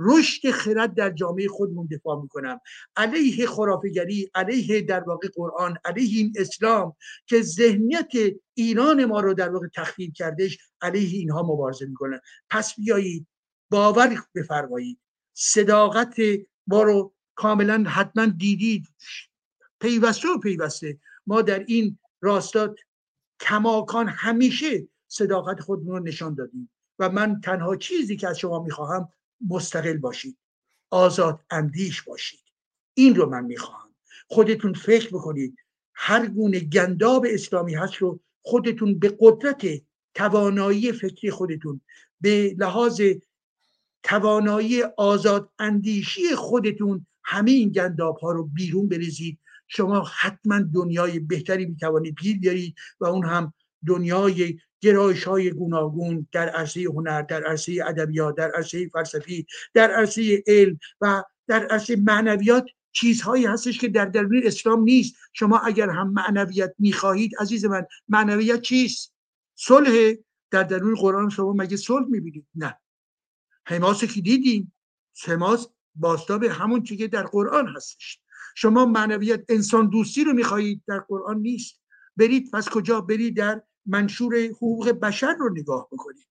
[0.01, 2.61] رشد خرد در جامعه خودمون دفاع می‌کنم.
[2.97, 8.13] علیه خرافگری علیه در واقع قرآن علیه این اسلام که ذهنیت
[8.55, 13.27] ایران ما رو در واقع تخریب کردش علیه اینها مبارزه می‌کنم پس بیایید
[13.71, 14.99] باور بفرمایید.
[15.35, 16.17] صداقت
[16.67, 18.87] ما رو کاملا حتما دیدید.
[19.81, 20.99] پیوسته و پیوسته.
[21.29, 22.75] ما در این راستا
[23.41, 29.09] کماکان همیشه صداقت خودمون رو نشان دادیم و من تنها چیزی که از شما می‌خواهم
[29.49, 30.39] مستقل باشید
[30.91, 32.41] آزاد اندیش باشید.
[32.95, 33.89] این رو من می‌خواهم.
[34.29, 35.57] خودتون فکر بکنید
[35.95, 39.67] هر گونه گنداب اسلامی هست رو خودتون به قدرت
[40.15, 41.81] توانایی فکری خودتون
[42.21, 43.03] به لحاظ
[44.03, 51.67] توانایی آزاد اندیشی خودتون همه این گنداب ها رو بیرون بریزید شما حتما دنیای بهتری
[51.67, 53.53] می‌توانید گیر بیارید و اون هم
[53.87, 60.43] دنیای گرایش های گوناگون در عرصه هنر در عرصه ادبیات در عرصه فلسفی در عرصه
[60.47, 65.15] علم و در عرصه معنویات چیزهایی هستش که در درون اسلام نیست.
[65.33, 69.15] شما اگر هم معنویت می‌خواهید عزیز من معنویت چیست؟
[69.55, 70.15] صلح.
[70.51, 72.79] در درون قرآن شما مگه صلح می‌بینید؟ نه.
[73.67, 74.75] حماس که دیدیم.
[75.25, 78.21] حماس باستاب همون چیزی که در قرآن هستش.
[78.61, 81.81] شما معنویت انسان دوستی رو می‌خواهید در قرآن نیست.
[82.17, 86.27] برید پس کجا؟ برید در منشور حقوق بشر رو نگاه بکنید.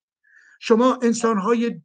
[0.60, 1.82] شما انسانهای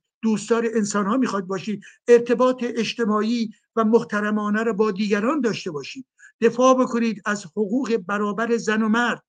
[0.75, 1.83] انسان ها می‌خواد باشید.
[2.09, 6.07] ارتباط اجتماعی و محترمانه رو با دیگران داشته باشید.
[6.41, 9.23] دفاع بکنید از حقوق برابر زن و مرد.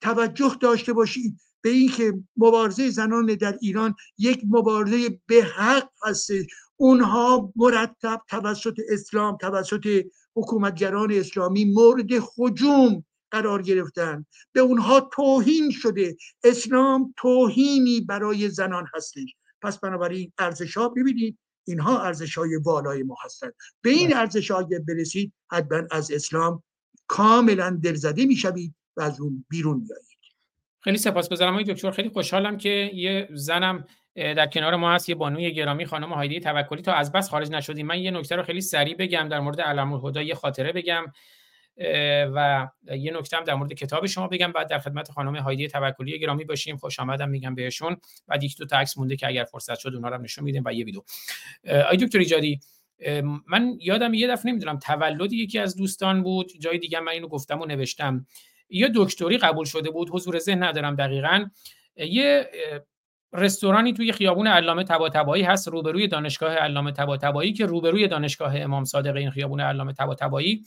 [0.00, 6.30] توجه داشته باشید به اینکه مبارزه زنان در ایران یک مبارزه به حق هست
[6.76, 10.04] اونها مرتب توسط اسلام توسط
[10.38, 14.26] حکومتگران اسلامی مورد حجوم قرار گرفتن.
[14.52, 16.16] به اونها توهین شده.
[16.44, 19.34] اسلام توهینی برای زنان هستش.
[19.62, 24.16] پس بنابراین ارزش ها ببینید اینها ارزش های والای ما هستند به این.
[24.16, 26.62] ارزش ها برسید حتما از اسلام
[27.06, 30.18] کاملا دلزده می‌شوید و از اون بیرون میایید
[30.80, 31.90] خیلی سپاسگزارم آقای دکتر.
[31.90, 33.86] خیلی خوشحالم که یه زنم
[34.18, 36.82] در کنار ما هست یه بانوی گرامی خانم هایدی توکلی.
[36.82, 39.92] تا از بس خارج نشدیم من یه نکته رو خیلی سریع بگم در مورد علم
[39.92, 41.04] الهدا یه خاطره بگم
[42.34, 44.52] و یه نکته هم در مورد کتاب شما بگم.
[44.52, 46.76] بعد در خدمت خانم هایدی توکلی گرامی باشیم.
[46.76, 47.96] خوش آمدم میگم بهشون.
[48.28, 50.72] بعد یک دو تا عکس مونده که اگر فرصت شد اونها رو نشون میدیم و
[50.72, 51.02] یه ویدیو.
[51.84, 52.60] آقای دکتر ایجادی
[53.46, 57.60] من یادم یه دفعه نمی‌دونم تولد یکی از دوستان بود جای دیگه من اینو گفتم
[57.60, 58.26] و نوشتم.
[58.70, 61.46] یا دکتری قبول شده بود حضور ذهن ندارم دقیقا.
[61.96, 62.50] یه
[63.32, 69.16] رستورانی توی خیابون علامه طباطبایی هست روبروی دانشگاه علامه طباطبایی که روبروی دانشگاه امام صادق
[69.16, 70.64] این خیابون علامه طباطبایی.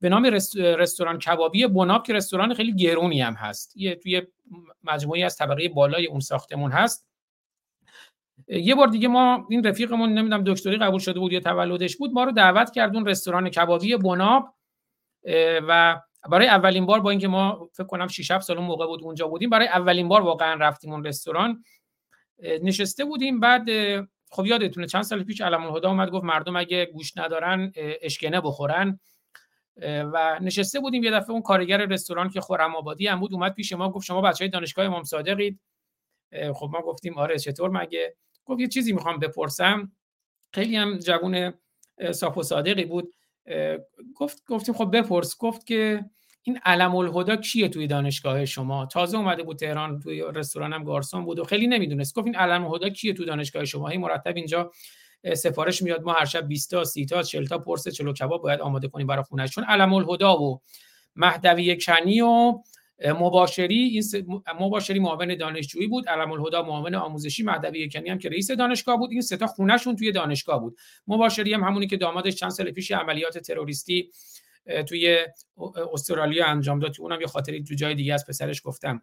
[0.00, 3.76] به نام رستوران کبابی بناب که رستوران خیلی گرونی هم هست.
[3.76, 4.22] یه توی
[4.84, 7.08] مجموعی از طبقه بالای اون ساختمون هست.
[8.48, 12.24] یه بار دیگه ما این رفیقمون نمی‌دونم دکتری قبول شده بود یا تولدش بود ما
[12.24, 14.54] رو دعوت کردون رستوران کبابی بناب
[15.68, 19.28] و برای اولین بار با اینکه ما فکر کنم 6 7 سال موقع بود اونجا
[19.28, 21.64] بودیم برای اولین بار واقعا رفتیم اون رستوران.
[22.42, 23.68] نشسته بودیم بعد
[24.30, 29.00] خب یادتونه چند سال پیش علم الهدا اومد گفت مردم اگه گوش ندارن اشکنه بخورن.
[29.82, 33.72] و نشسته بودیم یه دفعه اون کارگر رستوران که خورم آبادی هم بود اومد پیش
[33.72, 35.60] ما گفت شما بچه های دانشگاه امام صادقید.
[36.54, 39.92] خب ما گفتیم آره چطور مگه؟ گفت یه چیزی می‌خوام بپرسم.
[40.52, 41.54] خیلی هم جوون
[42.12, 43.14] صاف و صادقی بود.
[44.16, 45.36] گفت گفتیم خب بپرس.
[45.38, 46.04] گفت که
[46.48, 51.38] این علم الهدا کیه توی دانشگاه شما؟ تازه اومده بود تهران توی رستورانم گارسون بود
[51.38, 52.14] و خیلی نمی‌دونست.
[52.14, 54.72] گفت این علم الهدا کیه تو دانشگاه شما؟ هی مرتب اینجا
[55.36, 58.60] سفارش میاد ما هر شب 20 تا 30 تا 40 تا پرس چلو کباب باید
[58.60, 60.60] آماده کنیم برای خونه چون علم الهدا و
[61.16, 62.58] مهدوی کنی و
[63.04, 64.04] مباشری این
[64.60, 66.08] مباشری معاون دانشجویی بود.
[66.08, 69.10] علم الهدا معاون آموزشی مهدوی کنی هم که رئیس دانشگاه بود.
[69.10, 69.54] این سه تا
[69.98, 70.78] توی دانشگاه بود.
[71.06, 74.10] مباشری هم همونی که دامادش چند سال پیش عملیات تروریستی
[74.88, 75.26] توی
[75.92, 79.02] استرالیا انجام داد اونم یه خاطری تو جای دیگه از پسرش گفتم.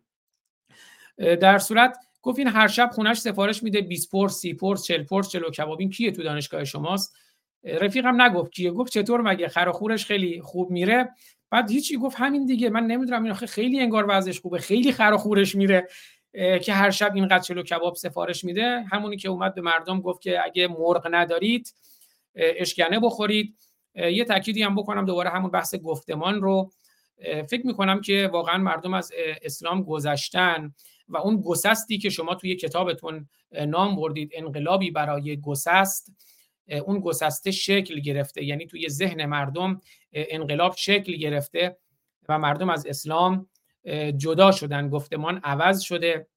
[1.18, 5.36] در صورت گفت این هر شب خونش سفارش میده 20 پرس 30 پرس 40 پرس
[5.36, 5.80] کباب.
[5.80, 7.16] این کیه تو دانشگاه شماست؟
[7.64, 8.72] رفیقم نگفت کیه.
[8.72, 11.10] گفت چطور مگه؟ خراخورش خیلی خوب میره.
[11.50, 12.70] بعد هیچی گفت همین دیگه.
[12.70, 14.58] من نمی‌دونم این خیلی انگار وضعش خوبه.
[14.58, 15.88] خیلی خراخورش میره
[16.34, 18.86] که هر شب اینقدر چلو کباب سفارش میده.
[18.92, 21.76] همونی که اومد به مردم گفت که اگه مرغ ندارید
[22.36, 23.58] اشکنه بخورید.
[23.96, 26.72] یه تأکیدی هم بکنم دوباره همون بحث گفتمان رو.
[27.50, 30.74] فکر می‌کنم که واقعا مردم از اسلام گذشتن
[31.08, 33.30] و اون گسستی که شما توی کتابتون
[33.68, 36.12] نام بردید انقلابی برای گسست
[36.86, 38.44] اون گسسته شکل گرفته.
[38.44, 39.82] یعنی توی ذهن مردم
[40.14, 41.78] انقلاب شکل گرفته
[42.30, 43.50] و مردم از اسلام
[44.18, 44.90] جدا شدن.
[44.90, 46.28] گفتمان عوض شده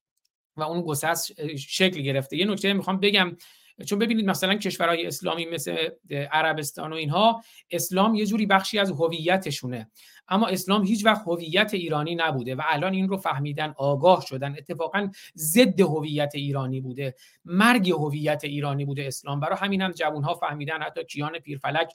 [0.57, 2.37] و اون گسست شکل گرفته.
[2.37, 3.37] یه نکته می‌خوام بگم
[3.87, 5.89] چون ببینید مثلا کشورهای اسلامی مثل
[6.33, 9.91] عربستان و اینها اسلام یه جوری بخشی از هویتشونه.
[10.29, 14.55] اما اسلام هیچ وقت هویت ایرانی نبوده و الان این رو فهمیدن آگاه شدن.
[14.59, 17.15] اتفاقا ضد هویت ایرانی بوده.
[17.45, 19.41] مرگ هویت ایرانی بوده اسلام.
[19.41, 21.93] برای همین هم جوانها فهمیدن حتی کیان پیرفلک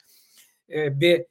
[0.99, 1.27] به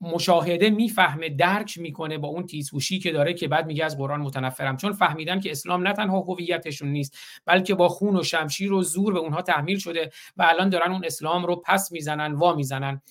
[0.00, 4.76] مشاهده می‌فهمه درک می‌کنه با اون تیزهوشی که داره که بعد میگه از قرآن متنفرم.
[4.76, 9.12] چون فهمیدن که اسلام نه تنها هویتشون نیست بلکه با خون و شمشیر و زور
[9.12, 13.02] به اونها تحمیل شده و الان دارن اون اسلام رو پس می‌زنن وا می‌زنن.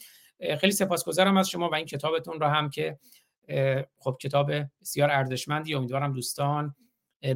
[0.60, 2.98] خیلی سپاسگزارم از شما و این کتابتون رو هم که
[3.98, 6.76] خب کتاب بسیار ارزشمندی امیدوارم دوستان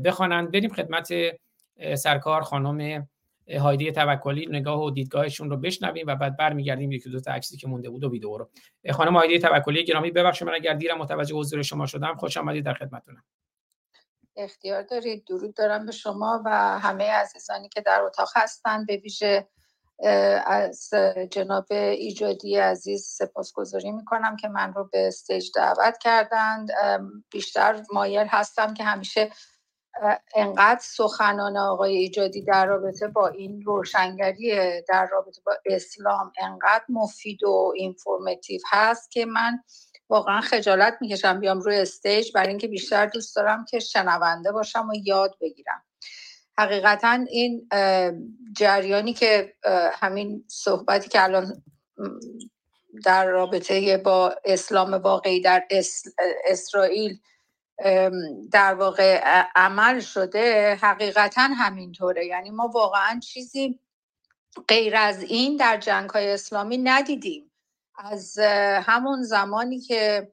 [0.05, 0.51] بخوانند.
[0.51, 1.13] بریم خدمت
[1.95, 3.07] سرکار خانم
[3.49, 7.67] هایدی توکلی نگاه و دیدگاهشون رو بشنویم و بعد برمیگردیم یکی دو تا عکسی که
[7.67, 8.49] مونده بود و ویدیو رو.
[8.91, 12.15] خانم هایدی توکلی گرامی ببخشید من اگر دیرم متوجه حضور شما شدم.
[12.15, 13.23] خوش آمدید در خدمتتونم.
[14.37, 15.25] اختیار دارید.
[15.27, 19.47] درود دارم به شما و همه عزیزانی که در اتاق هستند به ویژه
[20.45, 20.89] از
[21.31, 26.69] جناب ایجادی عزیز سپاسگزاری می‌کنم که من رو به استیج دعوت کردند.
[27.31, 29.29] بیشتر مایل هستم که همیشه
[30.35, 37.43] انقدر سخنان آقای ایجادی در رابطه با این روشنگری در رابطه با اسلام انقدر مفید
[37.43, 39.59] و اینفورماتیو هست که من
[40.09, 44.93] واقعا خجالت می‌کشم بیام روی استیج برای اینکه بیشتر دوست دارم که شنونده باشم و
[45.03, 45.83] یاد بگیرم.
[46.57, 47.69] حقیقتا این
[48.57, 49.53] جریانی که
[49.93, 51.63] همین صحبتی که الان
[53.05, 55.63] در رابطه با اسلام واقعی در
[56.45, 57.19] اسرائیل
[58.51, 59.21] در واقع
[59.55, 62.25] عمل شده حقیقتا همینطوره.
[62.25, 63.79] یعنی ما واقعا چیزی
[64.67, 67.51] غیر از این در جنگ های اسلامی ندیدیم.
[67.97, 68.39] از
[68.83, 70.31] همون زمانی که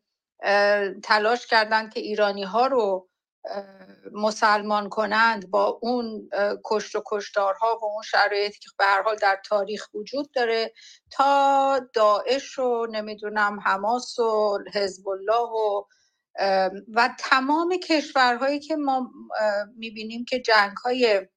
[1.02, 3.08] تلاش کردند که ایرانی ها رو
[4.12, 6.30] مسلمان کنند با اون
[6.64, 10.72] کشت و کشتارها و اون شرایطی که به هر حال در تاریخ وجود داره
[11.10, 15.84] تا داعش و نمی‌دونم حماس و حزب الله و
[16.94, 19.10] و تمام کشورهایی که ما
[19.76, 21.28] می‌بینیم که جنگ های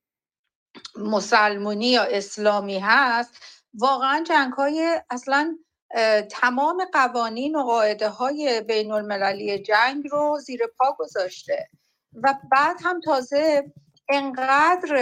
[0.98, 3.38] مسلمونی یا اسلامی هست
[3.74, 5.57] واقعا جنگ های اصلا
[6.32, 11.69] تمام قوانین و قاعده های بین المللی جنگ رو زیر پا گذاشته.
[12.24, 13.74] و بعد هم تازه
[14.09, 14.93] انقدر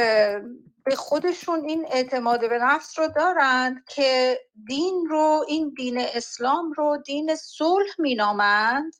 [0.85, 6.97] به خودشون این اعتماد به نفس رو دارند که دین رو این دین اسلام رو
[7.05, 8.93] دین صلح مینامند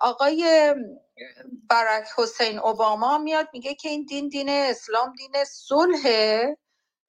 [0.00, 0.74] آقای
[1.70, 6.56] برک حسین اوباما میاد میگه که این دین دین اسلام دین صلحه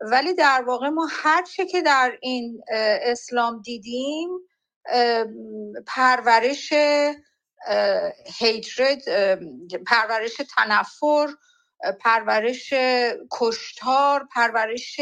[0.01, 2.61] ولی در واقع ما هر چه که در این
[3.03, 4.30] اسلام دیدیم
[5.88, 6.74] پرورش
[8.40, 9.03] هیترد
[9.88, 11.27] پرورش تنفر
[12.01, 12.74] پرورش
[13.32, 15.00] کشتار پرورش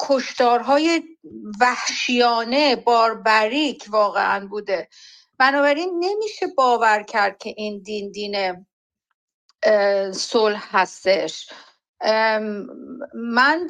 [0.00, 1.02] کشتارهای
[1.60, 4.88] وحشیانه باربریک واقعا بوده.
[5.38, 8.66] بنابراین نمیشه باور کرد که این دین دین
[10.12, 11.50] صلح هستش.
[13.14, 13.66] من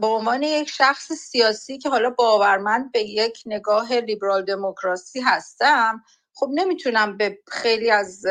[0.00, 6.02] به عنوان یک شخص سیاسی که حالا باورمند به یک نگاه لیبرال دموکراسی هستم
[6.34, 8.22] خب نمی‌تونم به خیلی از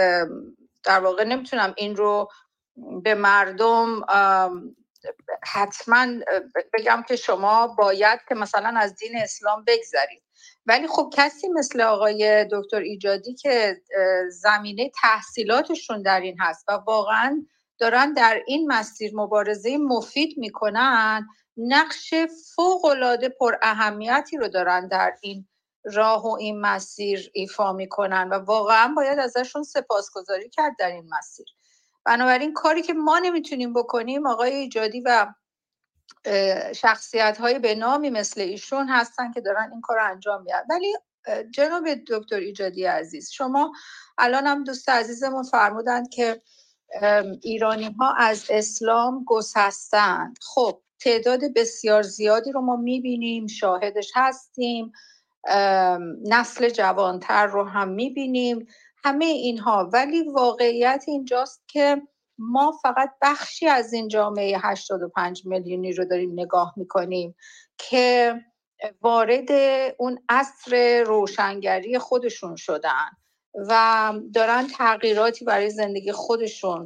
[0.83, 2.29] در واقع نمی‌تونم این رو
[3.03, 4.01] به مردم
[5.43, 6.07] حتما
[6.73, 10.23] بگم که شما باید که مثلا از دین اسلام بگذرید.
[10.65, 13.81] ولی خب کسی مثل آقای دکتر ایجادی که
[14.29, 17.45] زمینه تحصیلاتشون در این هست و واقعا
[17.79, 22.13] دارن در این مسیر مبارزه مفید می‌کنن نقش
[22.55, 25.47] فوق العاده پر اهمیتی رو دارن در این
[25.83, 31.45] راه و این مسیر ایفا می‌کنن و واقعا باید ازشون سپاسگزاری کرد در این مسیر.
[32.05, 35.33] بنابراین کاری که ما نمی‌تونیم بکنیم آقای ایجادی و
[36.75, 40.63] شخصیت های به نامی مثل ایشون هستن که دارن این کار انجام میدن.
[40.69, 40.93] ولی
[41.51, 43.71] جناب دکتر ایجادی عزیز شما
[44.17, 46.41] الان هم دوست عزیزمون فرمودند که
[47.41, 54.91] ایرانی ها از اسلام گسستند خب تعداد بسیار زیادی رو ما می‌بینیم شاهدش هستیم
[56.25, 58.67] نسل جوانتر رو هم می‌بینیم
[59.03, 59.89] همه اینها.
[59.93, 62.01] ولی واقعیت اینجاست که
[62.51, 67.35] ما فقط بخشی از این جامعه 85 میلیونی رو داریم نگاه می‌کنیم
[67.77, 68.35] که
[69.01, 69.51] وارد
[69.97, 73.09] اون عصر روشنگری خودشون شدن
[73.55, 76.85] و دارن تغییراتی برای زندگی خودشون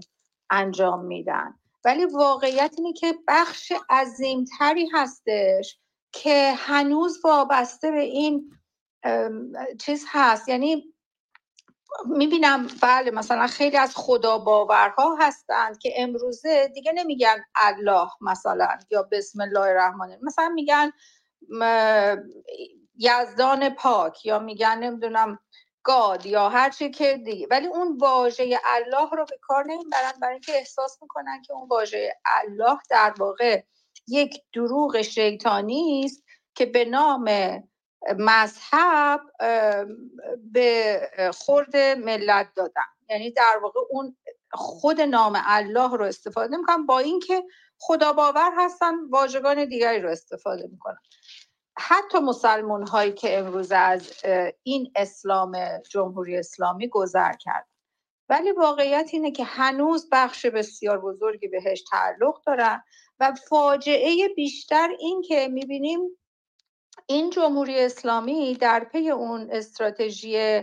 [0.49, 1.53] انجام میدن.
[1.85, 5.79] ولی واقعیت اینه که بخش عظیمتری هستش
[6.11, 8.51] که هنوز وابسته به این
[9.79, 10.49] چیز هست.
[10.49, 10.93] یعنی
[12.05, 19.03] می‌بینم بله مثلا خیلی از خدا باورها هستند که امروزه دیگه نمیگن الله مثلا یا
[19.11, 20.91] بسم الله الرحمن مثلا میگن
[22.97, 25.39] یزدان پاک یا میگن نمی‌دونم
[25.83, 27.47] گاد یا هر چی که دیگه.
[27.51, 32.13] ولی اون واژه الله رو به کار نمی‌برن برای اینکه احساس می‌کنن که اون واژه
[32.25, 33.63] الله در واقع
[34.07, 36.23] یک دروغ شیطانی است
[36.55, 37.29] که به نام
[38.17, 39.21] مذهب
[40.51, 41.01] به
[41.33, 42.81] خورد ملت دادن.
[43.09, 44.17] یعنی در واقع اون
[44.51, 47.43] خود نام الله رو استفاده می‌کنن با اینکه
[47.79, 50.97] خدا باور هستن واژگان دیگری رو استفاده می‌کنن.
[51.79, 54.13] حتی مسلمون هایی که امروز از
[54.63, 55.57] این اسلام
[55.89, 57.67] جمهوری اسلامی گذر کرد
[58.29, 62.83] ولی واقعیت اینه که هنوز بخش بسیار بزرگی بهش تعلق دارن
[63.19, 65.99] و فاجعه بیشتر این که می‌بینیم
[67.09, 70.61] این جمهوری اسلامی در پی اون استراتژی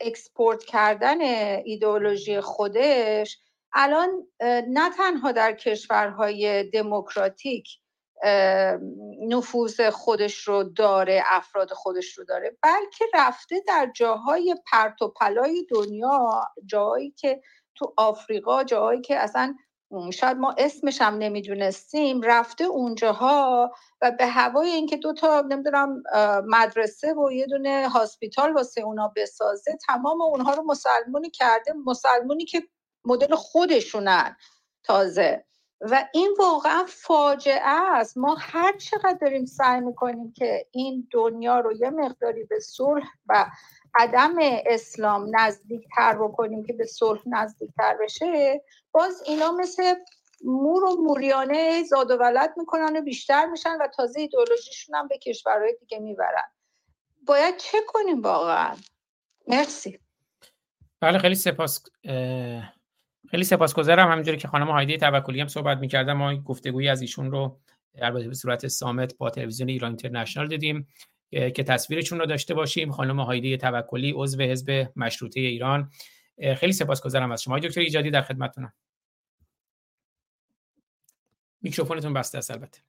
[0.00, 1.20] export کردن
[1.64, 3.38] ایدئولوژی خودش
[3.72, 4.26] الان
[4.68, 7.68] نه تنها در کشورهای دموکراتیک
[9.28, 15.66] نفوذ خودش رو داره افراد خودش رو داره بلکه رفته در جاهای پرت و پلای
[15.70, 17.42] دنیا جایی که
[17.74, 19.56] تو آفریقا جایی که اصلا
[20.12, 23.70] شاید ما اسمش هم نمی‌دونستیم رفته اونجاها
[24.02, 26.02] و به هوای اینکه دو تا نمی‌دونم
[26.46, 32.62] مدرسه و یه دونه هاسپیتال واسه اونا بسازه تمام اونها رو مسلمونی کرده مسلمونی که
[33.04, 34.36] مدل خودشونن
[34.84, 35.44] تازه.
[35.80, 38.18] و این واقعا فاجعه است.
[38.18, 43.46] ما هر چقدر داریم سعی می‌کنیم که این دنیا رو یه مقداری به صلح و
[43.98, 44.34] عدم
[44.66, 49.94] اسلام نزدیکتر بکنیم که به صلح نزدیکتر بشه باز اینا مثل
[50.44, 55.18] مور و موریانه زاد و ولد می‌کنن و بیشتر میشن و تازه ایدولوژیشون هم به
[55.18, 56.50] کشورهای دیگه می‌برن.
[57.26, 58.76] باید چه کنیم واقعا؟
[59.48, 59.98] مرسی.
[61.00, 61.84] بله خیلی سپاس
[63.30, 64.12] خیلی سپاسگزارم.
[64.12, 67.60] همینجوری که خانم هایدی توکلی هم صحبت می‌کردم ما گفتگویی از ایشون رو
[67.98, 70.88] البته به صورت سامت با تلویزیون ایران اینترنشنال دیدیم.
[71.30, 72.92] که تصویرشون رو داشته باشیم.
[72.92, 75.90] خانم هایدی توکلی عضو حزب مشروطه ایران.
[76.56, 77.58] خیلی سپاسگزارم از شما.
[77.58, 78.72] دکتر ایجادی در خدمتتونم.
[81.62, 82.80] میکروفونتون بسته است البته.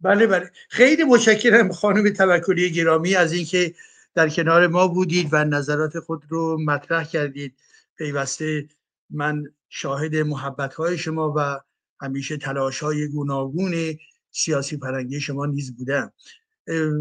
[0.00, 0.50] بله بله.
[0.68, 3.74] خیلی متشکرم خانم توکلی گرامی از اینکه
[4.14, 7.56] در کنار ما بودید و نظرات خود رو مطرح کردید.
[7.96, 8.68] پیوسته
[9.10, 11.60] من شاهد محبت های شما و
[12.00, 13.98] همیشه تلاش های گوناگون
[14.30, 16.12] سیاسی پرنگی شما نیز بودم.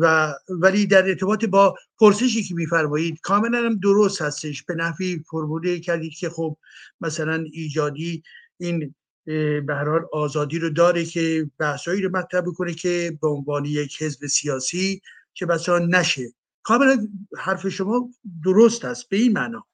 [0.01, 4.64] و ولی در ارتباط با پرسشی که میفرمایید کاملا هم درست هستش.
[4.64, 6.57] به نفی فرموله کردید که خب
[7.01, 8.23] مثلا ایجادی
[8.57, 14.01] این به هر آزادی رو داره که بحثایی رو مطرح بکنه که به عنوان یک
[14.01, 15.01] حزب سیاسی
[15.33, 16.33] که مثلا نشه.
[16.64, 17.07] کاملا
[17.38, 18.09] حرف شما
[18.43, 19.65] درست است به این معنا.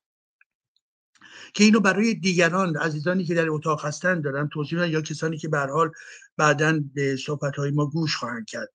[1.53, 5.59] که اینو برای دیگران عزیزانی که در اتاق هستن دارن توضیح یا کسانی که به
[5.59, 5.91] حال
[6.38, 8.69] بعدا به صحبت ما گوش خواهند کرد.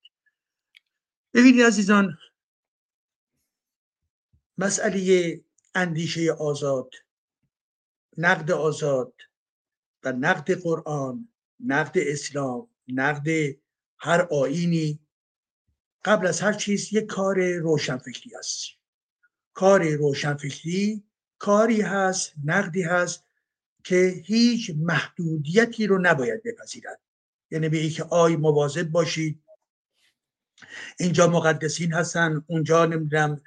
[1.34, 2.18] ببینید عزیزان
[4.59, 5.41] مسئله
[5.75, 6.91] اندیشه آزاد
[8.17, 9.15] نقد آزاد
[10.05, 11.28] و نقد قرآن
[11.60, 13.57] نقد اسلام نقد
[13.99, 15.00] هر آینی
[16.05, 18.68] قبل از هر چیز یک کار روشنفکری است.
[19.52, 21.05] کار روشنفکری
[21.39, 23.25] کاری هست نقدی هست
[23.84, 27.00] که هیچ محدودیتی رو نباید بپذیرد.
[27.50, 29.42] یعنی به که آی مواظب باشید
[31.01, 33.41] اینجا مقدسین هستن اونجا نمی‌دونم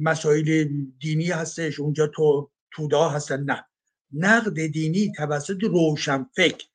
[0.00, 0.68] مسائل
[1.00, 3.42] دینی هستش اونجا تو تودا هستن.
[3.42, 3.64] نه.
[4.12, 6.66] نقد دینی توسط روشنفکر.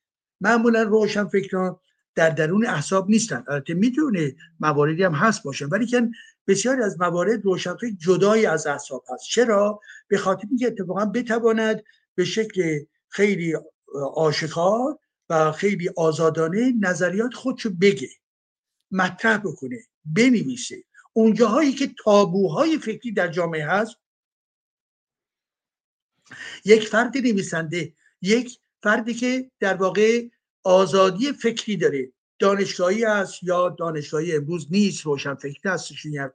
[0.42, 1.75] معمولا روشنفکران
[2.16, 3.43] در درون احساب نیستن.
[3.48, 6.09] البته می‌تونه مواردی هم هست باشه ولی که
[6.48, 9.24] بسیاری از موارد روشنفکر جدای از احساب هست.
[9.24, 11.83] چرا؟ به خاطر اینکه اتفاقا بتواند
[12.16, 13.53] به شکل خیلی
[14.16, 18.09] آشکار و خیلی آزادانه نظریات خودشو بگه.
[18.93, 20.83] مطرح بکنه بنویسه.
[21.13, 23.95] اونجاهایی که تابوهای فکری در جامعه هست
[26.65, 30.27] یک فرد نویسنده یک فردی که در واقع
[30.63, 32.11] آزادی فکری داره.
[32.39, 36.30] دانشگاهی است یا دانشگاهی امروز نیست روشن فکری هستش این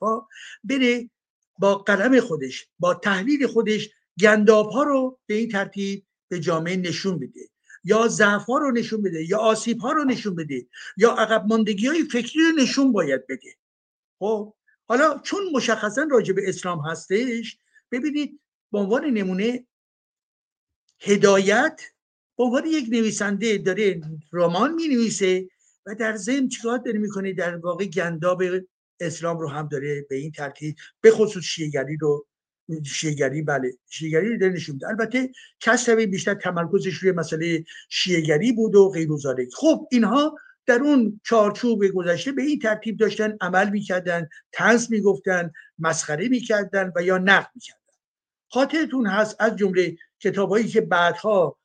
[0.64, 1.10] بره
[1.58, 7.18] با قلم خودش با تحلیل خودش گنداب ها رو به این ترتیب به جامعه نشون
[7.18, 7.40] بده.
[7.88, 11.86] یا ضعف ها رو نشون بده یا آسیب ها رو نشون بده یا عقب ماندگی
[11.86, 13.54] های فکری رو نشون باید بده.
[14.18, 14.54] خب
[14.88, 17.58] حالا چون مشخصا راجع به اسلام هستش
[17.92, 18.40] ببینید
[18.72, 19.66] به عنوان نمونه
[21.00, 21.82] هدایت
[22.38, 24.00] به عنوان یک نویسنده داره
[24.32, 25.48] رمان می نویسه
[25.86, 28.42] و در ضمن چیکار داره می‌کنه؟ در واقع گنداب
[29.00, 32.26] اسلام رو هم داره به این ترتیب به خصوص شیعگری رو
[32.86, 33.72] شیعگری بله.
[33.88, 34.88] شیعگری رو نشون میده.
[34.88, 35.30] البته
[35.60, 39.08] کسروی بیشتر تمرکزش روی مسئله شیعگری بود و غیر
[39.54, 46.28] خب اینها در اون چارچوب گذشته به این ترتیب داشتن عمل می‌کردن تنز می‌گفتن مسخره
[46.28, 47.80] می‌کردن و یا نقد می‌کردن.
[48.50, 51.58] خاطرتون هست از جمله کتابهایی که بعدها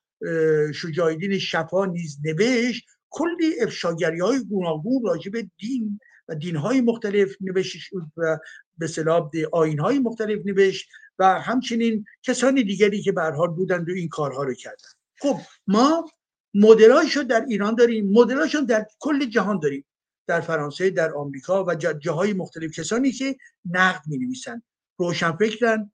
[0.74, 7.36] شجایدین شفا نیز نوشت کلی افشاگری های گوناگون راجع به دین و دین های مختلف
[7.42, 8.38] نوشت و
[8.78, 13.92] به صلاح آین های مختلف نوشت و همچنین کسانی دیگری که به حال بودند و
[13.92, 15.38] این کارها رو کردن خب
[15.68, 16.10] ما
[16.54, 19.86] مدلایشو در ایران داریم مدلایشو در کل جهان داریم.
[20.28, 23.36] در فرانسه در آمریکا و جاهای مختلف کسانی که
[23.66, 24.62] نقد می نویسن
[24.98, 25.92] روشنفکرن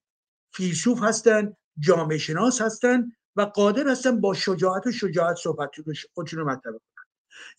[0.53, 5.69] فیلسوف هستن جامعه شناس هستن و قادر هستن با شجاعت و شجاعت صحبت
[6.13, 6.79] خودشون رو کنن.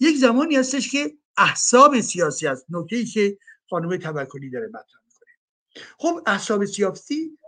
[0.00, 3.38] یک زمانی هستش که احساب سیاسی هست نکته ای که
[3.70, 4.99] خانم توکلی داره می‌کنه
[5.98, 7.38] خب احساب سیاسی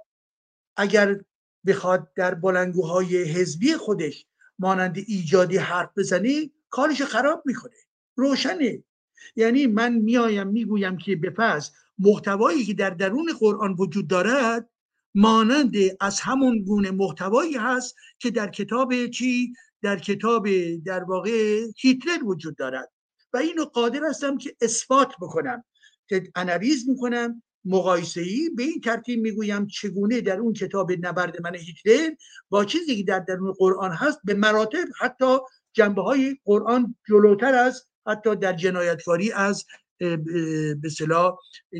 [0.76, 1.20] اگر
[1.66, 4.26] بخواد در بلنگوهای حزبی خودش
[4.58, 7.74] مانند ایجادی حرف بزنه کارش خراب می‌کنه.
[8.16, 8.84] روشنه.
[9.36, 14.68] یعنی من میایم می‌گویم که به پس محتوایی که در درون قرآن وجود دارد
[15.14, 19.52] مانند از همون گونه محتوایی هست که در کتاب چی؟
[19.82, 22.92] در کتاب در واقع هیتلر وجود دارد.
[23.32, 25.64] و اینو قادر هستم که اثبات بکنم.
[26.08, 31.54] که انالیز می‌کنم مقایسه ای به این ترتیب می‌گویم چگونه در اون کتاب نبرد من
[31.54, 32.10] هیتلر
[32.48, 35.38] با چیزی که در درون قرآن هست به مراتب حتی
[35.72, 39.64] جنبه های قرآن جلوتر است حتی در جنایتکاری از
[40.82, 41.36] به صلاح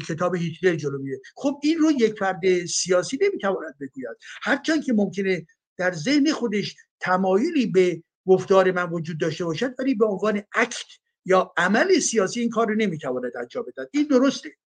[0.09, 1.21] کتاب هیتلر جلو میره.
[1.37, 4.17] خب این رو یک فرد سیاسی نمی‌تواند بگوید.
[4.43, 5.47] هرچند که ممکنه
[5.77, 10.87] در ذهن خودش تمایلی به گفتار من وجود داشته باشد ولی به عنوان اکت
[11.25, 13.89] یا عمل سیاسی این کار رو نمی‌تواند انجام بدهد.
[13.93, 14.57] این درسته.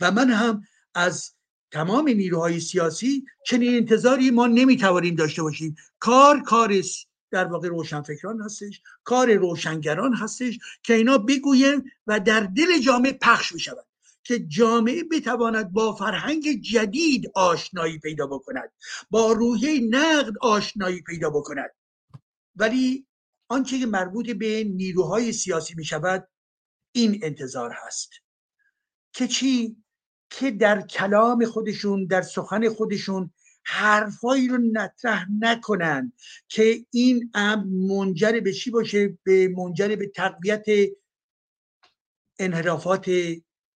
[0.00, 0.62] و من هم
[0.94, 1.34] از
[1.72, 5.76] تمام نیروهای سیاسی چنین انتظاری ما نمی‌توانیم داشته باشیم.
[5.98, 6.72] کار کار
[7.30, 13.52] در واقع روشنفکران هستش کار روشنگران هستش که اینا بگوین و در دل جامعه پخش
[13.52, 13.86] بشود
[14.24, 18.72] که جامعه بتواند با فرهنگ جدید آشنایی پیدا بکند
[19.10, 21.70] با روحیه نقد آشنایی پیدا بکند.
[22.56, 23.06] ولی
[23.48, 26.28] آنچه که مربوط به نیروهای سیاسی می شود
[26.92, 28.10] این انتظار هست.
[29.14, 29.76] که چی؟
[30.30, 33.30] که در کلام خودشون در سخن خودشون
[33.64, 36.12] حرفایی رو نطرح نکنن
[36.48, 40.64] که این امر منجر به چی باشه؟ به منجر به تقویت
[42.38, 43.10] انحرافات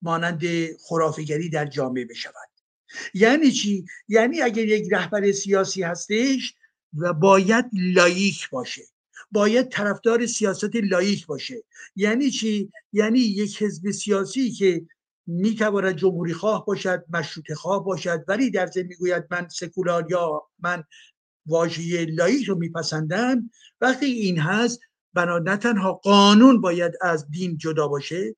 [0.02, 0.42] مانند
[0.76, 2.48] خرافگری در جامعه بشود.
[3.14, 6.54] یعنی چی؟ یعنی اگر یک رهبر سیاسی هستش
[6.98, 8.82] و باید لایک باشه
[9.30, 11.64] باید طرفدار سیاست لایک باشه.
[11.96, 14.86] یعنی چی؟ یعنی یک حزب سیاسی که
[15.30, 18.24] می‌تواند جمهوری خواه باشد مشروط خواه باشد.
[18.28, 20.84] ولی در ضمن می‌گوید من سکولار یا من
[21.46, 23.50] واژه لایک رو میپسندم.
[23.80, 24.80] وقتی این هست
[25.14, 28.36] بنا نه تنها قانون باید از دین جدا باشه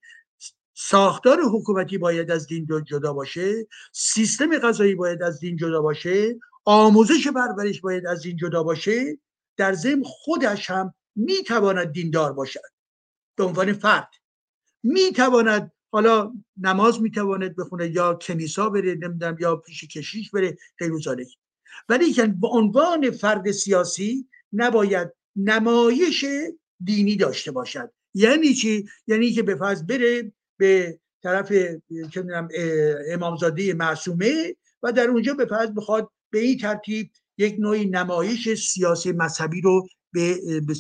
[0.75, 7.29] ساختار حکومتی باید از دین جدا باشه سیستم غذایی باید از دین جدا باشه آموزش
[7.29, 9.19] پرورش باید از دین جدا باشه
[9.57, 12.61] در ضمن خودش هم می‌تواند دیندار باشد.
[13.37, 14.09] به عنوان فرد
[14.83, 20.93] می‌تواند حالا نماز می‌تواند بخونه یا کنیسا بره نمی‌دونم یا پیش کشیش بره غیر
[21.89, 26.25] ولی که به عنوان فرد سیاسی نباید نمایش
[26.85, 27.91] دینی داشته باشد.
[28.15, 31.53] یعنی چی؟ یعنی که به فرض بره به طرف
[33.09, 39.13] امامزاده معصومه و در اونجا به فرض بخواد به این ترتیب یک نوعی نمایش سیاسی
[39.13, 40.75] مذهبی رو به به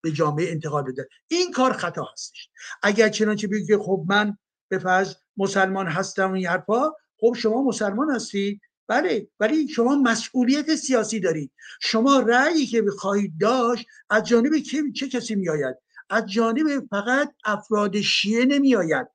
[0.00, 1.08] به جامعه انتقال بده.
[1.28, 2.48] این کار خطا هستش.
[2.82, 8.10] اگر چنانچه بگید که خب من به فرض مسلمان هستم این حرفا خب شما مسلمان
[8.10, 11.52] هستید بله ولی شما مسئولیت سیاسی دارید.
[11.80, 14.58] شما رأیی که خواهید داشت از جانب
[14.94, 15.76] چه کسی میآید؟
[16.10, 19.06] از جانب فقط افراد شیعه نمیآید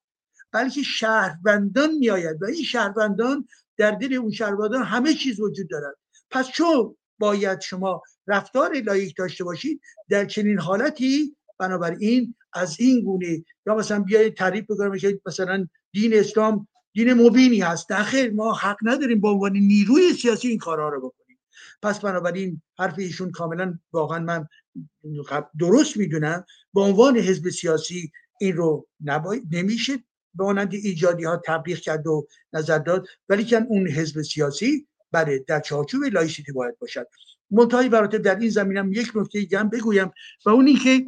[0.51, 2.43] بلکه شهروندان میآید.
[2.43, 3.47] و این شهروندان
[3.77, 5.95] در دل اون شهروندان همه چیز وجود دارد.
[6.31, 13.43] پس چون باید شما رفتار لایک داشته باشید در چنین حالتی بنابراین از این گونه
[13.65, 17.91] یا مثلا بیاید تعریف بکنم که مثلا دین اسلام دین مبینی هست.
[17.91, 21.38] نخیر ما حق نداریم به عنوان نیروی سیاسی این کارها رو بکنیم.
[21.81, 24.47] پس بنابراین حرف ایشون کاملا واقعا من
[25.59, 26.45] درست می‌دونم.
[26.73, 29.97] به عنوان حزب سیاسی این رو نباید نمیشه
[30.35, 33.07] به مانند ایجادی ها تبلیغ کرد و نظر داد.
[33.30, 37.07] ولی که اون حزب سیاسی بله در چارچوب لایسیته باید باشد.
[37.51, 40.11] منتهی برات در این زمینم یک نکته دیگه هم بگویم
[40.45, 41.05] و اون اینکه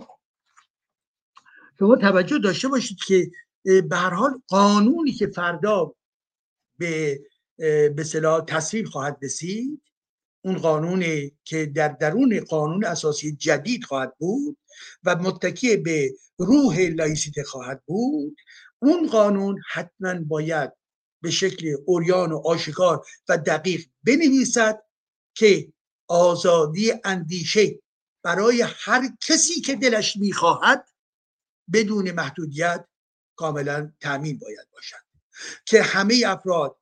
[1.83, 3.31] شما توجه داشته باشید که
[3.63, 5.95] به هر حال قانونی که فردا
[6.77, 7.21] به
[7.95, 9.81] به اصطلاح تصویب خواهد رسید
[10.41, 14.57] اون قانونی که در درون قانون اساسی جدید خواهد بود
[15.03, 18.35] و متکی به روح لایسیته خواهد بود
[18.79, 20.71] اون قانون حتما باید
[21.21, 24.83] به شکل اوریان و آشکار و دقیق بنویسد
[25.35, 25.73] که
[26.07, 27.79] آزادی اندیشه
[28.23, 30.92] برای هر کسی که دلش می‌خواهد
[31.73, 32.85] بدون محدودیت
[33.35, 35.03] کاملا تامین باید باشد.
[35.65, 36.77] که همه افراد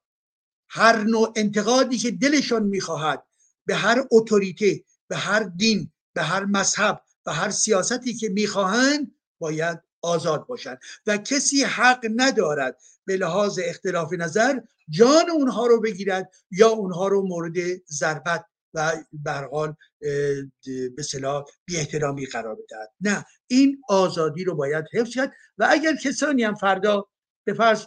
[0.70, 3.24] هر نوع انتقادی که دلشان می‌خواهد
[3.66, 9.80] به هر اتوریته به هر دین به هر مذهب و هر سیاستی که می‌خواهند باید
[10.02, 10.80] آزاد باشند.
[11.08, 17.28] و کسی حق ندارد به لحاظ اختلاف نظر جان اونها رو بگیرد یا اونها رو
[17.28, 17.54] مورد
[17.88, 19.76] ضربت و برحال
[20.96, 25.96] به صلاح بی احترامی قرار بدهد نه این آزادی رو باید حفظ کرد و اگر
[25.96, 27.08] کسانی هم فردا
[27.44, 27.86] به فرض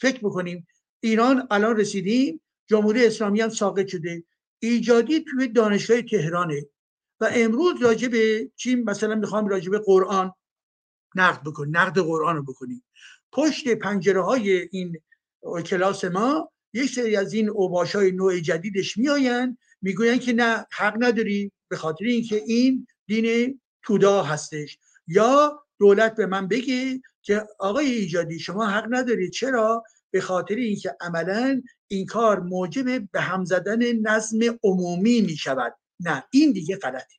[0.00, 0.66] فکر بکنیم
[1.00, 4.24] ایران الان رسیدیم جمهوری اسلامی هم ساقط شده
[4.58, 6.66] ایجادی توی دانشگاه تهرانه
[7.20, 10.32] و امروز راجع به چی مثلا می‌خوام راجع به قرآن
[11.14, 12.84] نقد بکنیم نقد قرآن رو بکنیم.
[13.32, 14.96] پشت پنجره های این
[15.66, 20.94] کلاس ما یک سری از این اوباش های نوع جدیدش میآیند می‌گویند که نه حق
[20.98, 24.78] نداری به خاطر اینکه این دین تودا هستش.
[25.06, 30.96] یا دولت به من بگه که آقای ایجادی شما حق ندارید چرا؟ به خاطر اینکه
[31.00, 37.14] عملا این کار موجب به هم زدن نظم عمومی می شود نه این دیگه غلطه.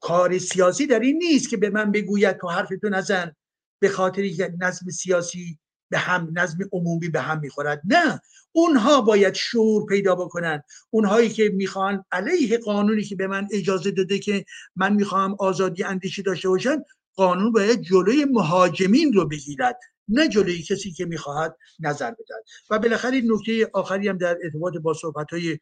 [0.00, 3.36] کار سیاسی در این نیست که به من بگوید تو حرفتو نزن.
[3.82, 5.58] به خاطر اینکه نظم سیاسی
[5.90, 7.82] به هم نظم عمومی به هم می‌خورد.
[7.84, 8.20] نه
[8.52, 10.62] اونها باید شعور پیدا بکنن.
[10.90, 14.44] اونهایی که می‌خوان علیه قانونی که به من اجازه داده که
[14.76, 16.84] من می‌خواهم آزادی اندیشه داشته باشن
[17.16, 22.44] قانون باید جلوی مهاجمین رو بگیرد نه جلوی کسی که می‌خواهد نظر بدهد.
[22.70, 25.58] و بالاخره نکته آخری هم در ارتباط با صحبت های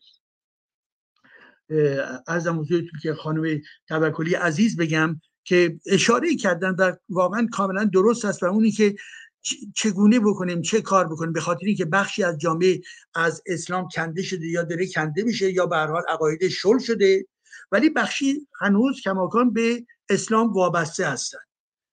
[2.26, 8.42] ارزم حضورتون که خانم توکلی عزیز بگم که اشاره کردن و واقعا کاملا درست است
[8.42, 8.94] و اونی که
[9.74, 12.80] چگونه بکنیم چه کار بکنیم؟ به خاطر اینکه بخشی از جامعه
[13.14, 17.26] از اسلام کنده شده یا داره کنده میشه یا به هر حال عقاید شل شده
[17.72, 21.46] ولی بخشی هنوز کماکان به اسلام وابسته هستند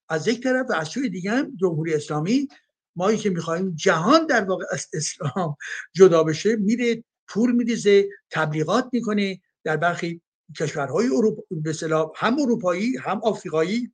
[0.09, 2.47] از یک طرف و از سوی دیگه هم جمهوری اسلامی
[2.95, 5.57] مایی که می‌خواهیم جهان در واقع از اسلام
[5.95, 10.21] جدا بشه میره پول میریزه تبلیغات می‌کنه در برخی
[10.57, 11.73] کشورهای اروپا به
[12.15, 13.91] هم اروپایی هم آفریقایی.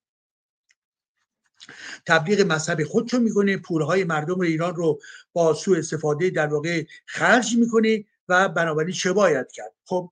[2.05, 4.99] تبلیغ مذهب خودشو می‌کنه پولهای مردم ایران رو
[5.33, 10.11] با سوء استفاده در واقع خرج می‌کنه و بنابراین چه باید کرد؟ خب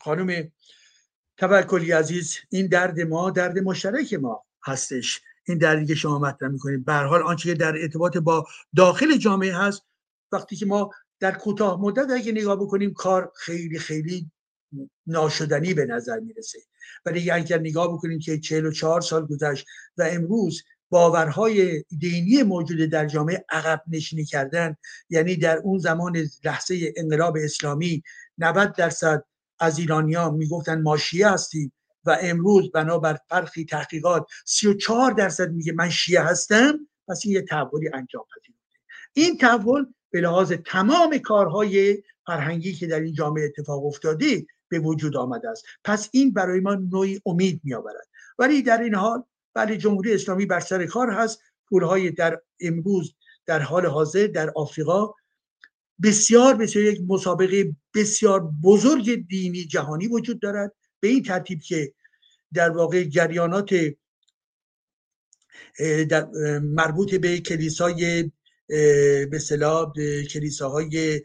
[0.00, 0.52] خانم
[1.36, 5.20] توکلی عزیز این درد ما درد مشترک ما هستش.
[5.44, 6.84] این دردی که شما مطرح می‌کنید.
[6.84, 8.46] به حال آنچه که در ارتباط با
[8.76, 9.82] داخل جامعه هست
[10.32, 14.30] وقتی که ما در کوتاه مدت اگه نگاه بکنیم کار خیلی خیلی
[15.06, 16.58] ناشدنی به نظر می‌رسه.
[17.04, 23.44] ولی اگر نگاه بکنیم که 44 سال گذشت و امروز باورهای دینی موجود در جامعه
[23.48, 24.76] عقب نشینی کردن.
[25.10, 28.02] یعنی در اون زمان لحظه انقلاب اسلامی
[28.38, 29.24] 90 درصد
[29.58, 31.72] از ایرانیا می‌گفتن ما شیعه هستیم
[32.04, 37.88] و امروز بنابر فرقی تحقیقات 34 درصد میگه من شیعه هستم پس این یه تحولی
[37.94, 38.78] انجام پذیرفته.
[39.12, 45.16] این تحول به لحاظ تمام کارهای فرهنگی که در این جامعه اتفاق افتاده به وجود
[45.16, 45.64] آمده است.
[45.84, 50.46] پس این برای ما نوعی امید می آورد ولی در این حال بله جمهوری اسلامی
[50.46, 51.40] بر سر کار هست.
[51.68, 53.14] پولهای در امروز
[53.46, 55.08] در حال حاضر در آفریقا
[56.02, 60.72] بسیار بسیار یک مسابقه بسیار بزرگ دینی جهانی وجود دارد.
[61.00, 61.94] به این ترتیب که
[62.54, 63.74] در واقع جریانات
[66.08, 68.30] در مربوط به کلیسای
[69.30, 71.22] به کلیساهای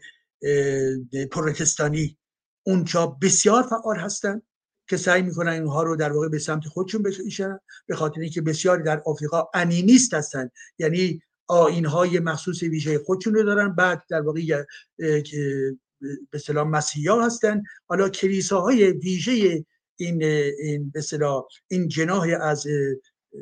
[1.30, 2.18] پروتستانی
[2.62, 4.42] اونجا بسیار فعال هستند.
[4.88, 8.82] که سعی می‌کنن اینها رو در واقع به سمت خودشون بکشن به خاطر اینکه بسیاری
[8.82, 13.74] در آفریقا انیمیست هستند یعنی آینهای مخصوص ویژه خودشون رو دارن.
[13.74, 14.64] بعد در واقع
[16.30, 17.62] به سلام مسیحا هستن.
[17.86, 19.64] حالا کلیساهای ویژه
[19.96, 21.02] این این به
[21.68, 22.66] این جناح از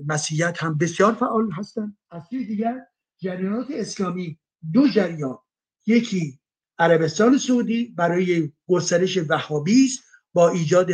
[0.06, 2.80] مسیحیت هم بسیار فعال هستند از دیگر
[3.18, 4.38] جریانات اسلامی
[4.72, 5.38] دو جریان.
[5.86, 6.40] یکی
[6.78, 9.88] عربستان سعودی برای گسترش وهابی
[10.34, 10.86] با ایجاد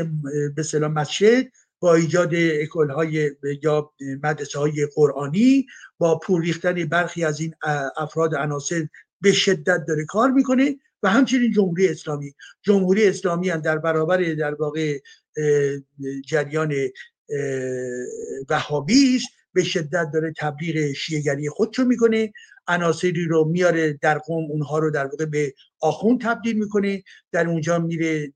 [0.55, 1.47] به سلام مسجد
[1.81, 3.31] با ایجاد اکل های
[3.63, 5.67] یا مدرسه های قرآنی
[5.99, 7.55] با پول ریختن برخی از این
[7.97, 8.89] افراد عناصر
[9.21, 12.35] به شدت داره کار می‌کنه و همچنین جمهوری اسلامی.
[12.63, 14.99] جمهوری اسلامی هم در برابر در واقع
[16.27, 16.75] جریان
[18.49, 19.21] وهابی
[19.53, 22.33] به شدت داره تبلیغ شیعگری خودشو می‌کنه.
[22.69, 27.03] عناصری رو میاره در قوم اونها رو در واقع به آخون تبدیل می‌کنه.
[27.33, 28.33] در اونجا میره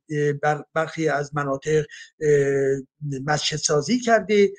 [0.75, 1.85] برخی از مناطق
[3.27, 4.53] مسجد سازی کرده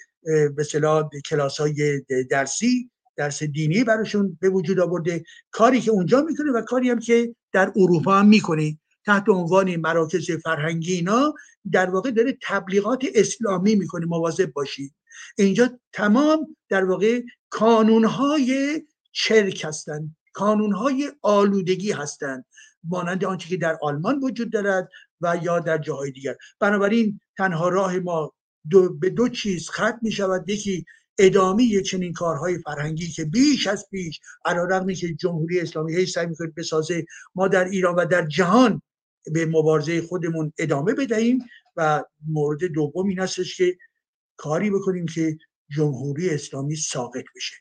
[0.55, 5.23] به صلاح کلاس های درسی درس دینی براشون به وجود آورده.
[5.51, 8.77] کاری که اونجا می‌کنه و کاری هم که در اروپا هم می‌کنه.
[9.05, 11.33] تحت عنوان مراکز فرهنگی اینا
[11.71, 14.05] در واقع داره تبلیغات اسلامی می‌کنه.
[14.05, 14.93] مواظب باشید.
[15.37, 22.45] اینجا تمام در واقع کانونهای چرک هستند کانونهای آلودگی هستند
[22.83, 24.89] مانند آنچه که در آلمان وجود دارد
[25.21, 26.35] و یا در جاهای دیگر.
[26.59, 28.33] بنابراین تنها راه ما
[28.69, 30.85] دو به دو چیز ختم می شود یکی
[31.17, 36.51] ادامه چنین کارهای فرهنگی که بیش از پیش علیرغمی که جمهوری اسلامی هی سعی می‌کنه
[36.57, 38.81] بسازه ما در ایران و در جهان
[39.33, 41.45] به مبارزه خودمون ادامه بدهیم
[41.75, 43.77] و مورد دوم این هستش که
[44.37, 45.37] کاری بکنیم که
[45.69, 47.55] جمهوری اسلامی ساقط بشه.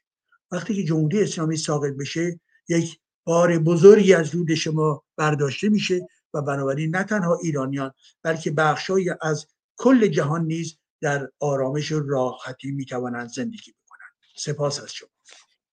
[0.51, 6.43] وقتی که جمهوری اسلامی ساقط بشه یک بار بزرگی از رود شما برداشته میشه و
[6.43, 9.47] بنابراین نه تنها ایرانیان بلکه بخشهایی از
[9.77, 14.13] کل جهان نیز در آرامش و راحتی می‌توانند زندگی بکنند.
[14.37, 15.14] سپاس از شما.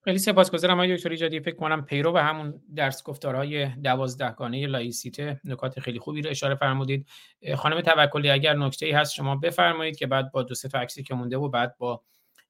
[0.03, 1.39] خیلی سپاسگزارم آقای دکتر ایجادی.
[1.39, 7.07] فکر کنم پیرو به همون درس گفتارهای دوازدهگانه لایسیته نکات خیلی خوبی رو اشاره فرمودید.
[7.55, 11.15] خانم توکلی اگر نکته ای هست شما بفرمایید که بعد با دو سه عکسی که
[11.15, 12.01] مونده و بعد با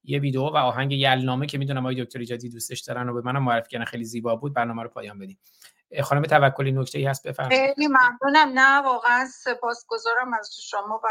[0.03, 3.43] یه ویدیو و آهنگ یلنامه که می‌دونم آقای دکتر ایجادی دوستش دارن و به منم
[3.43, 5.39] معرفی کردن خیلی زیبا بود برنامه رو پایان بدیم
[6.03, 7.73] خانم توکلی نکته ای هست بفرمایید.
[7.75, 8.59] خیلی ممنونم.
[8.59, 11.07] نه واقعا سپاسگزارم از شما و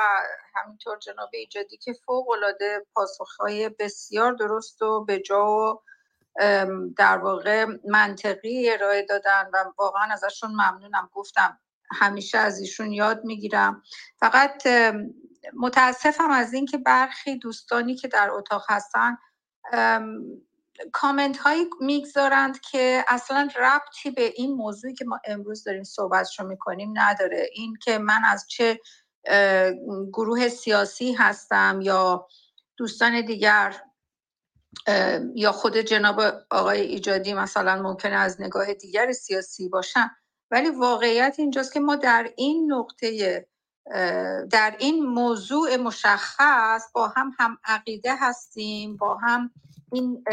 [0.55, 5.83] همینطور جناب ایجادی که فوق العاده پاسخهای بسیار درست و به جا و
[6.97, 11.11] در واقع منطقی ارائه دادن و واقعا ازشون ممنونم.
[11.13, 11.59] گفتم
[11.93, 13.83] همیشه از ایشون یاد می‌گیرم.
[14.21, 14.67] فقط
[15.57, 19.17] متاسفم از اینکه برخی دوستانی که در اتاق هستن
[20.93, 26.93] کامنت هایی می‌گذارند که اصلا ربطی به این موضوعی که ما امروز داریم صحبتشو می‌کنیم
[26.95, 27.51] نداره.
[27.55, 28.81] این که من از چه
[30.13, 32.27] گروه سیاسی هستم یا
[32.77, 33.83] دوستان دیگر
[35.35, 40.11] یا خود جناب آقای ایجادی مثلا ممکنه از نگاه دیگر سیاسی باشن
[40.51, 43.47] ولی واقعیت اینجاست که ما در این نقطه
[44.51, 49.51] در این موضوع مشخص با هم هم عقیده هستیم با هم
[49.93, 50.25] این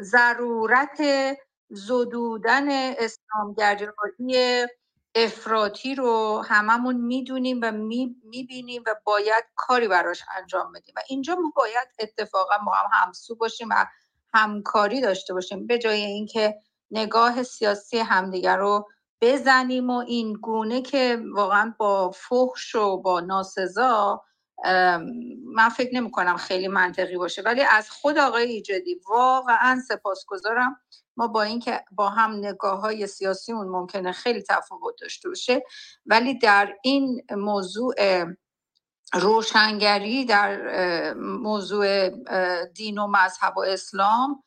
[0.00, 1.00] ضرورت
[1.70, 2.68] زدودن
[2.98, 4.66] اسلامگرایی
[5.14, 7.72] افراطی رو هممون می‌دونیم و
[8.24, 10.94] می‌بینیم و باید کاری براش انجام بدیم.
[10.96, 13.86] و اینجا ما باید اتفاقا ما هم همسو باشیم و
[14.34, 15.66] همکاری داشته باشیم.
[15.66, 16.58] به جای اینکه
[16.90, 18.88] نگاه سیاسی همدیگر رو
[19.20, 24.22] بزنیم و این گونه که واقعا با فحش و با ناسزا
[25.44, 27.42] من فکر نمی کنم خیلی منطقی باشه.
[27.42, 30.80] ولی از خود آقای ایجادی واقعا سپاسگزارم.
[31.16, 35.62] ما با اینکه با هم نگاه های سیاسیمون ممکنه خیلی تفاوت داشته باشه
[36.06, 37.94] ولی در این موضوع
[39.14, 42.08] روشنگری در موضوع
[42.66, 44.42] دین و مذهب و اسلام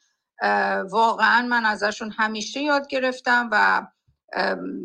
[0.92, 3.88] واقعا من ازشون همیشه یاد گرفتم و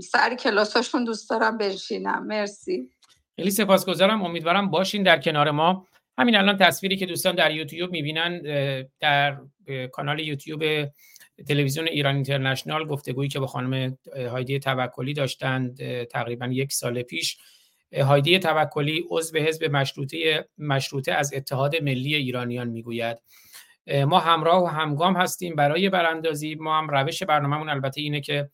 [0.03, 2.27] سر کلاساشون دوست دارم بنشینم.
[2.27, 2.91] مرسی.
[3.37, 4.23] خیلی سپاسگزارم.
[4.23, 5.87] امیدوارم باشین در کنار ما.
[6.19, 8.41] همین الان تصویری که دوستان در یوتیوب می‌بینن
[9.01, 9.37] در
[9.93, 10.63] کانال یوتیوب
[11.49, 17.39] تلویزیون ایران اینترنشنال گفتگویی که با خانم هایدی توکلی داشتند تقریبا یک سال پیش
[17.93, 23.19] هایدی توکلی عضو حزب مشروطه مشروطه از اتحاد ملی ایرانیان می‌گوید.
[24.07, 26.55] ما همراه و همگام هستیم برای براندازی.
[26.55, 28.51] ما هم روش برنامهمون البته اینه که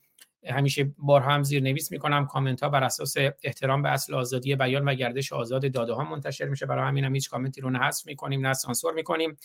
[0.49, 4.89] همیشه باز هم زیر نویس می‌کنم کامنت ها بر اساس احترام به اصل آزادی بیان
[4.89, 6.67] و گردش آزاد داده ها منتشر میشه.
[6.67, 9.37] برای همین هم هیچ کامنتی رو نه حذف می‌کنیم نه سانسور می‌کنیم.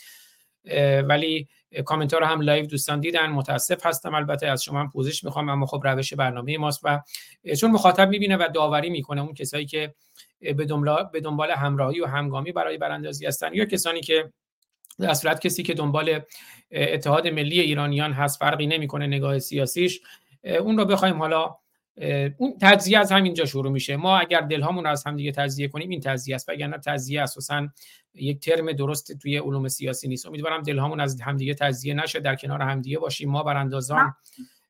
[1.08, 1.48] ولی
[1.86, 5.50] کامنت ها رو هم لایو دوستان دیدن متاسف هستم البته از شما هم پوزش می‌خوام
[5.50, 7.02] اما خب روش برنامه ماست و
[7.60, 9.94] چون مخاطب می‌بینه و داوری می‌کنه اون کسایی که
[11.12, 14.34] به دنبال همراهی و همگامی برای براندازی هستن یا کسانی که
[15.00, 16.20] در صورت کسی که دنبال
[16.72, 20.02] اتحاد ملی ایرانیان هست فرقی نمی‌کنه نگاه سیاسیش
[20.44, 21.56] اون رو بخوایم حالا
[22.38, 23.96] اون تجزیه از همینجا شروع میشه.
[23.96, 26.50] ما اگر دلهامون رو از همدیگه تجزیه کنیم این تجزیه است.
[26.50, 27.68] وگرنه تجزیه اساسا
[28.14, 30.26] یک ترم درست توی علوم سیاسی نیست.
[30.26, 33.30] امیدوارم دلهامون از همدیگه تجزیه نشه در کنار همدیگه باشیم.
[33.30, 34.14] ما براندازان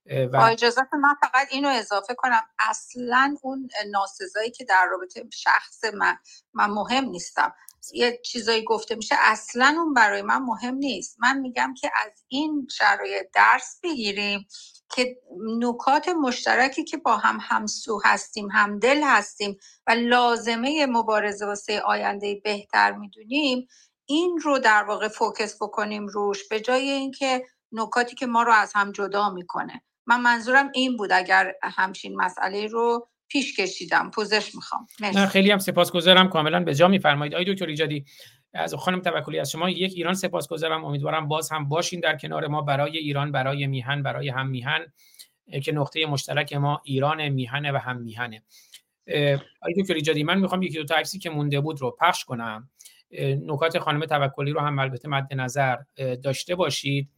[0.06, 2.41] و با اجازه من فقط اینو اضافه کنم.
[2.69, 6.17] اصلا اون ناسزایی که در رابطه شخص من
[6.53, 7.53] من مهم نیستم.
[7.93, 11.17] یه چیزایی گفته میشه اصلا اون برای من مهم نیست.
[11.19, 14.48] من میگم که از این شرایط درس بگیریم.
[14.95, 15.18] که
[15.60, 22.92] نکات مشترکی که با هم همسو هستیم همدل هستیم و لازمه مبارزه واسه آینده بهتر
[22.92, 23.68] می‌دونیم
[24.06, 28.72] این رو در واقع فوکس بکنیم روش به جای اینکه نکاتی که ما رو از
[28.76, 29.82] هم جدا می‌کنه.
[30.06, 34.11] من منظورم این بود اگر همچین مسئله رو پیش کشیدم.
[34.11, 34.88] پوزش می‌خوام.
[35.28, 36.30] خیلی هم سپاسگزارم.
[36.30, 37.34] کاملا به جا میفرمایید.
[37.34, 38.06] آقای دکتر ایجادی
[38.54, 40.86] از خانم توکلی از شما یک ایران سپاسگزارم.
[40.86, 44.86] امیدوارم باز هم باشین در کنار ما برای ایران برای میهن برای هم میهن
[45.64, 48.44] که نقطه مشترک ما ایران میهنه و هم میهنه.
[49.62, 52.70] آقای دکتر ایجادی من می‌خوام یکی دو تا عکسی که مونده بود رو پخش کنم.
[53.22, 55.78] نکات خانم توکلی رو هم البته مد نظر
[56.24, 57.10] داشته باشید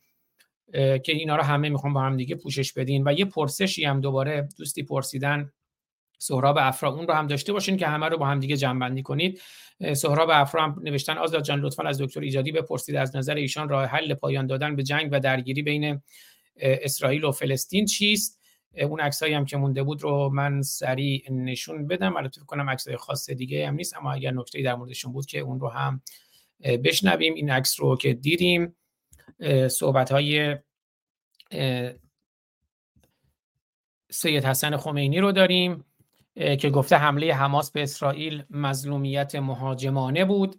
[0.73, 3.07] که اینا رو همه می‌خوام با هم دیگه پوشش بدین.
[3.07, 5.51] و یه پرسشی هم دوباره دوستی پرسیدن
[6.23, 9.01] سهراب افرا اون رو هم داشته باشین که همه رو با هم دیگه جمع بندی
[9.01, 9.41] کنید
[9.93, 12.95] سهراب افرا هم نوشتن آزاد جان لطفا از دکتر ایجادی بپرسید.
[12.95, 16.01] از نظر ایشان راه حل پایان دادن به جنگ و درگیری بین
[16.57, 18.39] اسرائیل و فلسطین چیست؟
[18.81, 22.17] اون عکسایی هم که مونده بود رو من سریع نشون بدم.
[22.17, 25.39] البته فکر کنم عکسای خاص دیگه هم نیست اما اگر نکته در موردشون بود که
[25.39, 26.01] اون رو هم
[26.61, 27.33] بشنویم.
[27.33, 28.75] این عکس رو که دیدیم
[29.67, 30.57] صحبت های
[34.11, 35.85] سید حسن خمینی رو داریم.
[36.35, 40.55] که گفته حمله حماس به اسرائیل مظلومیت مهاجمانه بود.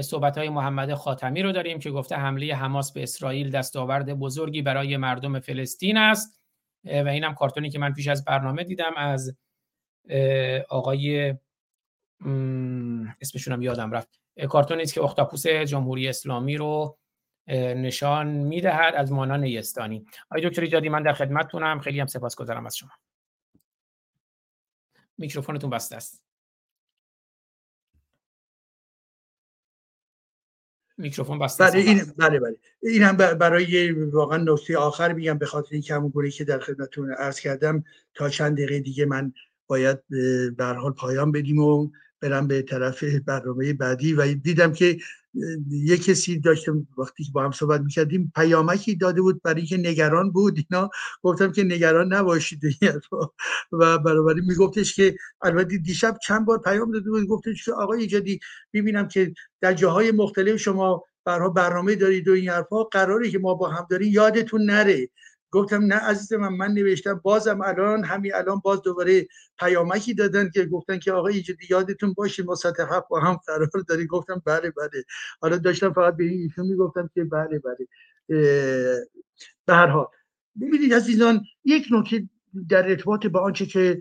[0.00, 4.96] صحبت های محمد خاتمی رو داریم که گفته حمله حماس به اسرائیل دستاورد بزرگی برای
[4.96, 6.40] مردم فلسطین است.
[6.84, 9.36] و اینم کارتونی که من پیش از برنامه دیدم از
[10.68, 11.34] آقای
[13.20, 14.20] اسمشون هم یادم رفت.
[14.48, 16.98] کارتونی است که اختاپوس جمهوری اسلامی رو
[17.48, 21.80] نشان می‌دهد از مانا نیستانی آقای دکتر ایجادی من در خدمتتونم.
[21.80, 22.90] خیلی هم سپاسگزارم از شما.
[25.20, 26.22] میکروفونتون بسته است.
[30.98, 32.40] میکروفون بسته بله این بله.
[32.40, 36.58] بله این هم برای واقعا نکته آخر میگم به خاطر اینکه همون گونه که در
[36.58, 37.84] خدمتتون عرض کردم
[38.14, 39.32] تا چند دقیقه دیگه من
[39.66, 39.98] باید
[40.56, 41.90] به حال پایان بدیم و
[42.20, 44.98] برم به طرف برنامه بعدی و دیدم که
[45.70, 50.30] یه کسی داشتم وقتی که با هم صحبت می‌کردیم پیامکی داده بود برای اینکه نگران
[50.30, 50.90] بود اینا
[51.22, 52.60] گفتم که نگران نباشید
[53.72, 58.40] و برابری میگفتش که البته دیشب چند بار پیام داده بود گفتش که آقای جدی
[58.72, 63.54] می‌بینم که در جاهای مختلف شما برها برنامه دارید و این حرفها قراری که ما
[63.54, 65.08] با هم داریم یادتون نره.
[65.50, 70.66] گفتم نه عزیز من من نوشتم بازم الان همین الان باز دوباره پیامکی دادن که
[70.66, 74.06] گفتن که آقا جدی یادتون باشه ما سطح هفت با هم قرار داریم.
[74.06, 75.04] گفتم بله بله.
[75.40, 77.88] حالا داشتم فقط به ایشون می‌گفتم که بله بله.
[79.66, 80.06] به هر حال.
[80.60, 82.28] ببینید عزیزان یک نکته
[82.68, 84.00] در ارتباط با آنچه که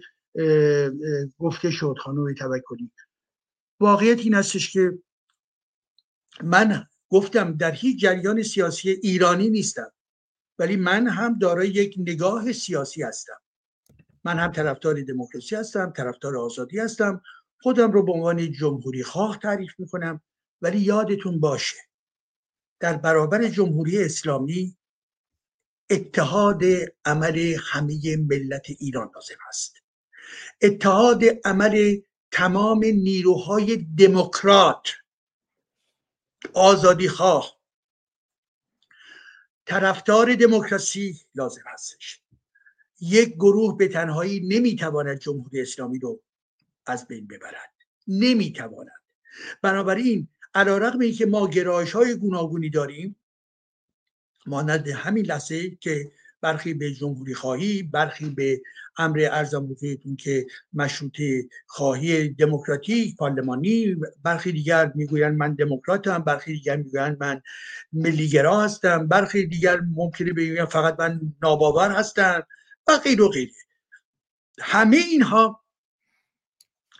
[1.39, 2.91] گفته شد خانم توکلی.
[3.79, 4.99] واقعیت این هستش که
[6.43, 9.91] من گفتم در هیچ جریان سیاسی ایرانی نیستم.
[10.59, 13.41] ولی من هم دارای یک نگاه سیاسی هستم.
[14.23, 17.21] من هم طرفدار دموکراسی هستم طرفدار آزادی هستم.
[17.61, 20.21] خودم رو به عنوان جمهوری خواه تعریف می‌کنم
[20.61, 21.77] ولی یادتون باشه
[22.79, 24.77] در برابر جمهوری اسلامی
[25.89, 26.63] اتحاد
[27.05, 29.75] عمل همه ملت ایران لازم است.
[30.61, 34.89] اتحاد عمل تمام نیروهای دموکرات
[36.53, 37.58] آزادی خواه
[39.69, 42.21] طرفدار دموکراسی لازم هستش.
[43.01, 46.21] یک گروه به تنهایی نمی‌تواند جمهوری اسلامی رو
[46.85, 47.73] از بین ببرد.
[48.07, 49.01] نمی‌تواند.
[49.61, 53.15] بنابراین علا رقم که ما گرایش های گوناگونی داریم
[54.45, 58.61] مانند همین لحظه که برخی به جمهوری خواهی برخی به
[58.97, 66.75] امر ارزم بزرگتون که مشروطه خواهی دموکراتیک پارلمانی برخی دیگر می‌گویند من دموکراتم برخی دیگر
[66.75, 67.41] می‌گویند من
[67.93, 72.47] ملیگرا هستم برخی دیگر ممکنه بگویند فقط من ناباور هستم
[72.87, 73.51] و غیر و غیره.
[74.59, 75.63] همه اینها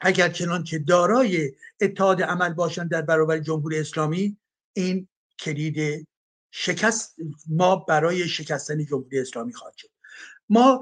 [0.02, 1.52] اگر چنان که دارای
[1.82, 4.38] اتحاد عمل باشند در برابر جمهوری اسلامی
[4.74, 5.08] این
[5.40, 6.08] کلید
[6.52, 7.16] شکست
[7.48, 9.90] ما برای شکستن جمهوری اسلامی خواهد شد.
[10.50, 10.82] ما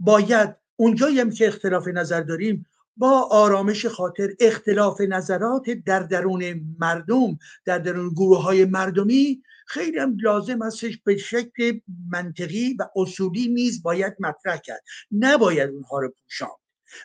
[0.00, 7.38] باید اونجایی هم که اختلاف نظر داریم با آرامش خاطر اختلاف نظرات در درون مردم
[7.64, 11.80] در درون گروه های مردمی خیلی هم لازم هستش به شکل
[12.10, 14.82] منطقی و اصولی نیز باید مطرح کرد.
[15.12, 16.50] نباید اونها رو پوشاند.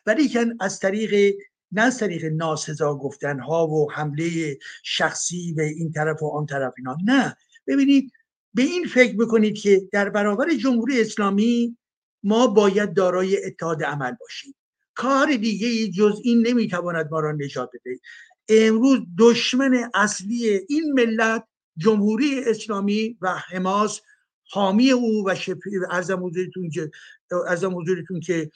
[0.05, 1.35] ولی که از طریق
[1.71, 6.73] نه از طریق ناسزا گفتن ها و حمله شخصی به این طرف و آن طرف
[6.77, 7.37] اینا نه.
[7.67, 8.11] ببینید
[8.53, 11.77] به این فکر بکنید که در برابر جمهوری اسلامی
[12.25, 14.55] ما باید دارای اتحاد عمل باشیم.
[14.93, 17.99] کار دیگه جز این نمی‌تواند ما را نجات بده.
[18.49, 21.47] امروز دشمن اصلی این ملت
[21.77, 24.01] جمهوری اسلامی و حماس
[24.51, 25.35] حامی او و
[25.91, 26.91] ارزم حضورتون که
[27.31, 28.51] ارزم حضورتون که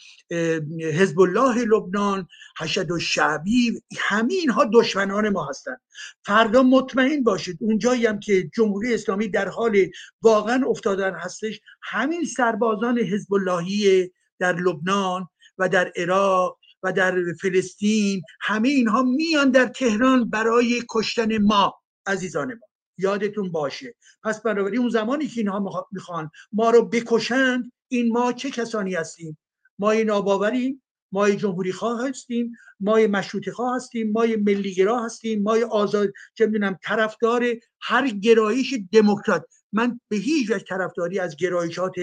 [0.94, 2.28] حزب الله لبنان
[2.60, 5.82] حشد و شعبی همه اینها دشمنان ما هستند.
[6.26, 9.78] فردا مطمئن باشید اونجایی هم که جمهوری اسلامی در حال
[10.22, 18.22] واقعا افتادن هستش همین سربازان حزب اللهی در لبنان و در عراق و در فلسطین
[18.42, 22.70] همه اینها میان در تهران برای کشتن ما عزیزان ما.
[22.98, 23.96] یادتون باشه.
[24.24, 29.38] پس بنابراین اون زمانی که اینها می‌خوان ما رو بکشند این ما چه کسانی هستیم؟
[29.80, 36.14] ما ناباوریم ما جمهوری خواه هستیم ما مشروط خواه هستیم ما ملیگرا هستیم ما آزاد
[36.34, 37.46] چه می‌دونم طرفدار
[37.82, 39.46] هر گرایش دموکرات.
[39.72, 41.94] من به هیچ وجه طرفداری از گرایشات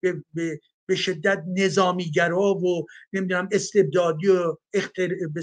[0.00, 5.08] به, به به شدت نظامیگرا و نمی‌دونم استبدادی و اختر...
[5.34, 5.42] به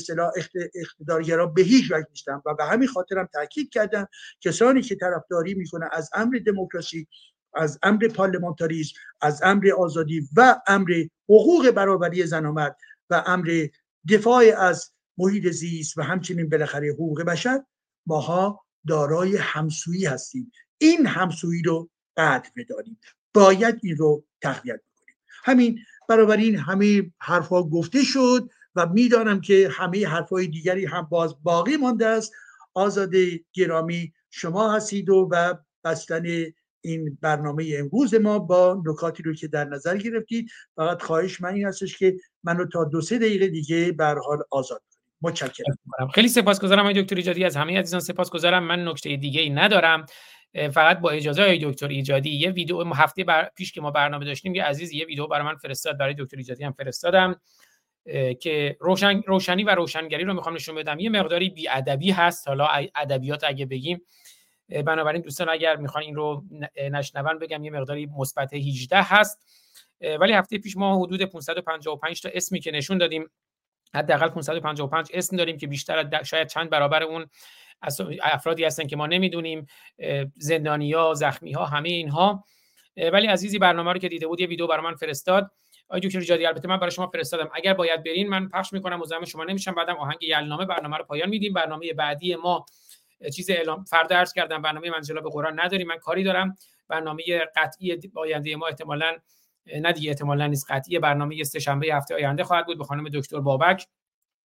[0.75, 2.43] اقتدارگرا به هیچ وجه نیستم.
[2.45, 4.07] و به همین خاطرم تاکید کردم
[4.41, 7.07] کسانی که طرفداری می‌کنه از امر دموکراسی
[7.55, 12.77] از امر پارلمانتاریسم از امر آزادی و امر حقوق برابری زن و مرد
[13.09, 13.67] و امر
[14.09, 17.63] دفاع از محیط زیست و همچنین بالاخره حقوق بشر
[18.05, 20.51] ماها دارای همسویی هستیم.
[20.77, 22.99] این همسویی رو قدر بداریم.
[23.33, 24.81] باید این رو تقویت
[25.43, 31.77] همین این همه حرفها گفته شد و می‌دانم که همه حرفهای دیگری هم باز باقی
[31.77, 32.33] مانده است.
[32.73, 33.11] آزاد
[33.53, 35.53] گرامی شما هستید و و
[35.83, 36.23] بستن
[36.85, 41.65] این برنامه امروز ما با نکاتی رو که در نظر گرفتید فقط خواهش من این
[41.65, 44.81] هستش که منو تا دو سه دقیقه دیگه به حال آزاد
[45.21, 45.77] متشکرم.
[46.13, 47.43] خیلی سپاسگزارم آقای دکتر ایجادی.
[47.43, 48.63] از همه عزیزان سپاسگزارم.
[48.63, 50.05] من نکته دیگه ای ندارم.
[50.53, 53.49] فقط با اجازه های دکتر ایجادی یه ویدیو هفته بر...
[53.55, 55.97] پیش که ما برنامه داشتیم یه عزیز یه ویدیو برای من فرستاد.
[55.97, 57.41] برای دکتر ایجادی هم فرستادم
[58.39, 59.21] که روشن...
[59.27, 60.99] روشنی و روشنگری رو می‌خوام نشون بدم.
[60.99, 62.47] یه مقداری بیادبی هست.
[62.47, 64.01] حالا ادبیات اگه بگیم
[64.69, 66.43] بنابراین دوستان اگر می‌خوان این رو
[66.91, 69.45] نشنون بگم یه مقداری مثبت 18 هست.
[70.19, 73.29] ولی هفته پیش ما حدود 555 تا اسمی که نشون دادیم
[73.95, 77.25] حداقل 555 اسم داریم که بیشتر شاید چند برابر اون
[78.21, 79.65] افرادی هستن که ما نمی‌دونیم
[80.37, 82.43] زندانی ها زخمی ها همه اینها.
[82.97, 85.51] ولی عزیزی برنامه رو که دیده بود یه ویدیو برای من فرستاد.
[85.89, 87.49] آقای دکتر جادی البته من برای شما فرستادم.
[87.53, 91.29] اگر باید برین من پخش می‌کنم مزاحم شما نمیشم بعدم آهنگ یلنامه برنامه رو پایان
[91.29, 91.53] میدیم.
[91.53, 92.65] برنامه بعدی ما
[93.35, 96.55] چیز اعلام فردا عرض کردم برنامه منزلا به قرآن نداریم من کاری دارم.
[96.87, 97.23] برنامه
[97.55, 99.17] قطعی آینده ما احتمالاً
[99.81, 103.39] نه دیگه احتمالاً نیست قطعی برنامه سه شنبه هفته آینده خواهد بود به خانم دکتر
[103.39, 103.87] بابک.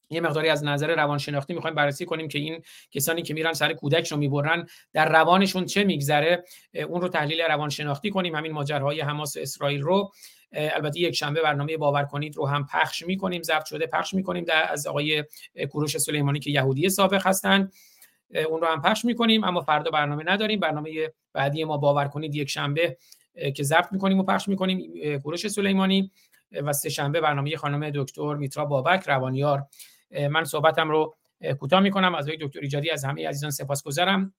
[0.10, 4.08] یه مقداری از نظر روانشناختی می‌خوایم بررسی کنیم که این کسانی که میرن سر کودک
[4.08, 6.44] رو می‌برن در روانشون چه میگذره؟
[6.88, 8.36] اون رو تحلیل روانشناختی کنیم.
[8.36, 10.12] همین ماجراهای حماس اسرائیل رو.
[10.52, 14.72] البته یک شنبه برنامه باور کنید رو هم پخش می‌کنیم ضبط شده پخش می‌کنیم در
[14.72, 15.24] از آقای
[15.70, 17.74] کوروش سلیمانی که یهودی سابق هستند
[18.36, 20.60] اون رو هم پخش می‌کنیم اما فردا برنامه نداریم.
[20.60, 22.98] برنامه بعدی ما باور کنید یک شنبه
[23.56, 26.12] که ضبط می‌کنیم و پخش می‌کنیم کوروش سلیمانی
[26.52, 29.66] و سه شنبه برنامه خانم دکتر میترا بابک روانیار.
[30.30, 31.16] من صحبتم رو
[31.60, 32.16] کوتاه می‌کنم.
[32.16, 34.34] از دکتر ایجادی از همه عزیزان سپاسگزارم.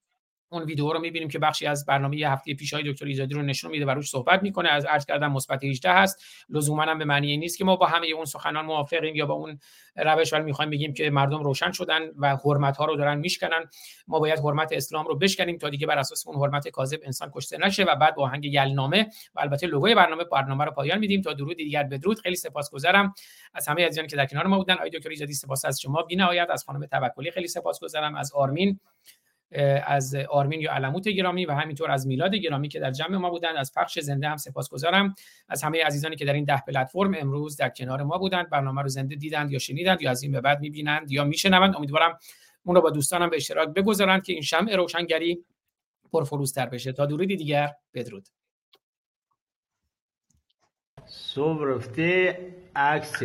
[0.53, 3.43] اون ویدیو رو می‌بینیم که بخشی از برنامه یه هفته پیش های دکتر ایجادی رو
[3.43, 4.69] نشون میده و روش صحبت می‌کنه.
[4.69, 6.25] از عرض کردم مثبت 18 هست.
[6.49, 9.59] لزوما هم به معنی نیست که ما با همه اون سخنان موافقیم یا با اون
[9.97, 13.71] روش ولی می‌خوایم بگیم که مردم روشن شدن و حرمت ها رو دارن میشکنن.
[14.09, 17.59] ما باید حرمت اسلام رو بشکنیم تا دیگه بر اساس اون حرمت کاذب انسان کشته
[17.59, 21.23] نشه و بعد با آهنگ یلنامه و البته لوگوی برنامه برنامه رو پایان میدیم.
[21.23, 22.21] تا درود دیگر بدرود.
[22.21, 23.15] خیلی سپاسگزارم
[23.55, 24.75] از همه عزیزانی که در کنار ما بودن.
[24.75, 26.03] آقای دکتر ایجادی سپاس از شما.
[26.03, 26.49] بینهایت.
[26.51, 28.15] از خانم توکلی خیلی سپاسگزارم.
[28.15, 28.81] از آرمین.
[29.87, 33.57] از آرمین یا علموت گرامی و همینطور از میلاد گرامی که در جمع ما بودند
[33.57, 35.15] از پخش زنده هم سپاسگزارم.
[35.49, 38.89] از همه عزیزانی که در این ده پلتفرم امروز در کنار ما بودند برنامه رو
[38.89, 42.19] زنده دیدند یا شنیدند یا از این به بعد می‌بینند یا میشنوند امیدوارم
[42.65, 45.45] اون رو با دوستانم به اشتراک بگذارند که این شمع روشنگری
[46.13, 46.93] پرفروزتر بشه.
[46.93, 48.29] تا درودی دیگر بدرود.
[51.07, 52.39] صبح رفته
[52.77, 53.23] عکس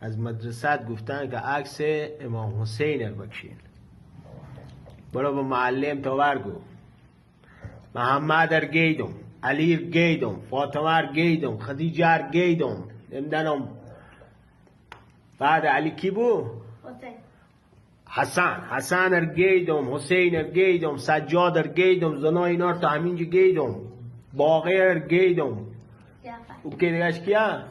[0.00, 1.80] از مدرسه گفتن که عکس
[2.20, 3.56] امام حسین بکشین
[5.12, 6.52] برو با معلم تو برگو.
[7.94, 9.12] محمد ار گیدم
[9.42, 13.68] علی ار گیدم فاطمه ار گیدم خدیجه ار گیدم نمیدنم
[15.38, 16.44] بعد علی کی بو؟
[18.10, 18.60] حسن.
[18.70, 23.74] حسن ار گیدم حسین ار گیدم سجاد ار گیدم زنا اینا تا همینجا گیدم.
[24.32, 25.66] باقی ار گیدم
[26.62, 27.62] او که دیگهش کیا؟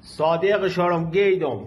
[0.00, 1.60] صادق شارم گیدم.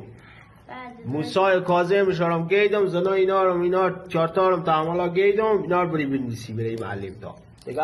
[1.05, 6.05] موسای کاظم شارم گیدم زنا اینا رو اینا چارتا رو تعاملا گیدم اینا رو بری
[6.05, 7.35] بنویسی بری معلم تا.
[7.65, 7.81] دیگه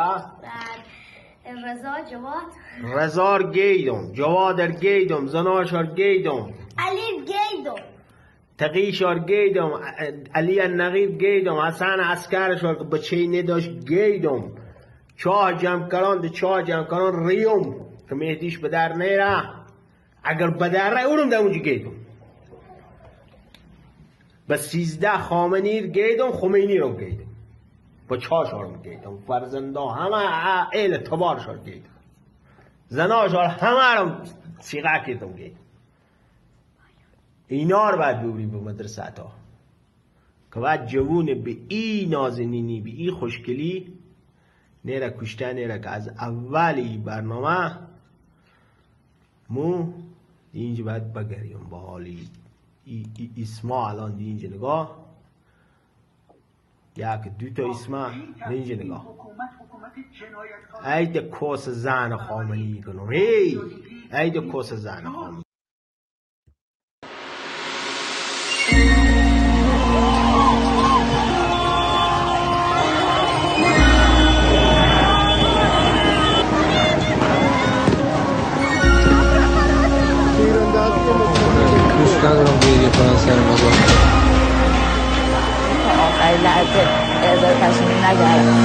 [1.66, 2.50] رضا جواد.
[2.84, 6.54] رزار گیدم جوادر گیدم زناشار گیدم.
[6.78, 7.76] علی گیدم.
[8.58, 9.72] تقیشار گیدم
[10.36, 14.44] علی النقیب گیدم حسن اسکرشار که بچه نداشت گیدم.
[15.18, 17.76] چاه جمع کران ده چاه جمع کران ریوم.
[18.10, 19.44] که مهدیش به در نیره
[20.24, 21.92] اگر به در اونم در اونجا گیدم.
[24.50, 27.26] به سیزده خامنیر گیدم خمینی رو گیدم.
[28.08, 29.18] با چاشار گیدم.
[29.28, 31.90] فرزنده همه ایل تبارشار گیدم.
[32.88, 34.26] زناشار همه رو
[34.60, 35.60] سیغه کردم گیدم.
[37.48, 38.22] اینا رو باید
[38.52, 39.32] به مدرسه تا.
[40.54, 43.94] که باید جوون به ای نازنینی به ای خوشگلی
[44.86, 47.78] نیره کشته نیره که از اولی برنامه
[49.50, 49.94] مو
[50.54, 51.68] اینجا باید بگریم.
[51.70, 52.30] با حالی
[53.38, 55.10] اسما الان دی اینجا نگاه.
[56.98, 58.10] یک دو تا اسما
[58.50, 59.06] اینجا نگاه.
[60.86, 63.12] ای ده کوس زن خامنی کنم.
[63.12, 63.60] هی
[64.14, 65.44] ای ده کوس زن خامنی
[82.20, 83.74] ندارم گریه کنن سر مزار
[86.00, 86.84] آخرین لحظه
[88.06, 88.58] نگردم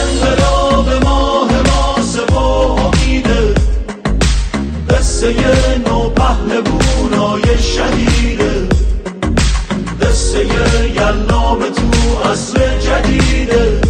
[0.00, 3.54] انقلاب ماه ماسه و امیده
[4.90, 5.34] قصه
[5.86, 8.68] نو پهلوونای شهیده
[10.02, 10.46] قصه
[10.94, 13.80] یلام تو عصر جدیده.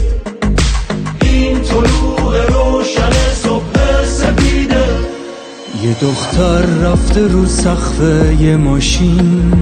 [5.82, 8.00] یه دختر رفته رو سقف
[8.40, 9.52] یه ماشین.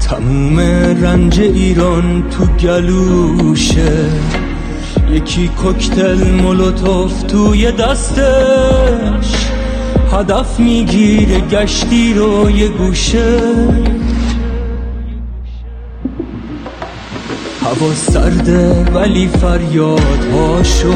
[0.00, 0.60] تموم
[1.02, 4.04] رنج ایران تو گلوشه.
[5.10, 9.48] یکی کوکتل مولوتوف توی دستش.
[10.12, 13.40] هدف می‌گیره گشتی رو یه گوشه.
[17.60, 20.92] هوا سرده ولی فریاد هاشو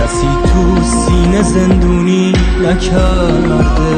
[0.00, 2.32] کسی تو سینه زندونی
[2.62, 3.96] نکرده.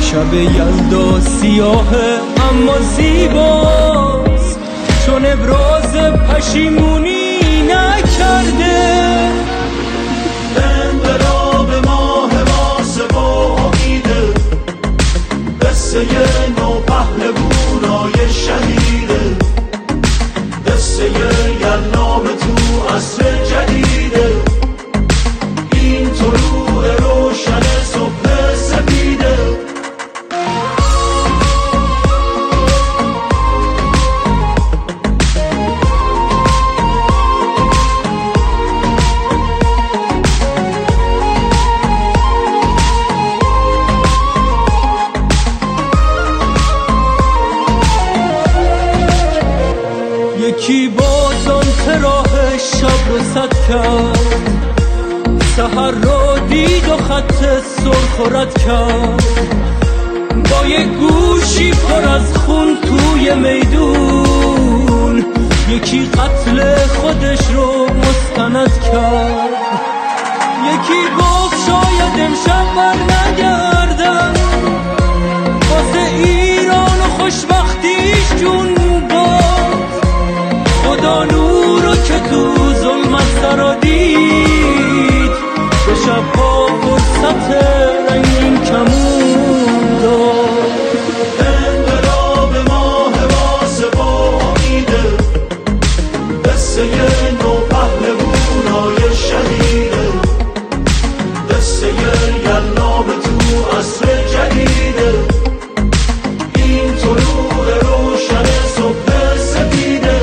[0.00, 4.58] شب یلدا سیاهه اما زیباست.
[5.06, 5.92] چون ابراز
[6.28, 9.30] پشیمونی نکرده.
[10.56, 14.34] انقلاب ماه ماسه و امیده
[15.62, 16.06] قصه
[16.58, 19.36] نو پهلوونای شهیده
[20.66, 21.04] قصه
[21.60, 22.54] یلام تو
[22.96, 23.31] عصر
[58.18, 59.24] و رد کرد.
[60.50, 65.24] با یه گوشی پر از خون توی میدون
[65.68, 69.50] یکی قتل خودش رو مستند کرد.
[70.66, 73.71] یکی گفت شاید امشب بر نگردم
[87.22, 87.50] وسط
[88.10, 90.32] رنگین کمون رو.
[91.38, 95.02] انقلاب ماه حواس با امیده
[96.44, 96.82] قصه
[97.42, 100.06] نو پهلوانای شهیده
[101.50, 101.86] قصه
[102.44, 105.12] یلام تو عصر جدیده
[106.56, 108.44] این طلوع روشن
[108.76, 110.20] صبح سفیده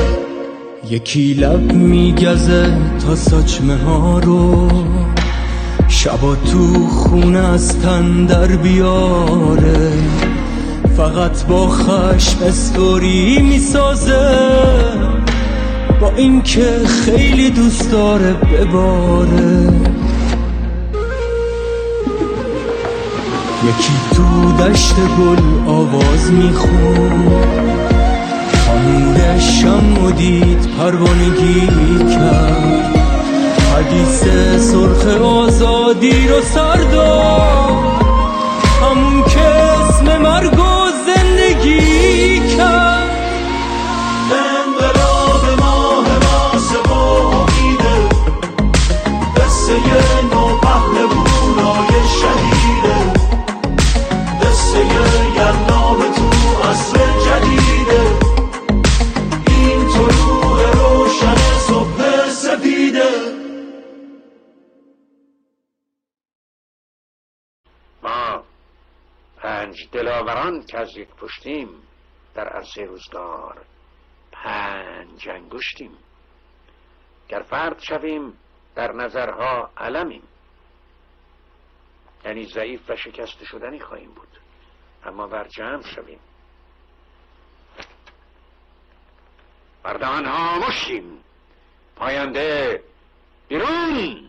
[0.90, 2.74] یکی لب میگزه
[3.06, 4.70] تا سچمه ها رو.
[6.04, 9.92] شبا تو خونه از تن در بیاره.
[10.98, 14.40] فقط با خشم استوری می‌سازه.
[16.02, 16.66] با اینکه
[17.06, 19.68] خیلی دوست داره بباره.
[23.70, 27.28] یکی تو دشت گل آواز میخون
[28.68, 32.99] خانوش شم دید پروانگی کرد.
[33.80, 34.24] حدیث
[34.58, 38.02] سرخ آزادی رو سرداد
[38.82, 40.60] همون که اسم مرگ
[71.40, 71.70] پشتیم
[72.36, 73.66] در عرصه روزگار.
[74.32, 75.98] پنج انگشتیم.
[77.30, 78.38] گر فرد شویم
[78.76, 80.24] در نظرها علمیم.
[82.26, 84.40] یعنی ضعیف و شکست شدنی خواهیم بود.
[85.06, 86.20] اما بر جمع شویم.
[89.84, 91.24] بر ها مشتیم
[91.96, 92.84] پاینده
[93.48, 94.29] بیرون.